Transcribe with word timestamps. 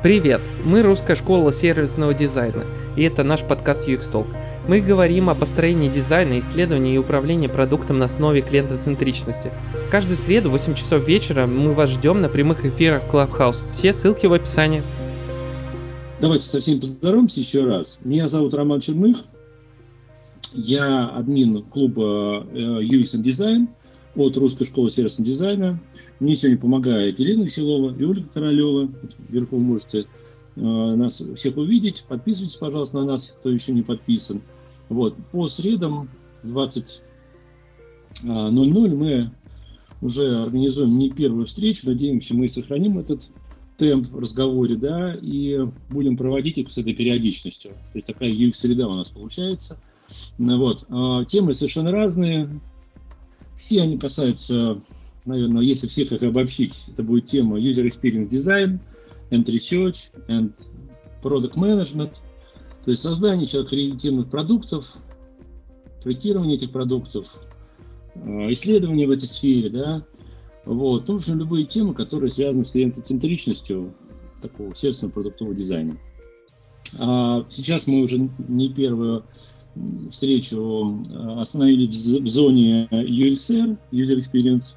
Привет! 0.00 0.40
Мы 0.64 0.82
русская 0.82 1.16
школа 1.16 1.52
сервисного 1.52 2.14
дизайна, 2.14 2.64
и 2.96 3.02
это 3.02 3.24
наш 3.24 3.42
подкаст 3.42 3.88
UX 3.88 4.08
Talk. 4.12 4.28
Мы 4.68 4.80
говорим 4.80 5.28
о 5.28 5.34
построении 5.34 5.88
дизайна, 5.88 6.38
исследовании 6.38 6.94
и 6.94 6.98
управлении 6.98 7.48
продуктом 7.48 7.98
на 7.98 8.04
основе 8.04 8.40
клиентоцентричности. 8.40 9.50
Каждую 9.90 10.16
среду 10.16 10.50
в 10.50 10.52
8 10.52 10.74
часов 10.74 11.04
вечера 11.08 11.46
мы 11.46 11.74
вас 11.74 11.90
ждем 11.90 12.20
на 12.20 12.28
прямых 12.28 12.64
эфирах 12.64 13.02
Clubhouse. 13.10 13.64
Все 13.72 13.92
ссылки 13.92 14.26
в 14.26 14.32
описании. 14.32 14.84
Давайте 16.20 16.46
со 16.46 16.60
всеми 16.60 16.78
поздороваемся 16.78 17.40
еще 17.40 17.64
раз. 17.64 17.98
Меня 18.04 18.28
зовут 18.28 18.54
Роман 18.54 18.80
Черных. 18.80 19.18
Я 20.52 21.08
админ 21.08 21.64
клуба 21.64 22.46
UX 22.52 23.16
and 23.16 23.24
Design 23.24 23.66
от 24.14 24.36
Русской 24.36 24.64
школы 24.64 24.90
сервисного 24.90 25.28
дизайна. 25.28 25.80
Мне 26.20 26.34
сегодня 26.34 26.58
помогает 26.58 27.20
Елена 27.20 27.44
Веселова 27.44 27.96
и 27.96 28.04
Ольга 28.04 28.26
Королева. 28.34 28.90
Вверху 29.28 29.58
можете 29.58 30.06
э, 30.56 30.60
нас 30.60 31.22
всех 31.36 31.56
увидеть. 31.56 32.04
Подписывайтесь, 32.08 32.56
пожалуйста, 32.56 32.98
на 32.98 33.04
нас, 33.04 33.32
кто 33.38 33.50
еще 33.50 33.72
не 33.72 33.82
подписан. 33.82 34.42
Вот. 34.88 35.16
По 35.30 35.46
средам 35.46 36.08
20.00 36.42 37.00
э, 38.24 38.50
мы 38.50 39.30
уже 40.00 40.36
организуем 40.36 40.98
не 40.98 41.10
первую 41.10 41.46
встречу. 41.46 41.86
Надеемся, 41.86 42.34
мы 42.34 42.48
сохраним 42.48 42.98
этот 42.98 43.22
темп 43.76 44.10
в 44.10 44.18
разговоре, 44.18 44.74
да, 44.76 45.14
и 45.14 45.60
будем 45.88 46.16
проводить 46.16 46.58
их 46.58 46.70
с 46.70 46.78
этой 46.78 46.94
периодичностью. 46.94 47.70
То 47.70 47.98
есть 47.98 48.06
такая 48.06 48.30
UX-среда 48.30 48.88
у 48.88 48.94
нас 48.94 49.08
получается. 49.08 49.78
Вот. 50.36 50.84
А, 50.88 51.24
темы 51.24 51.54
совершенно 51.54 51.92
разные. 51.92 52.60
Все 53.60 53.82
они 53.82 53.98
касаются 53.98 54.80
наверное, 55.28 55.62
если 55.62 55.86
всех 55.86 56.12
их 56.12 56.22
обобщить, 56.22 56.74
это 56.88 57.02
будет 57.02 57.26
тема 57.26 57.58
User 57.58 57.86
Experience 57.86 58.30
Design, 58.30 58.80
and 59.30 59.44
Research, 59.44 60.10
and 60.28 60.52
Product 61.22 61.54
Management, 61.54 62.16
то 62.84 62.90
есть 62.90 63.02
создание 63.02 63.46
человек 63.46 63.70
креативных 63.70 64.30
продуктов, 64.30 64.86
проектирование 66.02 66.56
этих 66.56 66.72
продуктов, 66.72 67.26
э, 68.14 68.52
исследования 68.52 69.06
в 69.06 69.10
этой 69.10 69.28
сфере, 69.28 69.68
да, 69.68 70.04
вот, 70.64 71.08
ну, 71.08 71.14
в 71.14 71.16
общем, 71.18 71.38
любые 71.38 71.66
темы, 71.66 71.94
которые 71.94 72.30
связаны 72.30 72.64
с 72.64 72.70
клиентоцентричностью 72.70 73.94
такого 74.42 74.74
сервисного 74.74 75.12
продуктового 75.12 75.54
дизайна. 75.54 75.98
А 76.98 77.44
сейчас 77.50 77.86
мы 77.86 78.00
уже 78.00 78.30
не 78.48 78.72
первую 78.72 79.24
встречу 80.10 81.04
э, 81.10 81.40
остановились 81.40 81.94
в 81.94 82.26
зоне 82.26 82.88
UXR, 82.90 83.76
User 83.92 84.18
Experience 84.18 84.74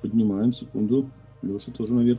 поднимаем, 0.00 0.52
секунду. 0.52 1.10
Леша 1.42 1.72
тоже 1.72 1.94
наверх. 1.94 2.18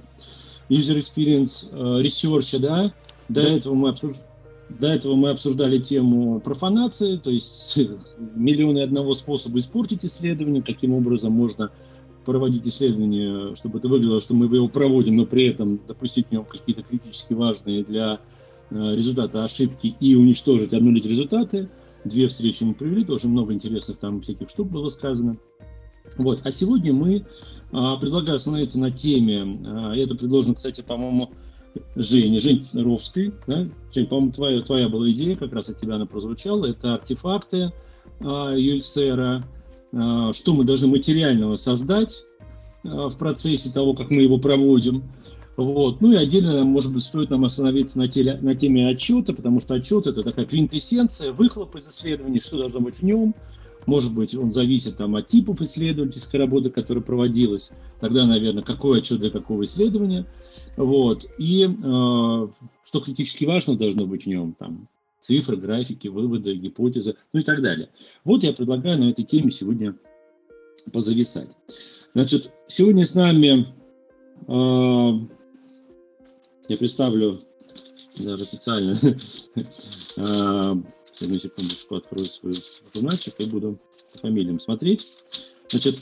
User 0.69 0.99
Experience 0.99 1.67
а, 1.71 2.01
Research, 2.01 2.59
да. 2.59 2.93
До 3.27 3.41
этого 3.41 3.73
мы 3.73 3.89
обсуждали 3.89 4.23
до 4.69 4.87
этого 4.87 5.15
мы 5.15 5.31
обсуждали 5.31 5.79
тему 5.79 6.39
профанации, 6.39 7.17
то 7.17 7.31
есть 7.31 7.77
миллионы 8.35 8.83
одного 8.83 9.15
способа 9.15 9.57
испортить 9.57 10.05
исследование, 10.05 10.61
каким 10.61 10.93
образом 10.93 11.31
можно 11.31 11.71
проводить 12.23 12.67
исследование, 12.67 13.55
чтобы 13.55 13.79
это 13.79 13.87
выглядело, 13.87 14.21
что 14.21 14.35
мы 14.35 14.45
его 14.45 14.67
проводим, 14.67 15.15
но 15.15 15.25
при 15.25 15.47
этом 15.47 15.79
допустить 15.87 16.27
в 16.27 16.31
нем 16.31 16.45
какие-то 16.45 16.83
критически 16.83 17.33
важные 17.33 17.83
для 17.83 18.19
а, 18.69 18.95
результата 18.95 19.43
ошибки 19.43 19.95
и 19.99 20.15
уничтожить, 20.15 20.73
обнулить 20.73 21.05
результаты. 21.05 21.69
Две 22.05 22.27
встречи 22.27 22.63
мы 22.63 22.75
провели, 22.75 23.03
тоже 23.03 23.27
много 23.27 23.53
интересных 23.53 23.97
там 23.97 24.21
всяких 24.21 24.49
штук 24.49 24.69
было 24.69 24.89
сказано. 24.89 25.37
Вот. 26.17 26.41
А 26.43 26.51
сегодня 26.51 26.93
мы 26.93 27.25
а, 27.71 27.97
предлагаю 27.97 28.37
остановиться 28.37 28.79
на 28.79 28.91
теме, 28.91 29.59
а, 29.65 29.95
это 29.95 30.15
предложено, 30.15 30.55
кстати, 30.55 30.81
по-моему, 30.81 31.31
Жене, 31.95 32.39
Жень 32.39 32.67
Ровской, 32.73 33.33
да? 33.47 33.67
Жень, 33.93 34.07
по-моему, 34.07 34.31
твоя, 34.31 34.61
твоя 34.61 34.89
была 34.89 35.09
идея, 35.11 35.35
как 35.35 35.53
раз 35.53 35.69
от 35.69 35.79
тебя 35.79 35.95
она 35.95 36.05
прозвучала, 36.05 36.65
это 36.65 36.95
артефакты 36.95 37.71
а, 38.19 38.55
UXR, 38.55 39.43
а, 39.93 40.33
что 40.33 40.53
мы 40.53 40.63
должны 40.63 40.87
материального 40.87 41.57
создать 41.57 42.23
а, 42.83 43.09
в 43.09 43.17
процессе 43.17 43.69
того, 43.69 43.93
как 43.93 44.09
мы 44.09 44.23
его 44.23 44.39
проводим, 44.39 45.03
вот. 45.59 45.99
Ну 45.99 46.13
и 46.13 46.15
отдельно, 46.15 46.63
может 46.63 46.93
быть, 46.93 47.03
стоит 47.03 47.29
нам 47.29 47.43
остановиться 47.43 47.99
на, 47.99 48.07
теле, 48.07 48.39
на 48.41 48.55
теме 48.55 48.87
отчета, 48.87 49.33
потому 49.33 49.59
что 49.59 49.73
отчет 49.73 50.07
это 50.07 50.23
такая 50.23 50.45
квинтэссенция, 50.45 51.33
выхлоп 51.33 51.75
из 51.75 51.89
исследований, 51.89 52.39
что 52.39 52.57
должно 52.57 52.79
быть 52.79 52.99
в 52.99 53.03
нем, 53.03 53.35
может 53.85 54.13
быть, 54.13 54.35
он 54.35 54.53
зависит 54.53 54.97
там, 54.97 55.15
от 55.15 55.27
типов 55.27 55.61
исследовательской 55.61 56.39
работы, 56.39 56.69
которая 56.69 57.03
проводилась. 57.03 57.71
Тогда, 57.99 58.25
наверное, 58.25 58.63
какой 58.63 58.99
отчет 58.99 59.19
для 59.19 59.29
какого 59.29 59.65
исследования. 59.65 60.25
Вот. 60.77 61.25
И 61.37 61.65
э, 61.65 61.67
что 61.77 62.99
критически 63.03 63.45
важно 63.45 63.77
должно 63.77 64.05
быть 64.05 64.23
в 64.23 64.27
нем, 64.27 64.55
там, 64.57 64.87
цифры, 65.25 65.57
графики, 65.57 66.07
выводы, 66.07 66.55
гипотезы, 66.55 67.15
ну 67.33 67.39
и 67.39 67.43
так 67.43 67.61
далее. 67.61 67.89
Вот 68.23 68.43
я 68.43 68.53
предлагаю 68.53 68.99
на 68.99 69.09
этой 69.09 69.23
теме 69.23 69.51
сегодня 69.51 69.95
позависать. 70.91 71.49
Значит, 72.13 72.51
сегодня 72.67 73.05
с 73.05 73.13
нами 73.13 73.67
э, 74.47 75.27
я 76.67 76.77
представлю 76.77 77.41
даже 78.17 78.45
специально 78.45 78.97
э, 80.17 80.75
Одну 81.21 81.39
секундочку 81.39 81.95
открою 81.95 82.25
свой 82.25 82.55
журнальчик 82.93 83.33
и 83.39 83.45
буду 83.45 83.77
по 84.13 84.19
фамилиям 84.19 84.59
смотреть. 84.59 85.05
Значит, 85.69 85.99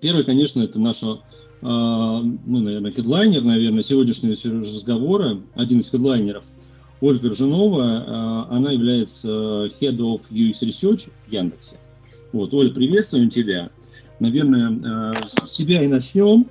первый, 0.00 0.24
конечно, 0.24 0.62
это 0.62 0.80
наша, 0.80 1.20
ну, 1.60 2.38
наверное, 2.46 2.90
хедлайнер, 2.90 3.42
наверное, 3.42 3.82
сегодняшнего 3.82 4.34
разговора, 4.60 5.40
один 5.54 5.80
из 5.80 5.90
хедлайнеров, 5.90 6.44
Ольга 7.00 7.30
Ржанова, 7.30 8.48
она 8.50 8.72
является 8.72 9.28
Head 9.28 9.98
of 9.98 10.22
UX 10.30 10.62
Research 10.62 11.10
в 11.26 11.32
Яндексе. 11.32 11.76
Вот, 12.32 12.52
Оля, 12.54 12.70
приветствуем 12.70 13.30
тебя. 13.30 13.70
Наверное, 14.20 15.14
с 15.26 15.52
себя 15.52 15.82
и 15.82 15.88
начнем. 15.88 16.46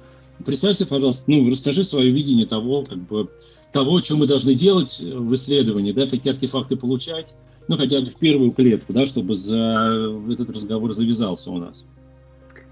Представься, 0.46 0.86
пожалуйста, 0.86 1.24
ну, 1.28 1.50
расскажи 1.50 1.84
свое 1.84 2.12
видение 2.12 2.46
того, 2.46 2.84
как 2.84 2.98
бы, 2.98 3.30
того, 3.72 4.00
что 4.00 4.18
мы 4.18 4.28
должны 4.28 4.54
делать 4.54 5.00
в 5.00 5.34
исследовании, 5.36 5.92
да, 5.92 6.08
какие 6.08 6.34
артефакты 6.34 6.76
получать, 6.76 7.36
ну, 7.68 7.78
хотя 7.78 8.00
бы 8.00 8.08
в 8.08 8.16
первую 8.16 8.52
клетку, 8.52 8.94
да, 8.94 9.06
чтобы 9.06 9.36
за 9.36 9.96
этот 10.30 10.50
разговор 10.50 10.94
завязался 10.94 11.52
у 11.52 11.58
нас. 11.58 11.86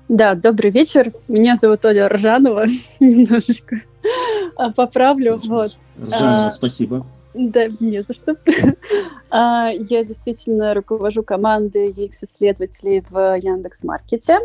Да, 0.09 0.33
добрый 0.33 0.71
вечер. 0.71 1.13
Меня 1.27 1.55
зовут 1.55 1.85
Оля 1.85 2.09
Ржанова. 2.09 2.65
Немножечко 2.99 3.81
а, 4.55 4.71
поправлю. 4.71 5.37
Вот. 5.37 5.77
Ржанова, 6.01 6.47
а, 6.47 6.51
спасибо. 6.51 7.05
Да, 7.41 7.67
не 7.79 8.03
за 8.03 8.13
что. 8.13 8.35
А, 9.31 9.69
я 9.69 10.03
действительно 10.03 10.73
руковожу 10.73 11.21
командой 11.21 11.91
UX-исследователей 11.91 13.03
в 13.07 13.37
Яндекс.Маркете. 13.37 14.39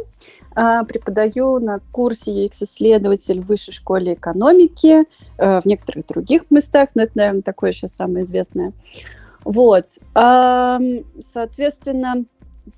А, 0.54 0.84
преподаю 0.84 1.58
на 1.58 1.80
курсе 1.90 2.44
UX-исследователь 2.44 3.40
в 3.40 3.46
Высшей 3.46 3.72
школе 3.72 4.12
экономики, 4.12 5.06
в 5.38 5.62
некоторых 5.64 6.06
других 6.06 6.50
местах, 6.50 6.90
но 6.94 7.04
это, 7.04 7.12
наверное, 7.16 7.40
такое 7.40 7.72
сейчас 7.72 7.94
самое 7.94 8.26
известное. 8.26 8.74
Вот. 9.42 9.86
Соответственно, 10.12 12.26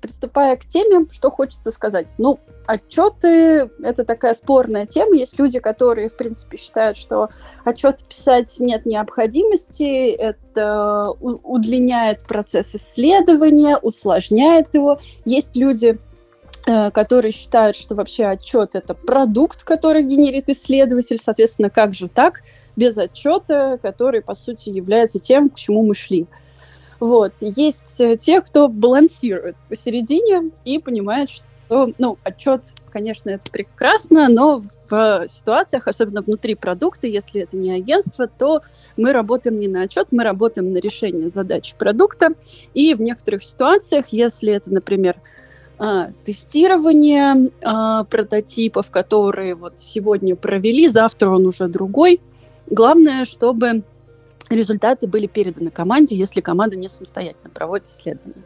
приступая 0.01 0.55
к 0.57 0.65
теме, 0.65 1.05
что 1.11 1.29
хочется 1.29 1.71
сказать. 1.71 2.07
Ну, 2.17 2.39
отчеты– 2.65 3.69
это 3.83 4.03
такая 4.05 4.33
спорная 4.33 4.85
тема. 4.85 5.15
Есть 5.15 5.39
люди, 5.39 5.59
которые, 5.59 6.09
в 6.09 6.17
принципе, 6.17 6.57
считают, 6.57 6.97
что 6.97 7.29
отчеты 7.63 8.03
писать 8.05 8.53
нет 8.59 8.85
необходимости, 8.85 10.09
это 10.09 11.09
удлиняет 11.19 12.25
процесс 12.25 12.75
исследования, 12.75 13.77
усложняет 13.77 14.73
его. 14.73 14.99
Есть 15.25 15.55
люди, 15.55 15.97
э, 16.65 16.91
которые 16.91 17.31
считают, 17.31 17.75
что 17.75 17.95
вообще 17.95 18.25
отчет– 18.25 18.71
это 18.75 18.93
продукт, 18.93 19.63
который 19.63 20.03
генерит 20.03 20.49
исследователь. 20.49 21.19
Соответственно, 21.19 21.69
как 21.69 21.93
же 21.93 22.07
так 22.07 22.43
без 22.75 22.97
отчета, 22.97 23.79
который, 23.81 24.21
по 24.21 24.35
сути, 24.35 24.69
является 24.69 25.19
тем, 25.19 25.49
к 25.49 25.55
чему 25.55 25.83
мы 25.83 25.95
шли. 25.95 26.27
Вот. 26.99 27.33
Есть 27.41 27.99
э, 27.99 28.17
те, 28.17 28.41
кто 28.41 28.67
балансирует 28.67 29.55
посередине 29.69 30.51
и 30.65 30.79
понимает, 30.79 31.29
что 31.29 31.45
ну, 31.69 32.17
отчет, 32.23 32.73
конечно, 32.89 33.29
это 33.29 33.51
прекрасно, 33.51 34.29
но 34.29 34.63
в 34.89 35.25
ситуациях, 35.27 35.87
особенно 35.87 36.21
внутри 36.21 36.55
продукта, 36.55 37.07
если 37.07 37.41
это 37.41 37.57
не 37.57 37.71
агентство, 37.71 38.27
то 38.27 38.61
мы 38.95 39.11
работаем 39.11 39.59
не 39.59 39.67
на 39.67 39.81
отчет, 39.81 40.07
мы 40.11 40.23
работаем 40.23 40.71
на 40.71 40.77
решение 40.77 41.29
задач 41.29 41.73
продукта. 41.77 42.29
И 42.73 42.93
в 42.93 43.01
некоторых 43.01 43.43
ситуациях, 43.43 44.07
если 44.11 44.53
это, 44.53 44.71
например, 44.71 45.17
а, 45.79 46.11
тестирование 46.23 47.51
а, 47.63 48.05
прототипов, 48.05 48.89
которые 48.89 49.55
вот 49.55 49.73
сегодня 49.77 50.35
провели, 50.35 50.87
завтра 50.87 51.29
он 51.29 51.45
уже 51.45 51.67
другой. 51.67 52.21
Главное, 52.67 53.25
чтобы 53.25 53.83
результаты 54.49 55.07
были 55.07 55.27
переданы 55.27 55.71
команде, 55.71 56.15
если 56.15 56.41
команда 56.41 56.75
не 56.75 56.87
самостоятельно 56.87 57.49
проводит 57.49 57.87
исследование. 57.87 58.43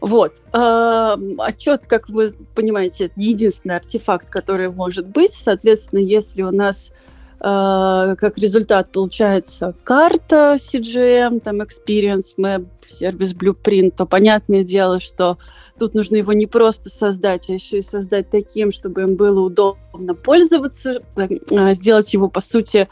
Вот. 0.00 0.36
Э, 0.52 1.16
отчет, 1.38 1.86
как 1.86 2.08
вы 2.08 2.32
понимаете, 2.54 3.06
это 3.06 3.14
не 3.16 3.26
единственный 3.26 3.76
артефакт, 3.76 4.30
который 4.30 4.70
может 4.70 5.06
быть. 5.06 5.32
Соответственно, 5.32 6.00
если 6.00 6.42
у 6.42 6.50
нас 6.50 6.90
э, 7.38 8.14
как 8.18 8.38
результат 8.38 8.92
получается 8.92 9.74
карта 9.84 10.56
CGM, 10.58 11.40
там 11.40 11.60
Experience 11.60 12.34
Map, 12.38 12.66
сервис 12.86 13.34
Blueprint, 13.34 13.94
то 13.96 14.06
понятное 14.06 14.64
дело, 14.64 15.00
что 15.00 15.36
тут 15.78 15.94
нужно 15.94 16.16
его 16.16 16.32
не 16.32 16.46
просто 16.46 16.88
создать, 16.88 17.50
а 17.50 17.54
еще 17.54 17.78
и 17.78 17.82
создать 17.82 18.30
таким, 18.30 18.72
чтобы 18.72 19.02
им 19.02 19.16
было 19.16 19.40
удобно 19.40 20.14
пользоваться, 20.14 21.02
э, 21.16 21.74
сделать 21.74 22.12
его, 22.14 22.28
по 22.28 22.40
сути, 22.40 22.88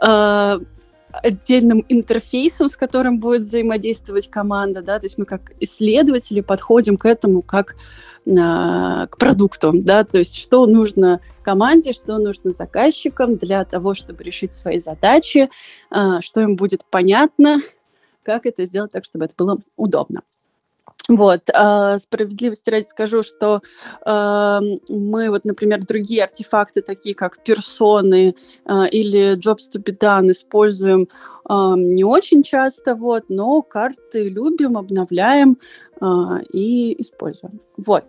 э, 0.00 0.58
отдельным 1.12 1.84
интерфейсом, 1.88 2.68
с 2.68 2.76
которым 2.76 3.20
будет 3.20 3.42
взаимодействовать 3.42 4.28
команда, 4.28 4.82
да, 4.82 4.98
то 4.98 5.06
есть 5.06 5.18
мы 5.18 5.24
как 5.24 5.52
исследователи 5.60 6.40
подходим 6.40 6.96
к 6.96 7.06
этому 7.06 7.42
как 7.42 7.76
а, 8.26 9.06
к 9.06 9.18
продукту, 9.18 9.72
да, 9.74 10.04
то 10.04 10.18
есть 10.18 10.36
что 10.36 10.66
нужно 10.66 11.20
команде, 11.42 11.92
что 11.92 12.18
нужно 12.18 12.52
заказчикам 12.52 13.36
для 13.36 13.64
того, 13.64 13.94
чтобы 13.94 14.22
решить 14.24 14.52
свои 14.52 14.78
задачи, 14.78 15.50
а, 15.90 16.20
что 16.20 16.40
им 16.40 16.56
будет 16.56 16.84
понятно, 16.88 17.58
как 18.22 18.46
это 18.46 18.64
сделать 18.64 18.92
так, 18.92 19.04
чтобы 19.04 19.26
это 19.26 19.34
было 19.36 19.58
удобно. 19.76 20.22
Вот, 21.08 21.50
э, 21.52 21.98
справедливости 21.98 22.70
ради 22.70 22.84
скажу, 22.84 23.22
что 23.24 23.60
э, 24.06 24.60
мы 24.88 25.30
вот, 25.30 25.44
например, 25.44 25.84
другие 25.84 26.22
артефакты, 26.22 26.80
такие 26.80 27.14
как 27.14 27.42
персоны 27.42 28.36
э, 28.64 28.88
или 28.88 29.36
Jobs 29.36 29.68
to 29.74 29.82
be 29.82 29.98
done, 29.98 30.30
используем 30.30 31.08
э, 31.48 31.54
не 31.76 32.04
очень 32.04 32.44
часто, 32.44 32.94
вот, 32.94 33.24
но 33.28 33.62
карты 33.62 34.28
любим, 34.28 34.78
обновляем 34.78 35.58
э, 36.00 36.06
и 36.52 37.00
используем. 37.02 37.60
Вот. 37.76 38.04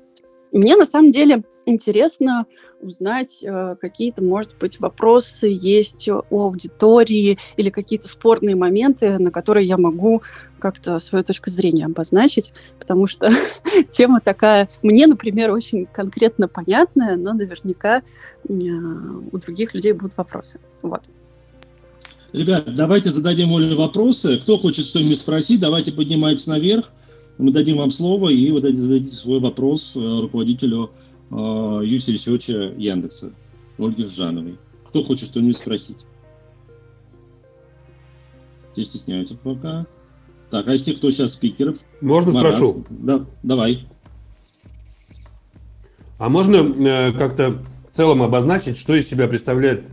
Мне 0.52 0.76
на 0.76 0.86
самом 0.86 1.12
деле 1.12 1.44
интересно 1.66 2.46
узнать, 2.82 3.44
э, 3.44 3.76
какие-то, 3.80 4.24
может 4.24 4.58
быть, 4.60 4.80
вопросы 4.80 5.48
есть 5.48 6.08
у 6.08 6.40
аудитории 6.40 7.38
или 7.58 7.70
какие-то 7.70 8.08
спорные 8.08 8.56
моменты, 8.56 9.18
на 9.18 9.32
которые 9.32 9.68
я 9.68 9.78
могу 9.78 10.22
как-то 10.60 11.00
свою 11.00 11.24
точку 11.24 11.50
зрения 11.50 11.86
обозначить, 11.86 12.54
потому 12.80 13.08
что 13.08 13.30
тема 13.90 14.22
такая, 14.22 14.70
мне, 14.82 15.08
например, 15.08 15.52
очень 15.52 15.86
конкретно 15.86 16.48
понятная, 16.48 17.16
но 17.18 17.34
наверняка 17.34 17.98
э, 17.98 18.54
у 18.54 19.38
других 19.38 19.74
людей 19.74 19.94
будут 19.94 20.18
вопросы. 20.18 20.60
Вот. 20.82 21.02
Ребят, 22.34 22.74
давайте 22.74 23.10
зададим 23.10 23.52
Оле 23.52 23.76
вопросы. 23.76 24.40
Кто 24.40 24.58
хочет 24.58 24.88
что-нибудь 24.88 25.20
спросить, 25.20 25.60
давайте 25.60 25.92
поднимайтесь 25.92 26.48
наверх. 26.48 26.90
Мы 27.38 27.52
дадим 27.52 27.78
вам 27.78 27.92
слово, 27.92 28.30
и 28.30 28.50
вы 28.52 28.60
зададите 28.60 29.16
свой 29.16 29.40
вопрос 29.40 29.94
э, 29.96 30.00
руководителю 30.00 30.92
Юси 31.34 32.12
Ресерча 32.12 32.74
Яндекса, 32.78 33.32
Ольге 33.78 34.06
Жановой. 34.06 34.58
Кто 34.90 35.04
хочет 35.04 35.30
что-нибудь 35.30 35.58
спросить? 35.58 36.06
Все 38.74 38.86
стесняются 38.86 39.36
пока. 39.36 39.86
Так, 40.50 40.68
а 40.68 40.76
из 40.76 40.84
тех, 40.84 40.98
кто 40.98 41.10
сейчас 41.10 41.34
спикеров? 41.34 41.78
Можно 42.02 42.32
Марат, 42.32 42.56
спрошу? 42.56 42.86
Да, 42.90 43.26
давай. 43.42 43.88
А 46.20 46.30
можно 46.30 46.58
э, 46.58 47.14
как-то 47.14 47.64
в 47.92 47.96
целом 47.96 48.22
обозначить, 48.22 48.78
что 48.78 48.96
из 48.96 49.08
себя 49.10 49.28
представляет 49.28 49.86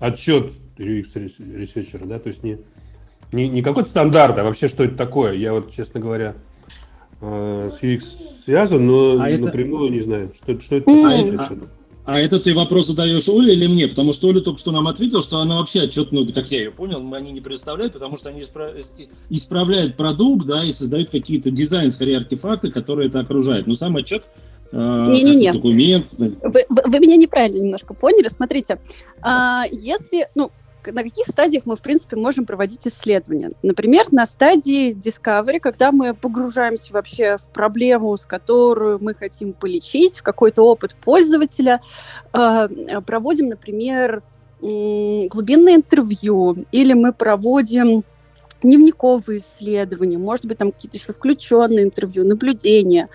отчет 0.00 0.52
UX 0.78 1.56
researcher 1.56 1.98
а, 1.98 2.06
да? 2.06 2.18
То 2.18 2.28
есть 2.28 2.42
не, 2.42 2.58
не, 3.32 3.48
не 3.48 3.62
какой-то 3.62 3.88
стандарт, 3.88 4.36
а 4.38 4.44
вообще 4.44 4.68
что 4.68 4.84
это 4.84 4.96
такое? 4.96 5.34
Я 5.34 5.52
вот, 5.52 5.72
честно 5.72 6.00
говоря, 6.00 6.34
э, 7.20 7.70
с 7.72 7.82
UX 7.82 8.02
связан, 8.44 8.86
но 8.86 9.12
а 9.22 9.28
напрямую 9.38 9.86
это... 9.86 9.94
не 9.94 10.00
знаю, 10.00 10.32
что, 10.34 10.60
что 10.60 10.76
это. 10.76 10.90
А, 10.90 11.12
это 11.12 11.58
а 12.06 12.18
это 12.18 12.40
ты 12.40 12.54
вопрос 12.54 12.88
задаешь 12.88 13.28
Оле 13.28 13.52
или 13.52 13.66
мне? 13.66 13.86
Потому 13.86 14.12
что 14.12 14.28
Оля 14.28 14.40
только 14.40 14.58
что 14.58 14.72
нам 14.72 14.88
ответила, 14.88 15.22
что 15.22 15.38
она 15.38 15.58
вообще 15.58 15.82
отчет, 15.82 16.10
ну, 16.12 16.26
как 16.32 16.50
я 16.50 16.58
ее 16.58 16.72
понял, 16.72 17.14
они 17.14 17.30
не 17.30 17.40
представляют, 17.40 17.92
потому 17.92 18.16
что 18.16 18.30
они 18.30 18.42
исправляют 19.28 19.96
продукт, 19.96 20.46
да, 20.46 20.64
и 20.64 20.72
создают 20.72 21.10
какие-то 21.10 21.50
дизайн, 21.50 21.92
скорее, 21.92 22.16
артефакты, 22.16 22.70
которые 22.70 23.08
это 23.08 23.20
окружают. 23.20 23.66
Но 23.66 23.74
сам 23.74 23.96
отчет 23.96 24.24
не-не-не. 24.72 25.52
Документ. 25.52 26.06
Вы, 26.16 26.36
вы, 26.42 26.64
вы 26.68 26.98
меня 27.00 27.16
неправильно 27.16 27.58
немножко 27.58 27.92
поняли. 27.92 28.28
Смотрите, 28.28 28.78
а, 29.20 29.64
если, 29.70 30.28
ну, 30.34 30.52
на 30.86 31.02
каких 31.02 31.26
стадиях 31.26 31.66
мы, 31.66 31.76
в 31.76 31.82
принципе, 31.82 32.16
можем 32.16 32.46
проводить 32.46 32.86
исследования. 32.86 33.52
Например, 33.62 34.06
на 34.10 34.26
стадии 34.26 34.94
Discovery, 34.94 35.60
когда 35.60 35.92
мы 35.92 36.14
погружаемся 36.14 36.92
вообще 36.92 37.36
в 37.36 37.46
проблему, 37.48 38.16
с 38.16 38.24
которую 38.24 38.98
мы 39.02 39.14
хотим 39.14 39.52
полечить, 39.52 40.18
в 40.18 40.22
какой-то 40.22 40.62
опыт 40.62 40.94
пользователя, 40.94 41.80
э, 42.32 42.68
проводим, 43.06 43.48
например, 43.48 44.22
глубинное 44.60 45.76
интервью, 45.76 46.66
или 46.70 46.92
мы 46.92 47.14
проводим 47.14 48.04
дневниковые 48.62 49.38
исследования, 49.38 50.18
может 50.18 50.44
быть, 50.44 50.58
там 50.58 50.72
какие-то 50.72 50.98
еще 50.98 51.12
включенные 51.12 51.84
интервью, 51.84 52.26
наблюдения 52.26 53.08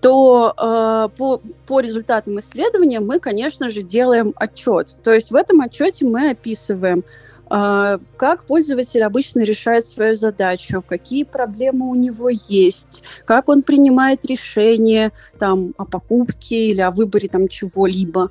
то 0.00 0.54
э, 0.56 1.16
по, 1.16 1.40
по 1.66 1.80
результатам 1.80 2.38
исследования 2.38 3.00
мы, 3.00 3.18
конечно 3.18 3.68
же, 3.68 3.82
делаем 3.82 4.32
отчет. 4.36 4.96
То 5.02 5.12
есть 5.12 5.30
в 5.30 5.34
этом 5.34 5.60
отчете 5.60 6.06
мы 6.06 6.30
описываем, 6.30 7.04
э, 7.50 7.98
как 8.16 8.44
пользователь 8.44 9.02
обычно 9.02 9.40
решает 9.40 9.84
свою 9.84 10.14
задачу, 10.14 10.82
какие 10.86 11.24
проблемы 11.24 11.88
у 11.88 11.94
него 11.94 12.28
есть, 12.30 13.02
как 13.24 13.48
он 13.48 13.62
принимает 13.62 14.24
решение 14.24 15.12
там, 15.38 15.74
о 15.76 15.84
покупке 15.84 16.68
или 16.68 16.80
о 16.80 16.90
выборе 16.90 17.28
там, 17.28 17.48
чего-либо 17.48 18.30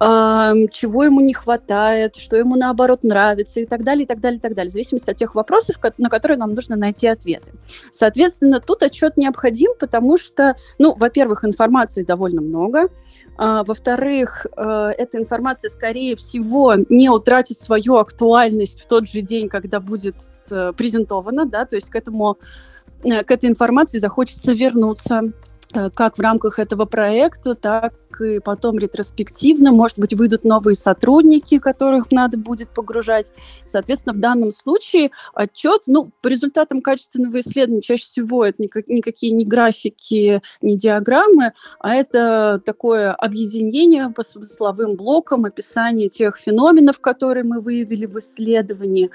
чего 0.00 1.04
ему 1.04 1.20
не 1.20 1.34
хватает, 1.34 2.16
что 2.16 2.36
ему 2.36 2.56
наоборот 2.56 3.04
нравится 3.04 3.60
и 3.60 3.66
так 3.66 3.84
далее, 3.84 4.04
и 4.04 4.06
так 4.06 4.20
далее, 4.20 4.38
и 4.38 4.40
так 4.40 4.54
далее, 4.54 4.70
в 4.70 4.72
зависимости 4.72 5.10
от 5.10 5.16
тех 5.16 5.34
вопросов, 5.34 5.76
на 5.98 6.08
которые 6.08 6.38
нам 6.38 6.54
нужно 6.54 6.76
найти 6.76 7.06
ответы. 7.06 7.52
Соответственно, 7.92 8.60
тут 8.60 8.82
отчет 8.82 9.18
необходим, 9.18 9.72
потому 9.78 10.16
что, 10.16 10.56
ну, 10.78 10.94
во-первых, 10.94 11.44
информации 11.44 12.02
довольно 12.02 12.40
много, 12.40 12.88
а, 13.42 13.64
во-вторых, 13.64 14.46
э, 14.54 14.92
эта 14.98 15.18
информация, 15.18 15.70
скорее 15.70 16.14
всего, 16.16 16.74
не 16.88 17.08
утратит 17.08 17.58
свою 17.58 17.96
актуальность 17.96 18.82
в 18.82 18.86
тот 18.86 19.08
же 19.08 19.22
день, 19.22 19.48
когда 19.48 19.80
будет 19.80 20.16
э, 20.50 20.72
презентована, 20.76 21.46
да, 21.46 21.64
то 21.64 21.76
есть 21.76 21.88
к 21.88 21.96
этому 21.96 22.38
э, 23.02 23.24
к 23.24 23.30
этой 23.30 23.48
информации 23.48 23.98
захочется 23.98 24.52
вернуться 24.52 25.32
как 25.94 26.18
в 26.18 26.20
рамках 26.20 26.58
этого 26.58 26.84
проекта, 26.84 27.54
так 27.54 27.94
и 28.20 28.40
потом 28.40 28.78
ретроспективно, 28.78 29.72
может 29.72 29.98
быть, 29.98 30.14
выйдут 30.14 30.44
новые 30.44 30.74
сотрудники, 30.74 31.58
которых 31.58 32.10
надо 32.10 32.38
будет 32.38 32.68
погружать. 32.70 33.32
Соответственно, 33.64 34.14
в 34.14 34.18
данном 34.18 34.50
случае 34.50 35.10
отчет, 35.32 35.82
ну, 35.86 36.10
по 36.20 36.28
результатам 36.28 36.82
качественного 36.82 37.40
исследования 37.40 37.82
чаще 37.82 38.04
всего 38.04 38.44
это 38.44 38.60
никак, 38.62 38.88
никакие 38.88 39.32
не 39.32 39.44
графики, 39.44 40.42
не 40.60 40.76
диаграммы, 40.76 41.52
а 41.78 41.94
это 41.94 42.60
такое 42.64 43.12
объединение 43.12 44.10
по 44.10 44.24
смысловым 44.24 44.96
блокам, 44.96 45.44
описание 45.44 46.08
тех 46.08 46.36
феноменов, 46.36 47.00
которые 47.00 47.44
мы 47.44 47.60
выявили 47.60 48.06
в 48.06 48.18
исследовании, 48.18 49.10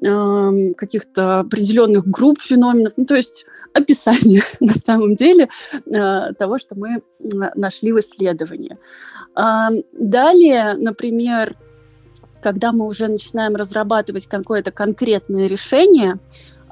каких-то 0.00 1.40
определенных 1.40 2.06
групп 2.06 2.40
феноменов. 2.40 2.94
Ну, 2.96 3.04
то 3.04 3.16
есть 3.16 3.44
описание 3.74 4.42
на 4.60 4.74
самом 4.74 5.14
деле 5.14 5.48
э, 5.86 6.32
того, 6.38 6.58
что 6.58 6.74
мы 6.74 7.02
нашли 7.54 7.92
в 7.92 8.00
исследовании. 8.00 8.76
Далее, 9.34 10.74
например, 10.74 11.56
когда 12.42 12.72
мы 12.72 12.86
уже 12.86 13.08
начинаем 13.08 13.54
разрабатывать 13.54 14.26
какое-то 14.26 14.70
конкретное 14.70 15.46
решение, 15.46 16.18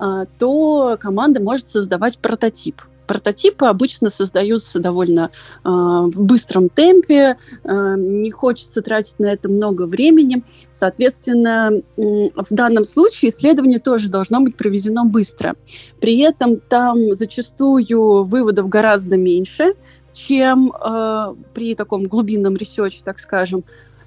э, 0.00 0.24
то 0.38 0.96
команда 0.98 1.40
может 1.42 1.70
создавать 1.70 2.18
прототип– 2.18 2.82
Прототипы 3.08 3.64
обычно 3.64 4.10
создаются 4.10 4.80
довольно 4.80 5.30
э, 5.64 5.68
в 5.68 6.22
быстром 6.22 6.68
темпе, 6.68 7.38
э, 7.64 7.94
не 7.96 8.30
хочется 8.30 8.82
тратить 8.82 9.18
на 9.18 9.32
это 9.32 9.48
много 9.48 9.86
времени. 9.86 10.44
Соответственно, 10.70 11.72
э, 11.72 12.02
в 12.36 12.50
данном 12.50 12.84
случае 12.84 13.30
исследование 13.30 13.78
тоже 13.78 14.10
должно 14.10 14.40
быть 14.40 14.56
проведено 14.56 15.06
быстро. 15.06 15.54
При 16.00 16.18
этом 16.18 16.58
там 16.58 17.14
зачастую 17.14 18.24
выводов 18.24 18.68
гораздо 18.68 19.16
меньше, 19.16 19.72
чем 20.12 20.70
э, 20.70 21.34
при 21.54 21.74
таком 21.74 22.04
глубинном 22.04 22.56
research 22.56 22.91
е, 22.91 23.00
так 23.02 23.20
скажем. 23.20 23.64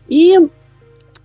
И 0.07 0.37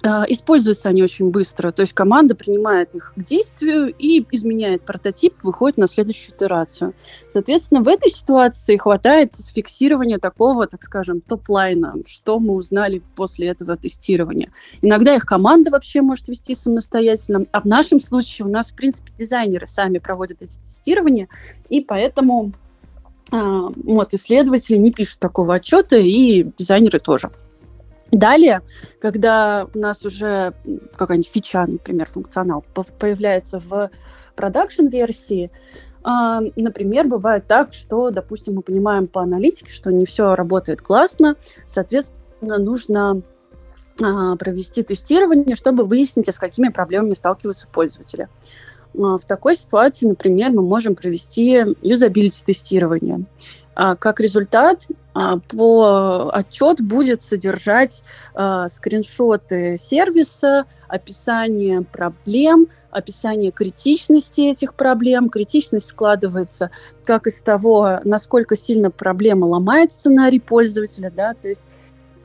используются 0.03 0.89
они 0.89 1.03
очень 1.03 1.31
быстро, 1.31 1.73
то 1.73 1.81
есть 1.81 1.93
команда 1.93 2.35
принимает 2.35 2.95
их 2.95 3.13
к 3.17 3.23
действию 3.23 3.93
и 3.99 4.25
изменяет 4.31 4.83
прототип, 4.83 5.35
выходит 5.43 5.79
на 5.79 5.87
следующую 5.87 6.37
итерацию. 6.37 6.95
Соответственно, 7.29 7.83
в 7.83 7.89
этой 7.89 8.11
ситуации 8.11 8.77
хватает 8.77 9.33
фиксирования 9.35 10.19
такого, 10.19 10.67
так 10.67 10.83
скажем, 10.83 11.21
topline 11.21 11.78
а, 11.78 11.95
что 12.07 12.39
мы 12.39 12.55
узнали 12.55 13.03
после 13.17 13.49
этого 13.49 13.77
тестирования. 13.77 14.53
Иногда 14.81 15.15
их 15.15 15.27
команда 15.27 15.71
вообще 15.71 16.03
может 16.03 16.29
вести 16.29 16.55
самостоятельно, 16.55 17.47
а 17.51 17.61
в 17.61 17.65
нашем 17.65 17.99
случае 17.99 18.47
у 18.47 18.51
нас, 18.51 18.71
в 18.71 18.77
принципе, 18.77 19.13
дизайнеры 19.19 19.67
сами 19.67 19.99
проводят 19.99 20.43
эти 20.43 20.59
тестирования, 20.59 21.29
и 21.69 21.81
поэтому 21.81 22.53
А, 23.33 23.71
вот, 23.85 24.15
исследователи 24.15 24.77
не 24.77 24.93
пишут 24.93 25.19
такого 25.19 25.57
отчета, 25.57 25.97
и 25.97 26.47
дизайнеры 26.59 27.01
тоже. 27.01 27.33
Далее, 28.13 28.63
когда 29.01 29.67
у 29.75 29.79
нас 29.79 30.05
уже 30.05 30.55
какая-нибудь 30.97 31.31
фича, 31.33 31.65
например, 31.67 32.09
функционал 32.09 32.65
появляется 32.99 33.61
в 33.61 33.91
продакшн-версии, 34.37 35.51
а, 36.09 36.41
например, 36.55 37.09
бывает 37.09 37.49
так, 37.49 37.75
что, 37.75 38.11
допустим, 38.11 38.55
мы 38.55 38.63
понимаем 38.63 39.09
по 39.09 39.23
аналитике, 39.23 39.73
что 39.73 39.91
не 39.91 40.07
все 40.07 40.37
работает 40.37 40.81
классно, 40.81 41.35
соответственно, 41.67 42.59
нужно 42.59 43.23
а, 44.01 44.37
провести 44.37 44.85
тестирование, 44.85 45.57
чтобы 45.57 45.85
выяснить, 45.85 46.29
а 46.29 46.33
с 46.33 46.39
какими 46.39 46.69
проблемами 46.69 47.15
сталкиваются 47.15 47.67
пользователи. 47.67 48.29
В 48.95 49.21
такой 49.27 49.57
ситуации, 49.57 50.07
например, 50.07 50.53
мы 50.53 50.63
можем 50.63 50.95
провести 50.95 51.75
юзабилити-тестирование. 51.83 53.27
Как 53.75 54.21
результат, 54.21 54.87
по 55.49 56.31
отчет 56.33 56.81
будет 56.81 57.23
содержать 57.23 58.03
скриншоты 58.35 59.77
сервиса, 59.79 60.65
описание 60.89 61.83
проблем, 61.83 62.67
описание 62.91 63.51
критичности 63.51 64.43
этих 64.43 64.75
проблем. 64.75 65.31
Критичность 65.31 65.87
складывается 65.87 66.71
как 67.05 67.27
из 67.27 67.41
того, 67.43 68.01
насколько 68.05 68.57
сильно 68.57 68.91
проблема 68.91 69.47
ломает 69.47 69.91
сценарий 69.91 70.41
пользователя, 70.41 71.11
да, 71.11 71.35
то 71.35 71.49
есть 71.49 71.65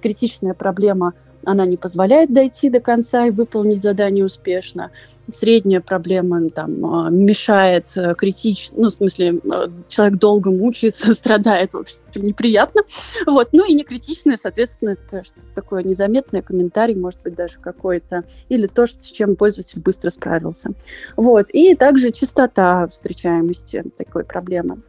критичная 0.02 0.54
проблема– 0.54 1.14
она 1.46 1.66
не 1.66 1.78
позволяет 1.78 2.34
дойти 2.34 2.70
до 2.70 2.80
конца 2.80 3.26
и 3.26 3.32
выполнить 3.32 3.82
задание 3.82 4.26
успешно. 4.26 4.92
Средняя 5.30 5.82
проблема 5.82 6.50
там 6.50 6.86
а, 6.86 7.10
мешает 7.10 7.92
э, 7.96 8.16
критично, 8.16 8.76
ну, 8.78 8.90
в 8.90 8.94
смысле, 8.94 9.40
э, 9.44 9.68
человек 9.88 10.18
долго 10.18 10.52
мучается, 10.52 11.14
страдает, 11.14 11.74
в 11.74 11.78
общем, 11.78 12.00
неприятно. 12.16 12.82
Вот. 13.26 13.50
Ну 13.54 13.66
и 13.66 13.74
не 13.74 13.84
критичная, 13.84 14.36
соответственно, 14.36 14.92
это 14.92 15.24
что-то 15.24 15.48
такое 15.56 15.84
незаметное, 15.84 16.42
комментарий, 16.42 16.96
может 16.96 17.22
быть, 17.22 17.36
даже 17.36 17.60
какой-то, 17.60 18.26
или 18.50 18.68
то, 18.68 18.86
с 18.86 18.94
чем 18.94 19.36
пользователь 19.36 19.80
быстро 19.80 20.10
справился. 20.10 20.72
Вот. 21.16 21.50
И 21.52 21.76
также 21.76 22.12
частота 22.12 22.88
встречаемости 22.88 23.84
такой 23.96 24.26
проблемы. 24.26 24.82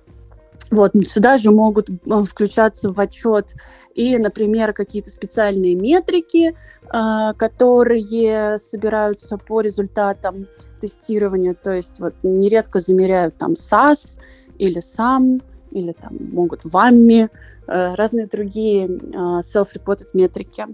Вот, 0.72 0.92
сюда 1.06 1.36
же 1.36 1.50
могут 1.50 1.90
э, 1.90 1.92
включаться 2.24 2.92
в 2.92 2.98
отчет 2.98 3.54
и, 3.94 4.16
например, 4.16 4.72
какие-то 4.72 5.10
специальные 5.10 5.74
метрики, 5.74 6.54
э, 6.54 7.34
которые 7.36 8.56
собираются 8.56 9.36
по 9.36 9.60
результатам 9.60 10.48
тестирования. 10.80 11.52
То 11.52 11.72
есть 11.72 12.00
вот 12.00 12.14
нередко 12.22 12.80
замеряют 12.80 13.36
там 13.36 13.52
SAS 13.52 14.18
или 14.56 14.80
SAM, 14.80 15.42
или 15.72 15.92
там 15.92 16.16
могут 16.32 16.64
WAMI, 16.64 17.28
э, 17.66 17.94
разные 17.94 18.26
другие 18.26 18.86
self-reported 18.86 20.08
метрики. 20.14 20.68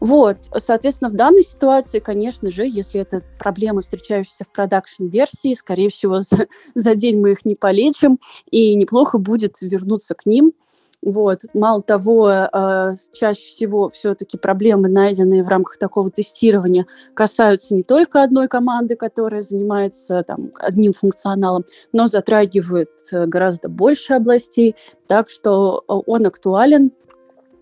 Вот, 0.00 0.36
соответственно, 0.56 1.10
в 1.10 1.14
данной 1.14 1.42
ситуации, 1.42 1.98
конечно 1.98 2.50
же, 2.50 2.64
если 2.64 3.00
это 3.00 3.22
проблемы, 3.38 3.82
встречающиеся 3.82 4.44
в 4.44 4.52
продакшн-версии, 4.52 5.54
скорее 5.54 5.90
всего, 5.90 6.22
за, 6.22 6.46
за 6.74 6.94
день 6.94 7.20
мы 7.20 7.32
их 7.32 7.44
не 7.44 7.54
полечим, 7.54 8.18
и 8.50 8.74
неплохо 8.74 9.18
будет 9.18 9.60
вернуться 9.60 10.14
к 10.14 10.26
ним. 10.26 10.52
Вот. 11.00 11.42
Мало 11.54 11.82
того, 11.82 12.28
э, 12.30 12.92
чаще 13.12 13.40
всего 13.40 13.88
все-таки 13.88 14.36
проблемы, 14.36 14.88
найденные 14.88 15.44
в 15.44 15.48
рамках 15.48 15.78
такого 15.78 16.10
тестирования, 16.10 16.86
касаются 17.14 17.74
не 17.74 17.84
только 17.84 18.22
одной 18.22 18.48
команды, 18.48 18.96
которая 18.96 19.42
занимается 19.42 20.24
там, 20.24 20.50
одним 20.58 20.92
функционалом, 20.92 21.64
но 21.92 22.08
затрагивают 22.08 22.90
э, 23.12 23.26
гораздо 23.26 23.68
больше 23.68 24.14
областей, 24.14 24.74
так 25.06 25.30
что 25.30 25.84
э, 25.88 25.92
он 26.06 26.26
актуален 26.26 26.90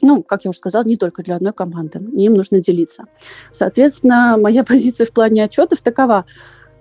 ну, 0.03 0.23
как 0.23 0.45
я 0.45 0.51
уже 0.51 0.59
сказала, 0.59 0.85
не 0.85 0.97
только 0.97 1.23
для 1.23 1.37
одной 1.37 1.53
команды. 1.53 1.99
Им 1.99 2.35
нужно 2.35 2.61
делиться. 2.61 3.05
Соответственно, 3.51 4.37
моя 4.39 4.65
позиция 4.65 5.07
в 5.07 5.13
плане 5.13 5.45
отчетов 5.45 5.81
такова, 5.81 6.27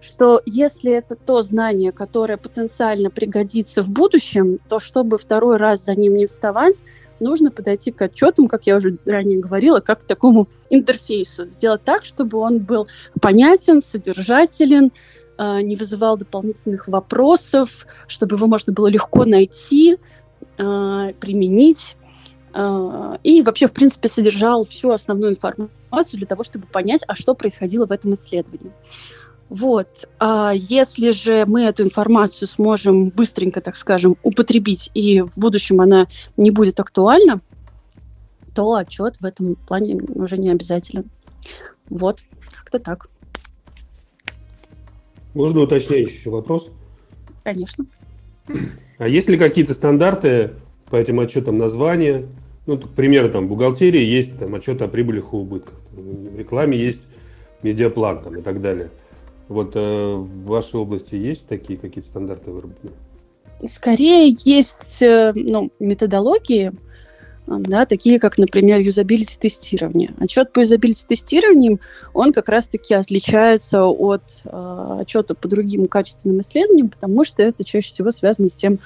что 0.01 0.41
если 0.45 0.91
это 0.91 1.15
то 1.15 1.41
знание, 1.41 1.91
которое 1.91 2.37
потенциально 2.37 3.09
пригодится 3.09 3.81
в 3.81 3.89
будущем, 3.89 4.59
то 4.69 4.79
чтобы 4.79 5.17
второй 5.17 5.57
раз 5.57 5.85
за 5.85 5.95
ним 5.95 6.15
не 6.15 6.27
вставать, 6.27 6.83
нужно 7.19 7.49
подойти 7.49 7.91
к 7.91 8.01
отчетам, 8.01 8.47
как 8.47 8.67
я 8.67 8.75
уже 8.75 8.97
ранее 9.05 9.39
говорила, 9.39 9.79
как 9.79 10.01
к 10.01 10.05
такому 10.05 10.47
интерфейсу. 10.69 11.45
Сделать 11.45 11.83
так, 11.83 12.05
чтобы 12.05 12.37
он 12.37 12.59
был 12.59 12.87
понятен, 13.21 13.81
содержателен, 13.81 14.91
э, 15.37 15.61
не 15.61 15.75
вызывал 15.75 16.17
дополнительных 16.17 16.87
вопросов, 16.87 17.87
чтобы 18.07 18.35
его 18.35 18.47
можно 18.47 18.73
было 18.73 18.87
легко 18.87 19.25
найти, 19.25 19.97
э, 20.57 21.13
применить 21.19 21.95
а, 22.01 22.04
и 22.55 23.41
вообще, 23.41 23.67
в 23.67 23.73
принципе, 23.73 24.07
содержал 24.07 24.63
всю 24.63 24.91
основную 24.91 25.31
информацию 25.33 26.17
для 26.17 26.25
того, 26.25 26.43
чтобы 26.43 26.67
понять, 26.67 27.03
а 27.07 27.15
что 27.15 27.33
происходило 27.33 27.85
в 27.85 27.91
этом 27.91 28.13
исследовании. 28.13 28.71
Вот. 29.49 30.09
А 30.19 30.53
если 30.55 31.11
же 31.11 31.45
мы 31.45 31.63
эту 31.63 31.83
информацию 31.83 32.47
сможем 32.47 33.09
быстренько, 33.09 33.61
так 33.61 33.75
скажем, 33.75 34.17
употребить, 34.23 34.89
и 34.93 35.21
в 35.21 35.33
будущем 35.35 35.81
она 35.81 36.07
не 36.37 36.49
будет 36.49 36.79
актуальна, 36.79 37.41
то 38.53 38.73
отчет 38.73 39.17
в 39.19 39.25
этом 39.25 39.55
плане 39.55 40.01
уже 40.15 40.37
не 40.37 40.49
обязателен. 40.49 41.11
Вот, 41.89 42.21
как-то 42.51 42.79
так. 42.79 43.09
Можно 45.33 45.61
уточняющий 45.61 46.31
вопрос? 46.31 46.71
Конечно. 47.43 47.85
А 48.97 49.07
есть 49.07 49.27
ли 49.27 49.37
какие-то 49.37 49.73
стандарты 49.73 50.53
по 50.89 50.95
этим 50.95 51.19
отчетам 51.19 51.57
названия, 51.57 52.25
ну, 52.65 52.77
к 52.77 52.89
примеру, 52.89 53.29
там, 53.29 53.45
в 53.45 53.49
бухгалтерии 53.49 54.03
есть 54.03 54.39
там, 54.39 54.55
отчет 54.55 54.81
о 54.81 54.87
прибылях 54.87 55.33
и 55.33 55.35
убытках. 55.35 55.75
В 55.91 56.37
рекламе 56.37 56.77
есть 56.77 57.03
медиаплан 57.61 58.21
там, 58.23 58.37
и 58.37 58.41
так 58.41 58.61
далее. 58.61 58.89
Вот 59.47 59.75
э, 59.75 59.79
в 60.15 60.45
вашей 60.45 60.79
области 60.79 61.15
есть 61.15 61.47
такие 61.47 61.77
какие-то 61.77 62.09
стандарты 62.09 62.51
выработаны? 62.51 62.91
Скорее 63.67 64.35
есть 64.43 65.01
э, 65.01 65.33
ну, 65.35 65.71
методологии, 65.79 66.71
да, 67.47 67.85
такие 67.85 68.19
как, 68.19 68.37
например, 68.37 68.79
юзабилити 68.79 69.37
тестирование. 69.39 70.13
Отчет 70.19 70.51
по 70.51 70.61
юзабилити 70.61 71.05
тестированию, 71.07 71.79
он 72.13 72.33
как 72.33 72.49
раз-таки 72.49 72.95
отличается 72.95 73.83
от 73.83 74.23
э, 74.45 74.97
отчета 75.01 75.35
по 75.35 75.47
другим 75.47 75.85
качественным 75.85 76.41
исследованиям, 76.41 76.89
потому 76.89 77.23
что 77.23 77.43
это 77.43 77.63
чаще 77.63 77.89
всего 77.89 78.09
связано 78.09 78.49
с 78.49 78.55
тем, 78.55 78.79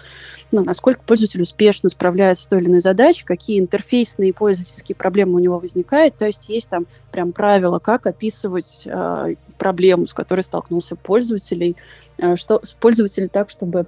ну, 0.51 0.63
насколько 0.63 1.01
пользователь 1.05 1.41
успешно 1.41 1.89
справляется 1.89 2.43
с 2.43 2.47
той 2.47 2.59
или 2.59 2.67
иной 2.67 2.81
задачей, 2.81 3.23
какие 3.23 3.59
интерфейсные 3.59 4.29
и 4.29 4.33
пользовательские 4.33 4.95
проблемы 4.95 5.35
у 5.35 5.39
него 5.39 5.59
возникают. 5.59 6.17
То 6.17 6.25
есть 6.25 6.49
есть 6.49 6.69
там 6.69 6.85
прям 7.11 7.31
правила, 7.31 7.79
как 7.79 8.07
описывать 8.07 8.83
э, 8.85 9.35
проблему, 9.57 10.05
с 10.05 10.13
которой 10.13 10.41
столкнулся 10.41 10.97
пользователь, 10.97 11.77
э, 12.17 12.35
что, 12.35 12.61
пользователь 12.81 13.29
так, 13.29 13.49
чтобы 13.49 13.85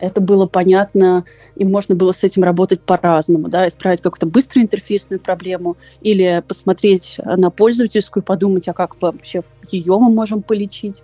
это 0.00 0.20
было 0.20 0.46
понятно, 0.46 1.24
и 1.56 1.64
можно 1.64 1.94
было 1.94 2.12
с 2.12 2.24
этим 2.24 2.42
работать 2.42 2.80
по-разному, 2.80 3.48
да, 3.48 3.68
исправить 3.68 4.00
какую-то 4.00 4.26
быструю 4.26 4.64
интерфейсную 4.64 5.20
проблему 5.20 5.76
или 6.00 6.42
посмотреть 6.46 7.18
на 7.24 7.50
пользовательскую, 7.50 8.22
подумать, 8.22 8.68
а 8.68 8.72
как 8.72 9.00
вообще 9.00 9.42
ее 9.70 9.98
мы 9.98 10.10
можем 10.10 10.42
полечить. 10.42 11.02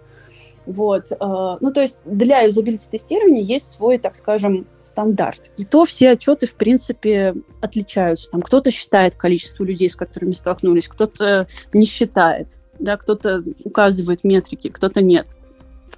Вот. 0.69 1.13
Э, 1.13 1.57
ну, 1.61 1.73
то 1.73 1.81
есть 1.81 2.03
для 2.05 2.41
юзабилити 2.41 2.89
тестирования 2.91 3.43
есть 3.43 3.71
свой, 3.71 3.97
так 3.97 4.15
скажем, 4.15 4.67
стандарт. 4.81 5.51
И 5.57 5.65
то 5.65 5.87
все 5.87 6.11
отчеты, 6.11 6.47
в 6.47 6.55
принципе, 6.55 7.35
отличаются. 7.63 8.31
Там 8.31 8.43
кто-то 8.43 8.71
считает 8.71 9.15
количество 9.15 9.65
людей, 9.65 9.89
с 9.89 9.97
которыми 9.97 10.33
столкнулись, 10.33 10.87
кто-то 10.87 11.47
не 11.73 11.87
считает, 11.87 12.49
да, 12.79 12.99
кто-то 12.99 13.43
указывает 13.65 14.25
метрики, 14.25 14.69
кто-то 14.69 15.01
нет. 15.01 15.29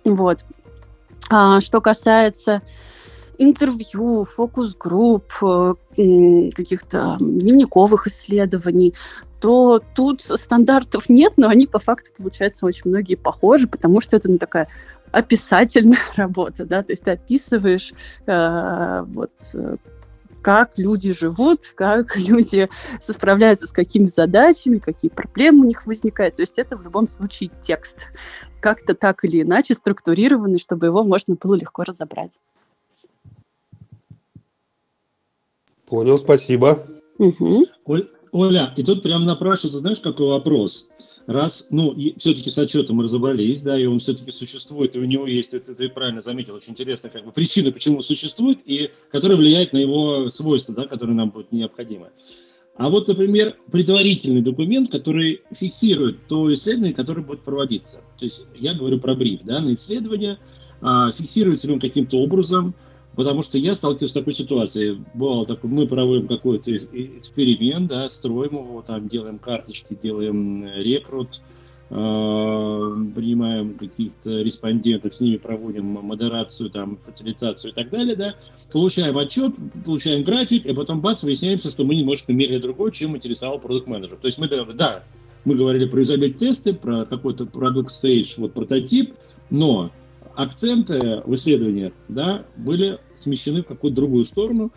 Вот. 0.04 0.44
А 1.30 1.60
что 1.60 1.80
касается 1.80 2.60
интервью, 3.38 4.24
фокус-групп, 4.24 5.32
э, 5.42 5.74
каких-то 6.54 7.16
дневниковых 7.20 8.08
исследований, 8.08 8.94
то 9.40 9.80
тут 9.94 10.22
стандартов 10.22 11.08
нет, 11.08 11.34
но 11.36 11.48
они 11.48 11.66
по 11.66 11.78
факту, 11.78 12.10
получается, 12.18 12.66
очень 12.66 12.90
многие 12.90 13.14
похожи, 13.14 13.68
потому 13.68 14.00
что 14.00 14.16
это 14.16 14.30
ну, 14.30 14.38
такая 14.38 14.68
описательная 15.12 15.98
работа, 16.16 16.66
да, 16.66 16.82
то 16.82 16.92
есть 16.92 17.04
ты 17.04 17.12
описываешь 17.12 17.94
э, 18.26 19.04
вот 19.06 19.30
как 20.42 20.78
люди 20.78 21.12
живут, 21.12 21.60
как 21.74 22.16
люди 22.18 22.68
справляются 23.00 23.66
с 23.66 23.72
какими 23.72 24.06
задачами, 24.06 24.78
какие 24.78 25.10
проблемы 25.10 25.60
у 25.60 25.64
них 25.64 25.86
возникают. 25.86 26.36
То 26.36 26.42
есть 26.42 26.58
это 26.58 26.76
в 26.76 26.82
любом 26.82 27.06
случае 27.06 27.50
текст, 27.62 28.08
как-то 28.60 28.94
так 28.94 29.24
или 29.24 29.42
иначе 29.42 29.74
структурированный, 29.74 30.58
чтобы 30.58 30.86
его 30.86 31.02
можно 31.02 31.34
было 31.34 31.54
легко 31.54 31.82
разобрать. 31.82 32.38
Понял, 35.86 36.18
спасибо. 36.18 36.86
Угу. 37.18 37.66
Оля, 38.32 38.72
и 38.76 38.84
тут 38.84 39.02
прям 39.02 39.24
напрашивается, 39.24 39.80
знаешь, 39.80 40.00
какой 40.00 40.28
вопрос? 40.28 40.88
раз, 41.26 41.68
ну, 41.70 41.94
все-таки 42.18 42.50
с 42.50 42.58
отчетом 42.58 42.96
мы 42.96 43.04
разобрались, 43.04 43.62
да, 43.62 43.78
и 43.78 43.86
он 43.86 44.00
все-таки 44.00 44.32
существует, 44.32 44.96
и 44.96 44.98
у 44.98 45.04
него 45.04 45.26
есть, 45.26 45.54
это 45.54 45.74
ты 45.74 45.88
правильно 45.88 46.20
заметил, 46.20 46.54
очень 46.54 46.72
интересная 46.72 47.10
как 47.10 47.24
бы 47.24 47.32
причина, 47.32 47.70
почему 47.70 47.98
он 47.98 48.02
существует, 48.02 48.58
и 48.64 48.90
которая 49.10 49.36
влияет 49.36 49.72
на 49.72 49.78
его 49.78 50.28
свойства, 50.30 50.74
да, 50.74 50.86
которые 50.86 51.16
нам 51.16 51.30
будут 51.30 51.52
необходимы. 51.52 52.10
А 52.76 52.88
вот, 52.88 53.08
например, 53.08 53.56
предварительный 53.70 54.40
документ, 54.40 54.90
который 54.90 55.42
фиксирует 55.52 56.26
то 56.28 56.52
исследование, 56.52 56.94
которое 56.94 57.22
будет 57.22 57.40
проводиться. 57.40 58.00
То 58.18 58.24
есть 58.24 58.42
я 58.54 58.74
говорю 58.74 58.98
про 58.98 59.14
бриф, 59.14 59.40
да, 59.44 59.60
на 59.60 59.74
исследование, 59.74 60.38
а, 60.80 61.12
фиксируется 61.12 61.66
ли 61.66 61.74
он 61.74 61.80
каким-то 61.80 62.18
образом, 62.18 62.74
потому 63.16 63.42
что 63.42 63.58
я 63.58 63.74
сталкиваюсь 63.74 64.10
с 64.10 64.14
такой 64.14 64.32
ситуацией. 64.32 65.02
Бывало 65.12 65.44
такое, 65.44 65.70
мы 65.70 65.86
проводим 65.86 66.26
какой-то 66.26 66.74
эксперимент, 66.74 67.88
да, 67.88 68.08
строим 68.08 68.54
его, 68.54 68.82
там 68.86 69.08
делаем 69.08 69.38
карточки, 69.38 69.98
делаем 70.00 70.64
рекрут, 70.76 71.40
Э, 71.40 71.59
принимаем 71.90 73.74
каких-то 73.74 74.42
респондентов, 74.42 75.12
с 75.12 75.18
ними 75.18 75.38
проводим 75.38 75.86
модерацию, 75.86 76.70
там, 76.70 76.96
фацилитацию 76.98 77.72
и 77.72 77.74
так 77.74 77.90
далее, 77.90 78.14
да, 78.14 78.36
получаем 78.72 79.18
отчет, 79.18 79.56
получаем 79.84 80.22
график, 80.22 80.66
и 80.66 80.72
потом 80.72 81.00
бац, 81.00 81.24
выясняется, 81.24 81.68
что 81.68 81.82
мы 81.82 81.96
немножко 81.96 82.32
мерили 82.32 82.58
другое, 82.58 82.92
чем 82.92 83.16
интересовал 83.16 83.58
продукт 83.58 83.88
менеджер. 83.88 84.18
То 84.22 84.28
есть 84.28 84.38
мы, 84.38 84.46
да, 84.48 85.02
мы 85.44 85.56
говорили 85.56 85.86
про 85.86 86.02
изобилие 86.02 86.32
тесты, 86.32 86.74
про 86.74 87.06
какой-то 87.06 87.46
продукт 87.46 87.90
стейдж, 87.90 88.34
вот 88.36 88.52
прототип, 88.54 89.14
но 89.50 89.90
акценты 90.36 91.22
в 91.24 91.34
исследованиях, 91.34 91.92
да, 92.06 92.44
были 92.56 93.00
смещены 93.16 93.62
в 93.62 93.66
какую-то 93.66 93.96
другую 93.96 94.26
сторону, 94.26 94.70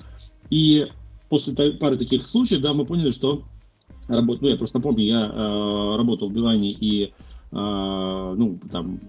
и 0.49 0.87
после 1.29 1.53
пары 1.73 1.97
таких 1.97 2.23
случаев, 2.23 2.61
да, 2.61 2.73
мы 2.73 2.85
поняли, 2.85 3.11
что 3.11 3.43
работ... 4.07 4.41
ну, 4.41 4.47
я 4.49 4.57
просто 4.57 4.79
помню, 4.79 5.05
я 5.05 5.25
э, 5.25 5.95
работал 5.97 6.29
в 6.29 6.33
Билайне 6.33 6.71
и 6.71 7.05
э, 7.05 7.11
ну, 7.51 8.59
там, 8.71 8.99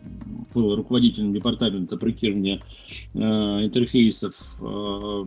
был 0.55 0.77
руководителем 0.77 1.33
департамента 1.33 1.97
проектирования 1.97 2.61
э, 3.15 3.19
интерфейсов 3.19 4.35
э, 4.61 5.25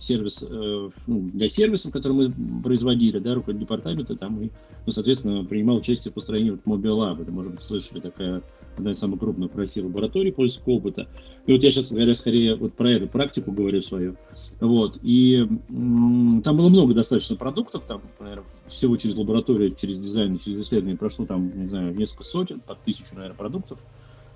сервис, 0.00 0.42
э, 0.42 0.90
ну, 1.06 1.30
для 1.32 1.48
сервисов, 1.48 1.92
которые 1.92 2.28
мы 2.28 2.62
производили, 2.62 3.18
да, 3.18 3.34
руководитель 3.34 3.66
департамента, 3.66 4.16
там 4.16 4.40
и, 4.42 4.50
ну, 4.86 4.92
соответственно, 4.92 5.44
принимал 5.44 5.76
участие 5.76 6.10
в 6.10 6.14
построении 6.14 6.50
вот 6.50 6.60
Mobile 6.64 6.96
Lab. 6.96 7.22
Это, 7.22 7.30
может 7.30 7.52
быть, 7.52 7.62
слышали, 7.62 8.00
такая 8.00 8.42
одна 8.76 8.92
из 8.92 8.98
самых 8.98 9.20
крупных 9.20 9.52
в 9.52 9.58
России 9.58 9.80
лабораторий 9.80 10.32
польского 10.32 10.74
опыта. 10.74 11.08
И 11.46 11.52
вот 11.52 11.62
я 11.62 11.70
сейчас 11.70 11.90
говоря 11.90 12.14
скорее 12.14 12.54
вот 12.56 12.74
про 12.74 12.90
эту 12.90 13.06
практику 13.06 13.52
говорю 13.52 13.82
свою. 13.82 14.16
Вот. 14.60 14.98
И 15.02 15.46
там 15.68 16.56
было 16.56 16.68
много 16.68 16.94
достаточно 16.94 17.36
продуктов, 17.36 17.84
там, 17.86 18.02
наверное, 18.18 18.44
всего 18.68 18.96
через 18.96 19.16
лабораторию, 19.16 19.74
через 19.74 20.00
дизайн, 20.00 20.38
через 20.38 20.60
исследование 20.60 20.96
прошло 20.96 21.26
там, 21.26 21.50
не 21.56 21.68
знаю, 21.68 21.94
несколько 21.94 22.24
сотен, 22.24 22.60
под 22.60 22.80
тысячу, 22.82 23.14
наверное, 23.14 23.36
продуктов. 23.36 23.78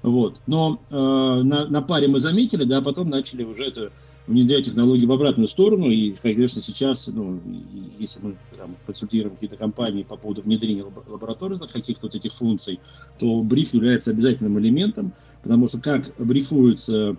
Вот. 0.02 0.40
Но 0.46 0.80
э, 0.90 0.94
на, 0.94 1.66
на 1.66 1.80
паре 1.80 2.08
мы 2.08 2.20
заметили, 2.20 2.64
да, 2.64 2.78
а 2.78 2.82
потом 2.82 3.08
начали 3.08 3.42
уже 3.42 3.64
это 3.64 3.90
внедрять 4.26 4.64
технологии 4.66 5.06
в 5.06 5.12
обратную 5.12 5.48
сторону. 5.48 5.90
И, 5.90 6.12
конечно, 6.22 6.62
сейчас, 6.62 7.06
ну, 7.08 7.40
если 7.98 8.20
мы 8.20 8.36
там, 8.56 8.76
консультируем 8.86 9.34
какие-то 9.34 9.56
компании 9.56 10.02
по 10.02 10.16
поводу 10.16 10.42
внедрения 10.42 10.84
лабораторных 11.06 11.70
каких-то 11.70 12.06
вот 12.06 12.14
этих 12.14 12.32
функций, 12.34 12.80
то 13.18 13.42
бриф 13.42 13.74
является 13.74 14.10
обязательным 14.10 14.58
элементом, 14.58 15.12
потому 15.42 15.68
что 15.68 15.78
как 15.78 16.10
брифуется 16.18 17.16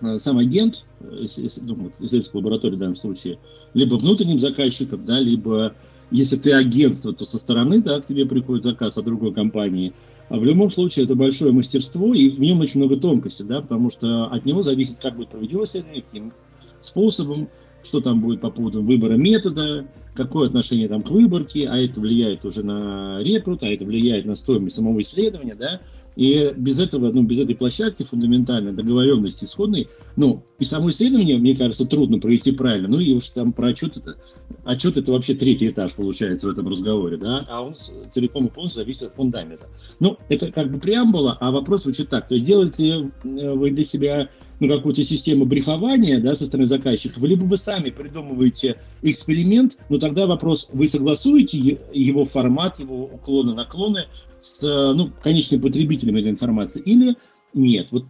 э, 0.00 0.18
сам 0.18 0.38
агент, 0.38 0.84
э, 1.00 1.26
ну, 1.60 1.92
исследовательской 1.98 2.40
лаборатории 2.40 2.76
в 2.76 2.78
данном 2.78 2.96
случае, 2.96 3.38
либо 3.74 3.96
внутренним 3.96 4.40
заказчиком, 4.40 5.04
да, 5.04 5.18
либо 5.18 5.74
если 6.10 6.36
ты 6.36 6.52
агентство, 6.52 7.12
то 7.12 7.24
со 7.24 7.38
стороны, 7.38 7.82
да, 7.82 8.00
к 8.00 8.06
тебе 8.06 8.24
приходит 8.24 8.64
заказ 8.64 8.96
от 8.96 9.04
другой 9.04 9.34
компании– 9.34 9.92
в 10.30 10.44
любом 10.44 10.70
случае 10.70 11.04
это 11.04 11.14
большое 11.14 11.52
мастерство, 11.52 12.14
и 12.14 12.30
в 12.30 12.40
нем 12.40 12.60
очень 12.60 12.80
много 12.80 12.96
тонкостей, 12.96 13.44
да, 13.44 13.60
потому 13.60 13.90
что 13.90 14.26
от 14.26 14.44
него 14.44 14.62
зависит, 14.62 14.98
как 15.00 15.16
будет 15.16 15.28
проведено 15.28 15.64
исследование, 15.64 16.02
каким 16.02 16.32
способом, 16.80 17.48
что 17.82 18.00
там 18.00 18.20
будет 18.20 18.40
по 18.40 18.50
поводу 18.50 18.82
выбора 18.82 19.14
метода, 19.14 19.86
какое 20.14 20.48
отношение 20.48 20.88
там 20.88 21.02
к 21.02 21.10
выборке, 21.10 21.68
а 21.68 21.76
это 21.76 22.00
влияет 22.00 22.44
уже 22.44 22.64
на 22.64 23.22
рекрут, 23.22 23.62
а 23.62 23.68
это 23.68 23.84
влияет 23.84 24.24
на 24.24 24.36
стоимость 24.36 24.76
самого 24.76 25.00
исследования, 25.02 25.54
да, 25.54 25.80
и 26.16 26.52
без 26.56 26.78
этого, 26.78 27.10
ну, 27.12 27.22
без 27.22 27.40
этой 27.40 27.54
площадки 27.54 28.02
фундаментальной 28.04 28.72
договоренности 28.72 29.44
исходной, 29.44 29.88
ну, 30.16 30.42
и 30.58 30.64
само 30.64 30.90
исследование, 30.90 31.38
мне 31.38 31.56
кажется, 31.56 31.84
трудно 31.86 32.18
провести 32.18 32.52
правильно. 32.52 32.88
Ну, 32.88 33.00
и 33.00 33.12
уж 33.12 33.28
там 33.30 33.52
про 33.52 33.68
отчет 33.68 33.96
это, 33.96 34.16
отчет 34.64 34.96
это 34.96 35.12
вообще 35.12 35.34
третий 35.34 35.68
этаж 35.68 35.92
получается 35.94 36.46
в 36.46 36.50
этом 36.50 36.68
разговоре, 36.68 37.16
да, 37.16 37.44
а 37.48 37.62
он 37.62 37.74
целиком 38.10 38.46
и 38.46 38.50
полностью 38.50 38.82
зависит 38.82 39.02
от 39.02 39.14
фундамента. 39.16 39.66
Ну, 40.00 40.16
это 40.28 40.52
как 40.52 40.70
бы 40.70 40.78
преамбула, 40.78 41.36
а 41.40 41.50
вопрос 41.50 41.82
звучит 41.82 42.08
так. 42.08 42.28
То 42.28 42.34
есть 42.34 42.46
делаете 42.46 43.10
э, 43.24 43.52
вы 43.52 43.70
для 43.70 43.84
себя 43.84 44.28
ну, 44.60 44.68
какую-то 44.68 45.02
систему 45.02 45.46
брифования, 45.46 46.20
да, 46.20 46.34
со 46.34 46.46
стороны 46.46 46.66
заказчиков, 46.66 47.22
либо 47.22 47.44
вы 47.44 47.56
сами 47.56 47.90
придумываете 47.90 48.80
эксперимент, 49.02 49.78
но 49.88 49.98
тогда 49.98 50.26
вопрос, 50.26 50.68
вы 50.72 50.88
согласуете 50.88 51.58
его 51.92 52.24
формат, 52.24 52.78
его 52.78 53.04
уклоны, 53.04 53.54
наклоны 53.54 54.04
с 54.44 54.60
ну, 54.62 55.10
конечным 55.22 55.60
потребителем 55.60 56.16
этой 56.16 56.30
информации 56.30 56.82
или 56.82 57.16
нет? 57.54 57.88
Вот 57.92 58.04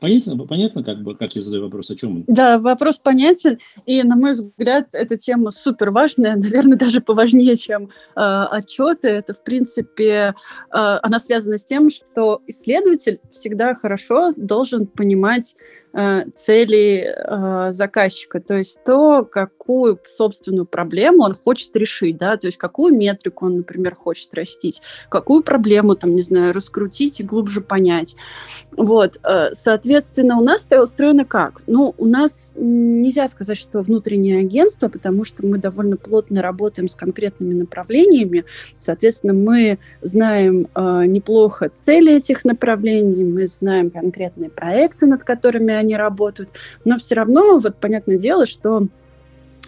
понятно, 0.00 0.38
понятно 0.46 0.82
как, 0.82 1.02
бы, 1.02 1.14
как 1.16 1.36
я 1.36 1.42
задаю 1.42 1.64
вопрос, 1.64 1.90
о 1.90 1.96
чем 1.96 2.16
он? 2.16 2.24
Да, 2.26 2.58
вопрос 2.58 2.98
понятен, 2.98 3.58
и, 3.84 4.02
на 4.02 4.16
мой 4.16 4.32
взгляд, 4.32 4.88
эта 4.92 5.16
тема 5.18 5.50
супер 5.50 5.90
важная, 5.90 6.36
наверное, 6.36 6.78
даже 6.78 7.00
поважнее, 7.00 7.56
чем 7.56 7.84
э, 7.84 7.88
отчеты. 8.14 9.08
Это, 9.08 9.34
в 9.34 9.44
принципе, 9.44 10.04
э, 10.04 10.34
она 10.70 11.18
связана 11.18 11.58
с 11.58 11.64
тем, 11.64 11.90
что 11.90 12.40
исследователь 12.46 13.20
всегда 13.30 13.74
хорошо 13.74 14.32
должен 14.36 14.86
понимать 14.86 15.56
Э, 15.85 15.85
цели 16.34 17.06
э, 17.06 17.72
заказчика, 17.72 18.38
то 18.38 18.58
есть 18.58 18.84
то, 18.84 19.24
какую 19.24 19.98
собственную 20.04 20.66
проблему 20.66 21.22
он 21.22 21.32
хочет 21.32 21.74
решить, 21.74 22.18
да, 22.18 22.36
то 22.36 22.48
есть 22.48 22.58
какую 22.58 22.94
метрику 22.94 23.46
он, 23.46 23.58
например, 23.58 23.94
хочет 23.94 24.34
растить, 24.34 24.82
какую 25.08 25.42
проблему, 25.42 25.94
там, 25.94 26.14
не 26.14 26.20
знаю, 26.20 26.52
раскрутить 26.52 27.20
и 27.20 27.22
глубже 27.22 27.62
понять. 27.62 28.14
Вот, 28.76 29.18
э, 29.24 29.54
соответственно, 29.54 30.38
у 30.38 30.42
нас 30.42 30.66
это 30.68 30.82
устроено 30.82 31.24
как? 31.24 31.62
Ну, 31.66 31.94
у 31.96 32.04
нас 32.04 32.52
нельзя 32.56 33.26
сказать, 33.26 33.56
что 33.56 33.80
внутреннее 33.80 34.40
агентство, 34.40 34.88
потому 34.88 35.24
что 35.24 35.46
мы 35.46 35.56
довольно 35.56 35.96
плотно 35.96 36.42
работаем 36.42 36.88
с 36.88 36.94
конкретными 36.94 37.54
направлениями, 37.54 38.44
соответственно, 38.76 39.32
мы 39.32 39.78
знаем 40.02 40.68
неплохо 40.74 41.70
цели 41.70 42.16
этих 42.16 42.44
направлений, 42.44 43.24
мы 43.24 43.46
знаем 43.46 43.90
конкретные 43.90 44.50
проекты, 44.50 45.06
над 45.06 45.24
которыми 45.24 45.72
они 45.72 45.85
работают. 45.94 46.50
Но 46.84 46.98
все 46.98 47.14
равно, 47.14 47.58
вот 47.58 47.76
понятное 47.76 48.18
дело, 48.18 48.46
что 48.46 48.88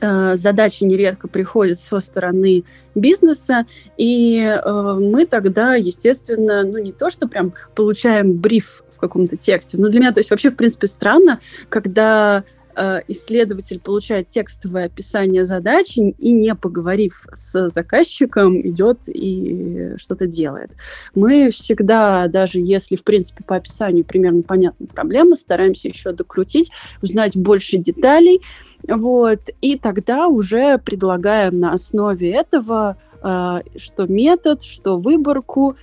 э, 0.00 0.37
задачи 0.37 0.85
нередко 0.85 1.28
приходят 1.28 1.78
со 1.78 2.00
стороны 2.00 2.64
бизнеса, 2.94 3.66
и 3.96 4.40
э, 4.40 4.98
мы 5.00 5.26
тогда, 5.26 5.74
естественно, 5.74 6.62
ну 6.64 6.78
не 6.78 6.92
то, 6.92 7.11
что 7.11 7.28
прям 7.28 7.52
получаем 7.74 8.33
бриф 8.33 8.83
в 8.90 8.98
каком-то 8.98 9.37
тексте, 9.37 9.76
но 9.78 9.88
для 9.88 10.00
меня, 10.00 10.12
то 10.12 10.20
есть 10.20 10.31
вообще, 10.31 10.50
в 10.50 10.57
принципе, 10.57 10.87
странно, 10.87 11.40
когда 11.68 12.44
Э, 12.80 13.00
исследователь 13.08 13.80
получает 13.80 14.28
текстовое 14.28 14.84
описание 14.84 15.42
задачи 15.42 16.14
и, 16.16 16.30
не 16.30 16.54
поговорив 16.54 17.26
с 17.32 17.70
заказчиком, 17.70 18.60
идет 18.60 19.08
и 19.08 19.94
что-то 19.96 20.28
делает. 20.28 20.70
Мы 21.12 21.50
всегда, 21.50 22.28
даже 22.28 22.60
если, 22.60 22.94
в 22.94 23.02
принципе, 23.02 23.42
по 23.42 23.56
описанию 23.56 24.04
примерно 24.04 24.42
понятна 24.42 24.86
проблема, 24.86 25.34
стараемся 25.34 25.88
еще 25.88 26.12
докрутить, 26.12 26.70
узнать 27.02 27.36
больше 27.36 27.78
деталей, 27.78 28.42
вот, 28.86 29.40
и 29.60 29.76
тогда 29.76 30.28
уже 30.28 30.78
предлагаем 30.78 31.58
на 31.58 31.72
основе 31.72 32.30
этого 32.30 32.96
э, 33.20 33.60
что 33.76 34.06
метод, 34.06 34.62
что 34.62 34.98
выборку, 34.98 35.74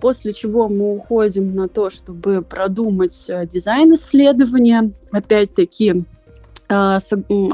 после 0.00 0.32
чего 0.32 0.68
мы 0.68 0.94
уходим 0.96 1.54
на 1.54 1.68
то, 1.68 1.90
чтобы 1.90 2.40
продумать 2.40 3.26
э, 3.28 3.46
дизайн 3.46 3.92
исследования. 3.94 4.92
Опять-таки, 5.10 6.06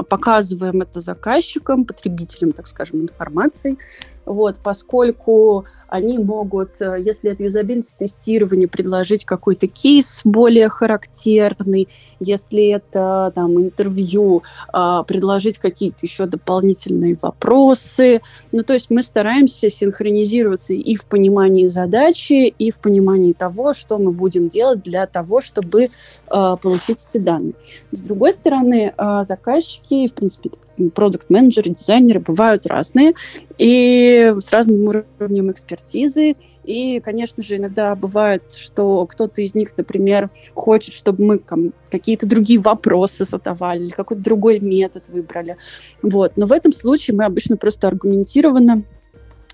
показываем 0.09 0.81
это 0.81 0.99
заказчикам, 0.99 1.85
потребителям, 1.85 2.51
так 2.51 2.67
скажем, 2.67 3.01
информации, 3.01 3.77
вот, 4.25 4.57
поскольку 4.61 5.65
они 5.89 6.19
могут, 6.19 6.79
э, 6.81 7.01
если 7.03 7.31
это 7.31 7.43
юзабильность 7.43 7.97
тестирование, 7.97 8.67
предложить 8.67 9.25
какой-то 9.25 9.67
кейс 9.67 10.21
более 10.23 10.69
характерный, 10.69 11.87
если 12.19 12.67
это 12.67 13.31
там 13.33 13.57
интервью, 13.57 14.43
а, 14.71 15.03
предложить 15.03 15.57
какие-то 15.57 15.97
еще 16.01 16.25
дополнительные 16.25 17.17
вопросы. 17.19 18.21
Ну, 18.51 18.63
то 18.63 18.73
есть 18.73 18.89
мы 18.89 19.01
стараемся 19.01 19.69
синхронизироваться 19.69 20.73
и 20.73 20.95
в 20.95 21.05
понимании 21.05 21.67
задачи, 21.67 22.47
и 22.47 22.71
в 22.71 22.77
понимании 22.77 23.33
того, 23.33 23.73
что 23.73 23.97
мы 23.97 24.11
будем 24.11 24.47
делать 24.47 24.83
для 24.83 25.07
того, 25.07 25.41
чтобы 25.41 25.89
а, 26.27 26.55
получить 26.57 27.07
эти 27.09 27.17
данные. 27.17 27.53
С 27.91 28.01
другой 28.01 28.33
стороны, 28.33 28.93
заказчики, 29.23 30.07
в 30.07 30.13
принципе, 30.13 30.51
продукт-менеджеры, 30.93 31.71
дизайнеры 31.71 32.19
бывают 32.19 32.65
разные 32.65 33.13
и 33.57 34.33
с 34.39 34.51
разным 34.51 34.83
уровнем 35.19 35.51
экспертизы. 35.51 36.35
И, 36.63 36.99
конечно 36.99 37.41
же, 37.41 37.57
иногда 37.57 37.95
бывает, 37.95 38.53
что 38.53 39.05
кто-то 39.07 39.41
из 39.41 39.55
них, 39.55 39.69
например, 39.75 40.29
хочет, 40.53 40.93
чтобы 40.93 41.25
мы 41.25 41.37
там, 41.39 41.73
какие-то 41.89 42.27
другие 42.27 42.59
вопросы 42.59 43.25
задавали 43.25 43.85
или 43.85 43.89
какой-то 43.89 44.21
другой 44.21 44.59
метод 44.59 45.07
выбрали. 45.07 45.57
Вот. 46.01 46.37
Но 46.37 46.45
в 46.45 46.51
этом 46.51 46.71
случае 46.71 47.17
мы 47.17 47.25
обычно 47.25 47.57
просто 47.57 47.87
аргументированно 47.87 48.83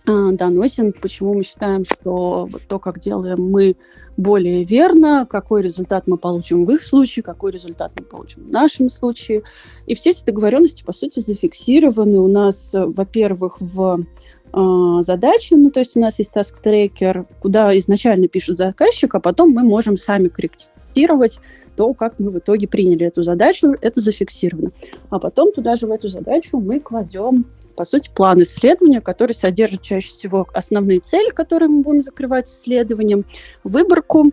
доносим, 0.06 0.94
почему 0.94 1.34
мы 1.34 1.44
считаем, 1.44 1.84
что 1.84 2.48
вот 2.52 2.62
то, 2.68 2.80
как 2.80 3.00
делаем 3.00 3.50
мы, 3.50 3.76
более 4.18 4.64
верно, 4.64 5.26
какой 5.30 5.62
результат 5.62 6.08
мы 6.08 6.18
получим 6.18 6.66
в 6.66 6.72
их 6.72 6.84
случае, 6.84 7.24
какой 7.24 7.52
результат 7.52 7.92
мы 8.00 8.06
получим 8.06 8.44
в 8.44 8.52
нашем 8.52 8.90
случае. 8.90 9.44
И 9.88 9.96
все 9.96 10.12
эти 10.12 10.24
договоренности, 10.24 10.84
по 10.84 10.94
сути, 10.94 11.20
зафиксированы 11.20 12.20
у 12.20 12.28
нас, 12.28 12.72
во-первых, 12.74 13.58
в 13.60 14.06
э, 14.54 15.02
задаче, 15.02 15.56
ну, 15.56 15.72
то 15.72 15.80
есть 15.80 15.98
у 15.98 16.00
нас 16.00 16.20
есть 16.20 16.32
task-трекер, 16.34 17.26
куда 17.42 17.78
изначально 17.80 18.28
пишет 18.28 18.58
заказчик, 18.58 19.16
а 19.16 19.20
потом 19.20 19.52
мы 19.52 19.64
можем 19.64 19.98
сами 19.98 20.28
корректировать 20.28 21.40
то, 21.76 21.94
как 21.94 22.20
мы 22.20 22.32
в 22.32 22.38
итоге 22.40 22.68
приняли 22.68 23.06
эту 23.06 23.24
задачу, 23.24 23.76
это 23.82 24.00
зафиксировано. 24.00 24.72
А 25.10 25.20
потом 25.20 25.52
туда 25.52 25.76
же 25.76 25.88
в 25.88 25.92
эту 25.92 26.08
задачу 26.08 26.60
мы 26.60 26.80
кладем 26.80 27.46
по 27.76 27.86
сути, 27.86 28.10
план 28.14 28.42
исследования, 28.42 29.02
который 29.02 29.34
содержит 29.34 29.82
чаще 29.82 30.10
всего 30.10 30.48
основные 30.54 31.00
цели, 31.00 31.30
которые 31.30 31.70
мы 31.70 31.82
будем 31.82 32.02
закрывать 32.02 32.50
исследованием, 32.50 33.26
выборку 33.64 34.32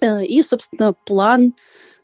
э, 0.00 0.24
и, 0.24 0.42
собственно, 0.42 0.94
план, 1.04 1.54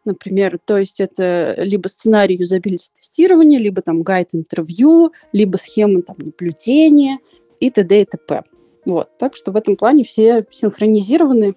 например, 0.04 0.58
то 0.64 0.76
есть 0.76 1.00
это 1.00 1.54
либо 1.58 1.88
сценарий 1.88 2.36
юзабилити 2.36 2.90
тестирования, 2.96 3.58
либо 3.58 3.82
там 3.82 4.02
гайд 4.02 4.30
интервью, 4.32 5.12
либо 5.32 5.56
схема 5.56 6.02
там 6.02 6.16
наблюдения 6.18 7.18
и 7.60 7.70
т.д. 7.70 8.00
и 8.00 8.04
т.п. 8.04 8.42
Вот, 8.86 9.16
так 9.18 9.36
что 9.36 9.52
в 9.52 9.56
этом 9.56 9.76
плане 9.76 10.04
все 10.04 10.46
синхронизированы. 10.50 11.54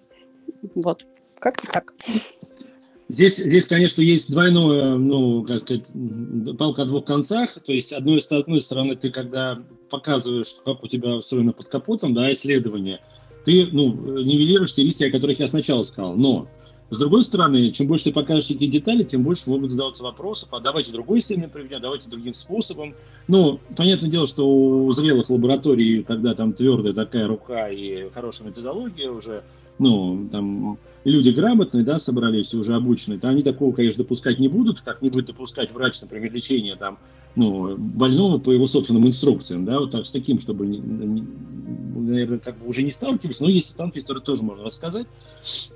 Вот, 0.76 1.06
как-то 1.40 1.68
так. 1.72 1.94
Здесь, 3.12 3.36
здесь, 3.36 3.66
конечно, 3.66 4.02
есть 4.02 4.32
двойное, 4.32 4.96
ну, 4.96 5.44
как 5.44 5.58
сказать, 5.58 5.92
палка 6.58 6.84
о 6.84 6.86
двух 6.86 7.04
концах. 7.04 7.56
То 7.66 7.74
есть, 7.74 7.92
одной, 7.92 8.22
с 8.22 8.32
одной 8.32 8.62
стороны, 8.62 8.96
ты 8.96 9.10
когда 9.10 9.62
показываешь, 9.90 10.56
как 10.64 10.82
у 10.82 10.88
тебя 10.88 11.16
устроено 11.18 11.52
под 11.52 11.68
капотом, 11.68 12.14
да, 12.14 12.32
исследование, 12.32 13.02
ты, 13.44 13.68
ну, 13.70 13.92
нивелируешь 13.92 14.74
те 14.74 14.84
риски, 14.84 15.04
о 15.04 15.12
которых 15.12 15.42
я 15.42 15.50
сначала 15.50 15.84
сказал. 15.84 16.16
Но, 16.16 16.48
с 16.90 16.98
другой 16.98 17.24
стороны, 17.24 17.72
чем 17.72 17.88
больше 17.88 18.06
ты 18.06 18.14
покажешь 18.14 18.50
эти 18.50 18.66
детали, 18.66 19.04
тем 19.04 19.24
больше 19.24 19.50
могут 19.50 19.72
задаваться 19.72 20.04
вопросы, 20.04 20.48
а 20.50 20.62
давайте 20.62 20.94
другой 20.94 21.20
исследование 21.20 21.50
проведем, 21.50 21.82
давайте 21.82 22.10
другим 22.10 22.34
способом. 22.34 22.96
Ну, 23.28 23.60
понятное 23.76 24.10
дело, 24.10 24.26
что 24.26 24.50
у 24.50 24.90
зрелых 24.94 25.30
лабораторий, 25.30 26.04
когда 26.04 26.34
там 26.34 26.54
твердая 26.54 26.94
такая 26.94 27.28
рука 27.28 27.68
и 27.68 28.10
хорошая 28.12 28.48
методология 28.48 29.12
уже, 29.12 29.44
ну, 29.82 30.30
там, 30.32 30.78
люди 31.04 31.32
грамотные, 31.32 31.84
да, 31.84 31.98
собрались, 31.98 32.54
уже 32.54 32.76
обученные, 32.76 33.20
то 33.20 33.30
они 33.30 33.42
такого, 33.42 33.74
конечно, 33.74 34.04
допускать 34.04 34.40
не 34.40 34.48
будут, 34.48 34.82
как 34.82 35.02
не 35.02 35.10
будет 35.10 35.26
допускать 35.26 35.72
врач, 35.72 36.00
например, 36.02 36.32
лечения 36.32 36.76
там, 36.76 37.00
ну, 37.36 37.78
больного 37.78 38.38
по 38.38 38.52
его 38.52 38.68
собственным 38.68 39.08
инструкциям, 39.08 39.66
да, 39.66 39.80
вот 39.80 39.92
так, 39.92 40.06
с 40.06 40.12
таким, 40.12 40.40
чтобы, 40.40 40.66
наверное, 40.68 42.40
как 42.40 42.58
бы 42.58 42.68
уже 42.68 42.84
не 42.84 42.92
сталкивались, 42.92 43.40
но 43.40 43.48
если 43.48 43.70
сталкивались, 43.70 44.06
то 44.06 44.20
тоже 44.20 44.44
можно 44.44 44.64
рассказать. 44.64 45.08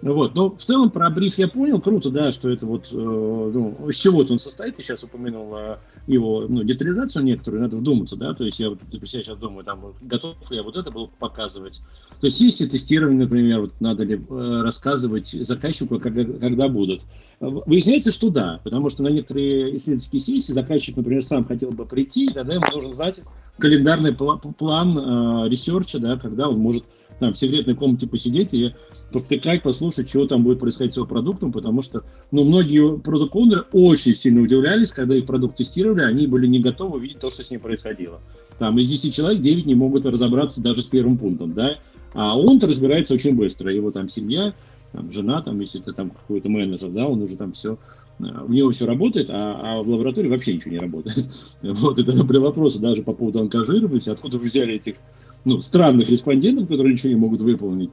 Вот, 0.02 0.36
но 0.36 0.50
в 0.50 0.64
целом 0.64 0.92
про 0.92 1.10
бриф 1.10 1.38
я 1.38 1.48
понял, 1.48 1.80
круто, 1.80 2.10
да, 2.10 2.32
что 2.32 2.50
это 2.50 2.66
вот, 2.66 2.90
э, 2.92 2.96
ну, 2.96 3.90
из 3.90 3.96
чего-то 3.96 4.34
он 4.34 4.40
состоит, 4.40 4.78
я 4.78 4.84
сейчас 4.84 5.04
упомянул 5.04 5.56
э, 5.56 5.78
его, 6.08 6.46
ну, 6.48 6.64
детализацию 6.64 7.24
некоторую, 7.24 7.62
надо 7.62 7.78
вдуматься, 7.78 8.16
да, 8.16 8.34
то 8.34 8.44
есть 8.44 8.60
я 8.60 8.70
вот 8.70 8.80
сейчас 9.06 9.38
думаю, 9.38 9.64
там, 9.64 9.94
готов 10.02 10.36
ли 10.52 10.58
я 10.58 10.64
вот 10.64 10.76
это 10.76 10.92
был 10.92 11.10
показывать. 11.20 11.82
То 12.20 12.28
есть 12.28 12.40
если 12.40 12.68
тестирование, 12.68 13.22
например, 13.22 13.62
вот 13.62 13.74
надо 13.80 14.04
ли 14.04 14.16
э, 14.16 14.62
рассказывать 14.62 15.28
заказчику, 15.28 16.00
когда, 16.00 16.24
когда 16.24 16.68
будут. 16.68 17.06
Выясняется, 17.40 18.12
что 18.12 18.30
да, 18.30 18.62
потому 18.64 18.90
что 18.90 19.04
на 19.04 19.10
некоторые 19.10 19.76
исследовательские 19.76 20.22
сессии 20.22 20.54
заказчик, 20.54 20.96
например, 20.96 21.24
сам 21.24 21.46
хотел 21.46 21.72
бы 21.72 21.86
прийти, 21.86 22.30
тогда 22.30 22.54
ему 22.54 22.66
нужно 22.74 22.94
знать 22.94 23.22
календарный 23.58 24.14
план 24.14 24.98
э, 24.98 25.50
research 25.50 25.90
а, 25.90 26.00
да, 26.00 26.18
когда 26.18 26.48
он 26.50 26.60
может 26.60 26.86
там, 27.20 27.34
в 27.34 27.38
секретной 27.38 27.76
комнате 27.76 28.08
посидеть 28.08 28.54
и 28.54 28.74
повтыкать, 29.12 29.64
послушать, 29.64 30.10
что 30.10 30.28
там 30.28 30.44
будет 30.44 30.60
происходить 30.60 30.94
с 30.94 30.98
его 30.98 31.06
продуктом, 31.06 31.52
потому 31.52 31.82
что 31.82 32.04
ну, 32.32 32.44
многие 32.44 33.00
продукт 33.00 33.36
очень 33.72 34.16
сильно 34.16 34.42
удивлялись, 34.42 34.92
когда 34.92 35.16
их 35.16 35.26
продукт 35.26 35.58
тестировали, 35.58 36.04
они 36.04 36.28
были 36.28 36.48
не 36.48 36.60
готовы 36.60 37.00
видеть 37.00 37.20
то, 37.20 37.30
что 37.30 37.44
с 37.44 37.52
ним 37.52 37.60
происходило. 37.60 38.20
Там 38.60 38.78
из 38.80 38.90
10 38.90 39.14
человек 39.14 39.42
9 39.42 39.66
не 39.66 39.76
могут 39.76 40.06
разобраться 40.06 40.62
даже 40.62 40.82
с 40.82 40.86
первым 40.86 41.18
пунктом, 41.18 41.54
да, 41.54 41.80
а 42.14 42.38
он 42.38 42.60
разбирается 42.60 43.14
очень 43.14 43.36
быстро, 43.36 43.74
его 43.74 43.92
там 43.92 44.10
семья, 44.10 44.54
там, 44.96 45.12
жена, 45.12 45.42
там, 45.42 45.60
если 45.60 45.82
это 45.82 45.94
там 45.94 46.10
какой-то 46.10 46.50
менеджер, 46.50 46.90
да, 46.90 47.08
он 47.08 47.22
уже 47.22 47.36
там 47.36 47.54
все 47.54 47.78
у 48.18 48.52
него 48.52 48.72
все 48.72 48.86
работает, 48.86 49.30
а, 49.30 49.60
а 49.62 49.84
в 49.84 49.90
лаборатории 49.90 50.30
вообще 50.30 50.54
ничего 50.54 50.72
не 50.72 50.80
работает. 50.80 51.30
Вот, 51.62 52.00
это 52.00 52.24
были 52.24 52.38
вопросы 52.38 52.80
даже 52.80 53.02
по 53.02 53.14
поводу 53.14 53.42
ангажированности, 53.42 54.10
откуда 54.10 54.38
вы 54.38 54.46
взяли 54.46 54.76
этих 54.76 54.96
ну, 55.44 55.62
странных 55.62 56.10
респондентов, 56.10 56.68
которые 56.68 56.94
ничего 56.94 57.10
не 57.10 57.16
могут 57.16 57.42
выполнить. 57.42 57.92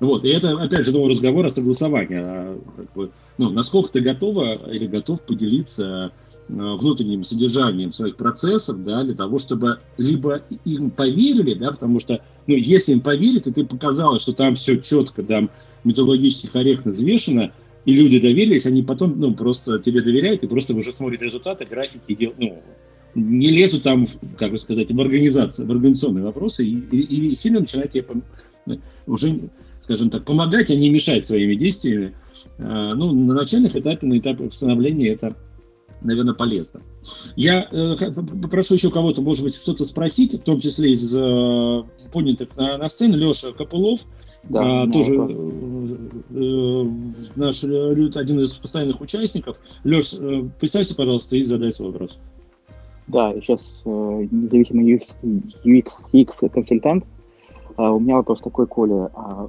Вот, 0.00 0.24
и 0.24 0.28
это, 0.28 0.62
опять 0.62 0.84
же, 0.84 0.92
новый 0.92 1.10
разговор 1.10 1.46
о 1.46 1.50
согласовании. 1.50 2.18
А, 2.20 2.58
как 2.76 2.92
бы, 2.92 3.10
ну, 3.36 3.50
насколько 3.50 3.92
ты 3.92 4.00
готова 4.00 4.54
или 4.70 4.86
готов 4.86 5.22
поделиться 5.22 6.12
внутренним 6.48 7.24
содержанием 7.24 7.92
своих 7.92 8.16
процессов, 8.16 8.82
да, 8.84 9.04
для 9.04 9.14
того, 9.14 9.38
чтобы 9.38 9.78
либо 9.96 10.42
им 10.64 10.90
поверили, 10.90 11.54
да, 11.54 11.72
потому 11.72 12.00
что, 12.00 12.20
ну, 12.46 12.54
если 12.54 12.92
им 12.92 13.00
поверить, 13.00 13.46
и 13.46 13.52
ты 13.52 13.64
показала, 13.64 14.18
что 14.18 14.32
там 14.32 14.54
все 14.54 14.76
четко, 14.76 15.22
там 15.22 15.50
методологически 15.84 16.48
корректно 16.48 16.92
взвешено, 16.92 17.52
и 17.84 17.94
люди 17.94 18.18
доверились, 18.18 18.66
они 18.66 18.82
потом, 18.82 19.18
ну, 19.18 19.34
просто 19.34 19.78
тебе 19.78 20.02
доверяют 20.02 20.42
и 20.42 20.46
просто 20.46 20.74
уже 20.74 20.92
смотрят 20.92 21.22
результаты, 21.22 21.64
графики, 21.64 22.14
дел, 22.14 22.34
ну, 22.38 22.62
не 23.14 23.50
лезут 23.50 23.82
там, 23.82 24.06
как 24.38 24.50
бы 24.50 24.58
сказать, 24.58 24.90
в 24.90 25.00
организацию, 25.00 25.66
в 25.66 25.70
организационные 25.70 26.24
вопросы 26.24 26.66
и, 26.66 26.74
и, 26.74 27.30
и 27.30 27.34
сильно 27.34 27.60
начинают 27.60 27.92
тебе 27.92 28.06
уже, 29.06 29.40
скажем 29.82 30.10
так, 30.10 30.24
помогать, 30.24 30.70
а 30.70 30.74
не 30.74 30.90
мешать 30.90 31.26
своими 31.26 31.54
действиями. 31.54 32.14
А, 32.58 32.94
ну, 32.94 33.12
на 33.12 33.34
начальных 33.34 33.76
этапах, 33.76 34.02
на 34.02 34.18
этапе 34.18 34.50
становления 34.52 35.10
это 35.10 35.36
наверное, 36.04 36.34
полезно. 36.34 36.82
Я 37.34 37.66
э, 37.70 37.96
попрошу 38.42 38.74
еще 38.74 38.90
кого-то, 38.90 39.22
может 39.22 39.42
быть, 39.42 39.56
что-то 39.56 39.84
спросить, 39.84 40.34
в 40.34 40.42
том 40.42 40.60
числе 40.60 40.92
из 40.92 41.14
э, 41.14 41.82
поднятых 42.12 42.56
на, 42.56 42.78
на 42.78 42.88
сцену. 42.88 43.16
Леша 43.16 43.52
Копылов, 43.52 44.00
да, 44.44 44.82
а, 44.82 44.90
тоже 44.90 45.14
э, 45.14 45.96
э, 46.30 46.84
наш 47.36 47.64
один 47.64 48.40
из 48.40 48.52
постоянных 48.52 49.00
участников. 49.00 49.56
Леш, 49.82 50.12
э, 50.12 50.48
представься, 50.60 50.94
пожалуйста, 50.94 51.36
и 51.36 51.44
задай 51.44 51.72
свой 51.72 51.90
вопрос. 51.90 52.18
Да, 53.06 53.32
сейчас 53.40 53.60
э, 53.84 54.28
независимый 54.30 55.02
UX, 55.64 55.88
UX 56.12 56.48
консультант. 56.48 57.04
А, 57.76 57.92
у 57.92 58.00
меня 58.00 58.16
вопрос 58.16 58.40
такой, 58.40 58.66
Коля. 58.66 59.10
А 59.14 59.48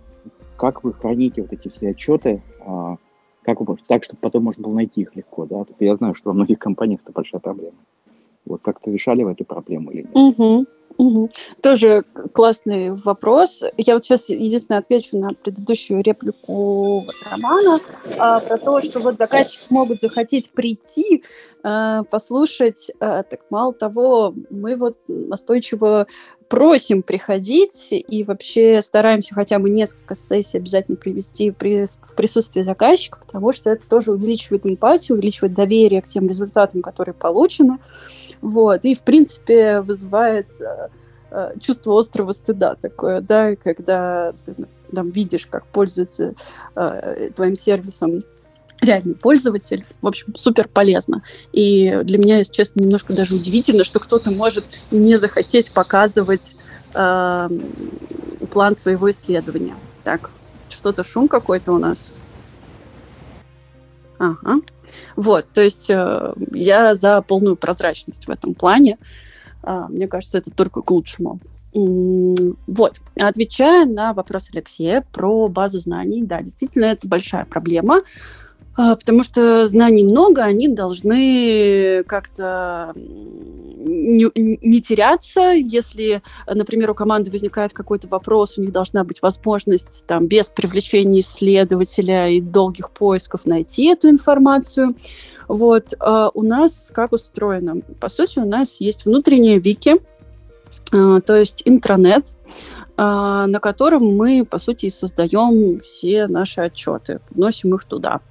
как 0.57 0.83
вы 0.83 0.93
храните 0.93 1.41
вот 1.41 1.53
эти 1.53 1.69
все 1.69 1.89
отчеты? 1.89 2.41
А, 2.65 2.97
как 3.45 3.59
так, 3.87 4.03
чтобы 4.03 4.19
потом 4.19 4.43
можно 4.43 4.63
было 4.63 4.73
найти 4.73 5.01
их 5.01 5.15
легко, 5.15 5.45
да? 5.45 5.65
Я 5.79 5.95
знаю, 5.95 6.15
что 6.15 6.29
во 6.29 6.33
многих 6.33 6.59
компаниях 6.59 7.01
это 7.03 7.11
большая 7.11 7.39
проблема. 7.39 7.77
Вот 8.45 8.61
как-то 8.61 8.91
решали 8.91 9.23
вы 9.23 9.31
эту 9.31 9.45
проблему 9.45 9.91
или 9.91 10.03
нет? 10.03 10.11
Угу. 10.13 10.65
Угу. 10.97 11.31
Тоже 11.61 12.03
классный 12.33 12.91
вопрос. 12.91 13.63
Я 13.77 13.95
вот 13.95 14.05
сейчас 14.05 14.29
единственное 14.29 14.79
отвечу 14.79 15.17
на 15.17 15.33
предыдущую 15.33 16.01
реплику 16.01 17.03
Романа 17.29 17.79
а, 18.17 18.39
про 18.39 18.57
то, 18.57 18.81
что 18.81 18.99
вот 18.99 19.17
заказчики 19.17 19.65
могут 19.69 19.99
захотеть 19.99 20.51
прийти, 20.51 21.23
а, 21.63 22.03
послушать. 22.03 22.91
А, 22.99 23.23
так 23.23 23.41
мало 23.49 23.73
того, 23.73 24.33
мы 24.49 24.77
вот 24.77 24.97
настойчиво 25.07 26.07
просим 26.47 27.01
приходить 27.01 27.87
и 27.91 28.23
вообще 28.23 28.81
стараемся 28.81 29.33
хотя 29.33 29.59
бы 29.59 29.69
несколько 29.69 30.15
сессий 30.15 30.57
обязательно 30.57 30.97
привести 30.97 31.51
при, 31.51 31.85
в 31.85 32.15
присутствии 32.15 32.61
заказчика, 32.61 33.19
потому 33.25 33.51
что 33.51 33.69
это 33.69 33.87
тоже 33.87 34.11
увеличивает 34.11 34.65
эмпатию, 34.65 35.17
увеличивает 35.17 35.53
доверие 35.53 36.01
к 36.01 36.05
тем 36.05 36.27
результатам, 36.27 36.81
которые 36.81 37.15
получены. 37.15 37.79
Вот. 38.41 38.85
И, 38.85 38.95
в 38.95 39.03
принципе, 39.03 39.81
вызывает 39.81 40.47
э, 40.59 40.89
э, 41.31 41.51
чувство 41.59 41.97
острого 41.97 42.31
стыда 42.31 42.75
такое, 42.75 43.21
да, 43.21 43.55
когда 43.55 44.33
ты 44.45 44.55
там 44.93 45.09
видишь, 45.09 45.47
как 45.47 45.65
пользуется 45.67 46.35
э, 46.75 47.31
твоим 47.35 47.55
сервисом 47.55 48.23
реальный 48.81 49.15
пользователь. 49.15 49.85
В 50.01 50.07
общем, 50.07 50.35
супер 50.35 50.67
полезно. 50.67 51.23
И 51.51 51.99
для 52.03 52.17
меня, 52.17 52.37
если 52.37 52.53
честно, 52.53 52.81
немножко 52.81 53.13
даже 53.13 53.35
удивительно, 53.35 53.83
что 53.83 53.99
кто-то 53.99 54.31
может 54.31 54.65
не 54.91 55.17
захотеть 55.17 55.71
показывать 55.71 56.55
э, 56.93 57.49
план 58.51 58.75
своего 58.75 59.09
исследования. 59.11 59.75
Так, 60.03 60.31
что-то 60.69 61.03
шум 61.03 61.27
какой-то 61.27 61.73
у 61.73 61.79
нас. 61.79 62.11
Ага. 64.17 64.61
Вот, 65.15 65.45
то 65.53 65.61
есть 65.61 65.89
э, 65.89 66.33
я 66.51 66.95
за 66.95 67.21
полную 67.21 67.55
прозрачность 67.55 68.27
в 68.27 68.29
этом 68.31 68.53
плане. 68.53 68.97
Э, 69.63 69.85
мне 69.89 70.07
кажется, 70.07 70.37
это 70.37 70.51
только 70.51 70.81
к 70.81 70.91
лучшему. 70.91 71.39
Вот, 71.73 72.99
отвечая 73.19 73.85
на 73.85 74.13
вопрос 74.13 74.47
Алексея 74.53 75.05
про 75.11 75.49
базу 75.49 75.81
знаний, 75.81 76.23
да, 76.23 76.41
действительно, 76.41 76.85
это 76.85 77.05
большая 77.09 77.43
проблема. 77.43 78.03
А, 78.77 78.95
потому 78.95 79.23
что 79.23 79.67
знаний 79.67 80.03
много, 80.03 80.43
они 80.43 80.67
должны 80.67 82.03
как-то 82.03 82.91
не, 82.95 84.29
не 84.35 84.81
теряться. 84.81 85.51
Если, 85.51 86.21
например, 86.45 86.91
у 86.91 86.93
команды 86.93 87.31
возникает 87.31 87.71
какой-то 87.71 88.07
вопрос, 88.07 88.57
у 88.57 88.61
них 88.61 88.71
должна 88.71 89.03
быть 89.03 89.21
возможность 89.21 90.05
там, 90.07 90.27
без 90.27 90.49
привлечения 90.49 91.21
исследователя 91.21 92.29
и 92.29 92.41
долгих 92.41 92.91
поисков 92.91 93.45
найти 93.45 93.85
эту 93.87 94.09
информацию. 94.09 94.95
Вот. 95.47 95.93
А 95.99 96.31
у 96.33 96.41
нас 96.41 96.91
как 96.93 97.13
устроено? 97.13 97.81
По 97.99 98.09
сути, 98.09 98.39
у 98.39 98.45
нас 98.45 98.77
есть 98.79 99.05
внутренние 99.05 99.59
вики, 99.59 100.01
а, 100.91 101.21
то 101.21 101.35
есть 101.37 101.61
интранет, 101.65 102.25
на 102.97 103.59
котором 103.61 104.05
мы, 104.15 104.45
по 104.49 104.57
сути, 104.57 104.87
создаем 104.87 105.81
все 105.81 106.27
наши 106.27 106.61
отчеты, 106.61 107.19
вносим 107.29 107.75
их 107.75 107.83
туда. 107.83 108.21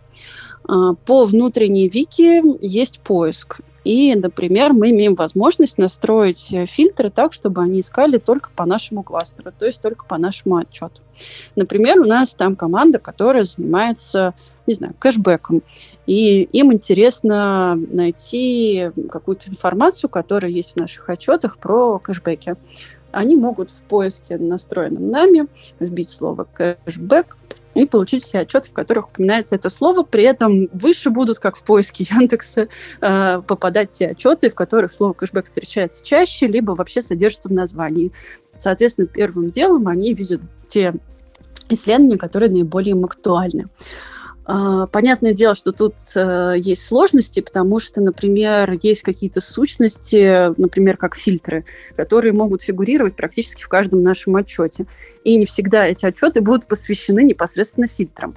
А, 0.66 0.94
по 0.94 1.24
внутренней 1.24 1.88
вики 1.88 2.42
есть 2.64 3.00
поиск. 3.00 3.60
И, 3.84 4.14
например, 4.14 4.72
мы 4.72 4.90
имеем 4.90 5.14
возможность 5.14 5.76
настроить 5.76 6.54
фильтры 6.68 7.10
так, 7.10 7.34
чтобы 7.34 7.60
они 7.62 7.80
искали 7.80 8.16
только 8.16 8.50
по 8.56 8.64
нашему 8.64 9.02
кластеру, 9.02 9.52
то 9.56 9.66
есть 9.66 9.82
только 9.82 10.06
по 10.06 10.16
нашему 10.16 10.56
отчету. 10.56 11.02
Например, 11.54 12.00
у 12.00 12.04
нас 12.04 12.32
там 12.32 12.56
команда, 12.56 12.98
которая 12.98 13.44
занимается, 13.44 14.32
не 14.66 14.72
знаю, 14.72 14.94
кэшбэком. 14.98 15.62
И 16.06 16.44
им 16.44 16.72
интересно 16.72 17.76
найти 17.76 18.90
какую-то 19.10 19.50
информацию, 19.50 20.08
которая 20.08 20.50
есть 20.50 20.72
в 20.72 20.80
наших 20.80 21.10
отчетах 21.10 21.58
про 21.58 21.98
кэшбэки. 21.98 22.56
Они 23.12 23.36
могут 23.36 23.68
в 23.68 23.82
поиске, 23.82 24.38
настроенном 24.38 25.08
нами, 25.08 25.46
вбить 25.78 26.08
слово 26.08 26.48
кэшбэк, 26.52 27.36
и 27.74 27.86
получить 27.86 28.24
все 28.24 28.40
отчеты, 28.40 28.68
в 28.68 28.72
которых 28.72 29.08
упоминается 29.08 29.54
это 29.54 29.68
слово. 29.68 30.02
При 30.02 30.24
этом 30.24 30.68
выше 30.72 31.10
будут, 31.10 31.38
как 31.38 31.56
в 31.56 31.62
поиске 31.62 32.06
Яндекса, 32.10 32.68
э, 33.00 33.42
попадать 33.46 33.90
те 33.90 34.08
отчеты, 34.08 34.48
в 34.48 34.54
которых 34.54 34.92
слово 34.92 35.12
кэшбэк 35.12 35.46
встречается 35.46 36.04
чаще, 36.04 36.46
либо 36.46 36.72
вообще 36.72 37.02
содержится 37.02 37.48
в 37.48 37.52
названии. 37.52 38.12
Соответственно, 38.56 39.08
первым 39.08 39.46
делом 39.46 39.88
они 39.88 40.14
видят 40.14 40.40
те 40.68 40.94
исследования, 41.68 42.18
которые 42.18 42.50
наиболее 42.50 42.92
им 42.92 43.04
актуальны. 43.04 43.68
Понятное 44.46 45.32
дело, 45.32 45.54
что 45.54 45.72
тут 45.72 45.94
э, 46.14 46.54
есть 46.58 46.86
сложности, 46.86 47.40
потому 47.40 47.78
что, 47.78 48.00
например, 48.00 48.76
есть 48.82 49.02
какие-то 49.02 49.40
сущности, 49.40 50.52
например, 50.60 50.96
как 50.98 51.14
фильтры, 51.14 51.64
которые 51.96 52.32
могут 52.32 52.62
фигурировать 52.62 53.16
практически 53.16 53.62
в 53.62 53.68
каждом 53.68 54.02
нашем 54.02 54.36
отчете. 54.36 54.86
И 55.24 55.36
не 55.36 55.46
всегда 55.46 55.86
эти 55.86 56.04
отчеты 56.04 56.42
будут 56.42 56.66
посвящены 56.66 57.22
непосредственно 57.22 57.86
фильтрам. 57.86 58.34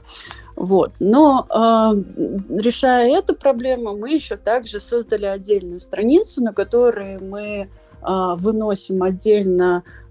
Вот. 0.56 0.94
Но 1.00 1.46
э, 1.50 2.56
решая 2.58 3.20
эту 3.20 3.36
проблему, 3.36 3.96
мы 3.96 4.14
еще 4.14 4.38
также 4.38 4.80
создали 4.80 5.26
отдельную 5.26 5.80
страницу, 5.80 6.42
на 6.42 6.54
которой 6.54 7.20
мы 7.20 7.44
э, 7.44 7.68
выносим 8.02 9.04
отдельно 9.04 9.84
а, 9.84 10.07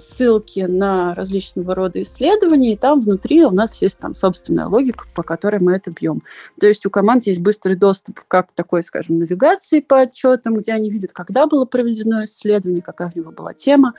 ссылки 0.00 0.60
на 0.60 1.14
различного 1.14 1.74
рода 1.74 2.00
исследования, 2.02 2.74
и 2.74 2.76
там 2.76 3.00
внутри 3.00 3.44
у 3.44 3.50
нас 3.50 3.82
есть 3.82 3.98
там 3.98 4.14
собственная 4.14 4.66
логика, 4.66 5.06
по 5.14 5.22
которой 5.22 5.60
мы 5.60 5.72
это 5.72 5.90
бьем. 5.90 6.22
То 6.60 6.66
есть 6.66 6.86
у 6.86 6.90
команд 6.90 7.26
есть 7.26 7.40
быстрый 7.40 7.74
доступ 7.74 8.20
как 8.28 8.52
такой, 8.54 8.82
скажем, 8.82 9.18
навигации 9.18 9.80
по 9.80 10.02
отчетам, 10.02 10.56
где 10.56 10.72
они 10.72 10.90
видят, 10.90 11.12
когда 11.12 11.46
было 11.46 11.64
проведено 11.64 12.24
исследование, 12.24 12.82
какая 12.82 13.10
у 13.14 13.18
него 13.18 13.32
была 13.32 13.52
тема, 13.52 13.94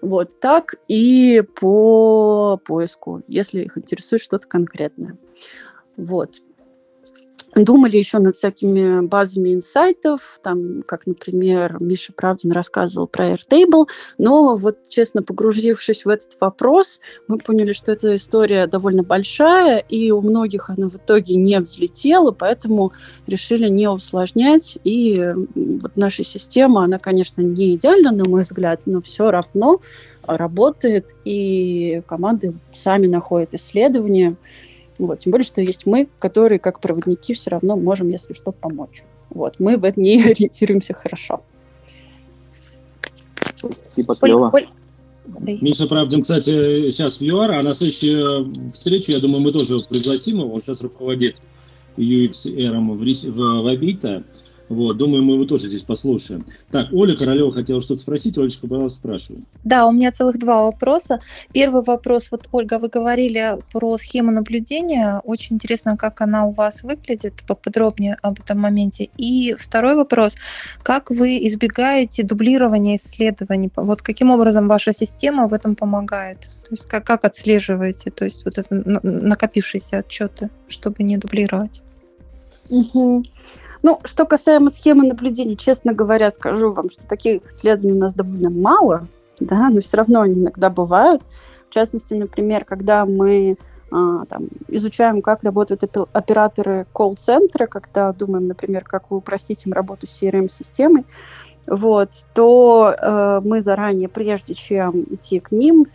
вот 0.00 0.38
так 0.38 0.76
и 0.86 1.42
по 1.60 2.60
поиску, 2.64 3.22
если 3.26 3.62
их 3.62 3.76
интересует 3.78 4.22
что-то 4.22 4.46
конкретное. 4.46 5.16
Вот. 5.96 6.40
Думали 7.54 7.96
еще 7.96 8.18
над 8.18 8.34
всякими 8.34 9.00
базами 9.06 9.54
инсайтов, 9.54 10.40
там, 10.42 10.82
как, 10.82 11.06
например, 11.06 11.76
Миша 11.80 12.12
Правдин 12.12 12.50
рассказывал 12.50 13.06
про 13.06 13.30
Airtable, 13.30 13.86
но 14.18 14.56
вот, 14.56 14.78
честно, 14.88 15.22
погрузившись 15.22 16.04
в 16.04 16.08
этот 16.08 16.36
вопрос, 16.40 17.00
мы 17.28 17.38
поняли, 17.38 17.72
что 17.72 17.92
эта 17.92 18.16
история 18.16 18.66
довольно 18.66 19.04
большая, 19.04 19.78
и 19.78 20.10
у 20.10 20.20
многих 20.20 20.68
она 20.68 20.88
в 20.88 20.96
итоге 20.96 21.36
не 21.36 21.60
взлетела, 21.60 22.32
поэтому 22.32 22.92
решили 23.28 23.68
не 23.68 23.88
усложнять, 23.88 24.76
и 24.82 25.32
вот 25.54 25.96
наша 25.96 26.24
система, 26.24 26.82
она, 26.82 26.98
конечно, 26.98 27.40
не 27.40 27.76
идеальна, 27.76 28.10
на 28.10 28.28
мой 28.28 28.42
взгляд, 28.42 28.80
но 28.86 29.00
все 29.00 29.28
равно 29.28 29.80
работает, 30.26 31.14
и 31.24 32.02
команды 32.06 32.54
сами 32.72 33.06
находят 33.06 33.54
исследования, 33.54 34.36
вот, 34.98 35.20
тем 35.20 35.32
более, 35.32 35.44
что 35.44 35.60
есть 35.60 35.86
мы, 35.86 36.08
которые, 36.18 36.58
как 36.58 36.80
проводники, 36.80 37.34
все 37.34 37.50
равно 37.50 37.76
можем, 37.76 38.10
если 38.10 38.32
что, 38.32 38.52
помочь. 38.52 39.02
Вот, 39.30 39.56
мы 39.58 39.76
в 39.76 39.84
этом 39.84 40.02
не 40.02 40.22
ориентируемся 40.24 40.94
хорошо. 40.94 41.42
Спасибо, 43.56 44.16
клево. 44.16 44.52
Миша 45.26 45.86
Правдин, 45.86 46.22
кстати, 46.22 46.90
сейчас 46.90 47.18
в 47.18 47.22
ЮАР, 47.22 47.52
а 47.52 47.62
на 47.62 47.74
следующую 47.74 48.52
встречу, 48.72 49.12
я 49.12 49.20
думаю, 49.20 49.40
мы 49.40 49.52
тоже 49.52 49.80
пригласим 49.88 50.40
его. 50.40 50.52
Он 50.52 50.60
сейчас 50.60 50.82
руководит 50.82 51.40
UX-эром 51.96 52.92
в, 52.92 52.98
в, 52.98 53.36
в 53.36 53.66
Авито. 53.66 54.24
Вот, 54.68 54.96
думаю, 54.96 55.22
мы 55.22 55.34
его 55.34 55.44
тоже 55.44 55.66
здесь 55.66 55.82
послушаем. 55.82 56.46
Так, 56.70 56.88
Оля 56.92 57.14
Королева 57.14 57.52
хотела 57.52 57.82
что-то 57.82 58.00
спросить. 58.00 58.38
Олечка, 58.38 58.66
пожалуйста, 58.66 58.98
спрашивай. 58.98 59.44
Да, 59.62 59.86
у 59.86 59.92
меня 59.92 60.10
целых 60.10 60.38
два 60.38 60.64
вопроса. 60.64 61.20
Первый 61.52 61.82
вопрос. 61.82 62.28
Вот, 62.30 62.48
Ольга, 62.50 62.78
вы 62.78 62.88
говорили 62.88 63.58
про 63.72 63.98
схему 63.98 64.30
наблюдения. 64.30 65.20
Очень 65.24 65.56
интересно, 65.56 65.96
как 65.96 66.20
она 66.22 66.46
у 66.46 66.52
вас 66.52 66.82
выглядит, 66.82 67.44
поподробнее 67.46 68.16
об 68.22 68.40
этом 68.40 68.58
моменте. 68.58 69.10
И 69.18 69.54
второй 69.58 69.96
вопрос. 69.96 70.34
Как 70.82 71.10
вы 71.10 71.46
избегаете 71.46 72.22
дублирования 72.22 72.96
исследований? 72.96 73.70
Вот 73.76 74.00
каким 74.00 74.30
образом 74.30 74.66
ваша 74.66 74.94
система 74.94 75.46
в 75.46 75.52
этом 75.52 75.76
помогает? 75.76 76.50
То 76.64 76.70
есть 76.70 76.86
как, 76.86 77.04
как 77.04 77.26
отслеживаете, 77.26 78.10
то 78.10 78.24
есть 78.24 78.44
вот 78.46 78.56
это 78.56 78.74
накопившиеся 78.74 79.98
отчеты, 79.98 80.48
чтобы 80.68 81.02
не 81.02 81.18
дублировать? 81.18 81.82
Угу. 82.70 83.24
Ну, 83.84 84.00
что 84.04 84.24
касаемо 84.24 84.70
схемы 84.70 85.06
наблюдений, 85.06 85.58
честно 85.58 85.92
говоря, 85.92 86.30
скажу 86.30 86.72
вам, 86.72 86.88
что 86.88 87.06
таких 87.06 87.46
исследований 87.46 87.92
у 87.92 88.00
нас 88.00 88.14
довольно 88.14 88.48
мало, 88.48 89.06
да, 89.40 89.68
но 89.68 89.82
все 89.82 89.98
равно 89.98 90.22
они 90.22 90.40
иногда 90.40 90.70
бывают. 90.70 91.22
В 91.68 91.74
частности, 91.74 92.14
например, 92.14 92.64
когда 92.64 93.04
мы 93.04 93.58
а, 93.90 94.24
там, 94.24 94.44
изучаем, 94.68 95.20
как 95.20 95.42
работают 95.42 95.84
операторы 96.14 96.86
колл-центра, 96.94 97.66
когда 97.66 98.10
думаем, 98.14 98.44
например, 98.44 98.84
как 98.84 99.12
упростить 99.12 99.66
им 99.66 99.74
работу 99.74 100.06
с 100.06 100.22
CRM-системой, 100.22 101.04
вот, 101.66 102.10
то 102.34 102.94
э, 102.96 103.40
мы 103.44 103.60
заранее, 103.60 104.08
прежде 104.08 104.54
чем 104.54 105.04
идти 105.10 105.40
к 105.40 105.50
ним, 105.50 105.86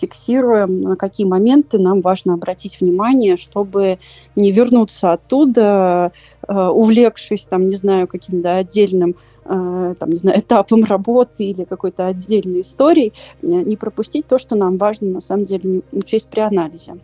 фиксируем, 0.00 0.82
на 0.82 0.96
какие 0.96 1.26
моменты 1.26 1.78
нам 1.78 2.00
важно 2.00 2.34
обратить 2.34 2.80
внимание, 2.80 3.36
чтобы 3.36 3.98
не 4.36 4.52
вернуться 4.52 5.12
оттуда, 5.12 6.12
э, 6.46 6.52
увлекшись, 6.54 7.46
там, 7.46 7.66
не 7.66 7.74
знаю, 7.74 8.06
каким-то 8.06 8.56
отдельным 8.56 9.16
э, 9.44 9.94
там, 9.98 10.10
не 10.10 10.16
знаю, 10.16 10.38
этапом 10.40 10.84
работы 10.84 11.44
или 11.44 11.64
какой-то 11.64 12.06
отдельной 12.06 12.60
историей, 12.60 13.12
э, 13.42 13.46
не 13.46 13.76
пропустить 13.76 14.26
то, 14.26 14.38
что 14.38 14.56
нам 14.56 14.78
важно 14.78 15.08
на 15.08 15.20
самом 15.20 15.44
деле 15.44 15.82
учесть 15.92 16.28
при 16.28 16.40
анализе. 16.40 16.94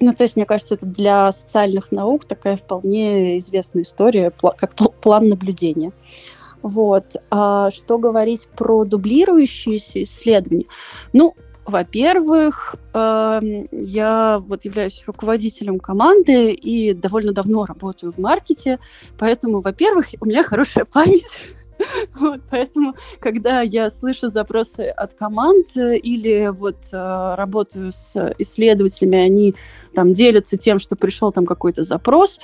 Ну, 0.00 0.12
то 0.12 0.22
есть, 0.22 0.36
мне 0.36 0.46
кажется, 0.46 0.74
это 0.74 0.86
для 0.86 1.32
социальных 1.32 1.90
наук 1.90 2.24
такая 2.24 2.56
вполне 2.56 3.38
известная 3.38 3.82
история, 3.82 4.30
как 4.30 4.74
план 5.00 5.28
наблюдения. 5.28 5.90
Вот. 6.62 7.16
А 7.30 7.70
что 7.70 7.98
говорить 7.98 8.48
про 8.56 8.84
дублирующиеся 8.84 10.02
исследования? 10.02 10.66
Ну, 11.12 11.34
во-первых, 11.68 12.76
э, 12.94 13.40
я 13.70 14.42
вот 14.46 14.64
являюсь 14.64 15.04
руководителем 15.06 15.78
команды 15.78 16.52
и 16.52 16.94
довольно 16.94 17.32
давно 17.32 17.66
работаю 17.66 18.10
в 18.10 18.18
маркете, 18.18 18.78
поэтому, 19.18 19.60
во-первых, 19.60 20.06
у 20.20 20.24
меня 20.24 20.42
хорошая 20.42 20.84
память. 20.92 21.26
Вот, 22.14 22.40
поэтому, 22.50 22.94
когда 23.20 23.60
я 23.60 23.90
слышу 23.90 24.28
запросы 24.28 24.88
от 24.88 25.14
команд 25.14 25.76
или 25.76 26.48
вот 26.48 26.76
э, 26.92 27.34
работаю 27.36 27.92
с 27.92 28.34
исследователями, 28.38 29.18
они 29.18 29.54
там 29.94 30.12
делятся 30.12 30.56
тем, 30.56 30.78
что 30.78 30.96
пришел 30.96 31.32
там 31.32 31.46
какой-то 31.46 31.84
запрос, 31.84 32.40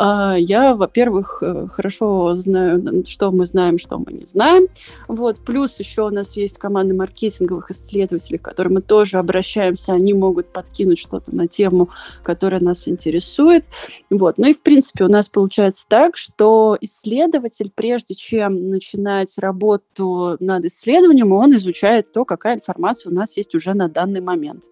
я, 0.00 0.74
во-первых, 0.74 1.42
э, 1.42 1.66
хорошо 1.72 2.36
знаю, 2.36 3.04
что 3.06 3.32
мы 3.32 3.46
знаем, 3.46 3.78
что 3.78 3.98
мы 3.98 4.12
не 4.12 4.26
знаем. 4.26 4.68
Вот. 5.08 5.40
Плюс 5.40 5.78
еще 5.80 6.02
у 6.02 6.10
нас 6.10 6.36
есть 6.36 6.58
команда 6.58 6.94
маркетинговых 6.94 7.72
исследователей, 7.72 8.38
к 8.38 8.42
которым 8.42 8.74
мы 8.74 8.80
тоже 8.80 9.18
обращаемся. 9.18 9.92
Они 9.92 10.14
могут 10.14 10.52
подкинуть 10.52 10.98
что-то 10.98 11.34
на 11.34 11.48
тему, 11.48 11.90
которая 12.22 12.60
нас 12.60 12.86
интересует. 12.86 13.64
Вот. 14.08 14.38
Ну 14.38 14.46
и, 14.46 14.54
в 14.54 14.62
принципе, 14.62 15.04
у 15.04 15.08
нас 15.08 15.28
получается 15.28 15.84
так, 15.88 16.16
что 16.16 16.78
исследователь, 16.80 17.72
прежде 17.74 18.14
чем 18.14 18.70
начинать 18.70 19.36
работу 19.38 20.36
над 20.38 20.64
исследованием, 20.64 21.32
он 21.32 21.56
изучает 21.56 22.12
то, 22.12 22.24
какая 22.24 22.54
информация 22.54 23.10
у 23.10 23.14
нас 23.14 23.36
есть 23.36 23.54
уже 23.54 23.74
на 23.74 23.88
данный 23.88 24.20
момент. 24.20 24.64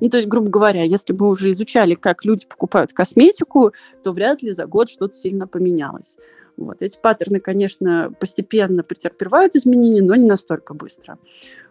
Ну, 0.00 0.10
то 0.10 0.18
есть, 0.18 0.28
грубо 0.28 0.50
говоря, 0.50 0.82
если 0.82 1.14
бы 1.14 1.24
мы 1.24 1.30
уже 1.30 1.50
изучали, 1.52 1.94
как 1.94 2.24
люди 2.26 2.46
покупают 2.46 2.92
косметику, 2.92 3.72
то 4.02 4.12
вряд 4.12 4.42
ли 4.42 4.52
за 4.52 4.66
год 4.74 4.90
что-то 4.90 5.14
сильно 5.14 5.46
поменялось. 5.46 6.16
Вот. 6.56 6.82
Эти 6.82 6.98
паттерны, 7.00 7.38
конечно, 7.38 8.12
постепенно 8.18 8.82
претерпевают 8.82 9.54
изменения, 9.54 10.02
но 10.02 10.16
не 10.16 10.26
настолько 10.26 10.74
быстро. 10.74 11.16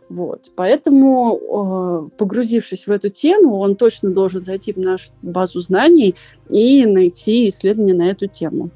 Вот. 0.07 0.51
Поэтому, 0.55 1.37
э, 1.37 2.17
погрузившись 2.17 2.87
в 2.87 2.91
эту 2.91 3.09
тему, 3.09 3.57
он 3.59 3.75
точно 3.75 4.09
должен 4.11 4.41
зайти 4.41 4.71
в 4.71 4.77
нашу 4.77 5.11
базу 5.21 5.59
знаний 5.59 6.15
и 6.49 6.85
найти 6.85 7.49
исследования 7.49 7.93
на 7.93 8.09
эту 8.09 8.27
тему. 8.27 8.69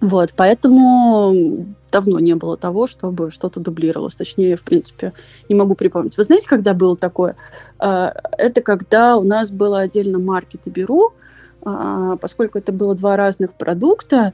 Вот, 0.00 0.32
поэтому 0.34 1.66
давно 1.92 2.20
не 2.20 2.34
было 2.34 2.56
того, 2.56 2.86
чтобы 2.86 3.30
что-то 3.30 3.60
дублировалось. 3.60 4.14
Точнее, 4.16 4.56
в 4.56 4.62
принципе, 4.62 5.12
не 5.50 5.54
могу 5.54 5.74
припомнить. 5.74 6.16
Вы 6.16 6.24
знаете, 6.24 6.48
когда 6.48 6.72
было 6.72 6.96
такое? 6.96 7.36
Э, 7.78 8.12
это 8.38 8.62
когда 8.62 9.18
у 9.18 9.22
нас 9.22 9.50
было 9.50 9.80
отдельно 9.80 10.18
маркет 10.18 10.66
и 10.66 10.70
беру, 10.70 11.12
поскольку 11.62 12.58
это 12.58 12.72
было 12.72 12.94
два 12.94 13.16
разных 13.16 13.54
продукта, 13.54 14.32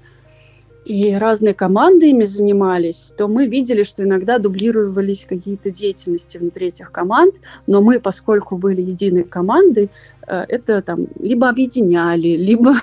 и 0.87 1.15
разные 1.15 1.53
команды 1.53 2.11
ими 2.11 2.25
занимались, 2.25 3.13
то 3.19 3.27
мы 3.27 3.47
видели, 3.47 3.83
что 3.83 4.05
иногда 4.05 4.39
дублировались 4.39 5.27
какие-то 5.29 5.73
деятельности 5.73 6.39
внутри 6.39 6.69
этих 6.69 6.93
команд, 6.93 7.35
но 7.67 7.83
мы, 7.83 7.99
поскольку 7.99 8.57
были 8.57 8.83
единой 8.83 9.25
командой, 9.25 9.91
э, 10.29 10.45
это 10.49 10.83
там 10.83 11.09
либо 11.19 11.49
объединяли, 11.49 12.29
либо 12.37 12.75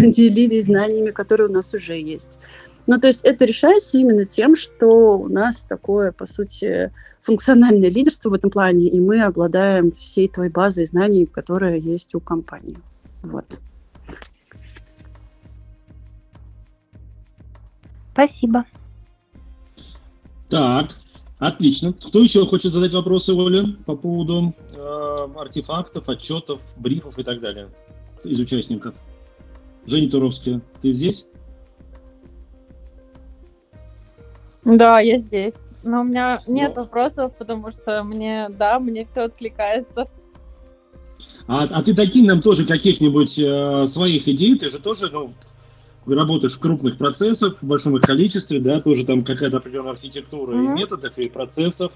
делились 0.00 0.64
знаниями, 0.64 1.12
которые 1.12 1.48
у 1.48 1.52
нас 1.52 1.72
уже 1.74 1.94
есть. 1.96 2.40
Ну, 2.88 2.98
то 2.98 3.06
есть 3.06 3.22
это 3.22 3.44
решается 3.44 3.98
именно 3.98 4.26
тем, 4.26 4.56
что 4.56 5.16
у 5.16 5.28
нас 5.28 5.62
такое, 5.62 6.10
по 6.10 6.26
сути, 6.26 6.92
функциональное 7.22 7.88
лидерство 7.88 8.30
в 8.30 8.34
этом 8.34 8.50
плане, 8.50 8.88
и 8.88 8.98
мы 8.98 9.22
обладаем 9.22 9.92
всей 9.92 10.28
той 10.28 10.48
базой 10.48 10.86
знаний, 10.86 11.24
которая 11.24 11.78
есть 11.78 12.16
у 12.16 12.20
компании. 12.20 12.76
Вот. 13.22 13.46
Спасибо. 18.14 18.64
Так, 20.48 20.90
отлично. 21.40 21.92
Кто 21.92 22.20
еще 22.20 22.46
хочет 22.46 22.72
задать 22.72 22.94
вопросы, 22.94 23.34
Оля, 23.34 23.66
по 23.86 23.96
поводу 23.96 24.54
э, 24.72 25.16
артефактов, 25.36 26.08
отчетов, 26.08 26.62
брифов 26.76 27.18
и 27.18 27.24
так 27.24 27.40
далее 27.40 27.68
из 28.22 28.38
участников? 28.38 28.94
Женя 29.86 30.08
Туровская, 30.08 30.62
ты 30.80 30.92
здесь? 30.92 31.26
Да, 34.64 35.00
я 35.00 35.18
здесь. 35.18 35.56
Но 35.82 36.02
у 36.02 36.04
меня 36.04 36.40
нет 36.46 36.74
ну. 36.76 36.82
вопросов, 36.82 37.36
потому 37.36 37.72
что 37.72 38.04
мне, 38.04 38.48
да, 38.48 38.78
мне 38.78 39.04
все 39.04 39.22
откликается. 39.22 40.06
А, 41.48 41.64
а 41.68 41.82
ты 41.82 41.92
докинь 41.92 42.26
нам 42.26 42.40
тоже 42.40 42.64
каких-нибудь 42.64 43.38
э, 43.40 43.88
своих 43.88 44.28
идей, 44.28 44.56
ты 44.56 44.70
же 44.70 44.78
тоже, 44.78 45.10
ну, 45.10 45.34
работаешь 46.06 46.54
в 46.54 46.58
крупных 46.58 46.98
процессах, 46.98 47.56
в 47.60 47.66
большом 47.66 47.96
их 47.96 48.02
количестве, 48.02 48.60
да, 48.60 48.80
тоже 48.80 49.04
там 49.04 49.24
какая-то 49.24 49.58
определенная 49.58 49.92
архитектура 49.92 50.52
mm-hmm. 50.52 50.64
и 50.64 50.68
методов, 50.68 51.18
и 51.18 51.28
процессов. 51.28 51.92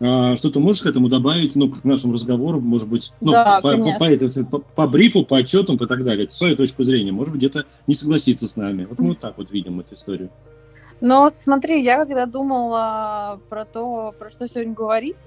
А, 0.00 0.36
что 0.36 0.50
ты 0.50 0.58
можешь 0.58 0.82
к 0.82 0.86
этому 0.86 1.08
добавить, 1.08 1.54
ну, 1.54 1.70
к 1.70 1.84
нашему 1.84 2.14
разговору, 2.14 2.60
может 2.60 2.88
быть, 2.88 3.12
ну, 3.20 3.32
да, 3.32 3.60
по, 3.62 3.76
по, 3.76 3.98
по, 3.98 4.44
по, 4.44 4.58
по 4.58 4.86
брифу, 4.86 5.24
по 5.24 5.38
отчетам 5.38 5.76
и 5.76 5.86
так 5.86 6.04
далее, 6.04 6.28
свою 6.30 6.56
точку 6.56 6.84
зрения, 6.84 7.12
может 7.12 7.32
быть, 7.32 7.40
где-то 7.40 7.66
не 7.86 7.94
согласиться 7.94 8.48
с 8.48 8.56
нами. 8.56 8.84
Вот 8.84 8.98
мы 8.98 9.08
вот 9.08 9.18
так 9.18 9.38
вот 9.38 9.50
видим 9.50 9.80
эту 9.80 9.94
историю. 9.94 10.30
Но 11.00 11.28
смотри, 11.28 11.82
я 11.82 11.98
когда 11.98 12.26
думала 12.26 13.40
про 13.48 13.64
то, 13.64 14.14
про 14.18 14.30
что 14.30 14.46
сегодня 14.46 14.72
говорить, 14.72 15.18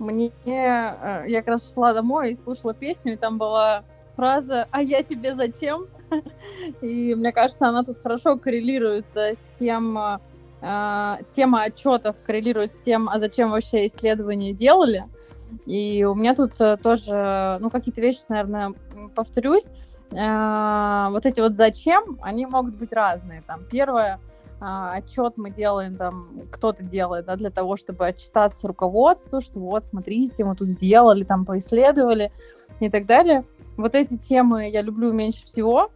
мне 0.00 0.32
э, 0.44 1.24
я 1.28 1.38
как 1.38 1.48
раз 1.48 1.72
шла 1.72 1.92
домой 1.92 2.32
и 2.32 2.36
слушала 2.36 2.74
песню, 2.74 3.12
и 3.12 3.16
там 3.16 3.38
была 3.38 3.84
фраза 4.16 4.66
«А 4.70 4.82
я 4.82 5.02
тебе 5.02 5.34
зачем?» 5.34 5.86
И 6.80 7.14
мне 7.14 7.32
кажется, 7.32 7.68
она 7.68 7.82
тут 7.82 7.98
хорошо 7.98 8.36
коррелирует 8.36 9.06
э, 9.14 9.34
с 9.34 9.46
тем, 9.58 9.98
э, 9.98 11.16
тема 11.32 11.62
отчетов 11.62 12.16
коррелирует 12.24 12.72
с 12.72 12.78
тем, 12.78 13.08
а 13.08 13.18
зачем 13.18 13.50
вообще 13.50 13.86
исследования 13.86 14.52
делали. 14.52 15.04
И 15.66 16.04
у 16.04 16.14
меня 16.14 16.34
тут 16.34 16.60
э, 16.60 16.76
тоже, 16.76 17.58
ну, 17.60 17.70
какие-то 17.70 18.00
вещи, 18.00 18.20
наверное, 18.28 18.74
повторюсь. 19.14 19.66
Вот 20.10 21.24
эти 21.24 21.40
вот 21.40 21.54
зачем, 21.54 22.18
они 22.20 22.44
могут 22.44 22.74
быть 22.74 22.92
разные. 22.92 23.44
Там 23.46 23.62
первое, 23.70 24.18
отчет 24.58 25.34
мы 25.36 25.52
делаем, 25.52 25.96
там 25.96 26.48
кто-то 26.50 26.82
делает, 26.82 27.26
да, 27.26 27.36
для 27.36 27.50
того, 27.50 27.76
чтобы 27.76 28.08
отчитаться 28.08 28.66
руководству, 28.66 29.40
что 29.40 29.60
вот, 29.60 29.84
смотрите, 29.84 30.44
мы 30.44 30.56
тут 30.56 30.68
сделали, 30.70 31.22
там 31.22 31.44
поисследовали 31.44 32.32
и 32.80 32.90
так 32.90 33.06
далее. 33.06 33.44
Вот 33.76 33.94
эти 33.94 34.16
темы 34.16 34.68
я 34.68 34.82
люблю 34.82 35.12
меньше 35.12 35.44
всего, 35.44 35.90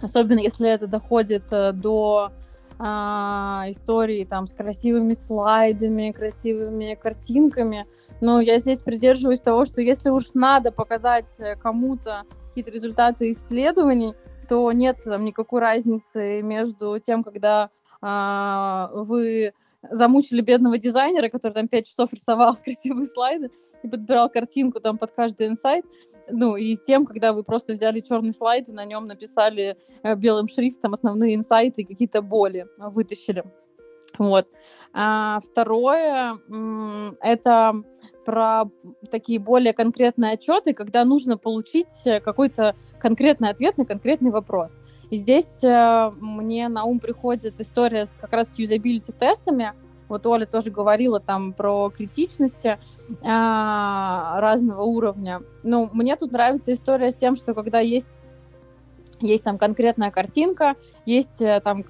особенно 0.00 0.40
если 0.40 0.68
это 0.68 0.86
доходит 0.86 1.44
э, 1.50 1.72
до 1.72 2.32
а, 2.78 3.66
истории 3.68 4.24
там 4.24 4.46
с 4.46 4.52
красивыми 4.52 5.12
слайдами, 5.12 6.12
красивыми 6.12 6.94
картинками. 6.94 7.86
Но 8.22 8.40
я 8.40 8.58
здесь 8.58 8.80
придерживаюсь 8.80 9.40
того, 9.40 9.66
что 9.66 9.82
если 9.82 10.08
уж 10.08 10.30
надо 10.32 10.72
показать 10.72 11.38
э, 11.38 11.56
кому-то 11.56 12.22
какие-то 12.48 12.70
результаты 12.70 13.30
исследований, 13.32 14.14
то 14.48 14.72
нет 14.72 14.98
там 15.04 15.24
никакой 15.24 15.60
разницы 15.60 16.40
между 16.40 16.98
тем, 16.98 17.22
когда 17.22 17.70
а, 18.00 18.90
вы 18.94 19.52
замучили 19.90 20.40
бедного 20.40 20.78
дизайнера, 20.78 21.28
который 21.28 21.52
там 21.52 21.68
пять 21.68 21.88
часов 21.88 22.12
рисовал 22.12 22.56
красивые 22.64 23.06
слайды 23.06 23.50
и 23.82 23.88
подбирал 23.88 24.28
картинку 24.28 24.80
там 24.80 24.98
под 24.98 25.12
каждый 25.12 25.46
инсайт, 25.48 25.84
ну, 26.32 26.56
и 26.56 26.76
тем, 26.76 27.06
когда 27.06 27.32
вы 27.32 27.42
просто 27.42 27.72
взяли 27.72 28.00
черный 28.00 28.32
слайд 28.32 28.68
и 28.68 28.72
на 28.72 28.84
нем 28.84 29.06
написали 29.06 29.76
э, 30.02 30.14
белым 30.16 30.48
шрифтом 30.48 30.94
основные 30.94 31.34
инсайты 31.34 31.82
и 31.82 31.84
какие-то 31.84 32.22
боли 32.22 32.66
вытащили. 32.78 33.44
Вот. 34.18 34.48
А 34.92 35.40
второе, 35.40 36.34
это 37.20 37.74
про 38.24 38.64
такие 39.10 39.38
более 39.38 39.72
конкретные 39.72 40.32
отчеты, 40.32 40.74
когда 40.74 41.04
нужно 41.04 41.38
получить 41.38 41.88
э, 42.04 42.20
какой-то 42.20 42.74
конкретный 42.98 43.48
ответ 43.48 43.78
на 43.78 43.84
конкретный 43.84 44.30
вопрос. 44.30 44.76
И 45.10 45.16
здесь 45.16 45.62
э, 45.62 46.10
мне 46.20 46.68
на 46.68 46.84
ум 46.84 47.00
приходит 47.00 47.60
история 47.60 48.06
с 48.06 48.10
как 48.20 48.32
раз 48.32 48.52
с 48.52 48.58
юзабилити-тестами, 48.58 49.72
вот 50.10 50.26
Оля 50.26 50.46
тоже 50.46 50.70
говорила 50.70 51.20
там 51.20 51.52
про 51.52 51.90
критичности 51.90 52.78
а, 53.22 54.40
разного 54.40 54.82
уровня. 54.82 55.40
Ну, 55.62 55.88
мне 55.92 56.16
тут 56.16 56.32
нравится 56.32 56.72
история 56.72 57.12
с 57.12 57.16
тем, 57.16 57.36
что 57.36 57.54
когда 57.54 57.80
есть 57.80 58.08
есть 59.20 59.44
там 59.44 59.58
конкретная 59.58 60.10
картинка, 60.10 60.76
есть 61.04 61.40
э, 61.40 61.60
там 61.60 61.82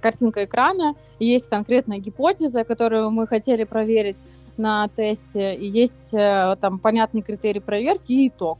картинка 0.00 0.44
экрана, 0.44 0.96
есть 1.20 1.48
конкретная 1.48 1.98
гипотеза, 1.98 2.64
которую 2.64 3.10
мы 3.12 3.28
хотели 3.28 3.62
проверить 3.62 4.18
на 4.56 4.88
тесте, 4.88 5.54
и 5.54 5.68
есть 5.68 6.12
э, 6.12 6.56
там 6.60 6.78
понятный 6.78 7.22
критерий 7.22 7.60
проверки 7.60 8.12
и 8.12 8.28
итог. 8.28 8.58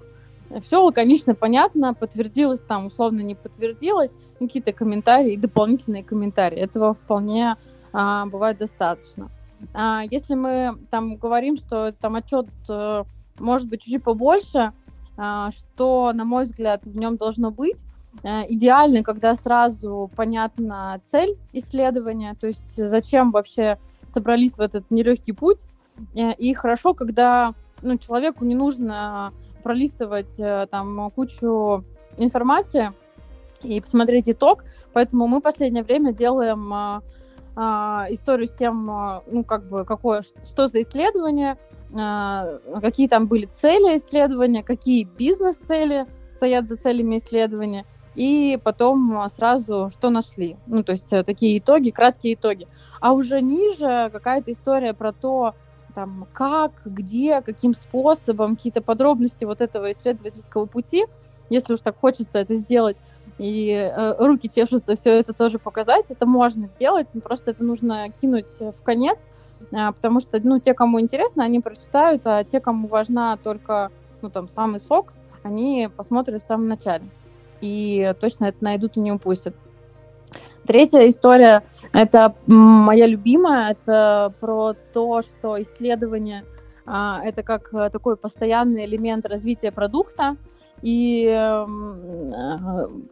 Все 0.64 0.83
лаконично, 0.83 1.35
понятно, 1.35 1.94
подтвердилось 1.94 2.61
там, 2.61 2.87
условно 2.87 3.20
не 3.20 3.35
подтвердилось, 3.35 4.16
какие-то 4.38 4.72
комментарии, 4.72 5.37
дополнительные 5.37 6.05
комментарии. 6.05 6.59
Этого 6.59 6.92
вполне 6.92 7.57
а, 7.92 8.26
бывает 8.26 8.59
достаточно. 8.59 9.31
А, 9.74 10.02
если 10.11 10.35
мы 10.35 10.76
там 10.90 11.16
говорим, 11.16 11.57
что 11.57 11.92
там 11.92 12.16
отчет 12.16 12.46
а, 12.68 13.05
может 13.38 13.68
быть 13.68 13.83
чуть-чуть 13.83 14.02
побольше, 14.02 14.72
а, 15.16 15.50
что, 15.50 16.12
на 16.14 16.24
мой 16.24 16.44
взгляд, 16.44 16.85
в 16.87 16.96
нем 16.96 17.16
должно 17.16 17.50
быть, 17.50 17.78
а, 18.22 18.44
идеально, 18.48 19.02
когда 19.02 19.35
сразу 19.35 20.11
понятна 20.16 21.00
цель 21.11 21.37
исследования, 21.52 22.37
то 22.38 22.46
есть 22.46 22.76
зачем 22.76 23.31
вообще 23.31 23.78
собрались 24.07 24.55
в 24.55 24.61
этот 24.61 24.90
нелегкий 24.90 25.33
путь, 25.33 25.64
э, 26.14 26.35
и 26.35 26.52
хорошо, 26.55 26.94
когда 26.94 27.55
ну, 27.81 27.96
человеку 27.98 28.44
не 28.44 28.55
нужно 28.55 29.33
пролистывать 29.62 30.38
э, 30.38 30.66
там 30.70 31.11
кучу 31.12 31.85
информации 32.18 32.92
и 33.62 33.81
посмотреть 33.81 34.28
итог, 34.28 34.64
поэтому 34.92 35.26
мы 35.26 35.38
в 35.38 35.42
последнее 35.42 35.83
время 35.83 36.12
делаем 36.12 37.02
историю 37.55 38.46
с 38.46 38.53
тем, 38.53 38.90
а, 38.90 39.23
ну, 39.27 39.44
как 39.44 39.69
бы, 39.69 39.85
какое, 39.85 40.23
что 40.48 40.69
за 40.69 40.83
исследование, 40.83 41.59
а, 41.94 42.59
какие 42.81 43.09
там 43.09 43.27
были 43.27 43.46
цели 43.46 43.96
исследования, 43.96 44.63
какие 44.63 45.05
бизнес-цели 45.05 46.07
стоят 46.31 46.67
за 46.67 46.77
целями 46.77 47.19
исследования. 47.19 47.85
и 48.15 48.59
потом 48.63 49.27
сразу 49.31 49.88
что 49.90 50.11
нашли. 50.11 50.57
Ну, 50.67 50.83
то 50.83 50.92
есть 50.92 51.09
такие 51.09 51.59
итоги, 51.59 51.88
краткие 51.88 52.35
итоги. 52.35 52.69
А 53.00 53.13
уже 53.13 53.40
ниже 53.40 54.11
какая-то 54.13 54.53
история 54.53 54.92
про 54.92 55.13
то, 55.13 55.55
там, 55.94 56.27
как, 56.33 56.83
где, 56.85 57.40
каким 57.40 57.75
способом, 57.75 58.57
какие-то 58.57 58.83
подробности 58.83 59.44
вот 59.44 59.61
этого 59.61 59.90
исследовательского 59.92 60.67
пути, 60.67 61.07
если 61.50 61.75
уж 61.75 61.81
так 61.81 61.98
хочется 61.98 62.38
это 62.38 62.55
сделать, 62.55 62.96
и 63.38 63.70
э, 63.70 64.14
руки 64.24 64.48
чешутся 64.48 64.94
все 64.94 65.10
это 65.18 65.33
тоже 65.33 65.58
показать, 65.58 66.10
это 66.10 66.26
можно 66.26 66.66
сделать, 66.66 67.08
просто 67.22 67.50
это 67.52 67.64
нужно 67.64 68.10
кинуть 68.20 68.50
в 68.58 68.83
конец, 68.83 69.18
э, 69.70 69.92
потому 69.92 70.20
что, 70.20 70.38
ну, 70.42 70.60
те, 70.60 70.74
кому 70.74 71.00
интересно, 71.00 71.44
они 71.44 71.60
прочитают, 71.60 72.22
а 72.26 72.44
те, 72.44 72.60
кому 72.60 72.88
важна 72.88 73.37
только, 73.37 73.90
ну, 74.20 74.30
там, 74.30 74.48
самый 74.48 74.80
сок, 74.80 75.12
они 75.42 75.88
посмотрят 75.96 76.42
в 76.42 76.46
самом 76.46 76.68
начале. 76.68 77.04
И 77.60 78.14
точно 78.20 78.46
это 78.46 78.62
найдут 78.62 78.96
и 78.96 79.00
не 79.00 79.12
упустят. 79.12 79.54
Третья 80.66 81.08
история, 81.08 81.64
это 81.92 82.35
моя 82.46 83.06
любимая, 83.06 83.72
это 83.72 84.33
про 84.40 84.74
то, 84.92 85.22
что 85.22 85.60
исследование 85.60 86.44
а, 86.87 87.20
это 87.24 87.42
как 87.42 87.72
э, 87.74 87.90
такой 87.90 88.16
постоянный 88.16 88.85
элемент 88.87 89.26
развития 89.26 89.70
продукта, 89.70 90.37
и 90.83 91.26
э, 91.28 91.66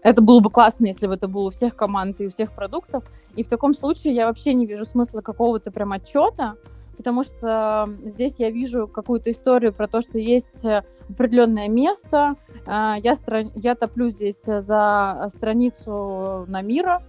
это 0.03 0.23
было 0.23 0.41
бы 0.41 0.51
классно, 0.51 0.87
если 0.87 1.07
бы 1.07 1.15
это 1.15 1.29
было 1.29 1.47
у 1.47 1.51
всех 1.51 1.77
команд 1.77 2.21
и 2.21 2.27
у 2.27 2.31
всех 2.31 2.53
продуктов. 2.53 3.05
И 3.37 3.45
в 3.45 3.49
таком 3.49 3.75
случае 3.75 4.15
я 4.15 4.27
вообще 4.27 4.55
не 4.55 4.67
вижу 4.67 4.85
смысла 4.85 5.21
какого-то 5.21 5.71
прям 5.71 5.93
отчета, 5.93 6.57
потому 6.97 7.23
что 7.23 7.89
здесь 8.05 8.35
я 8.39 8.51
вижу 8.51 8.89
какую-то 8.89 9.31
историю 9.31 9.73
про 9.73 9.87
то, 9.87 10.01
что 10.01 10.19
есть 10.19 10.65
э, 10.65 10.83
определенное 11.09 11.69
место. 11.69 12.35
Э, 12.67 12.95
я, 13.03 13.15
стран... 13.15 13.53
я 13.55 13.77
топлю 13.77 14.09
здесь 14.09 14.43
за 14.45 15.31
страницу 15.33 16.45
на 16.49 16.63
мира, 16.63 17.05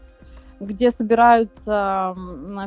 где 0.60 0.92
собираются 0.92 2.16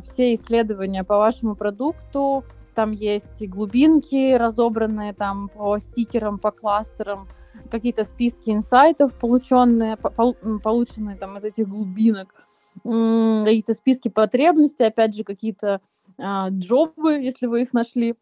все 0.02 0.34
исследования 0.34 1.04
по 1.04 1.16
вашему 1.18 1.54
продукту. 1.54 2.42
Там 2.74 2.90
есть 2.90 3.46
глубинки 3.46 4.34
разобранные 4.34 5.12
там 5.12 5.48
по 5.48 5.78
стикерам, 5.78 6.40
по 6.40 6.50
кластерам, 6.50 7.28
какие-то 7.70 8.04
списки 8.04 8.50
инсайтов, 8.50 9.18
полученные, 9.18 9.96
полученные 9.96 11.16
там 11.16 11.36
из 11.36 11.44
этих 11.44 11.68
глубинок, 11.68 12.34
какие-то 12.82 13.74
списки 13.74 14.08
потребностей, 14.08 14.84
опять 14.84 15.14
же, 15.14 15.24
какие-то 15.24 15.80
а, 16.18 16.48
джобы, 16.50 17.14
если 17.14 17.46
вы 17.46 17.62
их 17.62 17.72
нашли, 17.72 18.16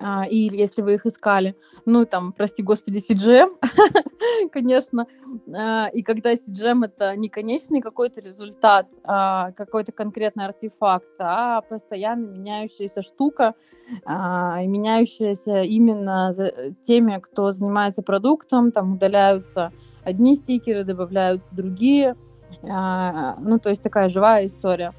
или 0.00 0.56
если 0.56 0.82
вы 0.82 0.94
их 0.94 1.06
искали. 1.06 1.56
Ну, 1.86 2.04
там, 2.04 2.32
прости 2.32 2.62
господи, 2.62 2.98
CGM, 2.98 3.56
конечно. 4.52 5.06
А, 5.54 5.88
и 5.88 6.02
когда 6.02 6.32
CGM— 6.34 6.84
это 6.86 7.14
не 7.16 7.28
конечный 7.28 7.80
какой-то 7.80 8.20
результат, 8.20 8.88
а 9.04 9.52
какой-то 9.52 9.92
конкретный 9.92 10.46
артефакт, 10.46 11.12
а 11.18 11.60
постоянно 11.62 12.26
меняющаяся 12.26 13.02
штука, 13.02 13.54
а, 14.04 14.62
меняющаяся 14.62 15.62
именно 15.62 16.32
теми, 16.82 17.18
кто 17.20 17.50
занимается 17.50 18.02
продуктом, 18.02 18.72
там 18.72 18.94
удаляются 18.94 19.72
одни 20.02 20.36
стикеры, 20.36 20.84
добавляются 20.84 21.54
другие. 21.54 22.16
А, 22.62 23.36
ну, 23.40 23.58
то 23.58 23.68
есть 23.70 23.82
такая 23.82 24.08
живая 24.08 24.46
история 24.46 24.92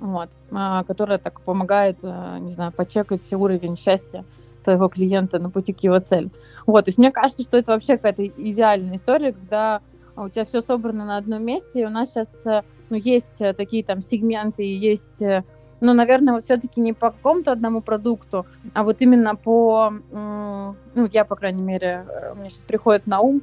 вот, 0.00 0.30
а, 0.50 0.82
которая 0.84 1.18
так 1.18 1.40
помогает, 1.42 1.98
а, 2.02 2.38
не 2.38 2.52
знаю, 2.52 2.72
почекать 2.72 3.20
уровень 3.32 3.76
счастья 3.76 4.24
твоего 4.64 4.88
клиента 4.88 5.38
на 5.38 5.50
пути 5.50 5.72
к 5.72 5.80
его 5.80 5.98
цели. 6.00 6.30
Вот, 6.66 6.86
то 6.86 6.88
есть 6.88 6.98
мне 6.98 7.12
кажется, 7.12 7.42
что 7.42 7.56
это 7.56 7.72
вообще 7.72 7.96
какая-то 7.96 8.26
идеальная 8.26 8.96
история, 8.96 9.32
когда 9.32 9.80
у 10.16 10.28
тебя 10.28 10.44
все 10.44 10.60
собрано 10.60 11.04
на 11.04 11.16
одном 11.16 11.44
месте, 11.44 11.80
и 11.80 11.84
у 11.84 11.90
нас 11.90 12.10
сейчас 12.10 12.44
э, 12.44 12.62
ну, 12.90 12.96
есть 12.96 13.40
э, 13.40 13.54
такие 13.54 13.84
там 13.84 14.02
сегменты, 14.02 14.62
есть, 14.62 15.22
э, 15.22 15.44
ну, 15.80 15.94
наверное, 15.94 16.34
вот 16.34 16.44
все-таки 16.44 16.80
не 16.80 16.92
по 16.92 17.10
какому-то 17.10 17.52
одному 17.52 17.80
продукту, 17.80 18.44
а 18.74 18.82
вот 18.82 19.00
именно 19.00 19.34
по, 19.34 19.90
ну, 20.10 20.76
я, 21.10 21.24
по 21.24 21.36
крайней 21.36 21.62
мере, 21.62 22.04
мне 22.36 22.50
сейчас 22.50 22.64
приходит 22.64 23.06
на 23.06 23.20
ум, 23.20 23.42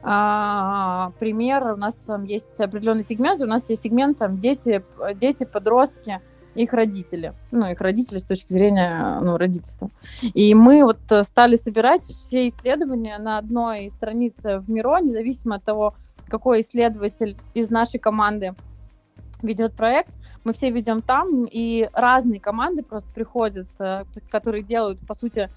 пример, 0.00 1.72
у 1.72 1.76
нас 1.76 1.94
там 1.94 2.24
есть 2.24 2.60
определенный 2.60 3.04
сегмент, 3.04 3.40
у 3.40 3.46
нас 3.46 3.68
есть 3.68 3.82
сегмент 3.82 4.18
там 4.18 4.38
дети, 4.38 4.84
дети, 5.16 5.44
подростки, 5.44 6.20
их 6.54 6.72
родители, 6.72 7.34
ну, 7.50 7.66
их 7.66 7.80
родители 7.80 8.18
с 8.18 8.24
точки 8.24 8.52
зрения, 8.52 9.20
ну, 9.20 9.36
родительства. 9.36 9.90
И 10.22 10.54
мы 10.54 10.84
вот 10.84 10.98
стали 11.26 11.56
собирать 11.56 12.02
все 12.04 12.48
исследования 12.48 13.18
на 13.18 13.38
одной 13.38 13.90
странице 13.90 14.58
в 14.58 14.70
Миро, 14.70 14.98
независимо 15.00 15.56
от 15.56 15.64
того, 15.64 15.94
какой 16.28 16.60
исследователь 16.60 17.36
из 17.54 17.70
нашей 17.70 17.98
команды 17.98 18.54
ведет 19.42 19.74
проект, 19.74 20.12
мы 20.44 20.52
все 20.52 20.70
ведем 20.70 21.02
там, 21.02 21.46
и 21.50 21.88
разные 21.92 22.40
команды 22.40 22.82
просто 22.82 23.08
приходят, 23.12 23.68
э, 23.78 24.04
которые 24.30 24.62
делают, 24.62 24.98
по 25.06 25.14
сути, 25.14 25.50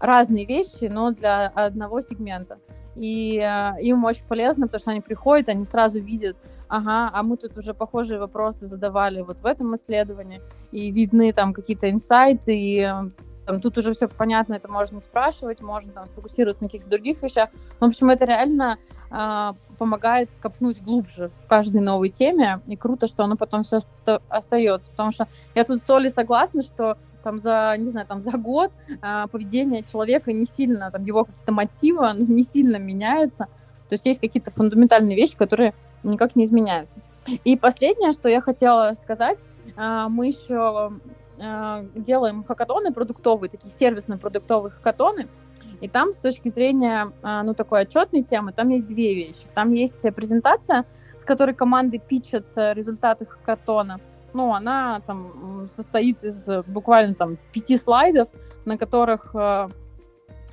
разные 0.00 0.44
вещи, 0.46 0.88
но 0.90 1.12
для 1.12 1.48
одного 1.48 2.00
сегмента. 2.00 2.58
И 2.96 3.38
э, 3.38 3.82
им 3.82 4.04
очень 4.04 4.24
полезно, 4.24 4.66
потому 4.66 4.80
что 4.80 4.90
они 4.90 5.00
приходят, 5.00 5.48
они 5.48 5.64
сразу 5.64 6.00
видят, 6.00 6.36
ага, 6.68 7.10
а 7.12 7.22
мы 7.22 7.36
тут 7.36 7.56
уже 7.56 7.72
похожие 7.72 8.18
вопросы 8.18 8.66
задавали 8.66 9.22
вот 9.22 9.40
в 9.40 9.46
этом 9.46 9.74
исследовании, 9.74 10.40
и 10.72 10.90
видны 10.90 11.32
там 11.32 11.52
какие-то 11.52 11.90
инсайты, 11.90 12.56
и 12.56 12.80
э, 12.80 13.10
там, 13.46 13.60
тут 13.60 13.78
уже 13.78 13.94
все 13.94 14.08
понятно, 14.08 14.54
это 14.54 14.68
можно 14.68 15.00
спрашивать, 15.00 15.60
можно 15.60 15.92
там 15.92 16.06
сфокусироваться 16.06 16.62
на 16.62 16.68
каких-то 16.68 16.90
других 16.90 17.22
вещах. 17.22 17.50
В 17.78 17.84
общем, 17.84 18.10
это 18.10 18.24
реально 18.24 18.78
э, 19.10 19.52
помогает 19.78 20.28
копнуть 20.40 20.82
глубже 20.82 21.30
в 21.44 21.48
каждой 21.48 21.80
новой 21.80 22.10
теме, 22.10 22.60
и 22.66 22.76
круто, 22.76 23.06
что 23.06 23.24
оно 23.24 23.36
потом 23.36 23.64
все 23.64 23.80
остается, 24.28 24.90
потому 24.90 25.10
что 25.10 25.26
я 25.54 25.64
тут 25.64 25.80
с 25.82 25.90
Олей 25.90 26.10
согласна, 26.10 26.62
что 26.62 26.96
там 27.22 27.38
за, 27.38 27.74
не 27.78 27.90
знаю, 27.90 28.06
там 28.06 28.20
за 28.20 28.32
год 28.32 28.70
э, 28.88 29.26
поведение 29.30 29.82
человека 29.82 30.32
не 30.32 30.46
сильно, 30.46 30.90
там 30.90 31.04
его 31.04 31.24
какие-то 31.24 31.52
мотивы 31.52 32.14
не 32.16 32.42
сильно 32.42 32.76
меняются. 32.76 33.46
То 33.88 33.94
есть 33.94 34.06
есть 34.06 34.20
какие-то 34.20 34.50
фундаментальные 34.50 35.16
вещи, 35.16 35.36
которые 35.36 35.74
никак 36.02 36.36
не 36.36 36.44
изменяются. 36.44 37.00
И 37.44 37.56
последнее, 37.56 38.12
что 38.12 38.28
я 38.28 38.40
хотела 38.40 38.94
сказать, 38.94 39.38
э, 39.76 40.06
мы 40.08 40.28
еще 40.28 40.92
э, 41.38 41.86
делаем 41.94 42.44
хакатоны 42.44 42.92
продуктовые, 42.92 43.50
такие 43.50 43.72
сервисные 43.72 44.18
продуктовые 44.18 44.72
хакатоны. 44.72 45.28
И 45.80 45.88
там 45.88 46.12
с 46.12 46.18
точки 46.18 46.48
зрения, 46.48 47.12
э, 47.22 47.42
ну, 47.42 47.54
такой 47.54 47.82
отчетной 47.82 48.22
темы, 48.22 48.52
там 48.52 48.68
есть 48.68 48.86
две 48.86 49.14
вещи. 49.14 49.46
Там 49.54 49.72
есть 49.72 50.02
презентация, 50.14 50.84
с 51.20 51.24
которой 51.24 51.54
команды 51.54 51.98
пичат 51.98 52.46
результаты 52.56 53.26
хакатона– 53.26 54.00
ну, 54.32 54.52
она 54.54 55.00
там 55.06 55.68
состоит 55.74 56.22
из 56.24 56.46
э, 56.48 56.62
буквально 56.66 57.14
там 57.14 57.38
пяти 57.52 57.76
слайдов, 57.76 58.28
на 58.64 58.78
которых 58.78 59.34
э, 59.34 59.68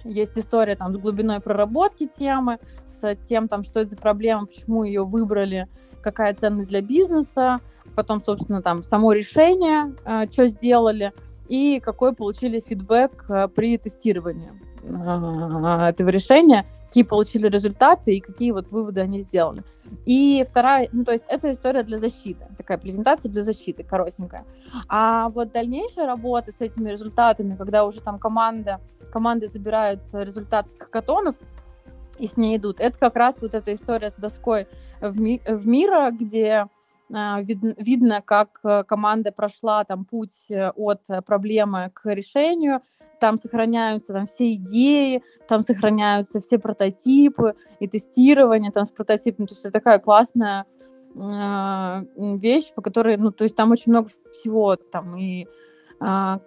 есть 0.04 0.38
история 0.38 0.76
там 0.76 0.94
с 0.94 0.98
глубиной 0.98 1.40
проработки 1.40 2.08
темы, 2.08 2.60
с 2.86 3.16
тем, 3.28 3.48
там, 3.48 3.64
что 3.64 3.80
это 3.80 3.92
за 3.92 3.98
проблема, 3.98 4.46
почему 4.46 4.84
ее 4.84 5.04
выбрали, 5.04 5.68
какая 6.02 6.34
ценность 6.34 6.70
для 6.70 6.82
бизнеса, 6.82 7.60
потом, 7.96 8.22
собственно, 8.22 8.62
там 8.62 8.84
само 8.84 9.12
решение, 9.12 9.96
э, 10.06 10.32
что 10.32 10.48
сделали, 10.48 11.14
и 11.48 11.80
какой 11.80 12.14
получили 12.14 12.60
фидбэк 12.60 13.26
э, 13.30 13.48
при 13.48 13.78
тестировании 13.78 14.52
э, 14.84 15.90
этого 15.90 16.10
решения, 16.10 16.66
какие 16.88 17.04
получили 17.04 17.48
результаты 17.48 18.16
и 18.16 18.22
какие 18.22 18.52
вот 18.52 18.68
выводы 18.72 19.02
они 19.02 19.20
сделали. 19.20 19.64
И 20.06 20.44
вторая, 20.50 20.90
ну 20.92 21.04
то 21.04 21.12
есть 21.12 21.26
это 21.28 21.52
история 21.52 21.84
для 21.84 21.98
защиты, 21.98 22.46
такая 22.58 22.78
презентация 22.78 23.30
для 23.32 23.42
защиты, 23.42 23.84
коротенькая. 23.84 24.46
А 24.88 25.30
вот 25.30 25.52
дальнейшая 25.52 26.06
работа 26.08 26.52
с 26.52 26.62
этими 26.62 26.90
результатами, 26.90 27.56
когда 27.56 27.86
уже 27.86 28.02
там 28.02 28.20
команда, 28.20 28.80
команды 29.12 29.48
забирают 29.48 30.02
результаты 30.14 30.70
с 30.70 30.80
хакатонов, 30.80 31.36
и 32.20 32.28
с 32.28 32.38
ней 32.38 32.58
идут. 32.58 32.80
Это 32.80 32.98
как 32.98 33.16
раз 33.16 33.36
вот 33.42 33.54
эта 33.54 33.74
история 33.74 34.10
с 34.10 34.16
доской 34.16 34.68
в, 35.02 35.20
ми- 35.20 35.42
в 35.48 35.68
мира, 35.68 36.10
где 36.12 36.66
вид, 37.10 37.60
видно, 37.78 38.22
как 38.22 38.60
э, 38.64 38.84
команда 38.84 39.32
прошла 39.32 39.84
там 39.84 40.04
путь 40.04 40.46
э, 40.50 40.72
от 40.72 41.04
проблемы 41.26 41.92
к 41.94 42.12
решению, 42.14 42.82
там 43.20 43.38
сохраняются 43.38 44.13
там 44.13 44.26
все 44.26 44.53
идеи, 44.53 45.24
там 45.47 45.61
сохраняются 45.61 46.41
все 46.41 46.59
прототипы 46.59 47.55
и 47.80 47.88
тестирование 47.88 48.72
там 48.72 48.86
с 48.86 48.91
прототипами, 48.91 49.45
то 49.45 49.53
есть 49.53 49.65
это 49.65 49.72
такая 49.72 49.99
классная 49.99 50.65
э, 51.15 52.05
вещь, 52.38 52.74
по 52.74 52.82
которой, 52.82 53.18
ну, 53.18 53.32
то 53.32 53.43
есть 53.43 53.55
там 53.55 53.72
очень 53.72 53.91
много 53.91 54.09
всего, 54.32 54.76
там 54.76 55.18
и 55.18 55.47
э, 55.99 56.38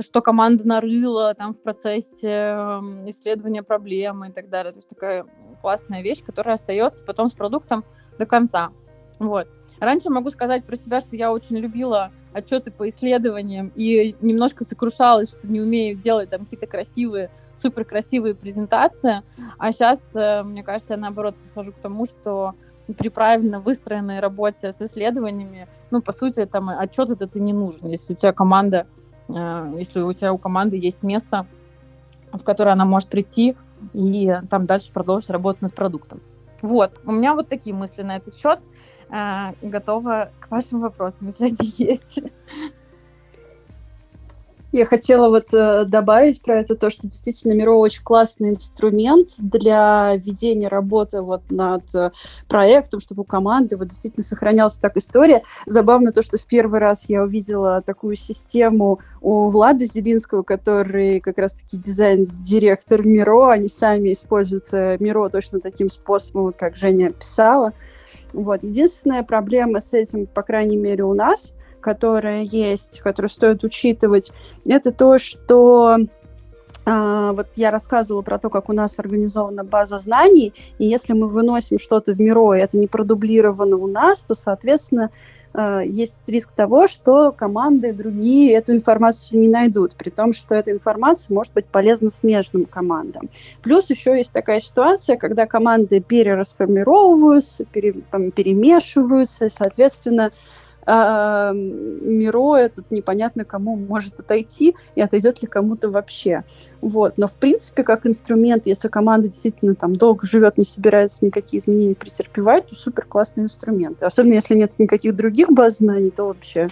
что 0.00 0.22
команда 0.22 0.66
нарыла 0.66 1.34
там 1.34 1.52
в 1.52 1.60
процессе 1.60 2.28
эм, 2.28 3.08
исследования 3.10 3.62
проблемы 3.62 4.28
и 4.28 4.32
так 4.32 4.48
далее, 4.48 4.72
то 4.72 4.78
есть 4.78 4.88
такая 4.88 5.26
классная 5.60 6.02
вещь, 6.02 6.24
которая 6.24 6.54
остается 6.54 7.02
потом 7.04 7.28
с 7.28 7.32
продуктом 7.32 7.84
до 8.18 8.26
конца, 8.26 8.70
вот. 9.18 9.48
Раньше 9.80 10.10
могу 10.10 10.30
сказать 10.30 10.64
про 10.64 10.76
себя, 10.76 11.00
что 11.00 11.16
я 11.16 11.32
очень 11.32 11.56
любила 11.56 12.12
отчеты 12.34 12.70
по 12.70 12.88
исследованиям 12.88 13.72
и 13.74 14.14
немножко 14.20 14.64
сокрушалась, 14.64 15.30
что 15.30 15.46
не 15.46 15.60
умею 15.60 15.96
делать 15.96 16.30
там 16.30 16.40
какие-то 16.40 16.66
красивые, 16.66 17.30
супер 17.60 17.84
красивые 17.84 18.34
презентации. 18.34 19.22
А 19.58 19.72
сейчас, 19.72 20.10
э, 20.14 20.42
мне 20.42 20.62
кажется, 20.62 20.94
я 20.94 20.98
наоборот 20.98 21.36
прихожу 21.36 21.72
к 21.72 21.76
тому, 21.76 22.04
что 22.04 22.54
при 22.98 23.08
правильно 23.08 23.60
выстроенной 23.60 24.20
работе 24.20 24.72
с 24.72 24.82
исследованиями, 24.82 25.68
ну, 25.90 26.02
по 26.02 26.12
сути, 26.12 26.44
там 26.44 26.68
отчет 26.68 27.08
это 27.08 27.26
ты 27.26 27.40
не 27.40 27.52
нужен, 27.52 27.88
если 27.88 28.12
у 28.12 28.16
тебя 28.16 28.32
команда, 28.32 28.86
э, 29.28 29.74
если 29.78 30.00
у 30.00 30.12
тебя 30.12 30.32
у 30.32 30.38
команды 30.38 30.76
есть 30.76 31.02
место, 31.02 31.46
в 32.32 32.42
которое 32.42 32.72
она 32.72 32.84
может 32.84 33.08
прийти 33.08 33.56
и 33.92 34.34
там 34.50 34.66
дальше 34.66 34.92
продолжить 34.92 35.30
работать 35.30 35.62
над 35.62 35.74
продуктом. 35.74 36.20
Вот, 36.62 36.98
у 37.04 37.12
меня 37.12 37.34
вот 37.34 37.48
такие 37.48 37.76
мысли 37.76 38.02
на 38.02 38.16
этот 38.16 38.34
счет. 38.34 38.58
Э, 39.10 39.52
готова 39.62 40.30
к 40.40 40.50
вашим 40.50 40.80
вопросам, 40.80 41.28
если 41.28 41.46
они 41.46 41.72
есть. 41.78 42.18
Я 44.74 44.86
хотела 44.86 45.28
вот 45.28 45.54
э, 45.54 45.84
добавить 45.84 46.42
про 46.42 46.58
это 46.58 46.74
то, 46.74 46.90
что 46.90 47.06
действительно 47.06 47.52
Миро 47.52 47.74
очень 47.74 48.02
классный 48.02 48.48
инструмент 48.50 49.28
для 49.38 50.16
ведения 50.16 50.66
работы 50.66 51.22
вот 51.22 51.42
над 51.48 51.94
э, 51.94 52.10
проектом, 52.48 52.98
чтобы 52.98 53.20
у 53.20 53.24
команды 53.24 53.76
вот 53.76 53.86
действительно 53.86 54.24
сохранялась 54.24 54.78
так 54.78 54.96
история. 54.96 55.44
Забавно 55.66 56.10
то, 56.10 56.22
что 56.22 56.38
в 56.38 56.46
первый 56.46 56.80
раз 56.80 57.08
я 57.08 57.22
увидела 57.22 57.82
такую 57.82 58.16
систему 58.16 58.98
у 59.20 59.48
Влада 59.48 59.84
Зелинского, 59.84 60.42
который 60.42 61.20
как 61.20 61.38
раз-таки 61.38 61.76
дизайн-директор 61.76 63.06
Миро, 63.06 63.50
они 63.50 63.68
сами 63.68 64.12
используют 64.12 64.64
э, 64.72 64.96
Миро 64.98 65.28
точно 65.28 65.60
таким 65.60 65.88
способом, 65.88 66.46
вот 66.46 66.56
как 66.56 66.74
Женя 66.74 67.12
писала. 67.12 67.74
Вот. 68.32 68.64
Единственная 68.64 69.22
проблема 69.22 69.80
с 69.80 69.94
этим, 69.94 70.26
по 70.26 70.42
крайней 70.42 70.76
мере, 70.76 71.04
у 71.04 71.14
нас– 71.14 71.54
которая 71.84 72.44
есть, 72.44 73.00
которую 73.00 73.28
стоит 73.28 73.62
учитывать, 73.62 74.32
это 74.64 74.90
то, 74.90 75.18
что 75.18 75.98
а, 76.86 77.32
вот 77.34 77.48
я 77.56 77.70
рассказывала 77.70 78.22
про 78.22 78.38
то, 78.38 78.48
как 78.48 78.70
у 78.70 78.72
нас 78.72 78.98
организована 78.98 79.64
база 79.64 79.98
знаний, 79.98 80.54
и 80.78 80.86
если 80.86 81.12
мы 81.12 81.28
выносим 81.28 81.78
что-то 81.78 82.14
в 82.14 82.20
Миро, 82.20 82.54
и 82.54 82.60
это 82.60 82.78
не 82.78 82.86
продублировано 82.86 83.76
у 83.76 83.86
нас, 83.86 84.22
то, 84.22 84.34
соответственно, 84.34 85.10
а, 85.52 85.82
есть 85.82 86.16
риск 86.26 86.52
того, 86.52 86.86
что 86.86 87.32
команды 87.32 87.92
другие 87.92 88.54
эту 88.54 88.72
информацию 88.72 89.38
не 89.38 89.48
найдут, 89.48 89.94
при 89.94 90.08
том, 90.08 90.32
что 90.32 90.54
эта 90.54 90.72
информация 90.72 91.34
может 91.34 91.52
быть 91.52 91.66
полезна 91.66 92.08
смежным 92.08 92.64
командам. 92.64 93.28
Плюс 93.62 93.90
еще 93.90 94.16
есть 94.16 94.32
такая 94.32 94.60
ситуация, 94.60 95.18
когда 95.18 95.44
команды 95.44 96.00
перерасформировываются, 96.00 97.66
пере, 97.66 97.92
там, 98.10 98.30
перемешиваются, 98.30 99.46
и, 99.46 99.50
соответственно, 99.50 100.30
а, 100.86 101.52
Миро 101.52 102.56
этот 102.56 102.90
непонятно 102.90 103.44
кому 103.44 103.76
может 103.76 104.18
отойти 104.20 104.76
и 104.94 105.00
отойдет 105.00 105.42
ли 105.42 105.48
кому-то 105.48 105.88
вообще. 105.90 106.44
Вот. 106.80 107.16
Но, 107.16 107.26
в 107.28 107.32
принципе, 107.32 107.82
как 107.82 108.06
инструмент, 108.06 108.66
если 108.66 108.88
команда 108.88 109.28
действительно 109.28 109.74
там 109.74 109.96
долго 109.96 110.26
живет, 110.26 110.58
не 110.58 110.64
собирается 110.64 111.24
никакие 111.24 111.60
изменения 111.60 111.94
претерпевать, 111.94 112.66
то 112.66 112.74
супер 112.74 113.04
классный 113.06 113.44
инструмент. 113.44 114.02
Особенно 114.02 114.34
если 114.34 114.54
нет 114.54 114.72
никаких 114.78 115.16
других 115.16 115.50
баз 115.50 115.78
знаний, 115.78 116.10
то 116.10 116.26
вообще 116.26 116.68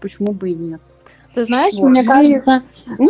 почему 0.00 0.32
бы 0.32 0.50
и 0.50 0.54
нет. 0.54 0.80
Ты 1.34 1.44
знаешь, 1.44 1.74
вот. 1.74 1.88
мне 1.88 2.02
кажется, 2.02 2.62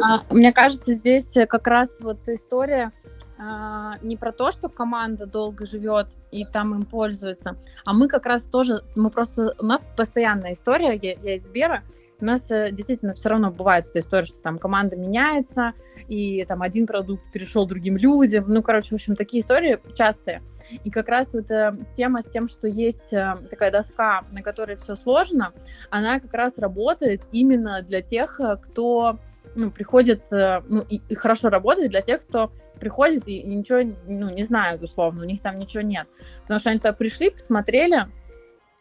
а, 0.02 0.22
мне 0.34 0.52
кажется, 0.52 0.94
здесь 0.94 1.32
как 1.48 1.66
раз 1.68 1.96
вот 2.00 2.18
история 2.26 2.90
не 3.38 4.16
про 4.16 4.32
то, 4.32 4.50
что 4.50 4.68
команда 4.68 5.26
долго 5.26 5.66
живет 5.66 6.08
и 6.30 6.44
там 6.44 6.74
им 6.74 6.84
пользуется, 6.84 7.56
а 7.84 7.92
мы 7.92 8.08
как 8.08 8.26
раз 8.26 8.46
тоже, 8.46 8.82
мы 8.94 9.10
просто, 9.10 9.54
у 9.58 9.64
нас 9.64 9.86
постоянная 9.96 10.52
история, 10.52 10.98
я, 11.00 11.16
я 11.22 11.34
из 11.36 11.44
Сбера, 11.44 11.82
у 12.20 12.24
нас 12.24 12.50
э, 12.50 12.70
действительно 12.72 13.14
все 13.14 13.28
равно 13.28 13.50
бывает 13.50 13.86
эта 13.86 14.00
история, 14.00 14.24
что 14.24 14.38
там 14.38 14.58
команда 14.58 14.96
меняется, 14.96 15.72
и 16.08 16.44
там 16.46 16.62
один 16.62 16.86
продукт 16.86 17.30
перешел 17.32 17.66
другим 17.66 17.96
людям, 17.96 18.44
ну, 18.48 18.62
короче, 18.62 18.90
в 18.90 18.94
общем, 18.94 19.16
такие 19.16 19.42
истории 19.42 19.80
частые. 19.94 20.42
И 20.84 20.90
как 20.90 21.08
раз 21.08 21.34
вот 21.34 21.50
э, 21.50 21.74
тема 21.94 22.22
с 22.22 22.26
тем, 22.26 22.48
что 22.48 22.66
есть 22.66 23.12
э, 23.12 23.36
такая 23.50 23.70
доска, 23.70 24.24
на 24.32 24.42
которой 24.42 24.76
все 24.76 24.96
сложно, 24.96 25.52
она 25.90 26.20
как 26.20 26.32
раз 26.32 26.58
работает 26.58 27.22
именно 27.32 27.82
для 27.82 28.00
тех, 28.00 28.40
э, 28.40 28.56
кто 28.56 29.18
ну, 29.56 29.70
приходит, 29.70 30.32
э, 30.32 30.62
ну, 30.68 30.82
и, 30.82 31.00
и 31.08 31.14
хорошо 31.14 31.48
работает 31.48 31.90
для 31.90 32.02
тех, 32.02 32.22
кто 32.22 32.52
приходит 32.78 33.26
и, 33.28 33.38
и 33.38 33.46
ничего, 33.46 33.80
ну, 34.06 34.30
не 34.30 34.44
знают, 34.44 34.82
условно, 34.82 35.22
у 35.22 35.26
них 35.26 35.40
там 35.40 35.58
ничего 35.58 35.82
нет. 35.82 36.06
Потому 36.42 36.60
что 36.60 36.70
они 36.70 36.78
туда 36.78 36.92
пришли, 36.92 37.30
посмотрели, 37.30 38.06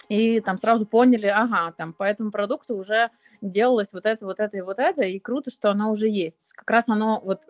и 0.10 0.40
там 0.40 0.58
сразу 0.58 0.86
поняли, 0.86 1.28
ага, 1.28 1.72
там 1.72 1.94
по 1.94 2.04
этому 2.04 2.32
продукту 2.32 2.76
уже 2.76 3.10
делалось 3.42 3.94
вот 3.94 4.06
это, 4.06 4.26
вот 4.26 4.40
это 4.40 4.58
и 4.58 4.62
вот 4.62 4.80
это, 4.80 5.02
и 5.04 5.20
круто, 5.20 5.50
что 5.50 5.72
оно 5.72 5.92
уже 5.92 6.08
есть. 6.08 6.54
Как 6.54 6.70
раз 6.70 6.90
оно 6.90 7.22
вот 7.24 7.42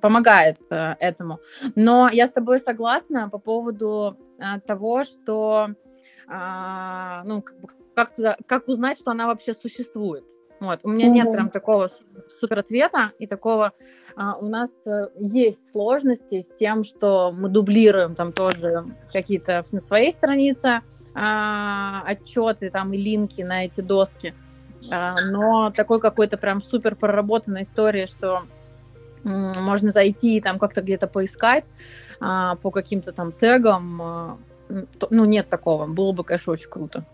помогает 0.00 0.58
э, 0.70 0.94
этому. 1.00 1.40
Но 1.74 2.08
я 2.12 2.26
с 2.26 2.30
тобой 2.30 2.58
согласна 2.60 3.28
по 3.28 3.38
поводу 3.38 4.16
э, 4.38 4.60
того, 4.60 5.04
что 5.04 5.70
э, 6.28 7.22
ну, 7.24 7.42
как, 7.42 7.74
как, 7.94 8.38
как 8.46 8.68
узнать, 8.68 8.98
что 8.98 9.10
она 9.10 9.26
вообще 9.26 9.54
существует. 9.54 10.24
Вот. 10.62 10.78
У 10.84 10.90
меня 10.90 11.08
нет 11.08 11.32
прям 11.32 11.50
такого 11.50 11.88
супер 12.28 12.60
ответа 12.60 13.10
и 13.18 13.26
такого. 13.26 13.72
А, 14.14 14.36
у 14.36 14.46
нас 14.46 14.70
а, 14.86 15.08
есть 15.18 15.72
сложности 15.72 16.40
с 16.40 16.54
тем, 16.54 16.84
что 16.84 17.32
мы 17.32 17.48
дублируем 17.48 18.14
там 18.14 18.32
тоже 18.32 18.84
какие-то 19.12 19.64
на 19.72 19.80
своей 19.80 20.12
странице 20.12 20.82
а, 21.16 22.04
отчеты 22.06 22.70
там 22.70 22.92
и 22.92 22.96
линки 22.96 23.42
на 23.42 23.64
эти 23.64 23.80
доски. 23.80 24.34
А, 24.92 25.16
но 25.32 25.72
такой 25.72 25.98
какой-то 25.98 26.36
прям 26.36 26.62
супер 26.62 26.94
проработанной 26.94 27.62
истории, 27.62 28.06
что 28.06 28.42
м, 29.24 29.64
можно 29.64 29.90
зайти 29.90 30.36
и 30.36 30.40
там 30.40 30.60
как-то 30.60 30.80
где-то 30.80 31.08
поискать 31.08 31.68
а, 32.20 32.54
по 32.54 32.70
каким-то 32.70 33.10
там 33.10 33.32
тегам. 33.32 34.00
А, 34.00 34.38
то, 35.00 35.08
ну, 35.10 35.24
нет 35.24 35.48
такого. 35.48 35.88
Было 35.88 36.12
бы, 36.12 36.22
конечно, 36.22 36.52
очень 36.52 36.70
круто. 36.70 37.04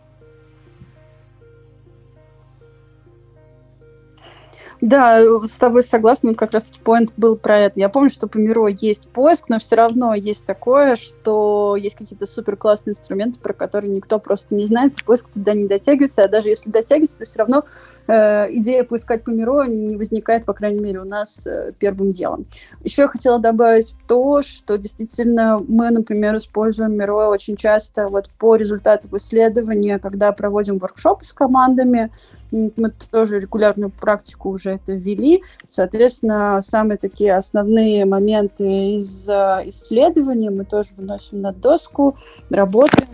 Да, 4.81 5.21
с 5.45 5.59
тобой 5.59 5.83
согласна, 5.83 6.35
как 6.35 6.53
раз-таки 6.53 6.81
поинт 6.81 7.13
был 7.17 7.37
про 7.37 7.59
это. 7.59 7.81
Я 7.81 7.89
помню, 7.89 8.11
что 8.11 8.29
по 8.29 8.37
Миро 8.37 8.69
есть 8.69 9.09
поиск, 9.09 9.49
но 9.49 9.59
все 9.59 9.75
равно 9.75 10.15
есть 10.15 10.47
такое, 10.47 10.95
что 10.95 11.75
есть 11.77 11.97
какие-то 11.97 12.27
супер 12.27 12.57
классные 12.57 12.93
инструменты, 12.93 13.41
про 13.41 13.53
которые 13.53 13.93
никто 13.93 14.21
просто 14.21 14.55
не 14.55 14.67
знает, 14.67 15.01
и 15.01 15.05
поиск 15.05 15.31
туда 15.31 15.55
не 15.55 15.67
дотягивается, 15.67 16.25
а 16.25 16.29
даже 16.29 16.49
если 16.49 16.71
дотягивается, 16.71 17.19
то 17.19 17.25
все 17.25 17.39
равно 17.41 17.65
э, 18.07 18.55
идея 18.55 18.85
поискать 18.85 19.25
по 19.25 19.31
Миро 19.31 19.65
не 19.65 19.97
возникает, 19.97 20.45
по 20.45 20.53
крайней 20.53 20.81
мере, 20.81 21.01
у 21.01 21.05
нас 21.05 21.45
э, 21.47 21.73
первым 21.79 22.13
делом. 22.13 22.47
Еще 22.85 23.03
я 23.03 23.09
хотела 23.09 23.41
добавить 23.41 23.95
то, 24.07 24.43
что 24.43 24.79
действительно 24.79 25.59
мы, 25.67 25.91
например, 25.91 26.37
используем 26.37 26.93
Миро 26.93 27.29
очень 27.29 27.57
часто 27.57 28.07
вот 28.07 28.31
по 28.39 28.55
результатам 28.55 29.17
исследования, 29.17 29.99
когда 29.99 30.31
проводим 30.31 30.79
воркшопы 30.79 31.25
с 31.25 31.33
командами, 31.33 32.13
мы 32.51 32.91
тоже 33.11 33.41
регулярную 33.41 33.91
практику 33.91 34.51
уже 34.51 34.73
это 34.73 34.93
ввели. 34.93 35.43
Соответственно, 35.69 36.61
самые 36.63 36.99
такие 36.99 37.37
основные 37.37 38.05
моменты 38.05 38.97
из 38.97 39.29
э, 39.29 39.63
исследований 39.67 40.51
мы 40.51 40.65
тоже 40.65 40.91
выносим 40.97 41.41
на 41.41 41.53
доску, 41.53 42.17
работаем. 42.51 43.09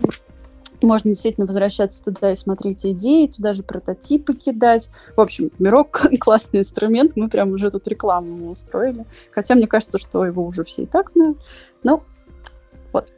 Можно 0.83 1.11
действительно 1.11 1.47
возвращаться 1.47 2.05
туда 2.05 2.33
и 2.33 2.37
смотреть 2.37 2.85
идеи, 2.85 3.27
туда 3.27 3.53
же 3.53 3.63
прототипы 3.63 4.35
кидать. 4.35 4.89
В 5.17 5.21
общем, 5.21 5.51
Miro 5.59 6.07
классный 6.21 6.61
инструмент, 6.61 7.13
мы 7.17 7.29
прям 7.29 7.53
уже 7.53 7.71
тут 7.71 7.89
рекламу 7.89 8.51
устроили. 8.51 9.07
Хотя 9.31 9.55
мне 9.55 9.67
кажется, 9.67 9.99
что 9.99 10.25
его 10.25 10.45
уже 10.45 10.65
все 10.65 10.83
и 10.83 10.87
так 10.87 11.11
знают. 11.11 11.39
Ну, 11.83 12.03
вот. 12.93 13.13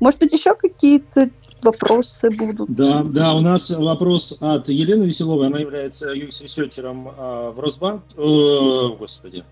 Может 0.00 0.20
быть, 0.20 0.32
еще 0.32 0.54
какие-то 0.54 1.30
вопросы 1.62 2.30
будут. 2.30 2.74
Да, 2.74 3.02
да, 3.04 3.34
у 3.34 3.40
нас 3.40 3.70
вопрос 3.70 4.36
от 4.40 4.68
Елены 4.68 5.04
Веселовой. 5.04 5.46
Она 5.46 5.58
является 5.58 6.12
UX 6.12 6.26
researcher 6.26 6.98
ом 6.98 7.12
а, 7.16 7.50
в 7.50 7.60
Росбанк. 7.60 8.02
О, 8.16 8.96
господи. 8.96 9.44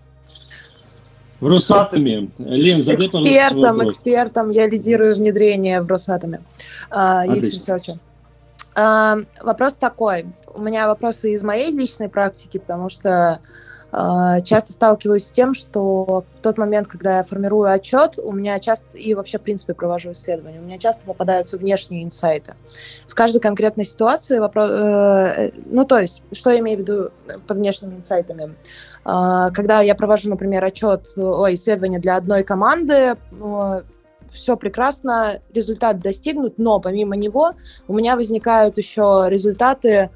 В 1.39 1.47
Росатоме. 1.47 2.29
Лен, 2.37 2.83
задай, 2.83 3.07
экспертом. 3.07 3.87
Экспертом, 3.87 4.49
я 4.51 4.67
лидирую 4.67 5.15
внедрение 5.15 5.81
в 5.81 5.87
Росатоме. 5.87 6.41
UX 6.91 7.07
researcher. 7.07 7.97
А, 8.75 9.17
вопрос 9.41 9.73
такой. 9.75 10.25
У 10.53 10.61
меня 10.61 10.87
вопросы 10.87 11.33
из 11.33 11.43
моей 11.43 11.71
личной 11.71 12.09
практики, 12.09 12.57
потому 12.57 12.89
что 12.89 13.09
а, 13.09 13.39
часто 13.91 14.71
сталкиваюсь 14.71 15.25
с 15.25 15.31
тем, 15.31 15.53
что 15.53 16.23
в 16.35 16.41
тот 16.41 16.57
момент, 16.57 16.87
когда 16.87 17.17
я 17.17 17.23
формирую 17.23 17.69
отчет, 17.69 18.17
у 18.17 18.31
меня 18.31 18.57
часто, 18.59 18.97
и 18.97 19.13
вообще, 19.13 19.37
в 19.37 19.41
принципе, 19.41 19.73
провожу 19.73 20.13
исследования, 20.13 20.59
у 20.59 20.63
меня 20.63 20.77
часто 20.77 21.05
попадаются 21.05 21.57
внешние 21.57 22.03
инсайты. 22.03 22.53
В 23.07 23.15
каждой 23.15 23.41
конкретной 23.41 23.85
ситуации 23.85 24.39
вопрос... 24.39 24.69
Э, 24.71 25.51
ну, 25.65 25.85
то 25.85 25.99
есть, 25.99 26.23
что 26.31 26.51
я 26.51 26.59
имею 26.59 26.77
в 26.77 26.81
виду 26.81 27.11
под 27.47 27.57
внешними 27.57 27.95
инсайтами? 27.95 28.55
Э, 29.05 29.49
когда 29.53 29.81
я 29.81 29.95
провожу, 29.95 30.29
например, 30.29 30.63
отчет, 30.63 31.09
о, 31.17 31.53
исследование 31.53 31.99
для 31.99 32.15
одной 32.15 32.43
команды, 32.43 33.15
э, 33.31 33.81
все 34.31 34.55
прекрасно, 34.55 35.41
результат 35.53 35.99
достигнут, 35.99 36.57
но 36.57 36.79
помимо 36.79 37.15
него 37.15 37.53
у 37.87 37.93
меня 37.93 38.15
возникают 38.15 38.77
еще 38.77 39.25
результаты 39.27 40.09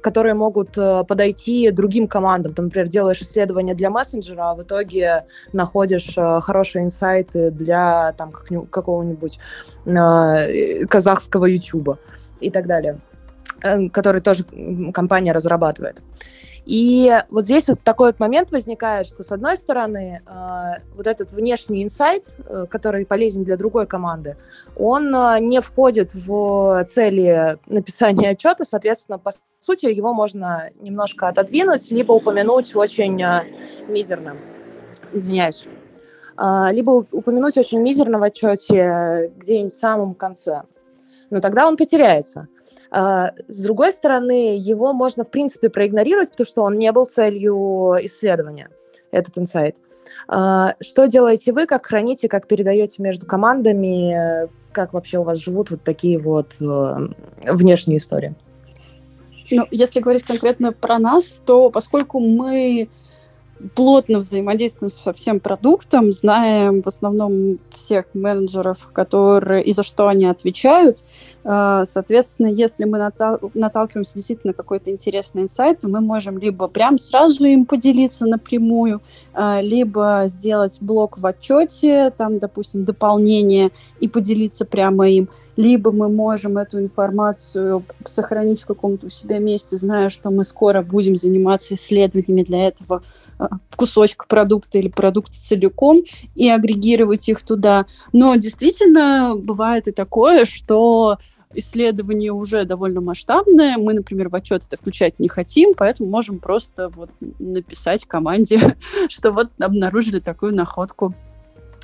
которые 0.00 0.34
могут 0.34 0.76
э, 0.76 1.04
подойти 1.04 1.70
другим 1.70 2.06
командам. 2.06 2.54
Ты, 2.54 2.62
например, 2.62 2.88
делаешь 2.88 3.20
исследование 3.22 3.74
для 3.74 3.90
мессенджера, 3.90 4.50
а 4.50 4.54
в 4.54 4.62
итоге 4.62 5.24
находишь 5.52 6.16
э, 6.16 6.40
хорошие 6.40 6.84
инсайты 6.84 7.50
для 7.50 8.12
там, 8.16 8.32
какого-нибудь 8.32 9.38
э, 9.84 10.86
казахского 10.86 11.46
ютуба 11.46 11.98
и 12.40 12.50
так 12.50 12.66
далее, 12.66 13.00
который 13.92 14.20
тоже 14.20 14.44
компания 14.92 15.32
разрабатывает. 15.32 16.02
И 16.64 17.12
вот 17.30 17.44
здесь 17.44 17.68
вот 17.68 17.80
такой 17.82 18.08
вот 18.08 18.20
момент 18.20 18.50
возникает, 18.50 19.06
что 19.06 19.22
с 19.22 19.32
одной 19.32 19.56
стороны 19.56 20.22
э, 20.26 20.82
вот 20.94 21.06
этот 21.06 21.32
внешний 21.32 21.82
инсайт, 21.82 22.34
э, 22.38 22.66
который 22.68 23.06
полезен 23.06 23.44
для 23.44 23.56
другой 23.56 23.86
команды, 23.86 24.36
он 24.76 25.14
э, 25.14 25.38
не 25.40 25.60
входит 25.60 26.14
в 26.14 26.84
цели 26.88 27.58
написания 27.66 28.30
отчета, 28.30 28.64
соответственно, 28.64 29.18
по 29.18 29.32
сути 29.60 29.86
его 29.86 30.12
можно 30.12 30.70
немножко 30.80 31.28
отодвинуть, 31.28 31.90
либо 31.90 32.12
упомянуть 32.12 32.74
очень 32.76 33.22
мизерно. 33.88 34.36
Извиняюсь. 35.12 35.66
Либо 36.70 36.90
упомянуть 37.10 37.56
очень 37.56 37.80
мизерно 37.80 38.18
в 38.18 38.22
отчете 38.22 39.32
где-нибудь 39.36 39.74
в 39.74 39.78
самом 39.78 40.14
конце. 40.14 40.62
Но 41.30 41.40
тогда 41.40 41.66
он 41.66 41.76
потеряется. 41.76 42.46
А, 42.90 43.32
с 43.48 43.60
другой 43.60 43.92
стороны, 43.92 44.58
его 44.58 44.92
можно, 44.92 45.24
в 45.24 45.30
принципе, 45.30 45.68
проигнорировать, 45.68 46.30
потому 46.30 46.46
что 46.46 46.62
он 46.62 46.78
не 46.78 46.90
был 46.92 47.06
целью 47.06 47.96
исследования, 48.02 48.70
этот 49.10 49.36
инсайт. 49.38 49.76
А, 50.26 50.74
что 50.80 51.06
делаете 51.06 51.52
вы, 51.52 51.66
как 51.66 51.86
храните, 51.86 52.28
как 52.28 52.46
передаете 52.46 53.02
между 53.02 53.26
командами, 53.26 54.48
как 54.72 54.92
вообще 54.92 55.18
у 55.18 55.22
вас 55.22 55.38
живут 55.38 55.70
вот 55.70 55.82
такие 55.82 56.18
вот 56.18 56.52
э, 56.60 57.08
внешние 57.44 57.98
истории? 57.98 58.34
Ну, 59.50 59.66
если 59.70 60.00
говорить 60.00 60.24
конкретно 60.24 60.72
про 60.72 60.98
нас, 60.98 61.38
то 61.44 61.70
поскольку 61.70 62.20
мы 62.20 62.88
плотно 63.74 64.18
взаимодействуем 64.18 64.90
со 64.90 65.12
всем 65.12 65.40
продуктом, 65.40 66.12
знаем 66.12 66.82
в 66.82 66.86
основном 66.86 67.58
всех 67.74 68.06
менеджеров, 68.14 68.88
которые 68.92 69.64
и 69.64 69.72
за 69.72 69.82
что 69.82 70.08
они 70.08 70.26
отвечают. 70.26 71.02
А, 71.50 71.86
соответственно, 71.86 72.48
если 72.48 72.84
мы 72.84 72.98
натал- 72.98 73.50
наталкиваемся 73.54 74.16
действительно 74.16 74.50
на 74.50 74.52
какой-то 74.52 74.90
интересный 74.90 75.44
инсайт, 75.44 75.82
мы 75.82 76.02
можем 76.02 76.36
либо 76.36 76.68
прям 76.68 76.98
сразу 76.98 77.46
им 77.46 77.64
поделиться 77.64 78.26
напрямую, 78.26 79.00
а, 79.32 79.62
либо 79.62 80.24
сделать 80.26 80.76
блок 80.82 81.16
в 81.16 81.24
отчете, 81.24 82.10
там, 82.10 82.38
допустим, 82.38 82.84
дополнение 82.84 83.70
и 83.98 84.08
поделиться 84.08 84.66
прямо 84.66 85.08
им, 85.08 85.30
либо 85.56 85.90
мы 85.90 86.10
можем 86.10 86.58
эту 86.58 86.80
информацию 86.80 87.82
сохранить 88.04 88.60
в 88.60 88.66
каком-то 88.66 89.06
у 89.06 89.08
себя 89.08 89.38
месте, 89.38 89.78
зная, 89.78 90.10
что 90.10 90.28
мы 90.30 90.44
скоро 90.44 90.82
будем 90.82 91.16
заниматься 91.16 91.76
исследованиями 91.76 92.42
для 92.42 92.68
этого 92.68 93.02
а, 93.38 93.48
кусочка 93.74 94.26
продукта 94.28 94.76
или 94.76 94.88
продукта 94.88 95.32
целиком 95.40 96.02
и 96.34 96.50
агрегировать 96.50 97.26
их 97.30 97.40
туда. 97.40 97.86
Но 98.12 98.34
действительно 98.34 99.34
бывает 99.34 99.88
и 99.88 99.92
такое, 99.92 100.44
что 100.44 101.16
исследование 101.54 102.32
уже 102.32 102.64
довольно 102.64 103.00
масштабное. 103.00 103.76
Мы, 103.78 103.94
например, 103.94 104.28
в 104.28 104.34
отчет 104.34 104.64
это 104.66 104.76
включать 104.76 105.18
не 105.18 105.28
хотим, 105.28 105.74
поэтому 105.74 106.08
можем 106.10 106.38
просто 106.38 106.88
вот 106.88 107.10
написать 107.38 108.04
команде, 108.04 108.76
что 109.08 109.32
вот 109.32 109.50
обнаружили 109.58 110.18
такую 110.18 110.54
находку. 110.54 111.14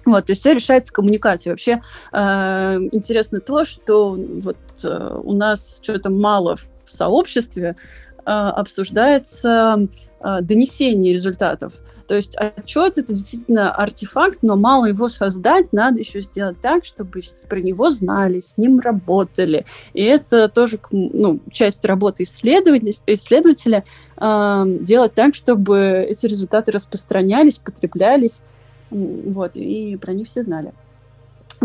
Вот, 0.05 0.27
то 0.27 0.33
есть 0.33 0.43
все 0.43 0.55
решается 0.55 0.93
коммуникацией. 0.93 1.53
Вообще 1.53 1.83
э, 2.12 2.79
интересно 2.93 3.41
то, 3.41 3.65
что 3.65 4.12
вот 4.12 4.57
э, 4.83 5.21
у 5.23 5.33
нас 5.33 5.81
что-то 5.83 6.11
мало 6.11 6.57
в 6.57 6.93
сообществе 6.93 7.77
э, 8.19 8.31
обсуждается 8.31 9.89
э, 10.21 10.41
донесение 10.43 11.15
результатов. 11.15 11.73
То 12.07 12.16
есть 12.16 12.36
отчет 12.36 12.98
это 12.98 13.12
действительно 13.12 13.72
артефакт, 13.72 14.40
но 14.42 14.57
мало 14.57 14.86
его 14.86 15.09
создать, 15.09 15.72
надо 15.72 16.00
еще 16.00 16.22
сделать 16.22 16.61
так, 16.61 16.84
чтобы 16.84 17.20
про 17.48 17.61
него 17.61 17.90
знали, 17.90 18.40
с 18.40 18.57
ним 18.57 18.80
работали. 18.80 19.64
И 19.92 20.02
это 20.02 20.48
тоже 20.48 20.78
ну, 20.90 21.40
часть 21.50 21.84
работы 21.84 22.24
исследователя, 22.24 22.92
исследователя 23.07 23.84
э, 24.16 24.64
делать 24.80 25.14
так, 25.14 25.34
чтобы 25.34 26.07
эти 26.09 26.26
результаты 26.26 26.72
распространялись, 26.72 27.59
потреблялись, 27.59 28.42
вот, 28.90 29.52
и 29.55 29.96
про 29.96 30.12
них 30.12 30.28
все 30.28 30.42
знали. 30.42 30.72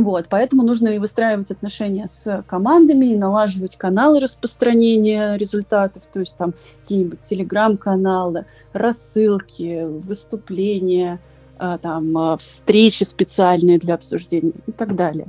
Вот, 0.03 0.27
поэтому 0.29 0.63
нужно 0.63 0.89
и 0.89 0.99
выстраивать 0.99 1.51
отношения 1.51 2.07
с 2.07 2.43
командами, 2.47 3.07
и 3.07 3.17
налаживать 3.17 3.75
каналы 3.75 4.19
распространения 4.19 5.35
результатов, 5.35 6.03
то 6.11 6.19
есть 6.19 6.37
там 6.37 6.53
какие-нибудь 6.81 7.21
телеграм-каналы, 7.21 8.45
рассылки, 8.73 9.85
выступления, 9.85 11.19
а, 11.57 11.77
там 11.77 12.17
а, 12.17 12.37
встречи 12.37 13.03
специальные 13.03 13.79
для 13.79 13.95
обсуждения 13.95 14.53
и 14.65 14.71
так 14.71 14.95
далее, 14.95 15.27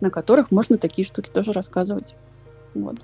на 0.00 0.10
которых 0.10 0.50
можно 0.50 0.78
такие 0.78 1.06
штуки 1.06 1.30
тоже 1.30 1.52
рассказывать. 1.52 2.14
Вот. 2.74 2.96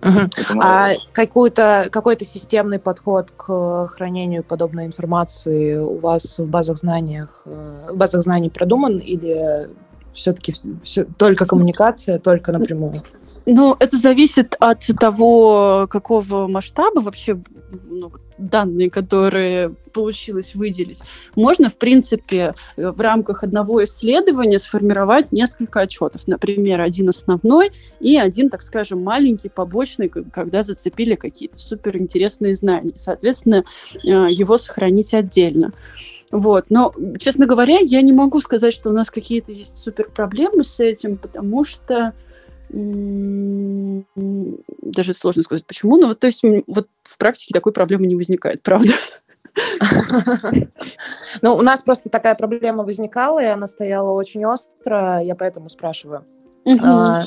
Угу. 0.00 0.60
А 0.62 0.90
какой-то 1.12 1.88
какой-то 1.90 2.24
системный 2.24 2.78
подход 2.78 3.32
к 3.36 3.88
хранению 3.88 4.44
подобной 4.44 4.86
информации 4.86 5.76
у 5.76 5.98
вас 5.98 6.38
в 6.38 6.46
базах 6.46 6.78
знаниях, 6.78 7.42
э, 7.46 7.88
в 7.90 7.96
базах 7.96 8.22
знаний 8.22 8.48
продуман 8.48 8.98
или 8.98 9.68
все-таки 10.12 10.54
все, 10.84 11.04
только 11.04 11.46
коммуникация, 11.46 12.18
только 12.18 12.52
напрямую? 12.52 12.94
Ну, 13.50 13.74
это 13.78 13.96
зависит 13.96 14.54
от 14.60 14.84
того, 15.00 15.86
какого 15.88 16.48
масштаба 16.48 17.00
вообще 17.00 17.40
ну, 17.88 18.12
данные, 18.36 18.90
которые 18.90 19.70
получилось 19.94 20.54
выделить. 20.54 21.00
Можно, 21.34 21.70
в 21.70 21.78
принципе, 21.78 22.54
в 22.76 23.00
рамках 23.00 23.42
одного 23.42 23.82
исследования 23.84 24.58
сформировать 24.58 25.32
несколько 25.32 25.80
отчетов. 25.80 26.28
Например, 26.28 26.82
один 26.82 27.08
основной 27.08 27.72
и 28.00 28.18
один, 28.18 28.50
так 28.50 28.60
скажем, 28.60 29.02
маленький, 29.02 29.48
побочный, 29.48 30.10
когда 30.10 30.62
зацепили 30.62 31.14
какие-то 31.14 31.56
суперинтересные 31.56 32.54
знания. 32.54 32.92
Соответственно, 32.96 33.64
э, 33.94 34.28
его 34.30 34.58
сохранить 34.58 35.14
отдельно. 35.14 35.72
Вот. 36.30 36.66
Но, 36.68 36.92
честно 37.18 37.46
говоря, 37.46 37.78
я 37.78 38.02
не 38.02 38.12
могу 38.12 38.40
сказать, 38.40 38.74
что 38.74 38.90
у 38.90 38.92
нас 38.92 39.10
какие-то 39.10 39.52
есть 39.52 39.78
супер 39.78 40.10
проблемы 40.14 40.64
с 40.64 40.80
этим, 40.80 41.16
потому 41.16 41.64
что 41.64 42.12
даже 44.82 45.14
сложно 45.14 45.42
сказать, 45.42 45.66
почему, 45.66 45.96
но 45.96 46.08
вот, 46.08 46.20
то 46.20 46.26
есть, 46.26 46.42
вот 46.66 46.88
в 47.02 47.18
практике 47.18 47.54
такой 47.54 47.72
проблемы 47.72 48.06
не 48.06 48.16
возникает, 48.16 48.62
правда. 48.64 48.92
Ну, 51.42 51.54
у 51.56 51.62
нас 51.62 51.80
просто 51.82 52.08
такая 52.10 52.34
проблема 52.34 52.84
возникала, 52.84 53.42
и 53.42 53.46
она 53.46 53.66
стояла 53.66 54.12
очень 54.12 54.44
остро, 54.44 55.20
я 55.20 55.34
поэтому 55.34 55.68
спрашиваю. 55.68 56.24
А, 56.80 57.24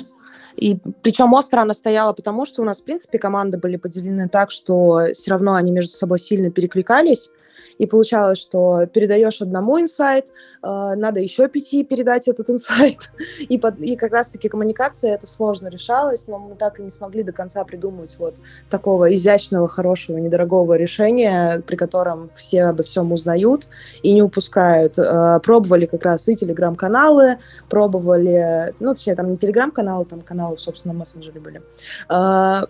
и 0.55 0.77
причем 1.01 1.33
остро 1.33 1.61
она 1.61 1.73
стояла 1.73 2.13
потому, 2.13 2.45
что 2.45 2.61
у 2.61 2.65
нас, 2.65 2.81
в 2.81 2.85
принципе, 2.85 3.19
команды 3.19 3.57
были 3.57 3.77
поделены 3.77 4.29
так, 4.29 4.51
что 4.51 5.07
все 5.13 5.31
равно 5.31 5.55
они 5.55 5.71
между 5.71 5.91
собой 5.93 6.19
сильно 6.19 6.51
перекликались, 6.51 7.29
и 7.77 7.85
получалось, 7.85 8.39
что 8.39 8.85
передаешь 8.85 9.41
одному 9.41 9.79
инсайт, 9.79 10.27
э, 10.27 10.31
надо 10.61 11.19
еще 11.19 11.47
пяти 11.47 11.83
передать 11.83 12.27
этот 12.27 12.49
инсайт, 12.49 13.11
и, 13.39 13.57
под, 13.57 13.79
и 13.79 13.95
как 13.95 14.11
раз-таки 14.11 14.49
коммуникация 14.49 15.15
это 15.15 15.27
сложно 15.27 15.67
решалась, 15.67 16.27
но 16.27 16.39
мы 16.39 16.55
так 16.55 16.79
и 16.79 16.83
не 16.83 16.91
смогли 16.91 17.23
до 17.23 17.31
конца 17.31 17.63
придумать 17.63 18.15
вот 18.19 18.35
такого 18.69 19.13
изящного, 19.13 19.67
хорошего, 19.67 20.17
недорогого 20.17 20.75
решения, 20.75 21.61
при 21.65 21.75
котором 21.75 22.29
все 22.35 22.65
обо 22.65 22.83
всем 22.83 23.11
узнают 23.11 23.67
и 24.03 24.13
не 24.13 24.21
упускают. 24.21 24.97
Э, 24.97 25.39
пробовали 25.43 25.85
как 25.85 26.03
раз 26.03 26.27
и 26.27 26.35
телеграм-каналы, 26.35 27.37
пробовали, 27.69 28.73
ну, 28.79 28.93
точнее, 28.93 29.15
там 29.15 29.31
не 29.31 29.37
телеграм-каналы, 29.37 30.05
там 30.05 30.21
каналы, 30.21 30.57
собственно, 30.57 30.93
мессенджеры 30.93 31.39
были, 31.39 31.61
э, 32.09 32.65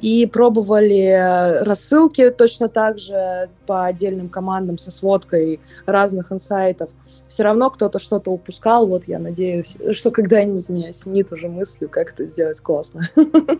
и 0.00 0.26
пробовали 0.26 1.62
рассылки 1.64 2.30
точно 2.30 2.68
так 2.68 2.98
же 2.98 3.48
по 3.66 3.86
отдельным 3.86 4.28
командам 4.28 4.78
со 4.78 4.90
сводкой 4.90 5.60
разных 5.86 6.30
инсайтов. 6.32 6.90
Все 7.26 7.42
равно 7.42 7.70
кто-то 7.70 7.98
что-то 7.98 8.30
упускал. 8.30 8.86
Вот 8.86 9.04
я 9.06 9.18
надеюсь, 9.18 9.76
что 9.92 10.10
когда-нибудь 10.10 10.68
меня 10.68 10.90
осенит 10.90 11.32
уже 11.32 11.48
мыслью, 11.48 11.90
как 11.90 12.12
это 12.12 12.26
сделать 12.26 12.60
классно. 12.60 13.08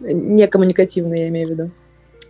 Не 0.00 0.46
коммуникативно, 0.46 1.14
я 1.14 1.28
имею 1.28 1.48
в 1.48 1.50
виду. 1.50 1.70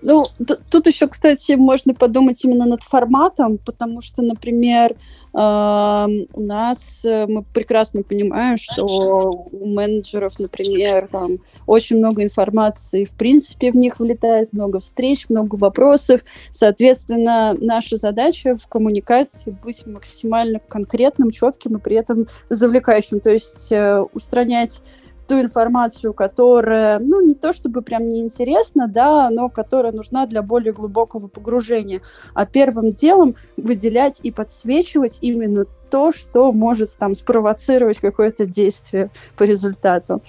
Ну, 0.09 0.25
тут 0.71 0.87
еще, 0.87 1.09
кстати, 1.09 1.55
можно 1.55 1.93
подумать 1.93 2.45
именно 2.45 2.65
над 2.65 2.81
форматом, 2.85 3.59
потому 3.59 4.01
что, 4.01 4.23
например, 4.23 4.93
э, 4.93 6.07
у 6.33 6.41
нас 6.41 7.05
э, 7.05 7.27
мы 7.27 7.43
прекрасно 7.43 8.05
понимаем, 8.05 8.57
что 8.57 9.49
у 9.51 9.67
менеджеров, 9.67 10.39
например, 10.39 11.09
там 11.09 11.39
очень 11.67 11.99
много 11.99 12.23
информации, 12.23 13.05
в 13.05 13.15
принципе, 13.15 13.73
в 13.73 13.75
них 13.75 13.99
влетает 13.99 14.53
много 14.53 14.79
встреч, 14.79 15.29
много 15.29 15.57
вопросов. 15.57 16.21
Соответственно, 16.53 17.57
наша 17.61 17.97
задача 17.97 18.55
в 18.55 18.69
коммуникации 18.69 19.59
быть 19.65 19.85
максимально 19.87 20.61
конкретным, 20.61 21.33
четким 21.33 21.79
и 21.79 21.81
при 21.81 21.97
этом 21.97 22.29
завлекающим, 22.49 23.19
то 23.19 23.31
есть 23.31 23.73
э, 23.73 24.05
устранять 24.15 24.83
ту 25.27 25.41
информацию, 25.41 26.13
которая, 26.13 26.99
ну, 26.99 27.21
не 27.21 27.35
то 27.35 27.53
чтобы 27.53 27.83
прям 27.83 28.09
неинтересна, 28.09 28.89
да, 28.89 29.29
но 29.31 29.49
которая 29.49 29.93
нужна 29.93 30.27
для 30.27 30.43
более 30.43 30.73
глубокого 30.73 31.29
погружения. 31.29 32.01
А 32.35 32.47
первым 32.47 32.91
делом 32.91 33.37
выделять 33.57 34.21
и 34.23 34.31
подсвечивать 34.31 35.19
именно 35.21 35.67
то, 35.91 36.13
что 36.13 36.53
может 36.53 36.97
там 36.99 37.15
спровоцировать 37.15 37.99
какое-то 37.99 38.47
действие 38.47 39.11
по 39.37 39.45
результату. 39.45 40.23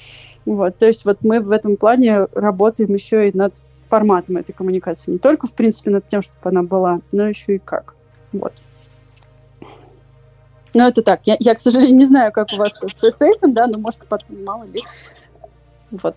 Вот, 0.45 0.77
то 0.77 0.85
есть 0.85 1.05
вот 1.05 1.17
мы 1.21 1.39
в 1.41 1.51
этом 1.51 1.77
плане 1.77 2.27
работаем 2.33 2.93
еще 2.93 3.29
и 3.29 3.37
над 3.37 3.55
форматом 3.87 4.37
этой 4.37 4.53
коммуникации. 4.53 5.11
Не 5.11 5.17
только, 5.17 5.47
в 5.47 5.53
принципе, 5.53 5.91
над 5.91 6.07
тем, 6.07 6.21
чтобы 6.21 6.49
она 6.49 6.63
была, 6.63 7.01
но 7.11 7.27
еще 7.27 7.55
и 7.55 7.59
как. 7.59 7.95
Вот. 8.33 8.53
Но 10.77 10.87
это 10.87 11.01
так. 11.01 11.21
Я, 11.23 11.35
я, 11.39 11.55
к 11.55 11.59
сожалению, 11.59 11.95
не 11.95 12.05
знаю, 12.05 12.31
как 12.31 12.49
у 12.53 12.57
вас 12.57 12.73
с, 12.73 13.11
с 13.11 13.21
этим, 13.21 13.53
да, 13.53 13.65
но 13.65 13.79
может 13.79 14.05
потом, 14.07 14.43
мало 14.43 14.63
ли. 14.65 14.83
Вот. 15.89 16.15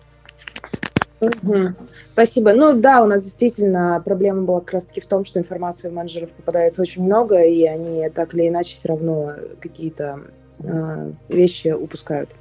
Угу. 1.19 1.69
Спасибо. 2.13 2.53
Ну 2.53 2.73
да, 2.73 3.01
у 3.01 3.07
нас 3.07 3.23
действительно 3.23 3.99
проблема 4.05 4.43
была 4.43 4.59
как 4.59 4.73
раз-таки 4.73 5.01
в 5.01 5.07
том, 5.07 5.25
что 5.25 5.39
информации 5.39 5.89
в 5.89 5.93
менеджеров 5.93 6.29
попадает 6.29 6.77
очень 6.77 7.03
много, 7.03 7.41
и 7.41 7.65
они 7.65 8.07
так 8.09 8.35
или 8.35 8.49
иначе 8.49 8.75
все 8.75 8.89
равно 8.89 9.33
какие-то 9.59 10.21
э, 10.59 11.11
вещи 11.27 11.69
упускают. 11.69 12.35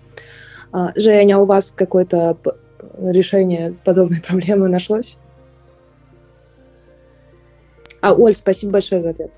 А, 0.73 0.93
Женя, 0.97 1.39
у 1.39 1.47
вас 1.47 1.73
какое-то 1.73 2.37
решение 2.99 3.73
подобной 3.83 4.21
проблемы 4.27 4.69
нашлось? 4.69 5.17
А, 8.03 8.13
Оль, 8.13 8.35
спасибо 8.35 8.73
большое 8.73 9.01
за 9.01 9.11
ответ. 9.11 9.31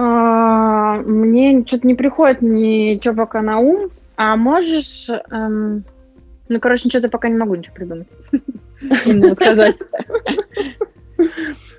А, 0.00 1.02
мне 1.02 1.64
что-то 1.66 1.84
не 1.84 1.96
приходит 1.96 2.40
ничего 2.40 3.14
пока 3.16 3.42
на 3.42 3.58
ум. 3.58 3.90
А 4.16 4.36
можешь... 4.36 5.08
Эм... 5.30 5.82
Ну, 6.48 6.60
короче, 6.60 6.84
ничего 6.84 7.02
то 7.02 7.08
пока 7.08 7.28
не 7.28 7.36
могу 7.36 7.56
ничего 7.56 7.74
придумать. 7.74 8.06
сказать. 9.34 9.78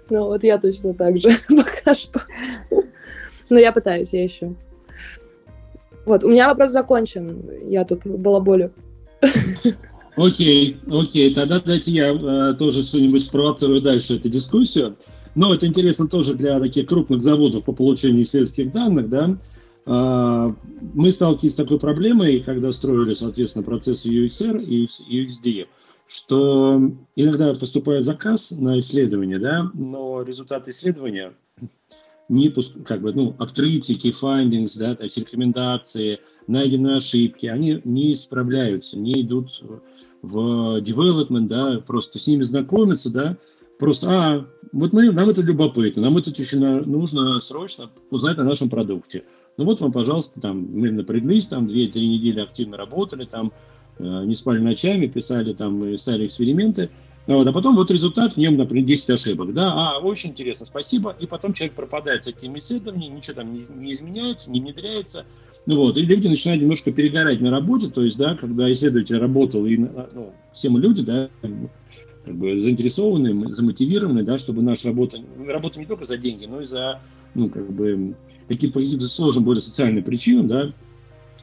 Ну, 0.10 0.26
вот 0.26 0.44
я 0.44 0.58
точно 0.58 0.94
так 0.94 1.18
же 1.22 1.30
пока 1.48 1.96
что. 1.96 2.20
Но 3.50 3.58
я 3.58 3.72
пытаюсь, 3.72 4.12
я 4.12 4.26
ищу. 4.26 4.54
Вот, 6.06 6.26
у 6.26 6.30
меня 6.30 6.50
вопрос 6.50 6.72
закончен. 6.72 7.42
Я 7.70 7.86
тут 7.86 8.06
балаболю. 8.06 8.74
Окей, 10.18 10.78
окей, 10.92 11.34
тогда 11.34 11.62
дайте 11.62 11.92
я 11.92 12.12
э, 12.12 12.54
тоже 12.56 12.84
что-нибудь 12.84 13.24
спровоцирую 13.24 13.80
дальше 13.80 14.18
эту 14.18 14.28
дискуссию. 14.28 14.98
Но 15.40 15.54
это 15.54 15.68
интересно 15.68 16.10
тоже 16.10 16.34
для 16.34 16.60
таких 16.60 16.88
крупных 16.88 17.24
заводов 17.24 17.64
по 17.64 17.72
получению 17.72 18.24
исследовательских 18.24 18.74
данных, 18.74 19.08
да. 19.08 19.38
А, 19.86 20.54
мы 20.94 21.12
сталкивались 21.12 21.54
с 21.54 21.56
такой 21.56 21.80
проблемой, 21.80 22.42
когда 22.42 22.74
строили, 22.74 23.14
соответственно, 23.14 23.64
процессы 23.64 24.10
UXR 24.10 24.62
и 24.62 24.86
UXD, 24.86 25.68
что 26.10 26.92
иногда 27.16 27.54
поступает 27.54 28.04
заказ 28.04 28.52
на 28.52 28.80
исследование, 28.80 29.40
да, 29.40 29.72
но 29.74 30.24
результаты 30.24 30.72
исследования 30.72 31.32
не 32.28 32.54
как 32.84 33.02
бы, 33.02 33.14
ну, 33.14 33.34
открытие, 33.40 33.98
key 33.98 34.14
findings, 34.14 34.78
да, 34.78 34.94
то 34.94 35.04
есть 35.04 35.18
рекомендации, 35.18 36.20
найденные 36.48 36.98
ошибки, 36.98 37.46
они 37.46 37.80
не 37.86 38.12
исправляются, 38.12 39.00
не 39.00 39.22
идут 39.22 39.64
в 40.22 40.82
development, 40.82 41.48
да, 41.48 41.80
просто 41.80 42.20
с 42.20 42.28
ними 42.28 42.44
знакомиться, 42.44 43.10
да, 43.10 43.38
Просто, 43.80 44.08
а, 44.10 44.46
вот 44.74 44.92
мы, 44.92 45.10
нам 45.10 45.30
это 45.30 45.42
любопытно, 45.42 46.02
нам 46.02 46.18
это 46.18 46.32
очень 46.32 46.60
нужно 46.60 47.40
срочно 47.40 47.90
узнать 48.12 48.38
о 48.38 48.44
нашем 48.44 48.70
продукте. 48.70 49.24
Ну 49.56 49.64
вот 49.64 49.80
вам, 49.80 49.94
пожалуйста, 49.94 50.42
там, 50.42 50.68
мы 50.72 50.92
напряглись, 50.92 51.48
там, 51.48 51.66
2-3 51.66 51.94
недели 51.94 52.42
активно 52.42 52.76
работали, 52.76 53.24
там, 53.24 53.54
э, 53.98 54.04
не 54.26 54.36
спали 54.36 54.60
ночами, 54.60 55.08
писали 55.08 55.54
там, 55.54 55.82
и 55.88 55.96
ставили 55.96 56.28
эксперименты. 56.28 56.90
Ну, 57.26 57.38
вот, 57.38 57.48
а 57.48 57.54
потом 57.54 57.76
вот 57.76 57.90
результат, 57.90 58.34
в 58.34 58.38
нем, 58.38 58.54
например, 58.54 58.86
10 58.86 59.12
ошибок, 59.12 59.54
да, 59.54 59.72
а, 59.72 60.00
очень 60.00 60.32
интересно, 60.32 60.66
спасибо, 60.66 61.16
и 61.18 61.28
потом 61.28 61.54
человек 61.54 61.76
пропадает 61.76 62.24
с 62.24 62.28
этими 62.28 62.60
исследованиями, 62.60 63.18
ничего 63.18 63.36
там 63.36 63.54
не, 63.54 63.64
не 63.76 63.94
изменяется, 63.94 64.50
не 64.50 64.60
внедряется, 64.60 65.26
ну 65.68 65.76
вот, 65.76 65.98
и 65.98 66.02
люди 66.02 66.28
начинают 66.28 66.62
немножко 66.62 66.92
перегорать 66.92 67.40
на 67.40 67.52
работе, 67.52 67.88
то 67.90 68.02
есть, 68.02 68.18
да, 68.18 68.36
когда 68.36 68.72
исследователь 68.72 69.20
работал, 69.20 69.66
и, 69.68 69.78
ну, 69.78 70.34
все 70.54 70.70
мы 70.70 70.80
люди, 70.80 71.04
да, 71.04 71.30
как 72.30 72.38
бы 72.38 72.62
заинтересованы, 72.62 73.56
замотивированы, 73.56 74.22
да, 74.22 74.38
чтобы 74.38 74.62
наша 74.62 74.90
работа, 74.90 75.18
работа 75.48 75.80
не 75.80 75.88
только 75.88 76.06
за 76.06 76.16
деньги, 76.16 76.46
но 76.46 76.62
и 76.62 76.64
за, 76.64 77.02
ну, 77.34 77.50
как 77.50 77.74
бы, 77.74 78.14
какие-то 78.48 79.08
сложным 79.08 79.46
более 79.46 79.64
социальным 79.64 80.04
причинам, 80.04 80.48
да, 80.48 80.72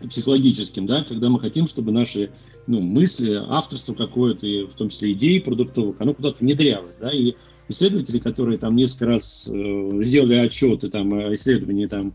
психологическим, 0.09 0.87
да, 0.87 1.03
когда 1.03 1.29
мы 1.29 1.41
хотим, 1.41 1.67
чтобы 1.67 1.91
наши 1.91 2.31
ну, 2.69 2.81
мысли, 2.81 3.35
авторство 3.49 3.95
какое-то, 3.95 4.47
в 4.47 4.77
том 4.77 4.91
числе 4.91 5.11
идеи 5.13 5.41
продуктовых, 5.41 5.97
оно 5.99 6.15
куда-то 6.15 6.37
внедрялось, 6.39 6.95
да, 7.01 7.13
и 7.13 7.35
исследователи, 7.67 8.21
которые 8.21 8.57
там 8.57 8.77
несколько 8.77 9.07
раз 9.07 9.49
э, 9.49 10.03
сделали 10.05 10.35
отчеты, 10.35 10.89
там, 10.89 11.35
исследования 11.35 11.89
там, 11.89 12.15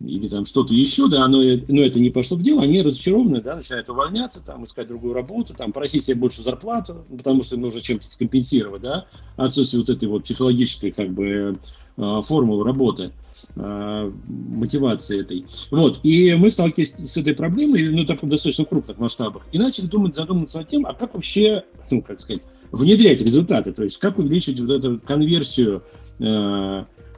или 0.00 0.28
там 0.28 0.46
что-то 0.46 0.74
еще, 0.74 1.08
да, 1.08 1.28
но, 1.28 1.38
но 1.68 1.82
это 1.82 2.00
не 2.00 2.10
пошло 2.10 2.36
в 2.36 2.42
дело, 2.42 2.62
они 2.62 2.80
разочарованы, 2.80 3.42
да, 3.42 3.56
начинают 3.56 3.88
увольняться, 3.90 4.40
там, 4.40 4.64
искать 4.64 4.88
другую 4.88 5.12
работу, 5.12 5.54
там, 5.54 5.72
просить 5.72 6.04
себе 6.04 6.16
больше 6.16 6.42
зарплату, 6.42 7.04
потому 7.16 7.42
что 7.42 7.56
нужно 7.56 7.80
чем-то 7.80 8.06
скомпенсировать, 8.06 8.82
да, 8.82 9.06
отсутствие 9.36 9.82
вот 9.82 9.90
этой 9.90 10.08
вот 10.08 10.24
психологической, 10.24 10.90
как 10.90 11.10
бы, 11.10 11.58
а, 11.98 12.22
формулы 12.22 12.64
работы, 12.64 13.12
а, 13.56 14.10
мотивации 14.26 15.20
этой. 15.20 15.44
Вот, 15.70 16.00
и 16.02 16.34
мы 16.34 16.50
сталкивались 16.50 16.94
с 16.94 17.16
этой 17.18 17.34
проблемой, 17.34 17.90
ну, 17.90 18.06
так 18.06 18.22
в 18.22 18.28
достаточно 18.28 18.64
крупных 18.64 18.98
масштабах, 18.98 19.42
и 19.52 19.58
начали 19.58 19.86
думать, 19.86 20.14
задуматься 20.14 20.58
над 20.58 20.68
тем, 20.68 20.86
а 20.86 20.94
как 20.94 21.12
вообще, 21.12 21.64
ну, 21.90 22.00
как 22.00 22.20
сказать, 22.20 22.42
внедрять 22.72 23.20
результаты, 23.20 23.72
то 23.72 23.82
есть 23.82 23.98
как 23.98 24.18
увеличить 24.18 24.60
вот 24.60 24.70
эту 24.70 24.98
конверсию 25.00 25.82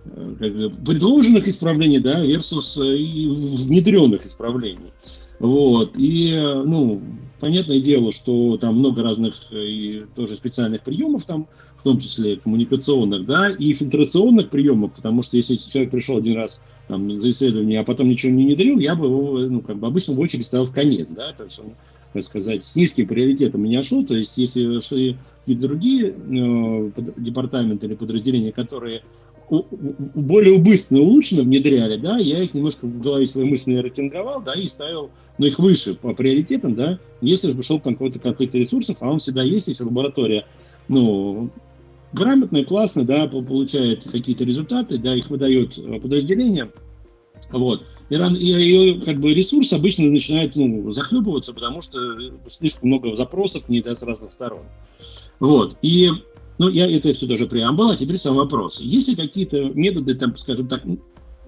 а, 0.04 0.70
предложенных 0.84 1.48
исправлений, 1.48 2.00
да, 2.00 2.24
versus 2.24 2.80
э, 2.80 3.64
внедренных 3.64 4.26
исправлений. 4.26 4.92
Вот. 5.38 5.92
И, 5.96 6.32
ну, 6.34 7.02
понятное 7.40 7.80
дело, 7.80 8.12
что 8.12 8.56
там 8.58 8.78
много 8.78 9.02
разных 9.02 9.34
э, 9.50 9.56
и 9.56 10.04
тоже 10.14 10.36
специальных 10.36 10.82
приемов 10.82 11.24
там, 11.24 11.48
в 11.76 11.82
том 11.82 11.98
числе 11.98 12.36
коммуникационных, 12.36 13.26
да, 13.26 13.50
и 13.50 13.72
фильтрационных 13.72 14.50
приемов, 14.50 14.92
потому 14.94 15.22
что 15.22 15.36
если 15.36 15.56
человек 15.56 15.90
пришел 15.90 16.18
один 16.18 16.36
раз 16.36 16.60
там, 16.86 17.20
за 17.20 17.30
исследование, 17.30 17.80
а 17.80 17.84
потом 17.84 18.08
ничего 18.08 18.32
не 18.32 18.46
внедрил, 18.46 18.78
я 18.78 18.94
бы 18.94 19.08
ну, 19.48 19.60
как 19.60 19.78
бы 19.78 19.88
обычно 19.88 20.14
в 20.14 20.20
очередь 20.20 20.46
ставил 20.46 20.66
в 20.66 20.72
конец, 20.72 21.08
да, 21.10 21.32
то 21.32 21.42
есть 21.42 21.58
он, 21.58 21.72
так 22.12 22.22
сказать, 22.22 22.64
с 22.64 22.76
низким 22.76 23.08
приоритетом 23.08 23.62
меня 23.62 23.82
шел, 23.82 24.06
то 24.06 24.14
есть 24.14 24.38
если 24.38 24.78
шли 24.78 25.16
и 25.46 25.56
другие 25.56 26.10
э, 26.10 26.90
департаменты 27.16 27.86
или 27.88 27.94
подразделения, 27.96 28.52
которые 28.52 29.02
более 29.52 30.54
убыстно, 30.54 31.00
улучшенно 31.00 31.42
внедряли, 31.42 31.98
да, 31.98 32.16
я 32.16 32.42
их 32.42 32.54
немножко 32.54 32.86
в 32.86 33.00
голове 33.02 33.26
своей 33.26 33.50
мысли 33.50 33.74
рейтинговал, 33.74 34.40
да, 34.40 34.54
и 34.54 34.68
ставил, 34.68 35.10
ну, 35.36 35.46
их 35.46 35.58
выше 35.58 35.94
по 35.94 36.14
приоритетам, 36.14 36.74
да, 36.74 36.98
если 37.20 37.52
же 37.52 37.62
шел 37.62 37.78
там 37.78 37.94
какой-то 37.94 38.18
конфликт 38.18 38.54
ресурсов, 38.54 38.96
а 39.00 39.10
он 39.10 39.18
всегда 39.18 39.42
есть, 39.42 39.68
если 39.68 39.84
лаборатория, 39.84 40.46
ну, 40.88 41.50
грамотная, 42.14 42.64
классная, 42.64 43.04
да, 43.04 43.26
получает 43.26 44.04
какие-то 44.04 44.44
результаты, 44.44 44.96
да, 44.96 45.14
их 45.14 45.28
выдает 45.28 45.76
э, 45.76 46.00
подразделение, 46.00 46.70
вот, 47.50 47.82
и, 48.08 48.14
и, 48.14 48.90
и 48.90 49.00
как 49.00 49.18
бы 49.18 49.34
ресурс 49.34 49.70
обычно 49.74 50.06
начинает, 50.06 50.56
ну, 50.56 50.92
захлебываться, 50.92 51.52
потому 51.52 51.82
что 51.82 51.98
слишком 52.48 52.88
много 52.88 53.14
запросов 53.16 53.68
не 53.68 53.82
да, 53.82 53.94
с 53.94 54.02
разных 54.02 54.32
сторон. 54.32 54.64
Вот, 55.40 55.76
и 55.82 56.08
ну, 56.62 56.68
я 56.68 56.88
это 56.88 57.12
все 57.12 57.26
даже 57.26 57.46
преамбула, 57.46 57.94
а 57.94 57.96
теперь 57.96 58.18
сам 58.18 58.36
вопрос. 58.36 58.78
Есть 58.78 59.08
ли 59.08 59.16
какие-то 59.16 59.70
методы, 59.74 60.14
там, 60.14 60.36
скажем 60.36 60.68
так, 60.68 60.84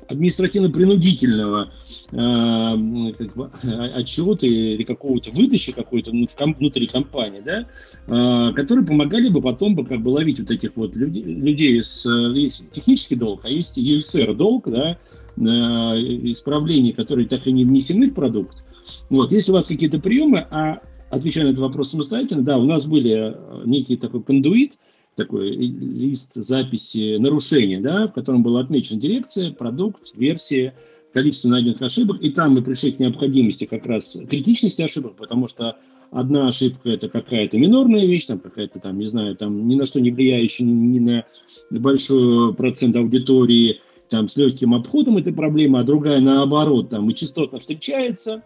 административно-принудительного 0.08 1.70
э, 2.10 3.12
как 3.16 3.36
бы, 3.36 3.50
отчета 3.94 4.44
или 4.44 4.82
какого-то 4.82 5.30
выдачи 5.30 5.70
какой-то 5.70 6.10
внутри 6.10 6.88
компании, 6.88 7.42
да, 7.44 7.68
э, 8.08 8.52
которые 8.54 8.84
помогали 8.84 9.28
бы 9.28 9.40
потом 9.40 9.76
бы 9.76 9.86
как 9.86 10.02
бы 10.02 10.08
ловить 10.08 10.40
вот 10.40 10.50
этих 10.50 10.72
вот 10.74 10.96
людей, 10.96 11.22
людей 11.22 11.80
с 11.80 12.04
есть 12.10 12.68
технический 12.72 13.14
долг, 13.14 13.44
а 13.44 13.48
есть 13.48 13.78
UXR 13.78 14.34
долг, 14.34 14.68
да, 14.68 14.98
э, 15.36 15.40
исправлений, 15.40 16.92
которые 16.92 17.28
так 17.28 17.46
и 17.46 17.52
не 17.52 17.64
внесены 17.64 18.08
в 18.08 18.14
продукт. 18.14 18.64
Вот, 19.10 19.30
если 19.30 19.52
у 19.52 19.54
вас 19.54 19.68
какие-то 19.68 20.00
приемы, 20.00 20.44
а 20.50 20.80
отвечая 21.08 21.44
на 21.44 21.48
этот 21.50 21.60
вопрос 21.60 21.90
самостоятельно, 21.90 22.42
да, 22.42 22.58
у 22.58 22.64
нас 22.64 22.84
были 22.84 23.36
некий 23.64 23.96
такой 23.96 24.24
кондуит, 24.24 24.76
такой 25.14 25.50
лист 25.50 26.30
записи 26.34 27.16
нарушения, 27.16 27.80
да, 27.80 28.08
в 28.08 28.12
котором 28.12 28.42
была 28.42 28.60
отмечена 28.60 29.00
дирекция, 29.00 29.52
продукт, 29.52 30.16
версия, 30.16 30.74
количество 31.12 31.48
найденных 31.48 31.80
ошибок, 31.80 32.20
и 32.20 32.30
там 32.30 32.54
мы 32.54 32.62
пришли 32.62 32.92
к 32.92 32.98
необходимости 32.98 33.64
как 33.64 33.86
раз 33.86 34.16
критичности 34.28 34.82
ошибок, 34.82 35.14
потому 35.16 35.48
что 35.48 35.76
одна 36.10 36.48
ошибка 36.48 36.90
это 36.90 37.08
какая-то 37.08 37.56
минорная 37.56 38.04
вещь, 38.04 38.26
там 38.26 38.40
какая-то 38.40 38.80
там, 38.80 38.98
не 38.98 39.06
знаю, 39.06 39.36
там 39.36 39.66
ни 39.68 39.76
на 39.76 39.86
что 39.86 40.00
не 40.00 40.10
влияющая, 40.10 40.66
ни 40.66 40.98
на 40.98 41.24
большой 41.70 42.54
процент 42.54 42.96
аудитории, 42.96 43.80
там 44.10 44.28
с 44.28 44.36
легким 44.36 44.74
обходом 44.74 45.16
этой 45.16 45.32
проблемы, 45.32 45.78
а 45.78 45.84
другая 45.84 46.20
наоборот, 46.20 46.90
там 46.90 47.08
и 47.08 47.14
частотно 47.14 47.60
встречается, 47.60 48.42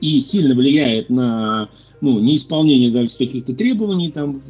и 0.00 0.20
сильно 0.20 0.54
влияет 0.54 1.10
на 1.10 1.68
ну, 2.02 2.18
неисполнение 2.18 2.90
да, 2.90 3.06
каких-то 3.06 3.54
требований 3.54 4.10
там, 4.10 4.42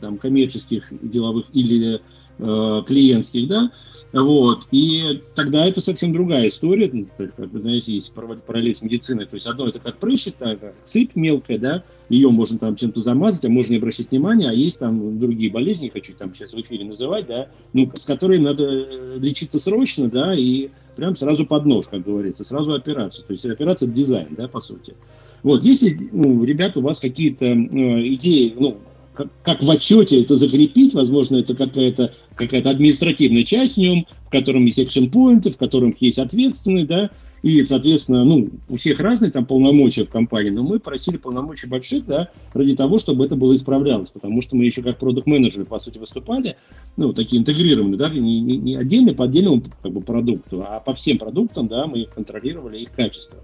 там 0.00 0.18
коммерческих, 0.18 0.92
деловых 1.00 1.46
или 1.52 2.00
э, 2.38 2.82
клиентских, 2.86 3.46
да, 3.46 3.70
вот, 4.12 4.66
и 4.72 5.22
тогда 5.36 5.64
это 5.64 5.80
совсем 5.80 6.12
другая 6.12 6.48
история, 6.48 6.90
ну, 6.92 7.06
как, 7.16 7.36
как, 7.36 7.50
знаете, 7.52 7.92
есть 7.92 8.12
параллель 8.12 8.74
с 8.74 8.82
медициной, 8.82 9.26
то 9.26 9.36
есть 9.36 9.46
одно 9.46 9.68
это 9.68 9.78
как 9.78 9.98
прыщик, 9.98 10.34
так, 10.34 10.74
сыпь 10.82 11.14
мелкая, 11.14 11.58
да, 11.58 11.84
ее 12.08 12.30
можно 12.30 12.58
там 12.58 12.74
чем-то 12.74 13.00
замазать, 13.00 13.44
а 13.44 13.48
можно 13.48 13.72
не 13.72 13.78
обращать 13.78 14.10
внимания, 14.10 14.50
а 14.50 14.52
есть 14.52 14.80
там 14.80 15.20
другие 15.20 15.52
болезни, 15.52 15.88
хочу 15.88 16.14
там 16.14 16.34
сейчас 16.34 16.52
в 16.52 16.60
эфире 16.60 16.84
называть, 16.84 17.28
да, 17.28 17.46
ну, 17.72 17.90
с 17.96 18.04
которыми 18.04 18.42
надо 18.42 18.64
э, 18.64 19.18
лечиться 19.20 19.60
срочно, 19.60 20.10
да, 20.10 20.34
и 20.34 20.70
прям 20.96 21.14
сразу 21.14 21.46
под 21.46 21.64
нож, 21.64 21.86
как 21.86 22.02
говорится, 22.02 22.44
сразу 22.44 22.74
операцию, 22.74 23.24
то 23.24 23.32
есть 23.32 23.46
операция 23.46 23.86
дизайн, 23.88 24.34
да, 24.36 24.48
по 24.48 24.60
сути. 24.60 24.94
Вот, 25.42 25.64
если, 25.64 26.08
ну, 26.12 26.44
ребята, 26.44 26.78
у 26.78 26.82
вас 26.82 26.98
какие-то 26.98 27.46
э, 27.46 28.14
идеи, 28.14 28.54
ну, 28.56 28.78
как, 29.14 29.28
как 29.42 29.62
в 29.62 29.70
отчете 29.70 30.22
это 30.22 30.36
закрепить, 30.36 30.94
возможно, 30.94 31.36
это 31.36 31.54
какая-то 31.54 32.14
какая 32.34 32.62
административная 32.62 33.44
часть 33.44 33.74
в 33.74 33.78
нем, 33.78 34.06
в 34.26 34.30
котором 34.30 34.64
есть 34.64 34.80
экшен 34.80 35.10
поинты, 35.10 35.50
в 35.50 35.56
котором 35.56 35.94
есть 35.98 36.18
ответственный, 36.18 36.86
да, 36.86 37.10
и, 37.42 37.64
соответственно, 37.64 38.24
ну, 38.24 38.50
у 38.68 38.76
всех 38.76 39.00
разные 39.00 39.32
там 39.32 39.46
полномочия 39.46 40.04
в 40.04 40.10
компании, 40.10 40.50
но 40.50 40.62
мы 40.62 40.78
просили 40.78 41.16
полномочий 41.16 41.66
больших, 41.66 42.06
да, 42.06 42.30
ради 42.54 42.76
того, 42.76 42.98
чтобы 42.98 43.26
это 43.26 43.34
было 43.34 43.54
исправлялось, 43.56 44.10
потому 44.10 44.42
что 44.42 44.54
мы 44.54 44.64
еще 44.64 44.80
как 44.80 44.98
продукт 44.98 45.26
менеджеры 45.26 45.64
по 45.64 45.80
сути, 45.80 45.98
выступали, 45.98 46.56
ну, 46.96 47.12
такие 47.12 47.40
интегрированные, 47.40 47.98
да, 47.98 48.08
не, 48.08 48.40
не, 48.40 48.56
не 48.58 48.76
отдельно 48.76 49.12
по 49.12 49.24
отдельному 49.24 49.62
как 49.82 49.92
бы, 49.92 50.00
продукту, 50.00 50.64
а 50.66 50.78
по 50.78 50.94
всем 50.94 51.18
продуктам, 51.18 51.66
да, 51.66 51.86
мы 51.86 52.06
контролировали 52.06 52.78
их 52.78 52.92
качество. 52.92 53.38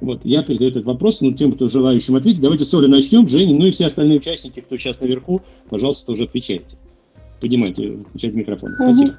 Вот, 0.00 0.20
я 0.24 0.42
передаю 0.42 0.70
этот 0.70 0.84
вопрос, 0.84 1.20
ну, 1.20 1.32
тем, 1.32 1.52
кто 1.52 1.66
желающим 1.66 2.16
ответить. 2.16 2.40
Давайте 2.40 2.64
с 2.64 2.74
Оли 2.74 2.86
начнем, 2.86 3.26
Женя, 3.26 3.54
ну 3.54 3.66
и 3.66 3.72
все 3.72 3.86
остальные 3.86 4.18
участники, 4.18 4.60
кто 4.60 4.76
сейчас 4.76 5.00
наверху, 5.00 5.42
пожалуйста, 5.68 6.06
тоже 6.06 6.24
отвечайте. 6.24 6.76
Поднимайте, 7.40 7.98
включайте 8.08 8.36
микрофон. 8.36 8.74
Спасибо. 8.74 9.14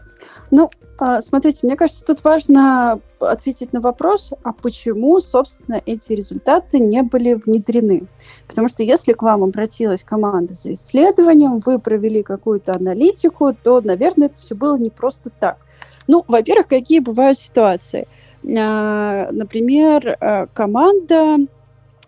Ну, 0.51 0.69
а, 0.97 1.21
смотрите, 1.21 1.59
мне 1.63 1.77
кажется, 1.77 2.03
тут 2.03 2.23
важно 2.23 2.99
ответить 3.19 3.71
на 3.71 3.79
вопрос, 3.79 4.31
а 4.43 4.51
почему, 4.51 5.19
собственно, 5.21 5.81
эти 5.85 6.13
результаты 6.13 6.79
не 6.79 7.01
были 7.03 7.35
внедрены. 7.35 8.07
Потому 8.47 8.67
что 8.67 8.83
если 8.83 9.13
к 9.13 9.21
вам 9.21 9.43
обратилась 9.43 10.03
команда 10.03 10.55
за 10.55 10.73
исследованием, 10.73 11.61
вы 11.65 11.79
провели 11.79 12.23
какую-то 12.23 12.73
аналитику, 12.73 13.53
то, 13.53 13.79
наверное, 13.81 14.27
это 14.27 14.39
все 14.41 14.55
было 14.55 14.77
не 14.77 14.89
просто 14.89 15.29
так. 15.29 15.65
Ну, 16.07 16.25
во-первых, 16.27 16.67
какие 16.67 16.99
бывают 16.99 17.39
ситуации? 17.39 18.07
А, 18.43 19.29
например, 19.31 20.17
а, 20.19 20.47
команда 20.47 21.37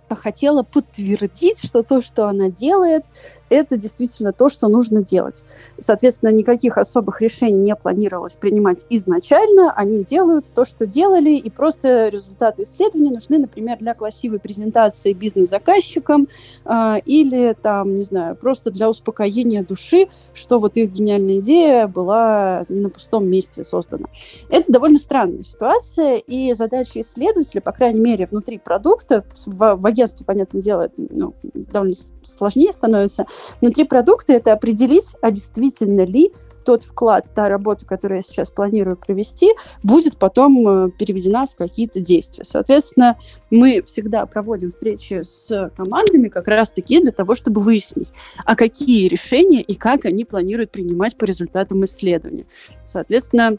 хотела 0.09 0.63
подтвердить, 0.63 1.63
что 1.63 1.83
то, 1.83 2.01
что 2.01 2.27
она 2.27 2.49
делает, 2.49 3.05
это 3.51 3.77
действительно 3.77 4.31
то, 4.31 4.49
что 4.49 4.67
нужно 4.69 5.03
делать. 5.03 5.43
Соответственно, 5.77 6.29
никаких 6.29 6.77
особых 6.77 7.21
решений 7.21 7.59
не 7.59 7.75
планировалось 7.75 8.37
принимать 8.37 8.85
изначально. 8.89 9.73
Они 9.73 10.03
делают 10.03 10.51
то, 10.53 10.65
что 10.65 10.87
делали, 10.87 11.31
и 11.31 11.49
просто 11.49 12.07
результаты 12.07 12.63
исследований 12.63 13.11
нужны, 13.11 13.37
например, 13.37 13.77
для 13.79 13.93
красивой 13.93 14.39
презентации 14.39 15.13
бизнес-заказчикам 15.13 16.27
э, 16.65 16.95
или, 17.05 17.55
там, 17.61 17.95
не 17.95 18.03
знаю, 18.03 18.35
просто 18.35 18.71
для 18.71 18.89
успокоения 18.89 19.63
души, 19.63 20.07
что 20.33 20.59
вот 20.59 20.77
их 20.77 20.91
гениальная 20.91 21.39
идея 21.39 21.87
была 21.87 22.65
не 22.69 22.79
на 22.79 22.89
пустом 22.89 23.27
месте 23.27 23.63
создана. 23.63 24.07
Это 24.49 24.71
довольно 24.71 24.97
странная 24.97 25.43
ситуация, 25.43 26.15
и 26.15 26.53
задача 26.53 27.01
исследователя, 27.01 27.59
по 27.59 27.73
крайней 27.73 27.99
мере, 27.99 28.27
внутри 28.31 28.57
продукта, 28.57 29.25
в, 29.45 29.75
в 29.75 29.85
агентстве, 29.85 30.25
понятное 30.25 30.61
дело, 30.61 30.83
это 30.83 31.05
ну, 31.09 31.33
довольно 31.53 31.95
сложнее 32.23 32.71
становится, 32.71 33.25
Внутри 33.61 33.85
продукта 33.85 34.33
это 34.33 34.53
определить, 34.53 35.15
а 35.21 35.31
действительно 35.31 36.05
ли 36.05 36.31
тот 36.63 36.83
вклад, 36.83 37.31
та 37.33 37.49
работа, 37.49 37.85
которую 37.85 38.17
я 38.17 38.21
сейчас 38.21 38.51
планирую 38.51 38.95
провести, 38.95 39.53
будет 39.83 40.17
потом 40.17 40.67
э, 40.67 40.91
переведена 40.91 41.45
в 41.45 41.55
какие-то 41.55 41.99
действия. 41.99 42.43
Соответственно, 42.43 43.17
мы 43.49 43.81
всегда 43.81 44.25
проводим 44.25 44.69
встречи 44.69 45.21
с 45.23 45.71
командами 45.75 46.29
как 46.29 46.47
раз-таки 46.47 47.01
для 47.01 47.11
того, 47.11 47.35
чтобы 47.35 47.61
выяснить, 47.61 48.13
а 48.45 48.55
какие 48.55 49.07
решения 49.07 49.61
и 49.61 49.75
как 49.75 50.05
они 50.05 50.25
планируют 50.25 50.71
принимать 50.71 51.17
по 51.17 51.25
результатам 51.25 51.83
исследования. 51.85 52.45
Соответственно, 52.85 53.57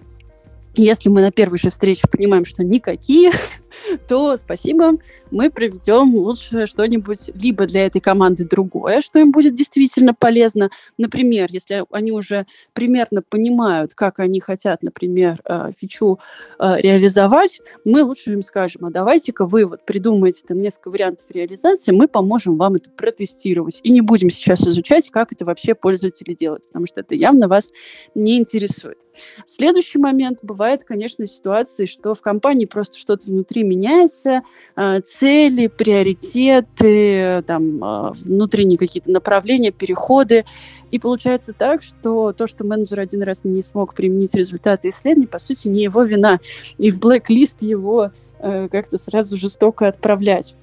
если 0.75 1.11
мы 1.11 1.21
на 1.21 1.31
первой 1.31 1.59
же 1.59 1.71
встрече 1.71 2.09
понимаем, 2.11 2.45
что 2.45 2.65
никакие, 2.65 3.33
то 4.09 4.37
спасибо, 4.37 4.95
мы 5.31 5.51
проведем 5.51 6.15
лучше 6.15 6.67
что-нибудь 6.67 7.31
либо 7.35 7.67
для 7.67 7.87
этой 7.87 8.01
команды 8.01 8.45
другое, 8.45 9.01
что 9.01 9.19
им 9.19 9.33
будет 9.33 9.55
действительно 9.55 10.15
полезно. 10.15 10.71
Например, 10.99 11.49
если 11.51 11.85
они 11.91 12.13
уже 12.13 12.47
примерно 12.73 13.23
понимают, 13.23 13.95
как 13.95 14.19
они 14.19 14.41
хотят, 14.41 14.83
например, 14.83 15.41
э, 15.45 15.73
фичу 15.77 16.19
э, 16.59 16.81
реализовать, 16.81 17.61
мы 17.85 18.03
лучше 18.03 18.33
им 18.33 18.43
скажем, 18.43 18.85
а 18.85 18.91
давайте-ка 18.91 19.47
вы 19.47 19.67
вот 19.67 19.85
придумаете 19.85 20.43
там 20.47 20.61
несколько 20.61 20.91
вариантов 20.91 21.27
реализации, 21.31 21.93
мы 21.93 22.09
поможем 22.09 22.57
вам 22.57 22.75
это 22.75 22.91
протестировать. 22.91 23.81
И 23.83 23.91
не 23.91 24.01
будем 24.01 24.31
сейчас 24.31 24.61
изучать, 24.61 25.11
как 25.11 25.33
это 25.33 25.45
вообще 25.45 25.75
пользователи 25.75 26.35
делают, 26.35 26.67
потому 26.67 26.87
что 26.87 27.01
это 27.01 27.15
явно 27.15 27.49
вас 27.49 27.71
не 28.15 28.39
интересует. 28.39 28.99
Следующий 29.47 29.99
момент 29.99 30.39
бывает, 30.43 30.85
конечно, 30.85 31.27
ситуации, 31.27 31.87
что 31.87 32.15
в 32.15 32.23
компании 32.23 32.65
просто 32.65 32.99
что-то 32.99 33.27
внутри 33.27 33.62
меняется, 33.63 34.43
э, 34.77 35.01
цели, 35.01 35.67
приоритеты, 35.67 37.43
там, 37.47 37.83
э, 37.83 38.13
внутренние 38.25 38.79
какие-то 38.79 39.11
направления, 39.11 39.71
переходы. 39.71 40.45
И 40.91 40.99
получается 40.99 41.53
так, 41.53 41.83
что 41.83 42.33
то, 42.33 42.47
что 42.47 42.65
менеджер 42.65 43.01
один 43.01 43.23
раз 43.23 43.45
не 43.45 43.63
смог 43.63 43.95
применить 43.95 44.35
результаты 44.35 44.91
исследований, 44.91 45.27
по 45.27 45.39
сути, 45.39 45.69
не 45.69 45.85
его 45.85 46.03
вина. 46.03 46.39
И 46.79 46.91
в 46.91 47.01
блэк-лист 47.01 47.63
его 47.63 48.11
э, 48.39 48.69
как-то 48.69 48.99
сразу 48.99 49.39
жестоко 49.39 49.89
отправлять. 49.89 50.55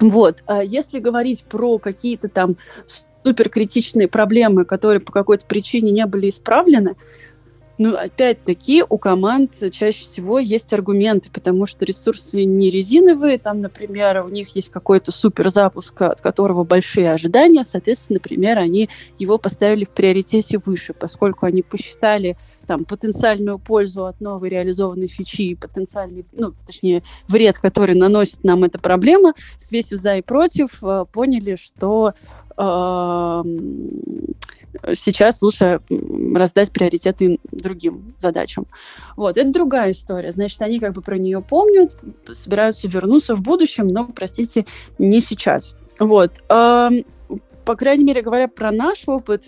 Вот. 0.00 0.42
А 0.46 0.62
если 0.62 0.98
говорить 0.98 1.44
про 1.44 1.78
какие-то 1.78 2.28
там 2.28 2.56
суперкритичные 3.22 4.08
проблемы, 4.08 4.64
которые 4.64 5.00
по 5.00 5.12
какой-то 5.12 5.46
причине 5.46 5.92
не 5.92 6.06
были 6.06 6.28
исправлены, 6.28 6.96
ну, 7.76 7.96
опять-таки, 7.96 8.84
у 8.88 8.98
команд 8.98 9.52
чаще 9.72 10.04
всего 10.04 10.38
есть 10.38 10.72
аргументы, 10.72 11.30
потому 11.32 11.66
что 11.66 11.84
ресурсы 11.84 12.44
не 12.44 12.70
резиновые, 12.70 13.38
там, 13.38 13.60
например, 13.60 14.24
у 14.24 14.28
них 14.28 14.54
есть 14.54 14.70
какой-то 14.70 15.10
суперзапуск, 15.10 16.02
от 16.02 16.20
которого 16.20 16.64
большие 16.64 17.12
ожидания, 17.12 17.64
соответственно, 17.64 18.20
например, 18.22 18.58
они 18.58 18.88
его 19.18 19.38
поставили 19.38 19.84
в 19.84 19.90
приоритете 19.90 20.60
выше, 20.64 20.92
поскольку 20.92 21.46
они 21.46 21.62
посчитали 21.62 22.36
там 22.66 22.84
потенциальную 22.84 23.58
пользу 23.58 24.06
от 24.06 24.20
новой 24.20 24.50
реализованной 24.50 25.08
фичи 25.08 25.42
и 25.42 25.54
потенциальный, 25.54 26.24
ну, 26.32 26.54
точнее, 26.66 27.02
вред, 27.28 27.58
который 27.58 27.96
наносит 27.96 28.44
нам 28.44 28.64
эта 28.64 28.78
проблема, 28.78 29.34
свесив 29.58 29.98
за 29.98 30.16
и 30.16 30.22
против, 30.22 30.82
э, 30.82 31.06
поняли, 31.12 31.56
что 31.56 32.14
э, 32.56 33.42
сейчас 34.94 35.42
лучше 35.42 35.80
раздать 36.34 36.72
приоритеты 36.72 37.38
другим 37.50 38.14
задачам. 38.18 38.66
Вот, 39.16 39.36
это 39.36 39.50
другая 39.52 39.92
история. 39.92 40.32
Значит, 40.32 40.60
они 40.62 40.80
как 40.80 40.92
бы 40.92 41.02
про 41.02 41.18
нее 41.18 41.40
помнят, 41.42 41.96
собираются 42.32 42.88
вернуться 42.88 43.34
в 43.34 43.42
будущем, 43.42 43.88
но, 43.88 44.06
простите, 44.06 44.66
не 44.98 45.20
сейчас. 45.20 45.76
Вот. 45.98 46.42
По 46.48 47.76
крайней 47.76 48.04
мере, 48.04 48.22
говоря 48.22 48.48
про 48.48 48.70
наш 48.70 49.04
опыт, 49.06 49.44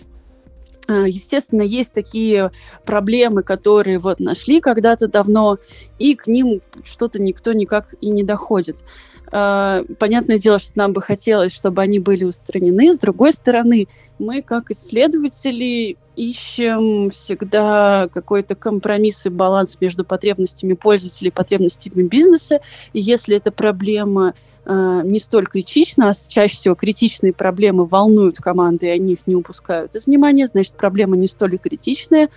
а, 0.87 1.05
Естественно, 1.05 1.61
есть 1.61 1.93
такие 1.93 2.51
проблемы, 2.85 3.43
которые 3.43 3.99
вот 3.99 4.19
нашли 4.19 4.61
когда-то 4.61 5.07
давно, 5.07 5.57
и 5.99 6.15
к 6.15 6.27
ним 6.27 6.61
что-то 6.83 7.21
никто 7.21 7.51
никак 7.53 7.93
и 7.99 8.09
не 8.09 8.23
доходит. 8.23 8.83
А, 9.31 9.83
понятное 9.99 10.37
дело, 10.37 10.59
что 10.59 10.71
нам 10.75 10.93
бы 10.93 11.01
хотелось, 11.01 11.53
чтобы 11.53 11.81
они 11.81 11.99
были 11.99 12.23
устранены. 12.23 12.93
С 12.93 12.99
другой 12.99 13.33
стороны, 13.33 13.87
мы, 14.19 14.41
как 14.41 14.71
исследователи, 14.71 15.97
ищем 16.15 17.09
всегда 17.09 18.09
какой-то 18.11 18.55
компромисс 18.55 19.25
и 19.25 19.29
баланс 19.29 19.77
между 19.79 20.03
потребностями 20.03 20.73
пользователей 20.73 21.29
и 21.29 21.33
потребностями 21.33 22.03
бизнеса. 22.03 22.61
И 22.93 22.99
если 22.99 23.37
эта 23.37 23.51
проблема 23.51 24.33
э, 24.65 25.01
не 25.03 25.19
столь 25.19 25.45
критична, 25.45 26.09
а 26.09 26.13
чаще 26.13 26.55
всего 26.55 26.75
критичные 26.75 27.33
проблемы 27.33 27.85
волнуют 27.85 28.37
команды, 28.37 28.87
и 28.87 28.89
они 28.89 29.13
их 29.13 29.27
не 29.27 29.35
упускают 29.35 29.95
из 29.95 30.07
внимания, 30.07 30.47
значит, 30.47 30.73
проблема 30.73 31.17
не 31.17 31.27
столь 31.27 31.57
критичная, 31.57 32.29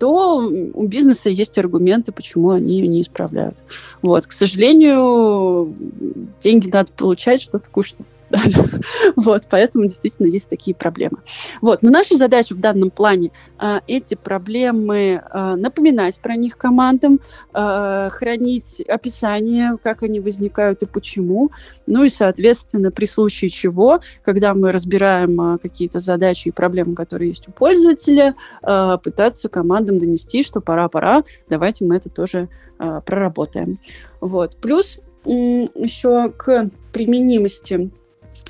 то 0.00 0.38
у 0.38 0.86
бизнеса 0.86 1.28
есть 1.28 1.58
аргументы, 1.58 2.10
почему 2.10 2.50
они 2.50 2.80
ее 2.80 2.86
не 2.88 3.02
исправляют. 3.02 3.58
Вот, 4.00 4.26
к 4.26 4.32
сожалению, 4.32 5.74
деньги 6.42 6.70
надо 6.70 6.90
получать, 6.92 7.42
что-то 7.42 7.68
кушать 7.68 7.96
Вот, 9.16 9.42
поэтому 9.50 9.84
действительно 9.86 10.26
есть 10.26 10.48
такие 10.48 10.74
проблемы. 10.74 11.18
Вот, 11.60 11.82
но 11.82 11.90
наша 11.90 12.16
задача 12.16 12.54
в 12.54 12.60
данном 12.60 12.90
плане 12.90 13.32
а, 13.58 13.82
эти 13.86 14.14
проблемы 14.14 15.22
а, 15.30 15.56
напоминать 15.56 16.20
про 16.20 16.36
них 16.36 16.56
командам, 16.56 17.20
а, 17.52 18.08
хранить 18.10 18.80
описание, 18.82 19.76
как 19.82 20.02
они 20.02 20.20
возникают 20.20 20.82
и 20.82 20.86
почему, 20.86 21.50
ну 21.86 22.04
и, 22.04 22.08
соответственно, 22.08 22.90
при 22.90 23.06
случае 23.06 23.50
чего, 23.50 24.00
когда 24.22 24.54
мы 24.54 24.72
разбираем 24.72 25.58
какие-то 25.58 26.00
задачи 26.00 26.48
и 26.48 26.52
проблемы, 26.52 26.94
которые 26.94 27.28
есть 27.28 27.48
у 27.48 27.52
пользователя, 27.52 28.36
пытаться 28.60 29.48
командам 29.48 29.98
донести, 29.98 30.42
что 30.42 30.60
пора-пора, 30.60 31.24
давайте 31.48 31.84
мы 31.84 31.96
это 31.96 32.08
тоже 32.08 32.48
проработаем. 32.78 33.80
Вот. 34.20 34.56
Плюс 34.56 35.00
еще 35.24 36.30
к 36.30 36.70
применимости 36.92 37.90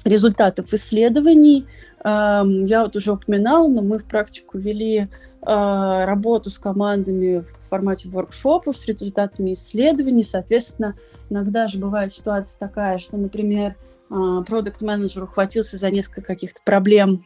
результатов 0.05 0.73
исследований. 0.73 1.67
Я 2.03 2.83
вот 2.83 2.97
уже 2.97 3.13
упоминала, 3.13 3.69
но 3.69 3.83
мы 3.83 3.99
в 3.99 4.05
практику 4.05 4.57
вели 4.57 5.09
а, 5.43 6.05
работу 6.05 6.51
с 6.51 6.59
командами 6.59 7.45
в 7.61 7.69
формате 7.69 8.09
воркшопов 8.09 8.77
с 8.77 8.87
результатами 8.87 9.55
исследований. 9.55 10.23
Соответственно, 10.23 10.97
иногда 11.31 11.67
же 11.67 11.79
бывает 11.79 12.13
ситуация 12.13 12.59
такая, 12.59 12.99
что, 12.99 13.17
например, 13.17 13.77
а, 14.11 14.43
продукт-менеджер 14.43 15.23
ухватился 15.25 15.79
за 15.79 15.91
несколько 15.91 16.23
каких-то 16.23 16.61
проблем 16.63 17.25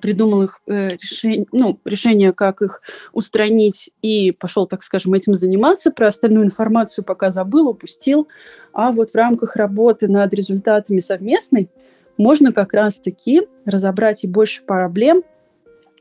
придумал 0.00 0.44
их 0.44 0.60
э, 0.66 0.92
решение, 0.92 1.46
ну, 1.52 1.78
решение, 1.84 2.32
как 2.32 2.62
их 2.62 2.82
устранить, 3.12 3.90
и 4.02 4.32
пошел, 4.32 4.66
так 4.66 4.82
скажем, 4.82 5.14
этим 5.14 5.34
заниматься. 5.34 5.90
Про 5.90 6.08
остальную 6.08 6.46
информацию 6.46 7.04
пока 7.04 7.30
забыл, 7.30 7.68
упустил. 7.68 8.28
А 8.72 8.92
вот 8.92 9.10
в 9.10 9.14
рамках 9.14 9.56
работы 9.56 10.08
над 10.08 10.32
результатами 10.34 11.00
совместной 11.00 11.68
можно 12.16 12.52
как 12.52 12.72
раз-таки 12.72 13.42
разобрать 13.64 14.24
и 14.24 14.28
больше 14.28 14.62
проблем, 14.62 15.22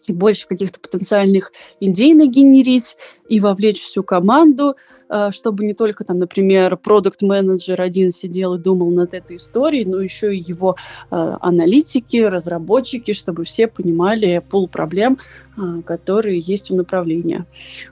и 0.07 0.13
больше 0.13 0.47
каких-то 0.47 0.79
потенциальных 0.79 1.51
идей 1.79 2.13
нагенерить, 2.13 2.97
и 3.29 3.39
вовлечь 3.39 3.81
всю 3.81 4.03
команду, 4.03 4.75
чтобы 5.31 5.65
не 5.65 5.73
только 5.73 6.03
там, 6.03 6.19
например, 6.19 6.77
продукт-менеджер 6.77 7.79
один 7.79 8.11
сидел 8.11 8.55
и 8.55 8.59
думал 8.59 8.91
над 8.91 9.13
этой 9.13 9.35
историей, 9.35 9.85
но 9.85 9.99
еще 10.01 10.35
и 10.35 10.39
его 10.39 10.75
э, 11.11 11.15
аналитики, 11.41 12.17
разработчики, 12.17 13.13
чтобы 13.13 13.43
все 13.43 13.67
понимали 13.67 14.41
пол 14.49 14.67
проблем, 14.67 15.17
э, 15.57 15.81
которые 15.85 16.39
есть 16.39 16.71
у 16.71 16.75
направления. 16.75 17.45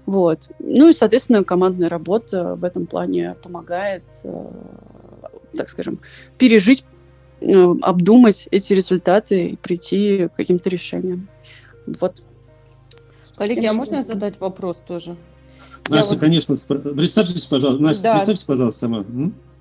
Вот. 0.05 0.49
Ну 0.59 0.89
и, 0.89 0.93
соответственно, 0.93 1.43
командная 1.43 1.89
работа 1.89 2.55
в 2.55 2.63
этом 2.63 2.86
плане 2.88 3.36
помогает, 3.41 4.03
так 5.55 5.69
скажем, 5.69 5.99
пережить 6.38 6.86
обдумать 7.82 8.47
эти 8.51 8.74
результаты 8.74 9.47
и 9.47 9.55
прийти 9.55 10.28
к 10.28 10.36
каким-то 10.36 10.69
решениям. 10.69 11.28
Вот. 11.88 12.24
Коллеги, 13.36 13.65
а 13.65 13.74
можно 13.74 14.03
задать 14.03 14.39
вопрос 14.39 14.78
тоже? 14.88 15.15
Настя, 15.89 16.13
вот... 16.13 16.19
конечно, 16.19 16.55
представьтесь, 16.95 17.45
пожалуйста. 17.45 17.84
Настя, 17.84 18.03
да. 18.03 18.15
представьтесь, 18.15 18.45
пожалуйста, 18.45 18.79
сама. 18.79 19.05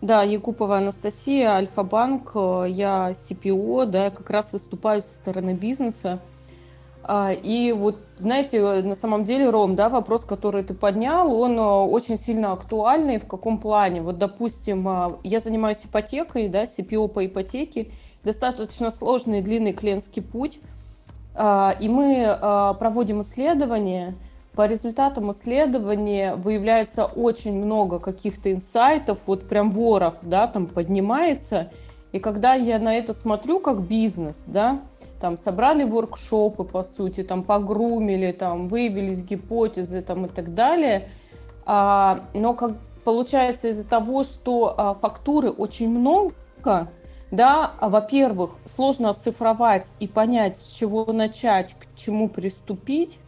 Да, 0.01 0.23
Якупова 0.23 0.79
Анастасия, 0.79 1.51
Альфа-банк, 1.51 2.33
я 2.35 3.13
CPO, 3.13 3.87
да, 3.87 4.05
я 4.05 4.11
как 4.11 4.31
раз 4.31 4.53
выступаю 4.53 5.03
со 5.03 5.15
стороны 5.15 5.55
бизнеса. 5.55 6.21
А, 7.03 7.33
и 7.33 7.73
вот, 7.73 7.97
знаете, 8.17 8.83
на 8.83 8.95
самом 8.95 9.25
деле, 9.25 9.51
Ром, 9.51 9.75
да, 9.75 9.89
вопрос, 9.89 10.25
который 10.25 10.63
ты 10.63 10.75
поднял, 10.75 11.33
он 11.35 11.59
э, 11.59 11.63
очень 11.63 12.19
сильно 12.19 12.53
актуальный. 12.53 13.19
В 13.19 13.27
каком 13.27 13.59
плане? 13.59 14.03
Вот, 14.03 14.19
допустим, 14.19 14.87
а, 14.87 15.19
я 15.25 15.41
занимаюсь 15.41 15.85
ипотекой, 15.85 16.49
да, 16.49 16.65
CPO 16.65 17.09
по 17.09 17.25
ипотеке, 17.25 17.91
достаточно 18.23 18.91
сложный 18.91 19.39
и 19.41 19.43
длинный 19.43 19.73
клиентский 19.73 20.23
путь. 20.23 20.59
А, 21.35 21.75
и 21.81 21.89
мы 21.89 22.37
проводим 22.79 23.23
исследования. 23.23 24.15
По 24.55 24.67
результатам 24.67 25.31
исследования 25.31 26.35
выявляется 26.35 27.05
очень 27.05 27.55
много 27.55 27.99
каких-то 27.99 28.53
инсайтов, 28.53 29.19
вот 29.27 29.49
прям 29.49 29.71
ворох, 29.71 30.15
да, 30.23 30.49
там 30.49 30.67
поднимается. 30.67 31.71
И 32.13 32.19
когда 32.19 32.55
я 32.55 32.79
на 32.81 32.95
это 32.95 33.15
смотрю 33.15 33.61
как 33.61 33.83
бизнес, 33.83 34.43
да, 34.47 34.81
там 35.21 35.39
собрали 35.39 35.85
воркшопы, 35.85 36.65
по 36.65 36.83
сути, 36.83 37.23
там 37.23 37.45
погрумили, 37.45 38.33
там 38.33 38.69
выявились 38.69 39.23
гипотезы 39.23 40.03
там, 40.03 40.27
и 40.27 40.29
так 40.29 40.55
далее. 40.55 41.09
А, 41.67 42.25
но 42.35 42.55
как 42.55 42.73
получается 43.05 43.69
из-за 43.69 43.87
того, 43.87 44.25
что 44.25 44.75
а, 44.77 44.95
фактуры 44.95 45.51
очень 45.51 45.91
много, 45.91 46.89
да, 47.31 47.73
а, 47.79 47.89
во-первых, 47.89 48.53
сложно 48.67 49.11
оцифровать 49.11 49.87
и 50.01 50.09
понять, 50.09 50.59
с 50.59 50.73
чего 50.73 51.05
начать, 51.13 51.77
к 51.79 51.95
чему 51.97 52.29
приступить. 52.29 53.19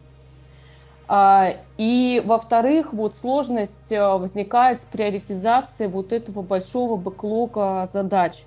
А, 1.07 1.55
и, 1.77 2.21
во-вторых, 2.25 2.93
вот 2.93 3.15
сложность 3.17 3.91
а, 3.91 4.17
возникает 4.17 4.81
с 4.81 4.85
приоритизацией 4.85 5.89
вот 5.89 6.11
этого 6.11 6.41
большого 6.41 6.95
бэклога 6.95 7.87
задач. 7.91 8.43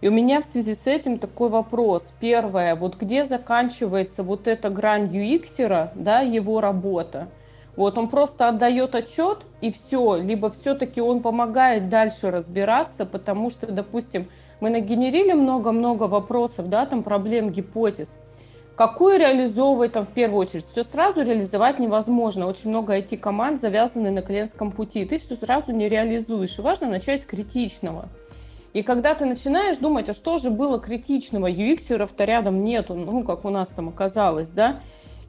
И 0.00 0.08
у 0.08 0.10
меня 0.10 0.42
в 0.42 0.46
связи 0.46 0.74
с 0.74 0.86
этим 0.86 1.18
такой 1.18 1.48
вопрос. 1.48 2.12
Первое, 2.18 2.74
вот 2.74 2.96
где 2.96 3.24
заканчивается 3.24 4.22
вот 4.22 4.48
эта 4.48 4.68
грань 4.68 5.06
UX, 5.06 5.90
да, 5.94 6.20
его 6.20 6.60
работа? 6.60 7.28
Вот 7.76 7.96
он 7.96 8.08
просто 8.08 8.48
отдает 8.48 8.94
отчет 8.94 9.38
и 9.60 9.72
все, 9.72 10.16
либо 10.16 10.50
все-таки 10.50 11.00
он 11.00 11.22
помогает 11.22 11.88
дальше 11.88 12.30
разбираться, 12.30 13.06
потому 13.06 13.48
что, 13.48 13.70
допустим, 13.70 14.28
мы 14.60 14.70
нагенерили 14.70 15.32
много-много 15.32 16.04
вопросов, 16.04 16.68
да, 16.68 16.84
там 16.84 17.02
проблем, 17.02 17.50
гипотез. 17.50 18.18
Какую 18.76 19.18
реализовывать 19.18 19.92
там 19.92 20.06
в 20.06 20.10
первую 20.10 20.40
очередь? 20.40 20.66
Все 20.66 20.82
сразу 20.82 21.22
реализовать 21.22 21.78
невозможно. 21.78 22.46
Очень 22.46 22.70
много 22.70 22.98
IT-команд 22.98 23.60
завязаны 23.60 24.10
на 24.10 24.22
клиентском 24.22 24.72
пути. 24.72 25.04
Ты 25.04 25.18
все 25.18 25.36
сразу 25.36 25.72
не 25.72 25.88
реализуешь. 25.88 26.58
И 26.58 26.62
важно 26.62 26.88
начать 26.88 27.22
с 27.22 27.24
критичного. 27.26 28.08
И 28.72 28.82
когда 28.82 29.14
ты 29.14 29.26
начинаешь 29.26 29.76
думать, 29.76 30.08
а 30.08 30.14
что 30.14 30.38
же 30.38 30.50
было 30.50 30.80
критичного, 30.80 31.50
UX-еров-то 31.50 32.24
рядом 32.24 32.64
нету, 32.64 32.94
ну, 32.94 33.22
как 33.22 33.44
у 33.44 33.50
нас 33.50 33.68
там 33.68 33.90
оказалось, 33.90 34.48
да, 34.48 34.80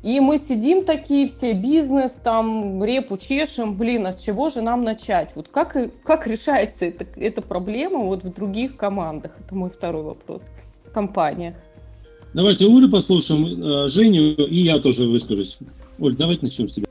и 0.02 0.22
мы 0.22 0.38
сидим 0.38 0.86
такие 0.86 1.28
все, 1.28 1.52
бизнес, 1.52 2.14
там, 2.14 2.84
репу 2.84 3.18
чешем, 3.18 3.76
блин, 3.76 4.08
а 4.08 4.14
с 4.14 4.22
чего 4.22 4.50
же 4.50 4.62
нам 4.62 4.82
начать? 4.82 5.32
Вот 5.36 5.50
как, 5.50 5.76
как 6.04 6.28
решается 6.28 6.86
эта, 6.86 7.06
эта 7.18 7.42
проблема 7.42 8.00
вот 8.00 8.24
в 8.24 8.34
других 8.34 8.78
командах? 8.78 9.32
Это 9.40 9.56
мой 9.56 9.70
второй 9.70 10.04
вопрос. 10.04 10.44
В 10.86 10.92
компаниях. 10.92 11.56
Давайте 12.34 12.66
Улю 12.66 12.90
послушаем, 12.90 13.46
э, 13.46 13.88
Женю, 13.90 14.34
и 14.34 14.58
я 14.58 14.80
тоже 14.80 15.08
выскажусь. 15.08 15.58
Оль, 16.00 16.16
давайте 16.16 16.46
начнем 16.46 16.68
с 16.68 16.74
тебя. 16.74 16.88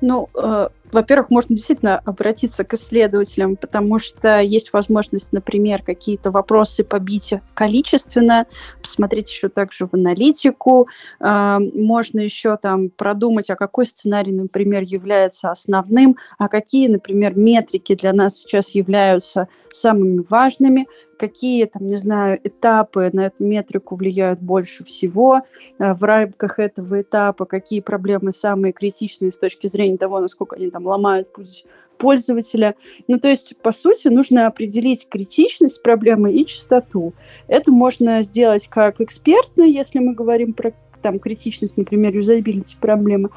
Ну, 0.00 0.28
э, 0.34 0.68
во-первых, 0.92 1.30
можно 1.30 1.56
действительно 1.56 1.98
обратиться 1.98 2.64
к 2.64 2.74
исследователям, 2.74 3.56
потому 3.56 3.98
что 3.98 4.40
есть 4.40 4.72
возможность, 4.72 5.32
например, 5.32 5.82
какие-то 5.82 6.30
вопросы 6.30 6.84
побить 6.84 7.34
количественно, 7.54 8.46
посмотреть 8.80 9.30
еще 9.30 9.48
также 9.48 9.86
в 9.86 9.94
аналитику. 9.94 10.88
Э, 11.18 11.58
можно 11.58 12.20
еще 12.20 12.56
там 12.58 12.90
продумать, 12.90 13.50
а 13.50 13.56
какой 13.56 13.86
сценарий, 13.86 14.32
например, 14.32 14.82
является 14.82 15.50
основным, 15.50 16.16
а 16.38 16.48
какие, 16.48 16.88
например, 16.88 17.36
метрики 17.36 17.94
для 17.94 18.12
нас 18.12 18.36
сейчас 18.36 18.74
являются 18.74 19.48
самыми 19.70 20.24
важными, 20.28 20.86
какие 21.18 21.64
там, 21.66 21.88
не 21.88 21.96
знаю, 21.96 22.40
этапы 22.42 23.10
на 23.12 23.26
эту 23.26 23.44
метрику 23.44 23.96
влияют 23.96 24.40
больше 24.40 24.84
всего, 24.84 25.42
э, 25.78 25.94
в 25.94 26.02
рамках 26.04 26.58
этого 26.58 27.02
этапа 27.02 27.44
какие 27.44 27.80
проблемы 27.80 28.32
самые 28.32 28.72
критичные 28.72 29.32
с 29.32 29.38
точки 29.38 29.66
зрения 29.66 29.98
того, 29.98 30.20
насколько 30.20 30.56
они 30.56 30.70
там 30.70 30.86
ломают 30.86 31.32
путь 31.32 31.64
пользователя. 31.98 32.76
Ну, 33.08 33.18
то 33.18 33.28
есть, 33.28 33.60
по 33.60 33.72
сути, 33.72 34.08
нужно 34.08 34.46
определить 34.46 35.08
критичность 35.08 35.82
проблемы 35.82 36.32
и 36.32 36.46
частоту. 36.46 37.12
Это 37.48 37.72
можно 37.72 38.22
сделать 38.22 38.68
как 38.68 39.00
экспертно, 39.00 39.62
если 39.62 39.98
мы 39.98 40.14
говорим 40.14 40.52
про 40.54 40.72
там, 41.02 41.18
критичность, 41.18 41.76
например, 41.76 42.14
юзабилити 42.14 42.76
проблемы, 42.80 43.30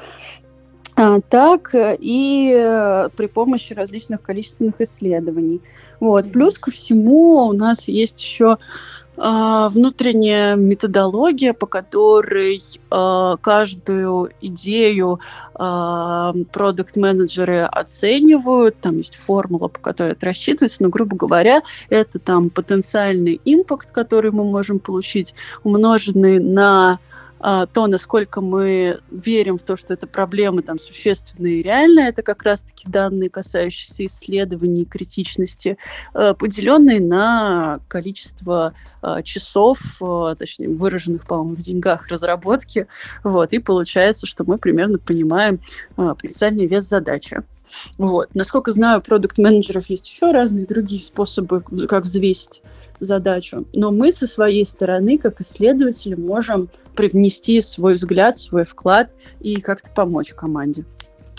так 1.28 1.74
и 1.74 2.52
э, 2.54 3.08
при 3.16 3.26
помощи 3.26 3.72
различных 3.72 4.22
количественных 4.22 4.80
исследований. 4.80 5.60
Вот. 6.00 6.30
Плюс 6.32 6.58
ко 6.58 6.70
всему 6.70 7.46
у 7.46 7.52
нас 7.52 7.88
есть 7.88 8.20
еще 8.20 8.58
а, 9.16 9.68
внутренняя 9.68 10.56
методология, 10.56 11.52
по 11.52 11.66
которой 11.66 12.62
а, 12.90 13.36
каждую 13.36 14.30
идею 14.40 15.20
продукт-менеджеры 15.54 17.60
оценивают, 17.60 18.76
там 18.80 18.96
есть 18.96 19.14
формула, 19.14 19.68
по 19.68 19.78
которой 19.78 20.12
это 20.12 20.26
рассчитывается, 20.26 20.82
но, 20.82 20.88
грубо 20.88 21.14
говоря, 21.14 21.60
это 21.90 22.18
там 22.18 22.48
потенциальный 22.48 23.38
импакт, 23.44 23.92
который 23.92 24.30
мы 24.32 24.44
можем 24.44 24.78
получить, 24.78 25.34
умноженный 25.62 26.40
на 26.40 26.92
а, 26.92 26.98
то, 27.42 27.86
насколько 27.88 28.40
мы 28.40 29.00
верим 29.10 29.58
в 29.58 29.64
то, 29.64 29.76
что 29.76 29.94
это 29.94 30.06
проблемы 30.06 30.62
там 30.62 30.78
существенные 30.78 31.60
и 31.60 31.62
реальные, 31.62 32.08
это 32.08 32.22
как 32.22 32.44
раз-таки 32.44 32.88
данные, 32.88 33.30
касающиеся 33.30 34.06
исследований 34.06 34.84
критичности, 34.84 35.76
а, 36.14 36.34
поделенные 36.34 37.00
на 37.00 37.80
количество 37.88 38.74
а, 39.00 39.22
часов, 39.22 39.80
а, 40.00 40.34
точнее, 40.36 40.68
выраженных, 40.68 41.26
по-моему, 41.26 41.56
в 41.56 41.60
деньгах 41.60 42.08
разработки, 42.08 42.86
вот, 43.24 43.52
и 43.52 43.58
получается, 43.58 44.26
что 44.26 44.44
мы 44.44 44.58
примерно 44.58 44.98
понимаем 44.98 45.60
а, 45.96 46.14
потенциальный 46.14 46.66
вес 46.66 46.84
задачи. 46.84 47.42
Вот. 47.96 48.34
Насколько 48.34 48.70
знаю, 48.70 49.00
продукт-менеджеров 49.00 49.86
есть 49.86 50.06
еще 50.06 50.30
разные 50.30 50.66
другие 50.66 51.00
способы, 51.00 51.62
как 51.88 52.04
взвесить 52.04 52.62
задачу. 53.00 53.66
Но 53.72 53.90
мы 53.90 54.12
со 54.12 54.26
своей 54.26 54.64
стороны, 54.64 55.18
как 55.18 55.40
исследователи, 55.40 56.14
можем 56.14 56.68
привнести 56.94 57.60
свой 57.60 57.94
взгляд, 57.94 58.36
свой 58.38 58.64
вклад 58.64 59.14
и 59.40 59.60
как-то 59.60 59.90
помочь 59.90 60.32
команде. 60.34 60.84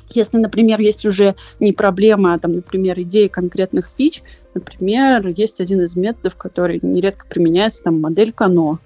Если, 0.10 0.38
например, 0.38 0.80
есть 0.80 1.06
уже 1.06 1.36
не 1.60 1.74
проблема, 1.74 2.34
а 2.34 2.40
там, 2.40 2.52
например, 2.52 3.00
идеи 3.02 3.28
конкретных 3.28 3.90
фич, 3.90 4.22
например, 4.54 5.28
есть 5.28 5.60
один 5.60 5.82
из 5.82 5.96
методов, 5.96 6.36
который 6.36 6.80
нередко 6.82 7.26
применяется, 7.26 7.84
там, 7.84 8.00
модель 8.00 8.32
Кано. 8.32 8.80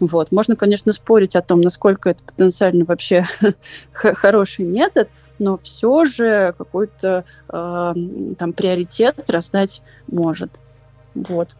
Вот. 0.00 0.32
Можно, 0.32 0.56
конечно, 0.56 0.92
спорить 0.92 1.36
о 1.36 1.42
том, 1.42 1.60
насколько 1.60 2.10
это 2.10 2.22
потенциально 2.22 2.84
вообще 2.84 3.24
хороший 3.92 4.66
метод, 4.66 5.08
но 5.38 5.56
все 5.56 6.04
же 6.04 6.54
какой-то 6.56 7.24
э, 7.48 7.94
там 8.38 8.52
приоритет 8.52 9.28
раздать 9.28 9.82
может. 10.06 10.50
Вот. 11.14 11.56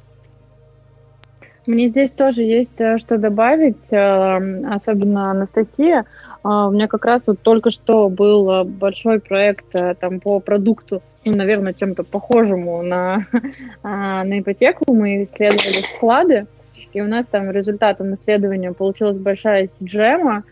Мне 1.67 1.89
здесь 1.89 2.13
тоже 2.13 2.43
есть 2.43 2.81
э, 2.81 2.99
что 2.99 3.19
добавить, 3.19 3.91
э, 3.91 4.65
особенно 4.69 5.31
Анастасия. 5.33 6.05
А, 6.45 6.69
у 6.69 6.71
меня 6.71 6.87
как 6.87 7.05
раз 7.05 7.27
вот 7.27 7.41
только 7.41 7.71
что 7.73 8.09
был 8.09 8.51
э, 8.51 8.65
большой 8.65 9.19
проект 9.19 9.67
там 10.01 10.21
по 10.21 10.39
продукту, 10.39 11.03
ну, 11.25 11.35
наверное, 11.35 11.75
чем-то 11.75 12.05
похожему 12.05 12.83
на, 12.83 13.27
а, 13.83 14.23
на 14.23 14.39
ипотеку. 14.39 14.95
Мы 14.95 15.25
исследовали 15.25 15.83
вклады, 15.97 16.47
и 16.93 17.01
у 17.01 17.07
нас 17.07 17.27
там 17.27 17.51
результатом 17.51 18.15
исследования 18.15 18.73
получилась 18.73 19.19
большая 19.19 19.69
CGM 19.81 20.43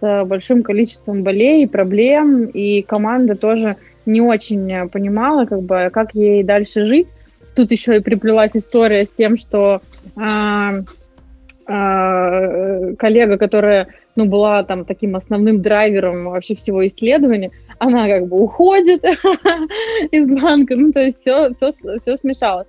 с 0.00 0.24
большим 0.24 0.64
количеством 0.64 1.22
болей, 1.22 1.68
проблем, 1.68 2.46
и 2.46 2.82
команда 2.82 3.36
тоже 3.36 3.76
не 4.06 4.20
очень 4.20 4.88
понимала, 4.88 5.46
как 5.46 5.62
бы, 5.62 5.90
как 5.92 6.16
ей 6.16 6.42
дальше 6.42 6.84
жить. 6.84 7.14
Тут 7.54 7.70
еще 7.70 7.96
и 7.96 8.00
приплелась 8.00 8.52
история 8.54 9.04
с 9.04 9.10
тем, 9.10 9.36
что 9.36 9.80
а, 10.16 10.80
а, 11.66 12.94
коллега, 12.98 13.38
которая 13.38 13.88
ну, 14.16 14.26
была 14.26 14.62
там 14.62 14.84
таким 14.84 15.16
основным 15.16 15.62
драйвером 15.62 16.24
вообще 16.24 16.54
всего 16.54 16.86
исследования, 16.86 17.50
она 17.78 18.08
как 18.08 18.28
бы 18.28 18.40
уходит 18.40 19.04
из 20.10 20.40
банка, 20.40 20.76
ну, 20.76 20.92
то 20.92 21.00
есть 21.00 21.18
все, 21.18 21.52
все, 21.54 21.72
все 22.00 22.16
смешалось. 22.16 22.68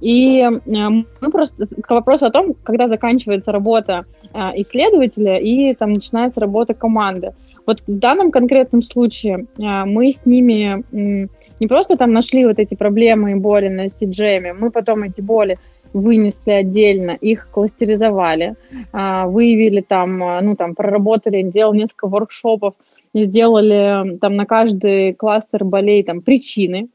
И 0.00 0.46
мы 0.66 1.30
просто 1.30 1.66
к 1.66 1.90
вопросу 1.90 2.26
о 2.26 2.30
том, 2.30 2.54
когда 2.62 2.88
заканчивается 2.88 3.52
работа 3.52 4.04
а, 4.32 4.52
исследователя 4.54 5.38
и 5.38 5.74
там 5.74 5.94
начинается 5.94 6.40
работа 6.40 6.74
команды. 6.74 7.32
Вот 7.64 7.80
в 7.86 7.98
данном 7.98 8.30
конкретном 8.30 8.82
случае 8.82 9.46
а, 9.58 9.86
мы 9.86 10.12
с 10.12 10.26
ними 10.26 11.28
не 11.62 11.68
просто 11.68 11.96
там 11.96 12.12
нашли 12.12 12.44
вот 12.44 12.58
эти 12.58 12.74
проблемы 12.74 13.30
и 13.30 13.34
боли 13.36 13.68
на 13.68 13.86
CGM, 13.86 14.54
мы 14.54 14.72
потом 14.72 15.04
эти 15.04 15.20
боли 15.20 15.58
вынесли 15.92 16.50
отдельно, 16.50 17.12
их 17.12 17.48
кластеризовали, 17.52 18.56
а, 18.92 19.28
выявили 19.28 19.80
там, 19.80 20.22
а, 20.24 20.40
ну 20.40 20.56
там 20.56 20.74
проработали, 20.74 21.42
делал 21.42 21.72
несколько 21.72 22.08
воркшопов, 22.08 22.74
сделали 23.14 24.18
там 24.18 24.34
на 24.34 24.44
каждый 24.44 25.14
кластер 25.14 25.64
болей 25.64 26.02
там 26.02 26.20
причины, 26.20 26.88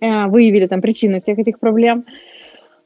э, 0.00 0.26
выявили 0.26 0.66
там 0.66 0.80
причины 0.80 1.20
всех 1.20 1.38
этих 1.38 1.60
проблем. 1.60 2.04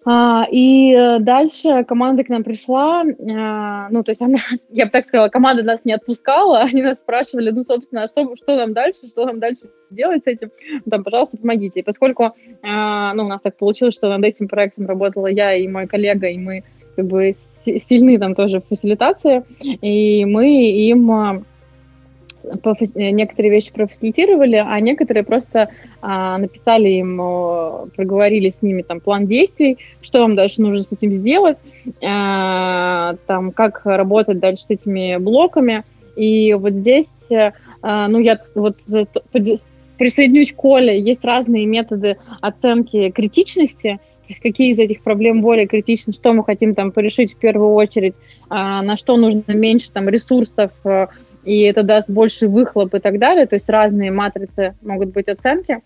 А, 0.05 0.47
и 0.51 0.95
э, 0.95 1.19
дальше 1.19 1.85
команда 1.85 2.25
к 2.25 2.31
нам 2.31 2.43
пришла, 2.43 3.03
а, 3.03 3.89
ну, 3.91 4.03
то 4.03 4.11
есть 4.11 4.23
она, 4.23 4.39
я 4.71 4.87
бы 4.87 4.91
так 4.91 5.07
сказала, 5.07 5.29
команда 5.29 5.63
нас 5.63 5.81
не 5.85 5.93
отпускала, 5.93 6.61
они 6.63 6.83
нас 6.83 7.01
спрашивали, 7.01 7.51
ну, 7.51 7.63
собственно, 7.63 8.09
что, 8.09 8.35
что 8.37 8.57
нам 8.57 8.73
дальше, 8.73 9.09
что 9.09 9.27
нам 9.27 9.41
дальше 9.41 9.71
делать 9.91 10.23
с 10.25 10.27
этим, 10.27 10.51
там, 10.89 11.05
пожалуйста, 11.05 11.37
помогите. 11.37 11.81
И 11.81 11.83
поскольку, 11.83 12.33
а, 12.63 13.13
ну, 13.15 13.25
у 13.25 13.29
нас 13.29 13.43
так 13.43 13.57
получилось, 13.57 13.95
что 13.95 14.09
над 14.09 14.25
этим 14.25 14.49
проектом 14.49 14.87
работала 14.87 15.27
я 15.27 15.55
и 15.55 15.69
мой 15.69 15.87
коллега, 15.87 16.29
и 16.29 16.39
мы 16.39 16.65
как 16.97 17.07
бы 17.07 17.35
сильны 17.65 18.19
там 18.19 18.35
тоже 18.35 18.61
в 18.61 18.69
фасилитации, 18.69 19.45
и 19.61 20.25
мы 20.25 20.71
им 20.89 21.45
некоторые 22.95 23.53
вещи 23.53 23.73
профасилитировали, 23.73 24.57
а 24.57 24.79
некоторые 24.81 25.25
просто 25.25 25.71
а, 26.01 26.39
написали 26.39 26.89
им, 26.89 27.17
проговорили 27.97 28.51
с 28.51 28.63
ними 28.63 28.83
там 28.83 29.01
план 29.01 29.27
действий, 29.27 29.79
что 30.03 30.21
вам 30.21 30.37
дальше 30.37 30.63
нужно 30.63 30.83
с 30.83 30.93
этим 30.93 31.13
сделать, 31.13 31.59
а, 32.03 33.15
там 33.27 33.53
как 33.53 33.83
работать 33.85 34.39
дальше 34.39 34.65
с 34.65 34.71
этими 34.71 35.17
блоками. 35.19 35.85
И 36.17 36.55
вот 36.55 36.73
здесь, 36.73 37.11
а, 37.83 38.09
ну 38.09 38.19
я 38.19 38.39
вот 38.55 38.77
присоединюсь 39.99 40.53
к 40.53 40.57
Коле, 40.57 40.99
есть 40.99 41.25
разные 41.25 41.67
методы 41.67 42.17
оценки 42.41 43.11
критичности, 43.11 43.99
то 43.99 44.33
есть 44.33 44.41
какие 44.41 44.73
из 44.73 44.79
этих 44.79 45.03
проблем 45.03 45.43
более 45.43 45.67
критичны, 45.67 46.13
что 46.13 46.33
мы 46.33 46.45
хотим 46.45 46.75
там 46.75 46.93
порешить 46.93 47.35
в 47.35 47.37
первую 47.37 47.75
очередь, 47.75 48.15
а, 48.49 48.81
на 48.83 48.97
что 48.97 49.17
нужно 49.17 49.53
меньше 49.53 49.93
там 49.93 50.09
ресурсов, 50.09 50.71
и 51.45 51.61
это 51.63 51.83
даст 51.83 52.09
больше 52.09 52.49
выхлоп 52.49 52.95
и 52.95 52.99
так 52.99 53.19
далее. 53.19 53.47
То 53.47 53.57
есть 53.57 53.69
разные 53.69 54.11
матрицы 54.11 54.75
могут 54.83 55.13
быть 55.13 55.29
оценки. 55.29 55.81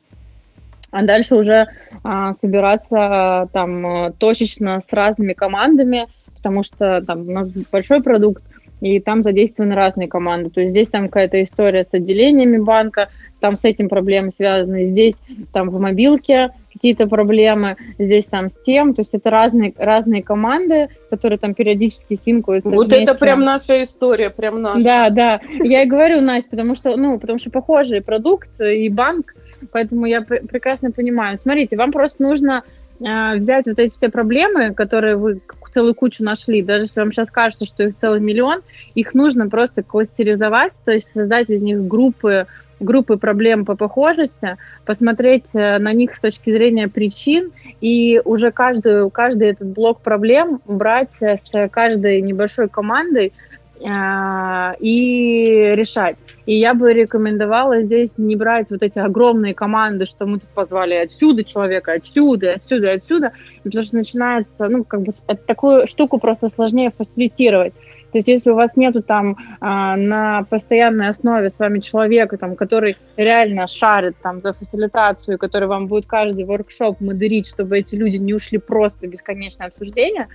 А 0.91 1.03
дальше 1.03 1.35
уже 1.35 1.67
а, 2.05 2.33
собираться 2.35 3.49
там 3.53 4.13
точечно 4.19 4.81
с 4.81 4.93
разными 4.93 5.33
командами, 5.33 6.07
потому 6.37 6.63
что 6.63 7.03
там 7.03 7.29
у 7.29 7.33
нас 7.33 7.49
большой 7.73 8.03
продукт, 8.03 8.43
и 8.85 9.01
там 9.01 9.23
задействованы 9.23 9.75
разные 9.75 10.09
команды. 10.09 10.51
То 10.51 10.61
есть 10.61 10.73
здесь 10.73 10.91
там 10.91 11.07
какая-то 11.07 11.43
история 11.43 11.85
с 11.85 11.95
отделениями 11.95 12.59
банка, 12.59 13.09
там 13.41 13.57
с 13.57 13.65
этим 13.65 13.89
проблемы 13.89 14.31
связаны, 14.31 14.85
здесь 14.85 15.15
там 15.55 15.71
в 15.71 15.81
мобилке 15.81 16.51
какие-то 16.71 17.07
проблемы, 17.07 17.77
здесь 17.99 18.27
там 18.27 18.51
с 18.51 18.59
тем, 18.59 18.93
то 18.93 19.01
есть 19.01 19.15
это 19.15 19.31
разные, 19.31 19.73
разные 19.79 20.23
команды, 20.23 20.89
которые 21.09 21.39
там 21.39 21.55
периодически 21.55 22.17
синкуются. 22.17 22.69
Вот 22.75 22.89
вместе. 22.89 23.05
это 23.05 23.15
прям 23.15 23.41
наша 23.41 23.83
история, 23.83 24.29
прям 24.29 24.61
наша. 24.61 24.85
Да, 24.85 25.09
да, 25.09 25.41
я 25.63 25.83
и 25.85 25.87
говорю, 25.87 26.21
Настя, 26.21 26.51
потому 26.51 26.75
что, 26.75 26.95
ну, 26.97 27.19
потому 27.19 27.39
что 27.39 27.49
похожий 27.49 28.03
продукт 28.03 28.51
и 28.61 28.91
банк, 28.91 29.35
поэтому 29.73 30.05
я 30.05 30.21
пр- 30.21 30.47
прекрасно 30.47 30.91
понимаю. 30.91 31.39
Смотрите, 31.39 31.77
вам 31.77 31.91
просто 31.91 32.23
нужно 32.23 32.65
э, 33.01 33.37
взять 33.37 33.67
вот 33.67 33.79
эти 33.79 33.95
все 33.95 34.11
проблемы, 34.11 34.75
которые 34.75 35.17
вы 35.17 35.41
целую 35.75 35.95
кучу 35.95 36.23
нашли, 36.23 36.63
даже 36.63 36.85
если 36.85 37.01
вам 37.01 37.13
сейчас 37.13 37.31
кажется, 37.31 37.67
что 37.67 37.83
их 37.83 37.97
целый 37.97 38.21
миллион, 38.21 38.63
их 38.95 39.13
нужно 39.13 39.49
просто 39.51 39.83
кластеризовать, 39.83 40.73
то 40.85 40.93
есть 40.93 41.13
создать 41.13 41.51
из 41.51 41.61
них 41.61 41.87
группы 41.87 42.47
группы 42.81 43.17
проблем 43.17 43.65
по 43.65 43.77
похожести, 43.77 44.57
посмотреть 44.85 45.45
э, 45.53 45.79
на 45.79 45.93
них 45.93 46.15
с 46.15 46.21
точки 46.21 46.51
зрения 46.51 46.89
причин 46.89 47.53
и 47.81 48.21
уже 48.25 48.51
каждую, 48.51 49.11
каждый 49.11 49.51
этот 49.51 49.69
блок 49.69 50.01
проблем 50.01 50.61
брать 50.67 51.11
с 51.21 51.69
каждой 51.71 52.21
небольшой 52.21 52.69
командой 52.69 53.29
э, 53.29 53.54
и 53.81 55.73
решать. 55.75 56.17
И 56.47 56.57
я 56.57 56.75
бы 56.75 56.93
рекомендовала 56.93 57.83
здесь 57.83 58.15
не 58.17 58.37
брать 58.37 58.71
вот 58.71 58.83
эти 58.83 58.99
огромные 58.99 59.55
команды, 59.55 60.05
что 60.05 60.27
мы 60.27 60.39
тут 60.39 60.49
позвали 60.51 60.95
отсюда 60.95 61.45
человека, 61.45 61.93
отсюда, 61.93 62.55
отсюда, 62.55 62.93
отсюда, 62.93 63.33
потому 63.63 63.83
что 63.83 63.97
начинается, 63.97 64.69
ну, 64.69 64.85
как 64.85 65.03
бы 65.03 65.13
такую 65.47 65.87
штуку 65.87 66.19
просто 66.19 66.49
сложнее 66.49 66.93
фасилитировать. 66.97 67.75
То 68.15 68.19
есть 68.19 68.29
если 68.29 68.51
у 68.51 68.55
вас 68.55 68.77
нету 68.77 69.03
там 69.03 69.37
а, 69.61 69.97
на 69.97 70.45
постоянной 70.45 71.09
основе 71.09 71.51
с 71.51 71.59
вами 71.59 71.81
человека, 71.81 72.39
там, 72.39 72.55
который 72.55 72.97
реально 73.17 73.67
шарит 73.67 74.15
там 74.23 74.41
за 74.41 74.53
фасилитацию, 74.53 75.37
который 75.37 75.67
вам 75.67 75.89
будет 75.89 76.07
каждый 76.07 76.45
воркшоп 76.45 77.01
модерить, 77.01 77.49
чтобы 77.49 77.77
эти 77.77 77.97
люди 77.97 78.19
не 78.19 78.33
ушли 78.33 78.59
просто 78.59 79.09
бесконечное 79.09 79.67
обсуждение, 79.67 80.29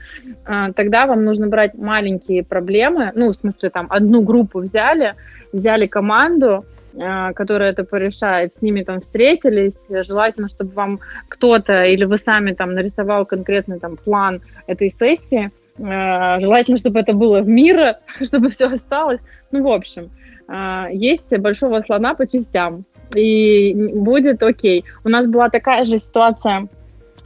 а, 0.43 0.73
тогда 0.73 1.05
вам 1.05 1.23
нужно 1.23 1.47
брать 1.47 1.73
маленькие 1.75 2.43
проблемы, 2.43 3.13
ну, 3.15 3.31
в 3.31 3.35
смысле, 3.37 3.69
там, 3.69 3.87
одну 3.89 4.23
группу 4.23 4.59
взяли, 4.59 5.15
взяли 5.53 5.87
команду, 5.87 6.65
а, 7.01 7.31
которая 7.31 7.71
это 7.71 7.85
порешает, 7.85 8.55
с 8.55 8.61
ними 8.61 8.83
там 8.83 8.99
встретились, 8.99 9.87
желательно, 9.89 10.49
чтобы 10.49 10.73
вам 10.73 10.99
кто-то 11.29 11.83
или 11.83 12.03
вы 12.03 12.17
сами 12.17 12.51
там 12.51 12.73
нарисовал 12.73 13.25
конкретный 13.25 13.79
там 13.79 13.95
план 13.95 14.41
этой 14.67 14.89
сессии, 14.89 15.51
желательно, 15.79 16.77
чтобы 16.77 16.99
это 16.99 17.13
было 17.13 17.41
в 17.41 17.47
мира, 17.47 17.99
чтобы 18.21 18.49
все 18.49 18.67
осталось. 18.67 19.19
Ну, 19.51 19.63
в 19.63 19.67
общем, 19.67 20.09
э, 20.47 20.87
есть 20.91 21.35
большого 21.37 21.81
слона 21.81 22.13
по 22.13 22.27
частям. 22.27 22.85
И 23.15 23.73
будет 23.93 24.43
окей. 24.43 24.85
У 25.03 25.09
нас 25.09 25.25
была 25.25 25.49
такая 25.49 25.85
же 25.85 25.97
ситуация 25.97 26.67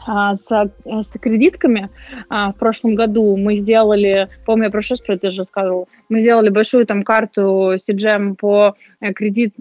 а, 0.05 0.35
с, 0.35 0.45
с 0.85 1.07
кредитками. 1.19 1.89
А, 2.30 2.51
в 2.51 2.55
прошлом 2.55 2.95
году 2.95 3.38
мы 3.38 3.55
сделали, 3.55 4.30
помню, 4.45 4.65
я 4.65 4.71
про 4.71 4.81
что 4.81 4.95
про 5.03 5.15
это 5.15 5.31
же 5.31 5.39
рассказывала, 5.39 5.85
мы 6.09 6.21
сделали 6.21 6.49
большую 6.49 6.85
там 6.85 7.03
карту 7.03 7.75
CGM 7.75 8.35
по, 8.35 8.75
э, 8.99 9.13
кредит, 9.13 9.55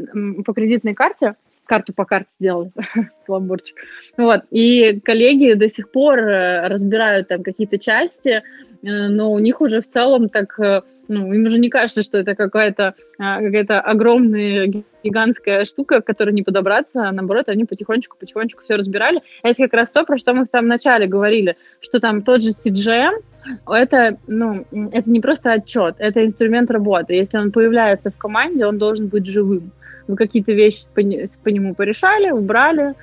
по 0.44 0.52
кредитной 0.52 0.94
карте, 0.94 1.34
карту 1.64 1.92
по 1.92 2.04
карте 2.04 2.30
сделали, 2.38 2.72
каламбурчик. 3.26 3.76
Вот. 4.16 4.42
И 4.50 5.00
коллеги 5.00 5.54
до 5.54 5.68
сих 5.68 5.90
пор 5.90 6.18
э, 6.18 6.66
разбирают 6.68 7.28
там 7.28 7.42
какие-то 7.42 7.78
части, 7.78 8.42
но 8.82 9.32
у 9.32 9.38
них 9.38 9.60
уже 9.60 9.80
в 9.80 9.90
целом 9.90 10.28
так, 10.28 10.58
э, 10.58 10.82
ну, 11.08 11.32
им 11.32 11.46
уже 11.46 11.58
не 11.58 11.70
кажется, 11.70 12.02
что 12.02 12.18
это 12.18 12.34
какая-то 12.34 12.94
а, 13.18 13.40
какая 13.40 13.80
огромная 13.80 14.84
гигантская 15.02 15.64
штука, 15.64 16.00
к 16.00 16.06
которой 16.06 16.32
не 16.32 16.42
подобраться, 16.42 17.08
а 17.08 17.12
наоборот, 17.12 17.48
они 17.48 17.64
потихонечку-потихонечку 17.64 18.62
все 18.64 18.76
разбирали. 18.76 19.20
Это 19.42 19.62
как 19.62 19.72
раз 19.72 19.90
то, 19.90 20.04
про 20.04 20.18
что 20.18 20.34
мы 20.34 20.44
в 20.44 20.48
самом 20.48 20.68
начале 20.68 21.06
говорили, 21.06 21.56
что 21.80 22.00
там 22.00 22.22
тот 22.22 22.42
же 22.42 22.50
CGM, 22.50 23.22
это, 23.68 24.18
ну, 24.26 24.64
это 24.92 25.10
не 25.10 25.20
просто 25.20 25.52
отчет, 25.52 25.96
это 25.98 26.24
инструмент 26.24 26.70
работы. 26.70 27.14
Если 27.14 27.38
он 27.38 27.52
появляется 27.52 28.10
в 28.10 28.16
команде, 28.16 28.66
он 28.66 28.78
должен 28.78 29.08
быть 29.08 29.26
живым. 29.26 29.72
Вы 30.08 30.16
какие-то 30.16 30.52
вещи 30.52 30.84
по, 30.94 31.02
по 31.42 31.48
нему 31.48 31.74
порешали, 31.74 32.30
убрали, 32.30 32.94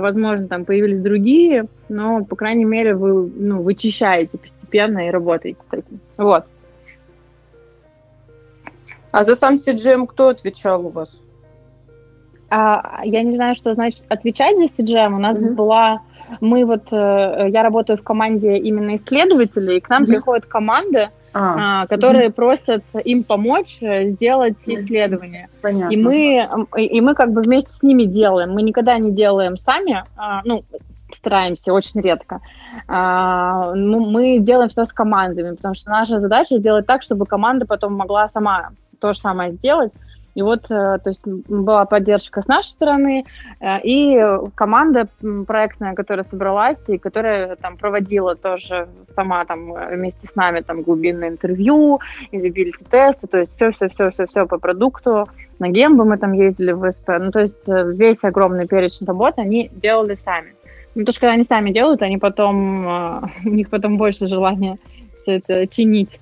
возможно, 0.00 0.48
там 0.48 0.64
появились 0.64 1.00
другие, 1.00 1.66
но, 1.88 2.24
по 2.24 2.34
крайней 2.36 2.64
мере, 2.64 2.94
вы 2.94 3.30
ну, 3.34 3.62
вычищаете 3.62 4.38
постепенно 4.38 5.06
и 5.06 5.10
работаете 5.10 5.60
с 5.70 5.72
этим. 5.72 6.00
Вот. 6.16 6.44
А 9.10 9.24
за 9.24 9.36
сам 9.36 9.54
CGM 9.54 10.06
кто 10.06 10.28
отвечал 10.28 10.86
у 10.86 10.88
вас? 10.88 11.20
А, 12.48 13.02
я 13.04 13.22
не 13.22 13.32
знаю, 13.32 13.54
что 13.54 13.74
значит 13.74 14.04
отвечать 14.08 14.56
за 14.56 14.64
CGM. 14.64 15.14
У 15.14 15.18
нас 15.18 15.38
mm-hmm. 15.38 15.54
была... 15.54 16.00
Мы 16.40 16.64
вот... 16.64 16.92
Э, 16.92 17.46
я 17.48 17.62
работаю 17.62 17.98
в 17.98 18.02
команде 18.02 18.56
именно 18.56 18.96
исследователей, 18.96 19.76
и 19.76 19.80
к 19.80 19.90
нам 19.90 20.02
mm-hmm. 20.02 20.06
приходят 20.06 20.46
команды, 20.46 21.10
а, 21.32 21.82
а, 21.82 21.86
которые 21.86 22.28
угу. 22.28 22.34
просят 22.34 22.84
им 23.04 23.24
помочь 23.24 23.78
э, 23.80 24.08
сделать 24.08 24.58
исследование. 24.66 25.48
Понятно. 25.60 25.94
И 25.94 25.96
мы, 25.96 26.48
и 26.76 27.00
мы 27.00 27.14
как 27.14 27.32
бы 27.32 27.42
вместе 27.42 27.70
с 27.70 27.82
ними 27.82 28.04
делаем. 28.04 28.50
Мы 28.52 28.62
никогда 28.62 28.98
не 28.98 29.12
делаем 29.12 29.56
сами, 29.56 30.04
а, 30.16 30.42
ну, 30.44 30.64
стараемся, 31.14 31.72
очень 31.72 32.00
редко. 32.00 32.40
А, 32.88 33.74
ну, 33.74 34.04
мы 34.04 34.38
делаем 34.38 34.68
все 34.68 34.84
с 34.84 34.92
командами, 34.92 35.54
потому 35.54 35.74
что 35.74 35.90
наша 35.90 36.20
задача 36.20 36.58
сделать 36.58 36.86
так, 36.86 37.02
чтобы 37.02 37.26
команда 37.26 37.66
потом 37.66 37.94
могла 37.94 38.28
сама 38.28 38.70
то 39.00 39.12
же 39.12 39.18
самое 39.18 39.52
сделать. 39.52 39.92
И 40.34 40.42
вот, 40.42 40.64
э, 40.70 40.98
то 41.02 41.08
есть 41.08 41.26
была 41.26 41.84
поддержка 41.84 42.40
с 42.40 42.46
нашей 42.46 42.70
стороны, 42.70 43.24
э, 43.60 43.80
и 43.82 44.24
команда 44.54 45.08
проектная, 45.46 45.94
которая 45.94 46.24
собралась 46.24 46.88
и 46.88 46.98
которая 46.98 47.56
там 47.56 47.76
проводила 47.76 48.34
тоже 48.34 48.88
сама 49.14 49.44
там 49.44 49.72
вместе 49.72 50.26
с 50.26 50.34
нами 50.34 50.60
там 50.60 50.82
глубинное 50.82 51.28
интервью, 51.28 52.00
изобилити 52.30 52.84
тесты, 52.84 53.26
то 53.26 53.38
есть 53.38 53.54
все-все-все-все-все 53.56 54.46
по 54.46 54.58
продукту. 54.58 55.26
На 55.58 55.68
Гембо 55.68 56.04
мы 56.04 56.16
там 56.16 56.32
ездили 56.32 56.72
в 56.72 56.90
СП, 56.90 57.08
ну 57.20 57.30
то 57.30 57.40
есть 57.40 57.68
э, 57.68 57.92
весь 57.92 58.24
огромный 58.24 58.66
перечень 58.66 59.06
работы 59.06 59.42
они 59.42 59.70
делали 59.72 60.16
сами. 60.24 60.54
Ну, 60.94 61.04
то, 61.04 61.12
что 61.12 61.30
они 61.30 61.42
сами 61.42 61.70
делают, 61.70 62.02
они 62.02 62.18
потом, 62.18 62.86
у 63.44 63.48
них 63.48 63.70
потом 63.70 63.98
больше 63.98 64.26
желания 64.26 64.76
все 65.22 65.36
это 65.36 65.66
чинить. 65.66 66.18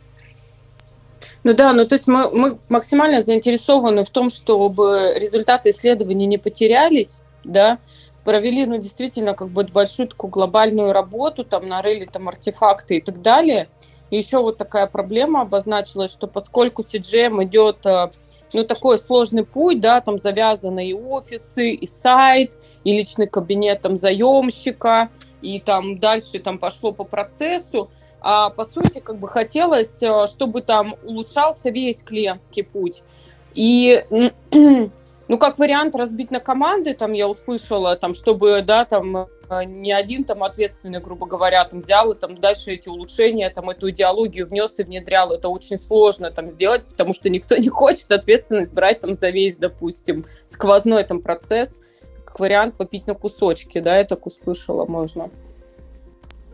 Ну 1.44 1.54
да, 1.54 1.72
ну 1.72 1.86
то 1.86 1.94
есть 1.94 2.06
мы, 2.06 2.30
мы 2.30 2.58
максимально 2.68 3.20
заинтересованы 3.20 4.04
в 4.04 4.10
том, 4.10 4.30
чтобы 4.30 5.14
результаты 5.16 5.70
исследований 5.70 6.26
не 6.26 6.38
потерялись, 6.38 7.20
да, 7.44 7.78
провели, 8.24 8.66
ну, 8.66 8.78
действительно, 8.78 9.34
как 9.34 9.48
бы 9.48 9.64
большую 9.64 10.08
такую 10.08 10.30
глобальную 10.30 10.92
работу, 10.92 11.44
там, 11.44 11.68
нарыли 11.68 12.04
там 12.04 12.28
артефакты 12.28 12.98
и 12.98 13.00
так 13.00 13.22
далее. 13.22 13.68
И 14.10 14.16
еще 14.16 14.38
вот 14.38 14.58
такая 14.58 14.86
проблема 14.86 15.42
обозначилась, 15.42 16.12
что 16.12 16.26
поскольку 16.26 16.82
CGM 16.82 17.44
идет, 17.44 17.84
э, 17.86 18.10
ну, 18.52 18.64
такой 18.64 18.98
сложный 18.98 19.44
путь, 19.44 19.80
да, 19.80 20.00
там 20.00 20.18
завязаны 20.18 20.88
и 20.88 20.94
офисы, 20.94 21.70
и 21.70 21.86
сайт, 21.86 22.56
и 22.84 22.92
личный 22.92 23.26
кабинет 23.26 23.82
там 23.82 23.96
заемщика, 23.96 25.10
и 25.42 25.60
там 25.60 25.98
дальше 25.98 26.38
там 26.40 26.58
пошло 26.58 26.92
по 26.92 27.04
процессу, 27.04 27.90
а, 28.20 28.50
по 28.50 28.64
сути, 28.64 29.00
как 29.00 29.18
бы 29.18 29.28
хотелось, 29.28 30.02
э, 30.02 30.26
чтобы 30.26 30.60
там 30.62 30.96
улучшался 31.04 31.70
весь 31.70 32.02
клиентский 32.02 32.62
путь. 32.62 33.02
И, 33.54 34.04
ну, 34.52 35.38
как 35.38 35.58
вариант 35.58 35.96
разбить 35.96 36.30
на 36.30 36.38
команды, 36.38 36.94
там 36.94 37.12
я 37.12 37.28
услышала, 37.28 37.96
там, 37.96 38.14
чтобы, 38.14 38.62
да, 38.62 38.84
там, 38.84 39.16
э, 39.16 39.64
не 39.64 39.92
один 39.92 40.24
там 40.24 40.42
ответственный, 40.42 41.00
грубо 41.00 41.26
говоря, 41.26 41.64
там 41.64 41.78
взял 41.78 42.12
и 42.12 42.18
там 42.18 42.34
дальше 42.34 42.72
эти 42.72 42.88
улучшения, 42.88 43.48
там 43.48 43.70
эту 43.70 43.88
идеологию 43.90 44.46
внес 44.46 44.78
и 44.78 44.82
внедрял. 44.82 45.32
Это 45.32 45.48
очень 45.48 45.78
сложно 45.78 46.30
там 46.30 46.50
сделать, 46.50 46.84
потому 46.84 47.14
что 47.14 47.30
никто 47.30 47.56
не 47.58 47.68
хочет 47.68 48.12
ответственность 48.12 48.74
брать 48.74 49.00
там 49.00 49.16
за 49.16 49.30
весь, 49.30 49.56
допустим, 49.56 50.26
сквозной 50.46 51.04
там 51.04 51.22
процесс. 51.22 51.78
Как 52.26 52.38
вариант 52.38 52.76
попить 52.76 53.06
на 53.06 53.14
кусочки, 53.14 53.80
да, 53.80 53.96
я 53.96 54.04
так 54.04 54.26
услышала, 54.26 54.84
можно. 54.84 55.30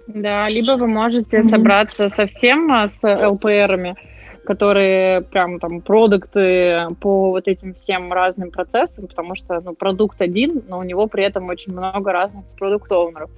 Да, 0.07 0.49
либо 0.49 0.73
вы 0.73 0.87
можете 0.87 1.39
собраться 1.45 2.11
совсем 2.11 2.71
а, 2.73 2.89
с 2.89 3.03
ЛПРами, 3.03 3.97
которые 4.45 5.23
прям 5.23 5.59
там 5.59 5.81
продукты 5.81 6.87
по 7.01 7.31
вот 7.31 7.49
этим 7.49 7.75
всем 7.75 8.13
разным 8.13 8.51
процессам, 8.51 9.09
потому 9.09 9.35
что 9.35 9.61
ну, 9.61 9.75
продукт 9.75 10.21
один, 10.21 10.63
но 10.69 10.79
у 10.79 10.85
него 10.85 11.09
при 11.09 11.25
этом 11.25 11.49
очень 11.49 11.73
много 11.73 12.13
разных 12.13 12.45
продукт-оунеров. 12.59 13.31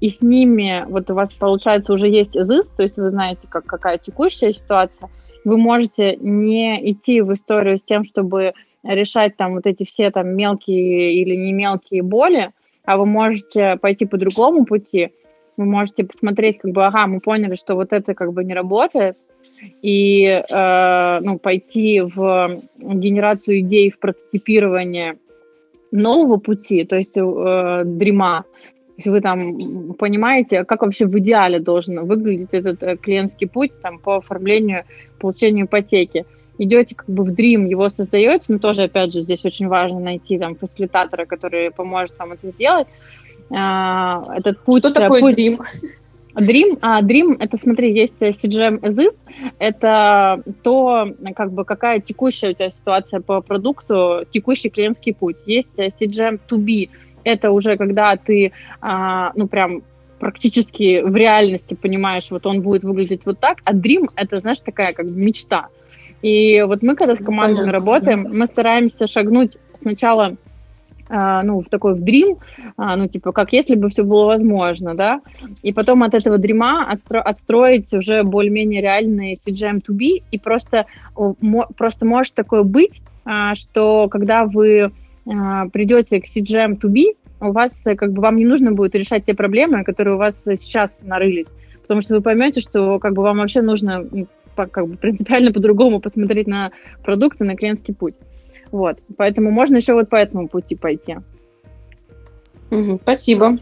И 0.00 0.08
с 0.08 0.22
ними, 0.22 0.84
вот 0.88 1.10
у 1.10 1.14
вас, 1.14 1.32
получается, 1.34 1.92
уже 1.92 2.08
есть 2.08 2.36
ИЗИС, 2.36 2.70
то 2.70 2.82
есть 2.82 2.96
вы 2.96 3.10
знаете, 3.10 3.46
как, 3.48 3.64
какая 3.64 3.98
текущая 3.98 4.52
ситуация, 4.52 5.08
вы 5.44 5.56
можете 5.56 6.16
не 6.16 6.90
идти 6.90 7.20
в 7.20 7.32
историю 7.32 7.78
с 7.78 7.82
тем, 7.82 8.04
чтобы 8.04 8.54
решать 8.82 9.36
там 9.36 9.54
вот 9.54 9.66
эти 9.66 9.84
все 9.84 10.10
там 10.10 10.28
мелкие 10.28 11.14
или 11.14 11.34
не 11.34 11.52
мелкие 11.52 12.02
боли, 12.02 12.50
а 12.84 12.96
вы 12.96 13.06
можете 13.06 13.76
пойти 13.76 14.06
по 14.06 14.16
другому 14.16 14.64
пути, 14.64 15.10
вы 15.58 15.66
можете 15.66 16.04
посмотреть, 16.04 16.58
как 16.58 16.70
бы, 16.70 16.86
ага, 16.86 17.06
мы 17.06 17.20
поняли, 17.20 17.56
что 17.56 17.74
вот 17.74 17.92
это 17.92 18.14
как 18.14 18.32
бы 18.32 18.44
не 18.44 18.54
работает, 18.54 19.18
и 19.82 20.24
э, 20.24 21.20
ну, 21.20 21.38
пойти 21.38 22.00
в 22.00 22.62
генерацию 22.78 23.60
идей, 23.60 23.90
в 23.90 23.98
прототипирование 23.98 25.18
нового 25.90 26.36
пути, 26.36 26.84
то 26.84 26.96
есть 26.96 27.16
э, 27.16 27.82
дрима, 27.84 28.44
если 28.96 29.10
вы 29.10 29.20
там 29.20 29.94
понимаете, 29.94 30.64
как 30.64 30.82
вообще 30.82 31.06
в 31.06 31.18
идеале 31.18 31.60
должен 31.60 32.04
выглядеть 32.04 32.52
этот 32.52 32.82
э, 32.82 32.96
клиентский 32.96 33.48
путь 33.48 33.72
там, 33.82 33.98
по 33.98 34.16
оформлению, 34.16 34.84
получению 35.18 35.66
ипотеки. 35.66 36.24
Идете 36.60 36.96
как 36.96 37.08
бы 37.08 37.22
в 37.22 37.28
Dream, 37.28 37.68
его 37.68 37.88
создаете, 37.88 38.46
но 38.48 38.58
тоже, 38.58 38.82
опять 38.82 39.12
же, 39.12 39.22
здесь 39.22 39.44
очень 39.44 39.68
важно 39.68 40.00
найти 40.00 40.38
там 40.38 40.56
фасилитатора, 40.56 41.24
который 41.24 41.70
поможет 41.70 42.18
вам 42.18 42.32
это 42.32 42.50
сделать. 42.50 42.88
А, 43.50 44.22
этот 44.34 44.60
путь... 44.60 44.80
Что 44.80 44.92
такое 44.92 45.20
путь... 45.20 45.38
Dream? 45.38 45.60
Dream, 46.34 46.78
а, 46.82 47.02
Dream, 47.02 47.36
это, 47.38 47.56
смотри, 47.56 47.92
есть 47.92 48.20
CGM 48.20 48.80
as 48.80 48.96
is, 48.96 49.16
это 49.58 50.42
то, 50.62 51.08
как 51.34 51.52
бы, 51.52 51.64
какая 51.64 52.00
текущая 52.00 52.50
у 52.50 52.52
тебя 52.52 52.70
ситуация 52.70 53.20
по 53.20 53.40
продукту, 53.40 54.24
текущий 54.30 54.70
клиентский 54.70 55.14
путь. 55.14 55.36
Есть 55.46 55.76
CGM 55.76 56.38
to 56.48 56.58
be, 56.58 56.90
это 57.24 57.50
уже 57.50 57.76
когда 57.76 58.16
ты, 58.16 58.52
а, 58.80 59.32
ну, 59.34 59.48
прям 59.48 59.82
практически 60.18 61.00
в 61.02 61.14
реальности 61.14 61.74
понимаешь, 61.74 62.30
вот 62.30 62.46
он 62.46 62.62
будет 62.62 62.82
выглядеть 62.84 63.22
вот 63.24 63.38
так, 63.38 63.58
а 63.64 63.74
Dream, 63.74 64.08
это, 64.14 64.40
знаешь, 64.40 64.60
такая 64.60 64.92
как 64.92 65.06
мечта. 65.06 65.68
И 66.22 66.64
вот 66.66 66.82
мы, 66.82 66.96
когда 66.96 67.14
с 67.14 67.24
командами 67.24 67.70
работаем, 67.70 68.26
мы 68.36 68.46
стараемся 68.46 69.06
шагнуть 69.06 69.56
сначала 69.76 70.36
ну, 71.08 71.60
в 71.60 71.68
такой 71.68 71.94
в 71.94 72.00
дрим, 72.00 72.36
а, 72.76 72.96
ну, 72.96 73.08
типа, 73.08 73.32
как 73.32 73.52
если 73.52 73.74
бы 73.74 73.88
все 73.88 74.02
было 74.04 74.26
возможно, 74.26 74.94
да, 74.94 75.20
и 75.62 75.72
потом 75.72 76.02
от 76.02 76.14
этого 76.14 76.38
дрима 76.38 76.86
отстро- 76.92 77.20
отстроить 77.20 77.92
уже 77.94 78.22
более-менее 78.22 78.82
реальный 78.82 79.34
CGM2B, 79.34 80.22
и 80.30 80.38
просто, 80.38 80.86
просто 81.76 82.04
может 82.04 82.34
такое 82.34 82.62
быть, 82.62 83.00
а, 83.24 83.54
что 83.54 84.08
когда 84.08 84.44
вы 84.44 84.92
придете 85.72 86.20
к 86.20 86.24
CGM2B, 86.24 87.16
у 87.40 87.52
вас, 87.52 87.76
как 87.84 88.12
бы, 88.12 88.22
вам 88.22 88.36
не 88.36 88.44
нужно 88.44 88.72
будет 88.72 88.94
решать 88.94 89.24
те 89.24 89.34
проблемы, 89.34 89.84
которые 89.84 90.14
у 90.14 90.18
вас 90.18 90.42
сейчас 90.44 90.90
нарылись, 91.02 91.48
потому 91.82 92.00
что 92.00 92.16
вы 92.16 92.22
поймете, 92.22 92.60
что, 92.60 92.98
как 92.98 93.14
бы, 93.14 93.22
вам 93.22 93.38
вообще 93.38 93.62
нужно, 93.62 94.06
как 94.56 94.88
бы, 94.88 94.96
принципиально 94.96 95.52
по-другому 95.52 96.00
посмотреть 96.00 96.46
на 96.46 96.72
продукты, 97.04 97.44
на 97.44 97.56
клиентский 97.56 97.94
путь. 97.94 98.14
Вот. 98.72 98.98
Поэтому 99.16 99.50
можно 99.50 99.76
еще 99.76 99.94
вот 99.94 100.08
по 100.08 100.16
этому 100.16 100.48
пути 100.48 100.74
пойти. 100.74 101.16
Угу, 102.70 103.00
спасибо. 103.02 103.56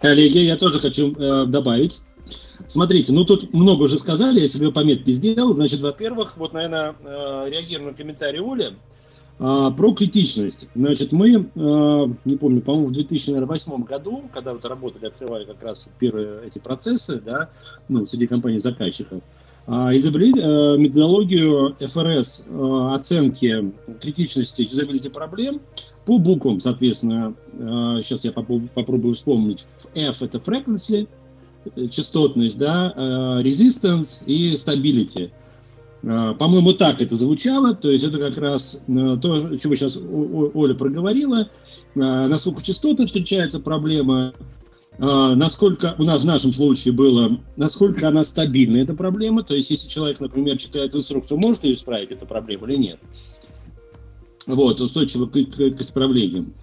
Коллеги, 0.00 0.38
я 0.38 0.56
тоже 0.56 0.78
хочу 0.78 1.12
э, 1.14 1.46
добавить. 1.46 2.00
Смотрите, 2.66 3.12
ну 3.12 3.24
тут 3.24 3.52
много 3.52 3.84
уже 3.84 3.98
сказали, 3.98 4.40
я 4.40 4.48
себе 4.48 4.70
пометки 4.70 5.12
сделал. 5.12 5.54
Значит, 5.54 5.80
во-первых, 5.80 6.36
вот, 6.36 6.52
наверное, 6.52 6.94
э, 7.02 7.50
реагирую 7.50 7.90
на 7.90 7.96
комментарий 7.96 8.40
Оли. 8.40 8.74
А, 9.38 9.70
про 9.70 9.92
критичность. 9.92 10.68
Значит, 10.74 11.12
мы, 11.12 11.50
а, 11.56 12.10
не 12.24 12.36
помню, 12.36 12.62
по-моему, 12.62 12.88
в 12.88 12.92
2008 12.92 13.84
году, 13.84 14.24
когда 14.32 14.54
вот 14.54 14.64
работали, 14.64 15.06
открывали 15.06 15.44
как 15.44 15.62
раз 15.62 15.88
первые 15.98 16.46
эти 16.46 16.58
процессы, 16.58 17.20
да, 17.20 17.50
ну, 17.88 18.06
среди 18.06 18.26
компаний 18.26 18.60
заказчиков, 18.60 19.22
изобрели 19.66 20.40
а, 20.40 20.76
методологию 20.76 21.76
ФРС 21.80 22.44
а, 22.48 22.94
оценки 22.94 23.72
критичности 24.00 24.62
юзабилити 24.62 25.08
проблем 25.08 25.60
по 26.04 26.18
буквам, 26.18 26.60
соответственно, 26.60 27.34
а, 27.58 28.00
сейчас 28.02 28.24
я 28.24 28.32
попробую, 28.32 29.14
вспомнить. 29.14 29.64
F 29.94 30.22
это 30.22 30.38
frequency, 30.38 31.08
частотность, 31.90 32.58
да, 32.58 32.92
а, 32.94 33.42
resistance 33.42 34.24
и 34.26 34.54
stability– 34.54 35.30
а, 36.04 36.34
по-моему, 36.34 36.72
так 36.72 37.00
это 37.00 37.16
звучало, 37.16 37.74
то 37.74 37.90
есть 37.90 38.04
это 38.04 38.18
как 38.18 38.38
раз 38.38 38.80
э, 38.86 39.18
то, 39.20 39.56
чего 39.56 39.74
сейчас 39.74 39.96
Оля 39.96 40.74
проговорила, 40.74 41.50
а, 41.96 42.28
насколько 42.28 42.62
частоты 42.62 43.06
встречается 43.06 43.58
проблема, 43.58 44.32
а, 44.32 44.55
насколько 44.98 45.94
у 45.98 46.04
нас 46.04 46.22
в 46.22 46.26
нашем 46.26 46.52
случае 46.52 46.92
было, 46.92 47.38
насколько 47.56 48.08
она 48.08 48.24
стабильна, 48.24 48.78
эта 48.78 48.94
проблема, 48.94 49.42
то 49.42 49.54
есть 49.54 49.70
если 49.70 49.88
человек, 49.88 50.20
например, 50.20 50.56
читает 50.56 50.94
инструкцию, 50.94 51.38
может 51.38 51.64
ли 51.64 51.74
исправить 51.74 52.10
эту 52.10 52.26
проблему 52.26 52.66
или 52.66 52.76
нет. 52.76 53.00
Вот, 54.46 54.80
устойчиво 54.80 55.26
к, 55.26 55.32
к, 55.32 55.56
к 55.56 55.80
исправлениям. 55.80 56.54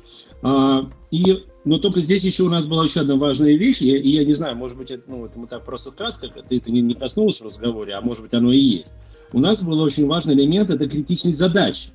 И, 1.11 1.43
но 1.63 1.77
только 1.77 1.99
здесь 1.99 2.23
еще 2.23 2.43
у 2.43 2.49
нас 2.49 2.65
была 2.65 2.85
еще 2.85 3.01
одна 3.01 3.17
важная 3.17 3.55
вещь, 3.55 3.81
и 3.81 3.95
и 3.95 4.09
я 4.09 4.25
не 4.25 4.33
знаю, 4.33 4.55
может 4.55 4.77
быть, 4.77 4.89
это, 4.89 5.03
ну, 5.07 5.25
это 5.25 5.37
мы 5.37 5.47
так 5.47 5.63
просто 5.63 5.91
кратко, 5.91 6.27
ты 6.27 6.57
это 6.57 6.71
не, 6.71 6.81
не 6.81 6.95
коснулось 6.95 7.39
в 7.39 7.45
разговоре, 7.45 7.93
а 7.93 8.01
может 8.01 8.23
быть, 8.23 8.33
оно 8.33 8.51
и 8.51 8.57
есть 8.57 8.93
у 9.33 9.39
нас 9.39 9.61
был 9.61 9.79
очень 9.81 10.07
важный 10.07 10.35
элемент– 10.35 10.69
это 10.69 10.87
критичность 10.87 11.39
задач. 11.39 11.89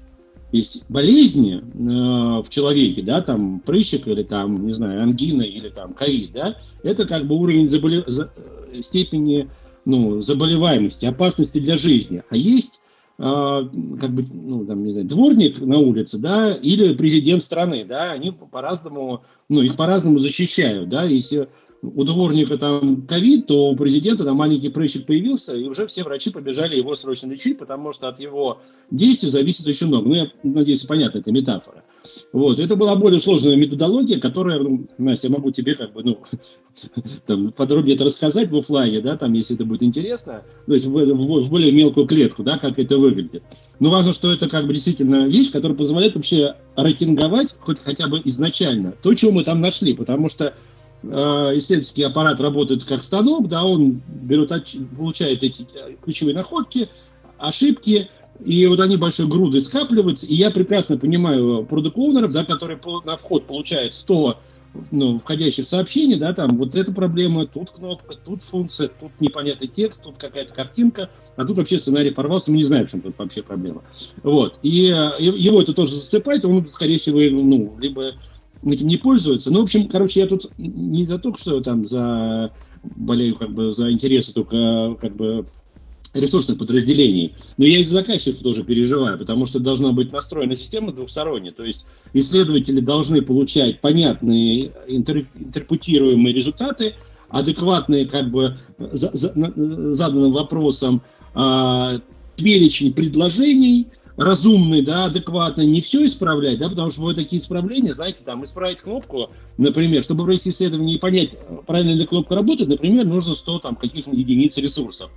Есть 0.51 0.85
болезни 0.89 1.57
э, 1.59 2.43
в 2.43 2.49
человеке, 2.49 3.03
да, 3.03 3.21
там 3.21 3.61
прыщик 3.61 4.07
или 4.09 4.23
там, 4.23 4.67
не 4.67 4.73
знаю, 4.73 5.03
ангина 5.03 5.43
или 5.43 5.69
там 5.69 5.93
ковид, 5.93 6.33
да, 6.33 6.57
это 6.83 7.07
как 7.07 7.27
бы 7.27 7.35
уровень 7.35 7.69
заболе... 7.69 8.03
за... 8.07 8.31
Э, 8.73 8.83
степени 8.83 9.49
ну, 9.85 10.21
заболеваемости, 10.23 11.07
опасности 11.07 11.59
для 11.59 11.77
жизни. 11.77 12.23
А 12.29 12.37
есть 12.37 12.81
э, 13.19 13.23
как 13.23 14.11
бы, 14.11 14.25
ну, 14.31 14.67
там, 14.67 14.85
не 14.85 14.93
знаю, 14.93 15.07
дворник 15.07 15.61
на 15.61 15.79
улице, 15.79 16.19
да, 16.19 16.53
или 16.53 16.95
президент 16.95 17.43
страны, 17.43 17.85
да, 17.85 18.13
они 18.13 18.33
по-разному, 18.33 19.23
ну, 19.49 19.63
их 19.63 19.77
по-разному 19.77 20.19
защищают, 20.19 20.89
да, 20.89 21.05
если 21.05 21.49
у 21.83 22.05
дворника 22.05 22.59
там 22.59 23.03
ковид, 23.07 23.47
то 23.47 23.71
у 23.71 23.77
президента 23.77 24.25
там 24.25 24.37
маленький 24.37 24.69
прыщик 24.69 25.07
появился, 25.07 25.57
и 25.57 25.65
уже 25.65 25.87
все 25.87 26.03
врачи 26.03 26.31
побежали 26.31 26.77
его 26.77 26.97
срочно 26.97 27.31
лечить, 27.31 27.59
потому 27.59 27.93
что 27.93 28.09
от 28.09 28.19
его 28.19 28.61
действий 28.91 29.29
зависит 29.29 29.67
очень 29.67 29.87
много. 29.87 30.09
Ну, 30.09 30.15
я 30.15 30.31
надеюсь, 30.43 30.83
понятно, 30.83 31.19
это 31.19 31.31
метафора. 31.31 31.85
Вот. 32.33 32.59
Это 32.59 32.75
была 32.75 32.97
более 32.97 33.21
сложная 33.21 33.57
методология, 33.57 34.19
которая, 34.19 34.59
ну, 34.59 34.89
Настя, 34.99 35.29
я 35.29 35.35
могу 35.35 35.51
тебе 35.51 35.75
как 35.77 35.93
бы, 35.93 36.03
ну, 36.03 36.19
там, 37.27 37.53
подробнее 37.53 37.95
это 37.95 38.05
рассказать 38.05 38.51
в 38.51 38.57
офлайне, 38.57 39.01
да, 39.01 39.17
там, 39.17 39.33
если 39.35 39.55
это 39.55 39.65
будет 39.65 39.83
интересно, 39.83 40.43
то 40.67 40.75
есть 40.75 40.87
в, 40.87 40.91
в, 40.91 41.43
в 41.43 41.51
более 41.51 41.73
мелкую 41.73 42.07
клетку, 42.07 42.43
да, 42.43 42.59
как 42.59 42.79
это 42.79 42.99
выглядит. 42.99 43.43
Но 43.79 43.91
важно, 43.91 44.13
что 44.13 44.33
это 44.33 44.49
как 44.49 44.67
бы 44.67 44.75
действительно 44.75 45.29
вещь, 45.29 45.53
которая 45.53 45.77
позволяет 45.77 46.17
вообще 46.17 46.57
рейтинговать 46.77 47.55
хоть 47.61 47.81
хотя 47.81 48.09
бы 48.09 48.21
изначально 48.25 48.95
то, 49.03 49.15
чего 49.15 49.31
мы 49.31 49.45
там 49.45 49.61
нашли, 49.61 49.95
потому 49.95 50.29
что 50.29 50.55
исследовательский 51.03 52.05
аппарат 52.05 52.41
работает 52.41 52.85
как 52.85 53.03
станок, 53.03 53.49
да, 53.49 53.65
он 53.65 54.03
берет, 54.09 54.51
получает 54.97 55.43
эти 55.43 55.67
э, 55.75 55.95
ключевые 56.03 56.35
находки, 56.35 56.89
ошибки, 57.39 58.11
и 58.45 58.67
вот 58.67 58.81
они 58.81 58.97
большой 58.97 59.27
грудой 59.29 59.63
скапливаются, 59.63 60.27
и 60.27 60.35
я 60.35 60.51
прекрасно 60.51 60.99
понимаю 60.99 61.65
продукт 61.65 61.97
да, 62.33 62.45
которые 62.45 62.81
на 63.05 63.17
вход 63.17 63.47
получают 63.47 63.95
100 63.95 64.39
ну, 64.91 65.19
входящих 65.19 65.67
сообщений, 65.67 66.17
да, 66.17 66.33
там 66.33 66.57
вот 66.59 66.77
эта 66.77 66.93
проблема, 66.93 67.47
тут 67.47 67.71
кнопка, 67.71 68.15
тут 68.17 68.43
функция, 68.43 68.89
тут 68.89 69.13
непонятный 69.21 69.69
текст, 69.69 70.03
тут 70.03 70.19
какая-то 70.19 70.53
картинка, 70.55 71.11
а 71.37 71.45
тут 71.45 71.59
вообще 71.59 71.79
сценарий 71.79 72.11
порвался, 72.11 72.51
мы 72.51 72.59
не 72.59 72.65
знаем, 72.65 72.87
в 72.87 72.91
чем 72.91 73.01
тут 73.01 73.19
вообще 73.19 73.43
проблема. 73.43 73.83
Вот, 74.23 74.59
и, 74.63 74.91
э, 74.91 75.19
и 75.19 75.25
его 75.25 75.63
это 75.63 75.73
тоже 75.73 75.95
засыпает, 75.95 76.45
он, 76.45 76.69
скорее 76.69 76.99
всего, 76.99 77.19
ну, 77.19 77.77
либо 77.79 78.15
этим 78.65 78.87
не 78.87 78.97
пользуются. 78.97 79.51
Ну, 79.51 79.61
в 79.61 79.63
общем, 79.65 79.89
короче, 79.89 80.21
я 80.21 80.27
тут 80.27 80.51
не 80.59 81.05
за 81.05 81.19
то, 81.19 81.35
что 81.35 81.61
там 81.61 81.87
за 81.87 82.53
болею 82.83 83.37
как 83.37 83.53
бы 83.53 83.73
за 83.73 83.91
интересы 83.91 84.33
только 84.33 84.97
как 85.01 85.17
бы 85.17 85.47
ресурсных 86.15 86.59
подразделений. 86.59 87.35
Но 87.57 87.65
я 87.65 87.79
из 87.79 87.91
заказчиков 87.91 88.43
тоже 88.43 88.65
переживаю, 88.65 89.19
потому 89.19 89.47
что 89.47 89.61
должна 89.61 89.93
быть 89.93 90.13
настроена 90.13 90.57
система 90.57 90.93
двухсторонняя. 90.93 91.53
То 91.53 91.65
есть 91.65 91.85
исследователи 92.13 92.81
должны 92.81 93.23
получать 93.23 93.81
понятные 93.81 94.73
интер, 94.87 95.27
интерпретируемые 95.39 96.35
результаты, 96.35 96.95
адекватные 97.29 98.07
как 98.07 98.31
бы 98.31 98.57
за, 98.79 99.11
за, 99.13 99.33
заданным 99.95 100.33
вопросам 100.33 101.03
э, 101.35 102.01
перечень 102.37 102.95
предложений, 102.95 103.89
разумный, 104.19 104.83
да, 104.83 105.05
адекватный, 105.05 105.65
не 105.65 105.81
все 105.81 106.05
исправлять, 106.05 106.59
да, 106.59 106.69
потому 106.69 106.91
что 106.91 107.01
бывают 107.01 107.19
такие 107.19 107.41
исправления, 107.41 107.95
знаете, 107.95 108.19
там, 108.25 108.43
исправить 108.43 108.81
кнопку, 108.81 109.31
например, 109.57 110.03
чтобы 110.03 110.25
провести 110.25 110.51
исследование 110.51 110.97
и 110.97 110.99
понять, 110.99 111.39
правильно 111.67 111.93
ли 111.93 112.05
кнопка 112.05 112.35
работает, 112.35 112.69
например, 112.69 113.07
нужно 113.07 113.37
100 113.37 113.61
там 113.61 113.77
каких-то 113.77 114.11
единиц 114.11 114.57
ресурсов. 114.57 115.11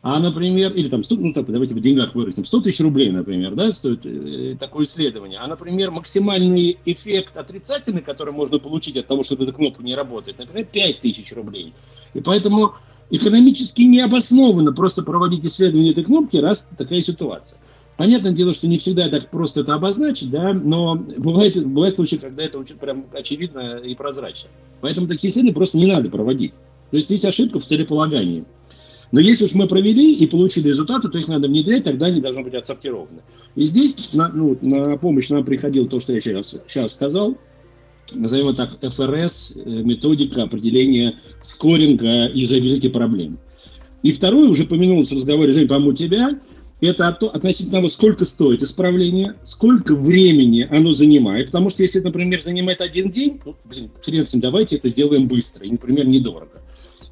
А, 0.00 0.20
например, 0.20 0.72
или 0.74 0.88
там 0.88 1.02
100, 1.02 1.16
ну, 1.16 1.32
так, 1.32 1.46
давайте 1.46 1.74
в 1.74 1.80
деньгах 1.80 2.14
выразим, 2.14 2.44
100 2.44 2.60
тысяч 2.60 2.80
рублей, 2.80 3.10
например, 3.10 3.54
да, 3.54 3.72
стоит 3.72 4.04
э, 4.04 4.56
такое 4.58 4.86
исследование. 4.86 5.38
А, 5.40 5.46
например, 5.46 5.90
максимальный 5.90 6.78
эффект 6.84 7.36
отрицательный, 7.36 8.02
который 8.02 8.32
можно 8.32 8.58
получить 8.58 8.96
от 8.96 9.06
того, 9.06 9.24
что 9.24 9.34
эта 9.34 9.52
кнопка 9.52 9.82
не 9.82 9.96
работает, 9.96 10.38
например, 10.38 10.66
5 10.66 11.00
тысяч 11.00 11.32
рублей. 11.32 11.74
И 12.14 12.20
поэтому 12.20 12.74
экономически 13.10 13.82
необоснованно 13.82 14.72
просто 14.72 15.02
проводить 15.02 15.44
исследование 15.44 15.92
этой 15.92 16.04
кнопки, 16.04 16.36
раз 16.36 16.68
такая 16.76 17.00
ситуация. 17.00 17.58
Понятное 17.98 18.30
дело, 18.30 18.54
что 18.54 18.68
не 18.68 18.78
всегда 18.78 19.08
так 19.08 19.28
просто 19.28 19.62
это 19.62 19.74
обозначить, 19.74 20.30
да, 20.30 20.52
но 20.52 20.94
бывает, 20.94 21.60
бывает 21.66 21.96
случаи, 21.96 22.14
когда 22.14 22.44
это 22.44 22.60
очень 22.60 22.76
прям 22.76 23.06
очевидно 23.12 23.78
и 23.78 23.92
прозрачно. 23.96 24.50
Поэтому 24.80 25.08
такие 25.08 25.32
исследования 25.32 25.54
просто 25.54 25.78
не 25.78 25.86
надо 25.86 26.08
проводить. 26.08 26.52
То 26.92 26.96
есть 26.96 27.10
есть 27.10 27.24
ошибка 27.24 27.58
в 27.58 27.66
целеполагании. 27.66 28.44
Но 29.10 29.18
если 29.18 29.46
уж 29.46 29.54
мы 29.54 29.66
провели 29.66 30.14
и 30.14 30.28
получили 30.28 30.68
результаты, 30.68 31.08
то 31.08 31.18
их 31.18 31.26
надо 31.26 31.48
внедрять, 31.48 31.82
тогда 31.82 32.06
они 32.06 32.20
должны 32.20 32.44
быть 32.44 32.54
отсортированы. 32.54 33.20
И 33.56 33.64
здесь 33.64 34.12
на, 34.12 34.28
ну, 34.28 34.56
на 34.62 34.96
помощь 34.96 35.28
нам 35.28 35.44
приходил 35.44 35.88
то, 35.88 35.98
что 35.98 36.12
я 36.12 36.20
сейчас, 36.20 36.54
сейчас 36.68 36.92
сказал, 36.92 37.36
назовем 38.12 38.54
так, 38.54 38.78
ФРС, 38.80 39.54
э, 39.56 39.68
методика 39.68 40.44
определения 40.44 41.18
скоринга 41.42 42.26
и 42.26 42.42
юзабилити 42.42 42.90
проблем. 42.90 43.40
И 44.04 44.12
второе, 44.12 44.48
уже 44.48 44.66
помянулось 44.66 45.10
в 45.10 45.14
разговоре, 45.14 45.50
Жень, 45.50 45.66
по-моему, 45.66 45.94
тебя, 45.94 46.38
это 46.80 47.08
относительно 47.08 47.72
того, 47.72 47.88
сколько 47.88 48.24
стоит 48.24 48.62
исправление, 48.62 49.34
сколько 49.42 49.94
времени 49.94 50.66
оно 50.70 50.92
занимает. 50.92 51.46
Потому 51.46 51.70
что 51.70 51.82
если, 51.82 52.00
например, 52.00 52.42
занимает 52.42 52.80
один 52.80 53.10
день, 53.10 53.40
ну, 53.44 53.56
блин, 53.64 53.90
хрен 54.02 54.24
с 54.24 54.32
ним, 54.32 54.40
давайте 54.40 54.76
это 54.76 54.88
сделаем 54.88 55.26
быстро 55.26 55.66
и, 55.66 55.70
например, 55.70 56.06
недорого. 56.06 56.62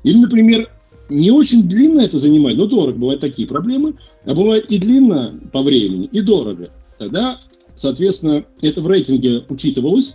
Или, 0.05 0.19
например, 0.19 0.71
не 1.09 1.31
очень 1.31 1.69
длинно 1.69 2.01
это 2.01 2.19
занимает, 2.19 2.59
но 2.59 2.67
дорого. 2.67 2.99
Бывают 2.99 3.21
такие 3.21 3.49
проблемы. 3.49 3.95
А 4.25 4.35
бывает 4.35 4.67
и 4.67 4.79
длинно 4.79 5.41
по 5.53 5.63
времени, 5.63 6.09
и 6.13 6.21
дорого. 6.21 6.71
Тогда, 6.99 7.41
соответственно, 7.77 8.45
это 8.61 8.81
в 8.81 8.87
рейтинге 8.87 9.45
учитывалось. 9.49 10.15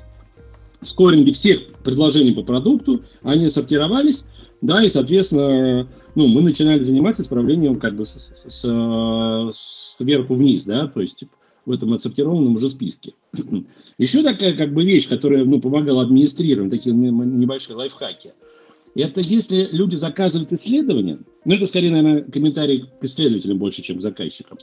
В 0.82 0.88
скоринге 0.88 1.34
всех 1.34 1.68
предложений 1.84 2.34
по 2.34 2.44
продукту 2.44 3.02
они 3.22 3.50
сортировались. 3.50 4.26
Да, 4.62 4.84
и, 4.84 4.90
соответственно, 4.90 5.88
ну, 6.16 6.28
мы 6.28 6.42
начинали 6.42 6.82
заниматься 6.82 7.22
исправлением 7.22 7.80
как 7.80 7.96
бы 7.96 8.06
с, 8.06 8.32
с, 8.46 8.64
с, 8.64 9.96
сверху 9.98 10.36
вниз, 10.36 10.66
да, 10.66 10.88
то 10.88 11.02
есть 11.02 11.18
типа, 11.18 11.32
в 11.66 11.72
этом 11.72 11.94
отсортированном 11.94 12.56
уже 12.56 12.70
списке. 12.70 13.14
Еще 13.98 14.24
такая 14.24 14.56
как 14.56 14.74
бы 14.74 14.84
вещь, 14.84 15.08
которая 15.08 15.46
ну, 15.46 15.60
помогала 15.60 16.04
администрировать, 16.04 16.72
такие 16.72 16.94
небольшие 16.96 17.76
лайфхаки. 17.76 18.34
Это 18.94 19.22
если 19.22 19.70
люди 19.72 19.96
заказывают 19.96 20.52
исследования, 20.52 21.20
ну 21.46 21.56
это 21.56 21.66
скорее, 21.66 21.92
наверное, 21.92 22.24
комментарий 22.24 22.90
к 23.00 23.06
исследователям 23.06 23.58
больше, 23.58 23.82
чем 23.82 24.00
к 24.00 24.02
заказчикам, 24.02 24.58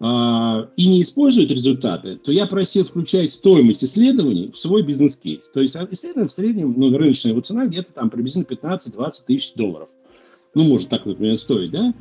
а, 0.00 0.68
и 0.76 0.88
не 0.88 1.02
используют 1.02 1.52
результаты, 1.52 2.16
то 2.16 2.32
я 2.32 2.46
просил 2.46 2.84
включать 2.84 3.32
стоимость 3.32 3.84
исследований 3.84 4.50
в 4.52 4.56
свой 4.56 4.82
бизнес-кейс. 4.82 5.48
То 5.54 5.60
есть 5.60 5.76
а, 5.76 5.86
исследование 5.90 6.28
в 6.28 6.32
среднем, 6.32 6.74
ну, 6.76 6.96
рыночная 6.96 7.32
его 7.32 7.40
цена 7.40 7.66
где-то 7.66 7.92
там 7.92 8.10
приблизительно 8.10 8.44
15-20 8.44 9.12
тысяч 9.26 9.54
долларов 9.54 9.90
ну, 10.54 10.64
может 10.64 10.88
так, 10.88 11.06
например, 11.06 11.36
стоить, 11.36 11.70
да, 11.70 11.94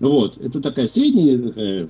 вот, 0.00 0.36
это 0.38 0.60
такая 0.60 0.88
средняя, 0.88 1.38
такая, 1.38 1.88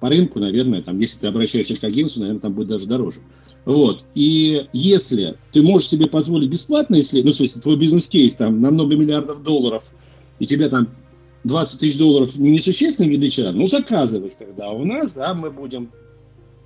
по 0.00 0.08
рынку, 0.08 0.40
наверное, 0.40 0.82
там, 0.82 0.98
если 0.98 1.18
ты 1.18 1.26
обращаешься 1.26 1.80
к 1.80 1.84
агентству, 1.84 2.20
наверное, 2.20 2.40
там 2.40 2.54
будет 2.54 2.68
даже 2.68 2.86
дороже. 2.86 3.20
Вот. 3.64 4.04
И 4.14 4.66
если 4.72 5.36
ты 5.52 5.62
можешь 5.62 5.88
себе 5.88 6.08
позволить 6.08 6.50
бесплатно, 6.50 6.96
если, 6.96 7.22
ну, 7.22 7.30
в 7.30 7.34
смысле, 7.36 7.62
твой 7.62 7.76
бизнес-кейс 7.76 8.34
там 8.34 8.60
на 8.60 8.70
много 8.72 8.96
миллиардов 8.96 9.44
долларов, 9.44 9.84
и 10.40 10.46
тебе 10.46 10.68
там 10.68 10.88
20 11.44 11.78
тысяч 11.78 11.96
долларов 11.98 12.36
не 12.36 12.50
несущественная 12.50 13.10
величина, 13.10 13.52
ну, 13.52 13.68
заказывай 13.68 14.34
тогда 14.36 14.70
у 14.70 14.84
нас, 14.84 15.12
да, 15.12 15.34
мы 15.34 15.50
будем 15.50 15.90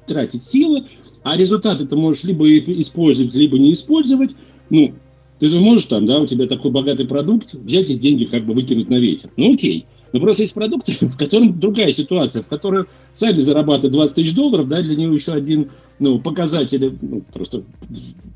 тратить 0.06 0.42
силы, 0.42 0.84
а 1.22 1.36
результаты 1.36 1.86
ты 1.86 1.96
можешь 1.96 2.24
либо 2.24 2.48
использовать, 2.48 3.34
либо 3.34 3.58
не 3.58 3.72
использовать. 3.72 4.30
Ну, 4.70 4.94
ты 5.38 5.48
же 5.48 5.60
можешь 5.60 5.86
там, 5.86 6.06
да, 6.06 6.18
у 6.20 6.26
тебя 6.26 6.46
такой 6.46 6.70
богатый 6.70 7.06
продукт, 7.06 7.54
взять 7.54 7.90
эти 7.90 7.98
деньги 7.98 8.24
как 8.24 8.44
бы 8.44 8.54
выкинуть 8.54 8.88
на 8.88 8.98
ветер. 8.98 9.30
Ну 9.36 9.54
окей. 9.54 9.86
Но 10.12 10.20
просто 10.20 10.42
есть 10.42 10.54
продукты, 10.54 10.92
в 11.00 11.16
котором 11.18 11.58
другая 11.58 11.92
ситуация, 11.92 12.42
в 12.42 12.48
которой 12.48 12.86
сами 13.12 13.40
зарабатывают 13.40 13.92
20 13.92 14.14
тысяч 14.14 14.34
долларов, 14.34 14.68
да, 14.68 14.80
для 14.80 14.96
него 14.96 15.12
еще 15.12 15.32
один 15.32 15.70
ну, 15.98 16.18
показатель, 16.18 16.96
ну, 17.02 17.22
просто 17.32 17.64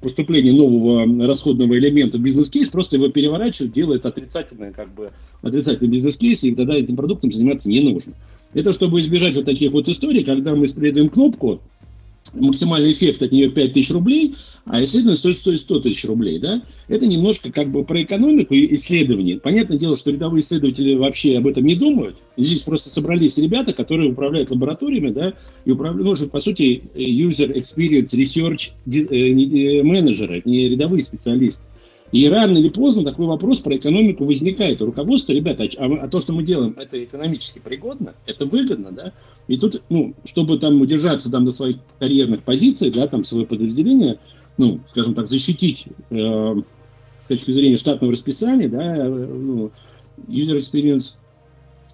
поступление 0.03 0.53
нового 0.53 1.27
расходного 1.27 1.79
элемента 1.79 2.19
в 2.19 2.21
бизнес-кейс, 2.21 2.69
просто 2.69 2.97
его 2.97 3.09
переворачивают, 3.09 3.73
делает 3.73 4.07
отрицательное, 4.07 4.73
как 4.73 4.93
бы, 4.95 5.11
отрицательный 5.43 5.91
бизнес-кейс, 5.91 6.43
и 6.43 6.55
тогда 6.55 6.75
этим 6.75 6.97
продуктом 6.97 7.33
заниматься 7.33 7.69
не 7.69 7.81
нужно. 7.81 8.13
Это 8.53 8.73
чтобы 8.73 9.01
избежать 9.01 9.37
вот 9.37 9.45
таких 9.45 9.73
вот 9.73 9.89
историй, 9.89 10.25
когда 10.25 10.55
мы 10.55 10.67
используем 10.67 11.09
кнопку, 11.09 11.61
максимальный 12.33 12.93
эффект 12.93 13.23
от 13.23 13.33
нее 13.33 13.51
5 13.51 13.73
тысяч 13.73 13.91
рублей, 13.91 14.35
а 14.65 14.83
исследование 14.83 15.17
стоит, 15.17 15.39
стоит 15.39 15.61
100 15.61 15.81
тысяч 15.81 16.05
рублей, 16.05 16.39
да? 16.39 16.63
Это 16.89 17.07
немножко 17.07 17.51
как 17.51 17.71
бы 17.71 17.85
про 17.85 18.03
экономику 18.03 18.55
и 18.55 18.75
исследование. 18.75 19.39
Понятное 19.39 19.79
дело, 19.79 19.97
что 19.97 20.11
рядовые 20.11 20.43
исследователи 20.43 20.95
вообще 20.95 21.39
об 21.39 21.47
этом 21.47 21.65
не 21.65 21.75
думают. 21.75 22.17
Здесь 22.37 22.63
просто 22.63 22.91
собрались 22.91 23.39
ребята, 23.39 23.73
которые 23.73 24.11
управляют 24.11 24.51
лабораториями, 24.51 25.11
да, 25.11 25.35
и 25.65 25.71
управляют, 25.71 26.21
ну, 26.21 26.29
по 26.29 26.41
сути, 26.41 26.83
user 26.95 27.55
experience 27.55 28.13
research 28.13 28.71
э, 28.87 29.83
менеджеры, 29.83 30.43
не 30.45 30.69
рядовые 30.69 31.03
специалисты. 31.05 31.63
И 32.13 32.29
рано 32.29 32.59
или 32.59 32.69
поздно 32.69 33.05
такой 33.05 33.27
вопрос 33.27 33.61
про 33.61 33.77
экономику 33.77 34.25
возникает. 34.25 34.81
руководство, 34.83 35.33
ребята, 35.33 35.69
а, 35.79 35.87
а 35.87 36.09
то, 36.09 36.21
что 36.21 36.33
мы 36.33 36.43
делаем, 36.43 36.75
это 36.77 37.03
экономически 37.03 37.61
пригодно, 37.61 38.15
это 38.27 38.47
выгодно, 38.47 38.91
да? 38.91 39.13
И 39.47 39.57
тут, 39.57 39.83
ну, 39.89 40.15
чтобы 40.25 40.59
там 40.59 40.81
удержаться 40.81 41.31
там 41.31 41.45
до 41.45 41.53
своих 41.53 41.77
карьерных 41.99 42.43
позиций, 42.43 42.91
да, 42.91 43.07
там 43.07 43.25
свое 43.25 43.47
подразделение, 43.47 44.19
ну, 44.57 44.81
скажем 44.91 45.15
так, 45.15 45.29
защитить 45.29 45.85
э, 46.11 46.15
с 46.17 47.29
точки 47.29 47.53
зрения 47.53 47.77
штатного 47.77 48.13
расписания, 48.13 48.69
да, 48.69 48.97
э, 48.97 49.09
ну, 49.09 49.71
user 50.27 50.61
experience 50.61 51.15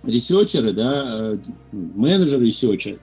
ресерчеры, 0.02 0.72
да, 0.72 1.34
э, 1.34 1.38
менеджеры 1.72 2.47
ресерчеры, 2.47 2.98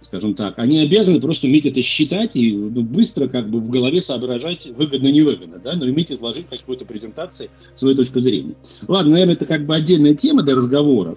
скажем 0.00 0.34
так, 0.34 0.58
они 0.58 0.80
обязаны 0.80 1.20
просто 1.20 1.46
уметь 1.46 1.66
это 1.66 1.82
считать 1.82 2.34
и 2.34 2.52
ну, 2.52 2.82
быстро 2.82 3.28
как 3.28 3.48
бы 3.48 3.60
в 3.60 3.70
голове 3.70 4.02
соображать 4.02 4.66
выгодно-невыгодно, 4.66 5.60
да, 5.62 5.74
но 5.74 5.84
уметь 5.86 6.10
изложить 6.10 6.46
в 6.46 6.50
какой-то 6.50 6.84
презентации 6.84 7.50
свою 7.74 7.94
точку 7.94 8.20
зрения. 8.20 8.54
Ладно, 8.88 9.12
наверное, 9.12 9.34
это 9.34 9.46
как 9.46 9.66
бы 9.66 9.74
отдельная 9.74 10.14
тема 10.14 10.42
для 10.42 10.54
разговора, 10.54 11.16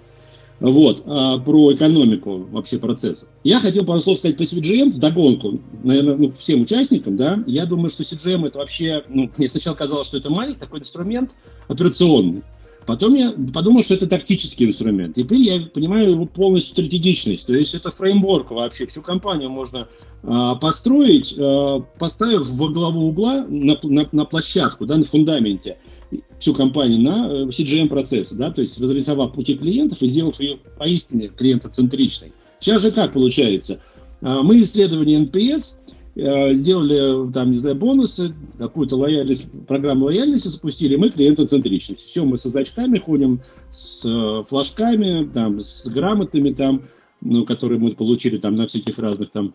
вот, 0.60 1.02
а, 1.06 1.38
про 1.38 1.72
экономику 1.72 2.46
вообще 2.50 2.78
процесса. 2.78 3.26
Я 3.42 3.60
хотел 3.60 3.84
пару 3.84 4.00
слов 4.00 4.18
сказать 4.18 4.36
по 4.36 4.42
CGM, 4.42 4.92
в 4.92 4.98
догонку, 4.98 5.60
наверное, 5.82 6.16
ну, 6.16 6.30
всем 6.30 6.62
участникам, 6.62 7.16
да, 7.16 7.42
я 7.46 7.66
думаю, 7.66 7.90
что 7.90 8.02
CGM 8.02 8.46
это 8.46 8.58
вообще, 8.58 9.02
ну, 9.08 9.30
мне 9.36 9.48
сначала 9.48 9.74
казалось, 9.74 10.06
что 10.06 10.18
это 10.18 10.30
маленький 10.30 10.60
такой 10.60 10.80
инструмент 10.80 11.32
операционный, 11.68 12.42
Потом 12.86 13.14
я 13.14 13.34
подумал, 13.52 13.82
что 13.82 13.94
это 13.94 14.06
тактический 14.06 14.66
инструмент. 14.66 15.16
Теперь 15.16 15.40
я 15.40 15.60
понимаю 15.60 16.10
его 16.10 16.26
полностью 16.26 16.72
стратегичность. 16.72 17.46
То 17.46 17.54
есть 17.54 17.74
это 17.74 17.90
фреймворк 17.90 18.50
вообще. 18.50 18.86
Всю 18.86 19.02
компанию 19.02 19.50
можно 19.50 19.88
а, 20.22 20.54
построить, 20.56 21.34
а, 21.38 21.80
поставив 21.98 22.46
во 22.48 22.68
главу 22.68 23.08
угла 23.08 23.44
на, 23.48 23.78
на, 23.82 24.08
на 24.10 24.24
площадку, 24.24 24.86
да, 24.86 24.96
на 24.96 25.04
фундаменте 25.04 25.78
всю 26.38 26.54
компанию 26.54 27.00
на 27.00 27.26
э, 27.28 27.46
CGM-процессы, 27.46 28.36
да, 28.36 28.52
то 28.52 28.62
есть 28.62 28.78
разрисовав 28.80 29.32
пути 29.32 29.56
клиентов 29.56 30.00
и 30.00 30.06
сделав 30.06 30.38
ее 30.38 30.58
поистине 30.78 31.26
клиентоцентричной. 31.28 32.32
Сейчас 32.60 32.82
же 32.82 32.92
как 32.92 33.14
получается? 33.14 33.80
А, 34.20 34.42
мы 34.42 34.62
исследование 34.62 35.24
NPS 35.24 35.76
Э, 35.83 35.83
сделали 36.16 37.32
там, 37.32 37.50
не 37.50 37.58
знаю, 37.58 37.76
бонусы, 37.76 38.34
какую-то 38.58 38.96
лояльность, 38.96 39.46
программу 39.66 40.06
лояльности 40.06 40.48
запустили, 40.48 40.96
мы 40.96 41.10
клиентоцентричность. 41.10 42.06
Все, 42.06 42.24
мы 42.24 42.36
со 42.36 42.50
значками 42.50 42.98
ходим, 42.98 43.40
с 43.72 44.04
э, 44.04 44.44
флажками, 44.48 45.28
там, 45.32 45.60
с 45.60 45.86
грамотами, 45.86 46.52
там, 46.52 46.82
ну, 47.20 47.44
которые 47.44 47.80
мы 47.80 47.94
получили 47.94 48.38
там 48.38 48.54
на 48.54 48.68
всяких 48.68 48.98
разных 48.98 49.30
там 49.30 49.54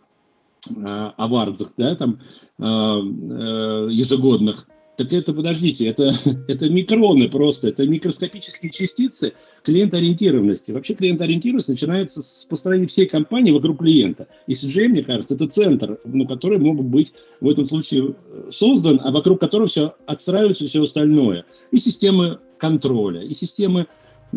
э, 0.69 1.11
авардзах, 1.15 1.73
да, 1.77 1.95
там, 1.95 2.19
ежегодных. 2.57 4.67
Так 4.99 5.13
это, 5.13 5.33
подождите, 5.33 5.87
это, 5.87 6.13
это 6.49 6.67
микроны 6.67 7.29
просто, 7.29 7.69
это 7.69 7.87
микроскопические 7.87 8.69
частицы 8.69 9.31
клиентоориентированности. 9.63 10.73
Вообще 10.73 10.93
клиентоориентированность 10.93 11.69
начинается 11.69 12.21
с 12.21 12.45
построения 12.49 12.87
всей 12.87 13.05
компании 13.05 13.53
вокруг 13.53 13.79
клиента. 13.79 14.27
И 14.45 14.51
CGM, 14.51 14.89
мне 14.89 15.03
кажется, 15.03 15.35
это 15.35 15.47
центр, 15.47 15.99
ну, 16.03 16.27
который 16.27 16.57
мог 16.57 16.83
быть 16.83 17.13
в 17.39 17.47
этом 17.47 17.65
случае 17.65 18.13
э, 18.13 18.49
создан, 18.51 18.99
а 19.01 19.11
вокруг 19.11 19.39
которого 19.39 19.69
все 19.69 19.95
отстраивается 20.05 20.67
все 20.67 20.83
остальное. 20.83 21.45
И 21.71 21.77
системы 21.77 22.39
контроля, 22.57 23.21
и 23.21 23.33
системы 23.33 23.87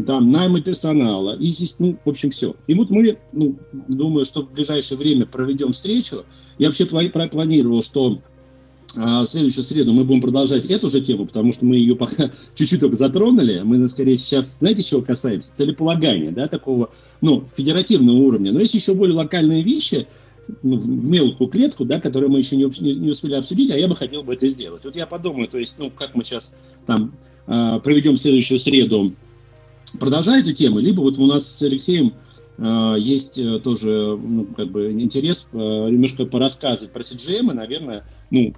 там, 0.07 0.31
найма 0.31 0.61
персонала, 0.61 1.37
и 1.37 1.53
ну, 1.81 1.99
в 2.05 2.09
общем, 2.09 2.31
все. 2.31 2.55
И 2.69 2.75
вот 2.75 2.89
мы, 2.89 3.19
ну, 3.33 3.59
думаю, 3.89 4.25
что 4.25 4.43
в 4.43 4.53
ближайшее 4.53 4.97
время 4.97 5.27
проведем 5.27 5.73
встречу. 5.73 6.25
Я 6.59 6.69
вообще 6.69 6.87
планировал, 6.87 7.83
что 7.83 8.23
а, 8.97 9.25
следующую 9.27 9.65
среду 9.65 9.93
мы 9.93 10.05
будем 10.05 10.21
продолжать 10.21 10.65
эту 10.67 10.91
же 10.91 11.01
тему, 11.01 11.27
потому 11.27 11.53
что 11.53 11.65
мы 11.65 11.77
ее 11.77 11.97
пока 11.97 12.31
чуть-чуть 12.55 12.81
только 12.81 12.97
затронули. 12.97 13.61
Мы, 13.63 13.89
скорее, 13.89 14.17
сейчас, 14.17 14.57
знаете, 14.59 14.83
чего 14.83 15.03
касаемся? 15.03 15.51
Целеполагания, 15.55 16.31
да, 16.31 16.49
такого, 16.49 16.91
ну, 17.21 17.45
федеративного 17.57 18.17
уровня. 18.17 18.53
Но 18.53 18.61
есть 18.61 18.75
еще 18.75 18.95
более 18.95 19.17
локальные 19.17 19.63
вещи, 19.63 20.07
ну, 20.63 20.77
в 20.77 20.87
мелкую 20.89 21.49
клетку, 21.49 21.85
да, 21.85 22.01
которые 22.01 22.29
мы 22.29 22.39
еще 22.39 22.57
не, 22.57 22.65
не, 22.81 22.95
не 22.95 23.11
успели 23.11 23.35
обсудить, 23.35 23.71
а 23.71 23.79
я 23.79 23.89
бы 23.89 23.97
хотел 23.97 24.23
бы 24.23 24.35
это 24.35 24.47
сделать. 24.49 24.85
Вот 24.85 24.95
я 24.97 25.07
подумаю, 25.07 25.49
то 25.49 25.59
есть, 25.59 25.77
ну, 25.79 25.91
как 25.91 26.15
мы 26.15 26.25
сейчас 26.25 26.53
там 26.87 27.15
э, 27.47 27.81
проведем 27.83 28.17
следующую 28.17 28.59
среду, 28.59 29.15
продолжая 29.99 30.41
эту 30.41 30.53
тему, 30.53 30.81
либо 30.81 31.01
вот 31.01 31.17
у 31.19 31.27
нас 31.27 31.47
с 31.47 31.63
Алексеем 31.63 32.13
э, 32.59 32.95
есть 32.99 33.41
тоже, 33.63 34.19
ну, 34.21 34.47
как 34.57 34.71
бы 34.71 34.91
интерес 34.93 35.47
э, 35.53 35.57
немножко 35.57 36.27
порассказывать 36.27 36.93
про 36.93 37.03
CGM, 37.03 37.53
и, 37.53 37.55
наверное, 37.55 38.05
ну, 38.31 38.53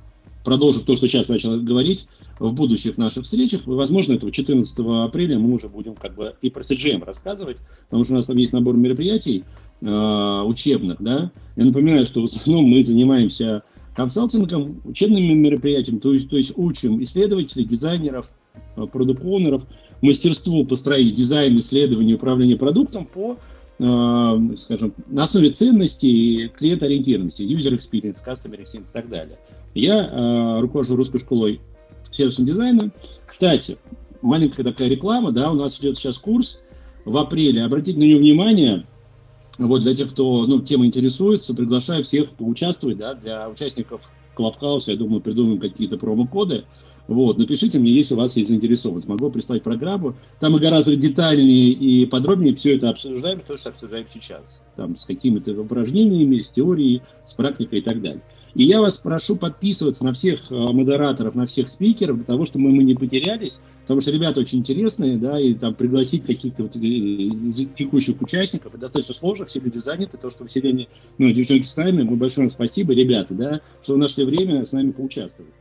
продолжив 0.44 0.84
то, 0.84 0.94
что 0.94 1.08
сейчас 1.08 1.28
начал 1.28 1.58
говорить, 1.60 2.06
в 2.38 2.52
будущих 2.52 2.98
наших 2.98 3.24
встречах, 3.24 3.62
возможно, 3.66 4.12
этого 4.12 4.30
14 4.30 4.78
апреля 4.78 5.38
мы 5.38 5.54
уже 5.54 5.68
будем 5.68 5.94
как 5.94 6.14
бы 6.14 6.34
и 6.42 6.50
про 6.50 6.62
CGM 6.62 7.04
рассказывать, 7.04 7.56
потому 7.86 8.04
что 8.04 8.12
у 8.12 8.16
нас 8.16 8.26
там 8.26 8.36
есть 8.36 8.52
набор 8.52 8.76
мероприятий 8.76 9.44
э, 9.80 9.86
учебных, 9.86 11.00
да. 11.00 11.32
Я 11.56 11.64
напоминаю, 11.64 12.06
что 12.06 12.20
в 12.20 12.24
основном 12.24 12.66
мы 12.66 12.84
занимаемся 12.84 13.62
консалтингом, 13.96 14.82
учебными 14.84 15.32
мероприятиями, 15.32 16.00
то 16.00 16.12
есть, 16.12 16.28
то 16.28 16.36
есть 16.36 16.52
учим 16.56 17.02
исследователей, 17.02 17.64
дизайнеров, 17.64 18.30
э, 18.76 18.86
продукт-оунеров, 18.86 19.62
мастерству 20.02 20.64
построить 20.66 21.14
дизайн, 21.14 21.58
исследование, 21.58 22.16
управление 22.16 22.56
продуктом 22.56 23.06
по 23.06 23.38
скажем, 23.76 24.94
на 25.08 25.24
основе 25.24 25.50
ценностей 25.50 26.48
клиент-ориентированности, 26.56 27.42
user 27.42 27.76
experience, 27.76 28.18
customer 28.24 28.62
experience 28.62 28.90
и 28.90 28.92
так 28.92 29.08
далее. 29.08 29.38
Я 29.74 30.04
э, 30.04 30.60
руковожу 30.60 30.94
русской 30.94 31.18
школой 31.18 31.60
сервисного 32.10 32.48
дизайна. 32.48 32.92
Кстати, 33.26 33.76
маленькая 34.22 34.62
такая 34.62 34.88
реклама, 34.88 35.32
да, 35.32 35.50
у 35.50 35.54
нас 35.54 35.80
идет 35.80 35.98
сейчас 35.98 36.18
курс 36.18 36.60
в 37.04 37.16
апреле. 37.16 37.64
Обратите 37.64 37.98
на 37.98 38.04
него 38.04 38.20
внимание, 38.20 38.86
вот 39.58 39.82
для 39.82 39.94
тех, 39.94 40.10
кто 40.10 40.46
ну, 40.46 40.60
тема 40.60 40.86
интересуется, 40.86 41.54
приглашаю 41.54 42.04
всех 42.04 42.30
поучаствовать, 42.30 42.98
да, 42.98 43.14
для 43.14 43.48
участников 43.48 44.10
Клабхауса, 44.34 44.92
я 44.92 44.96
думаю, 44.96 45.20
придумаем 45.20 45.60
какие-то 45.60 45.96
промокоды. 45.96 46.64
Вот, 47.06 47.36
напишите 47.36 47.78
мне, 47.78 47.92
если 47.92 48.14
у 48.14 48.16
вас 48.16 48.36
есть 48.36 48.48
заинтересованность. 48.48 49.06
Могу 49.06 49.30
прислать 49.30 49.62
программу. 49.62 50.14
Там 50.40 50.52
мы 50.52 50.58
гораздо 50.58 50.96
детальнее 50.96 51.68
и 51.68 52.06
подробнее 52.06 52.54
все 52.54 52.76
это 52.76 52.90
обсуждаем, 52.90 53.40
то, 53.40 53.56
что 53.56 53.70
обсуждаем 53.70 54.06
сейчас. 54.10 54.62
Там 54.76 54.96
с 54.96 55.04
какими-то 55.04 55.52
упражнениями, 55.60 56.40
с 56.40 56.50
теорией, 56.50 57.02
с 57.26 57.34
практикой 57.34 57.80
и 57.80 57.82
так 57.82 58.00
далее. 58.00 58.22
И 58.54 58.64
я 58.64 58.80
вас 58.80 58.98
прошу 58.98 59.36
подписываться 59.36 60.04
на 60.04 60.12
всех 60.12 60.50
э, 60.50 60.54
модераторов, 60.54 61.34
на 61.34 61.44
всех 61.44 61.68
спикеров, 61.68 62.16
для 62.16 62.24
того, 62.24 62.44
чтобы 62.44 62.70
мы 62.70 62.84
не 62.84 62.94
потерялись, 62.94 63.58
потому 63.82 64.00
что 64.00 64.12
ребята 64.12 64.40
очень 64.40 64.60
интересные, 64.60 65.18
да, 65.18 65.40
и 65.40 65.54
там 65.54 65.74
пригласить 65.74 66.24
каких-то 66.24 66.62
вот 66.62 66.76
э, 66.76 66.78
текущих 67.76 68.22
участников, 68.22 68.72
это 68.72 68.82
достаточно 68.82 69.14
сложно, 69.14 69.46
все 69.46 69.58
люди 69.58 69.78
заняты, 69.78 70.18
то, 70.18 70.30
что 70.30 70.44
вы 70.44 70.48
сегодня, 70.48 70.86
ну, 71.18 71.32
девчонки 71.32 71.66
с 71.66 71.76
нами, 71.76 72.02
мы 72.02 72.14
большое 72.14 72.44
вам 72.44 72.50
спасибо, 72.50 72.94
ребята, 72.94 73.34
да, 73.34 73.60
что 73.82 73.94
вы 73.94 73.98
нашли 73.98 74.24
время 74.24 74.64
с 74.64 74.70
нами 74.70 74.92
поучаствовать. 74.92 75.52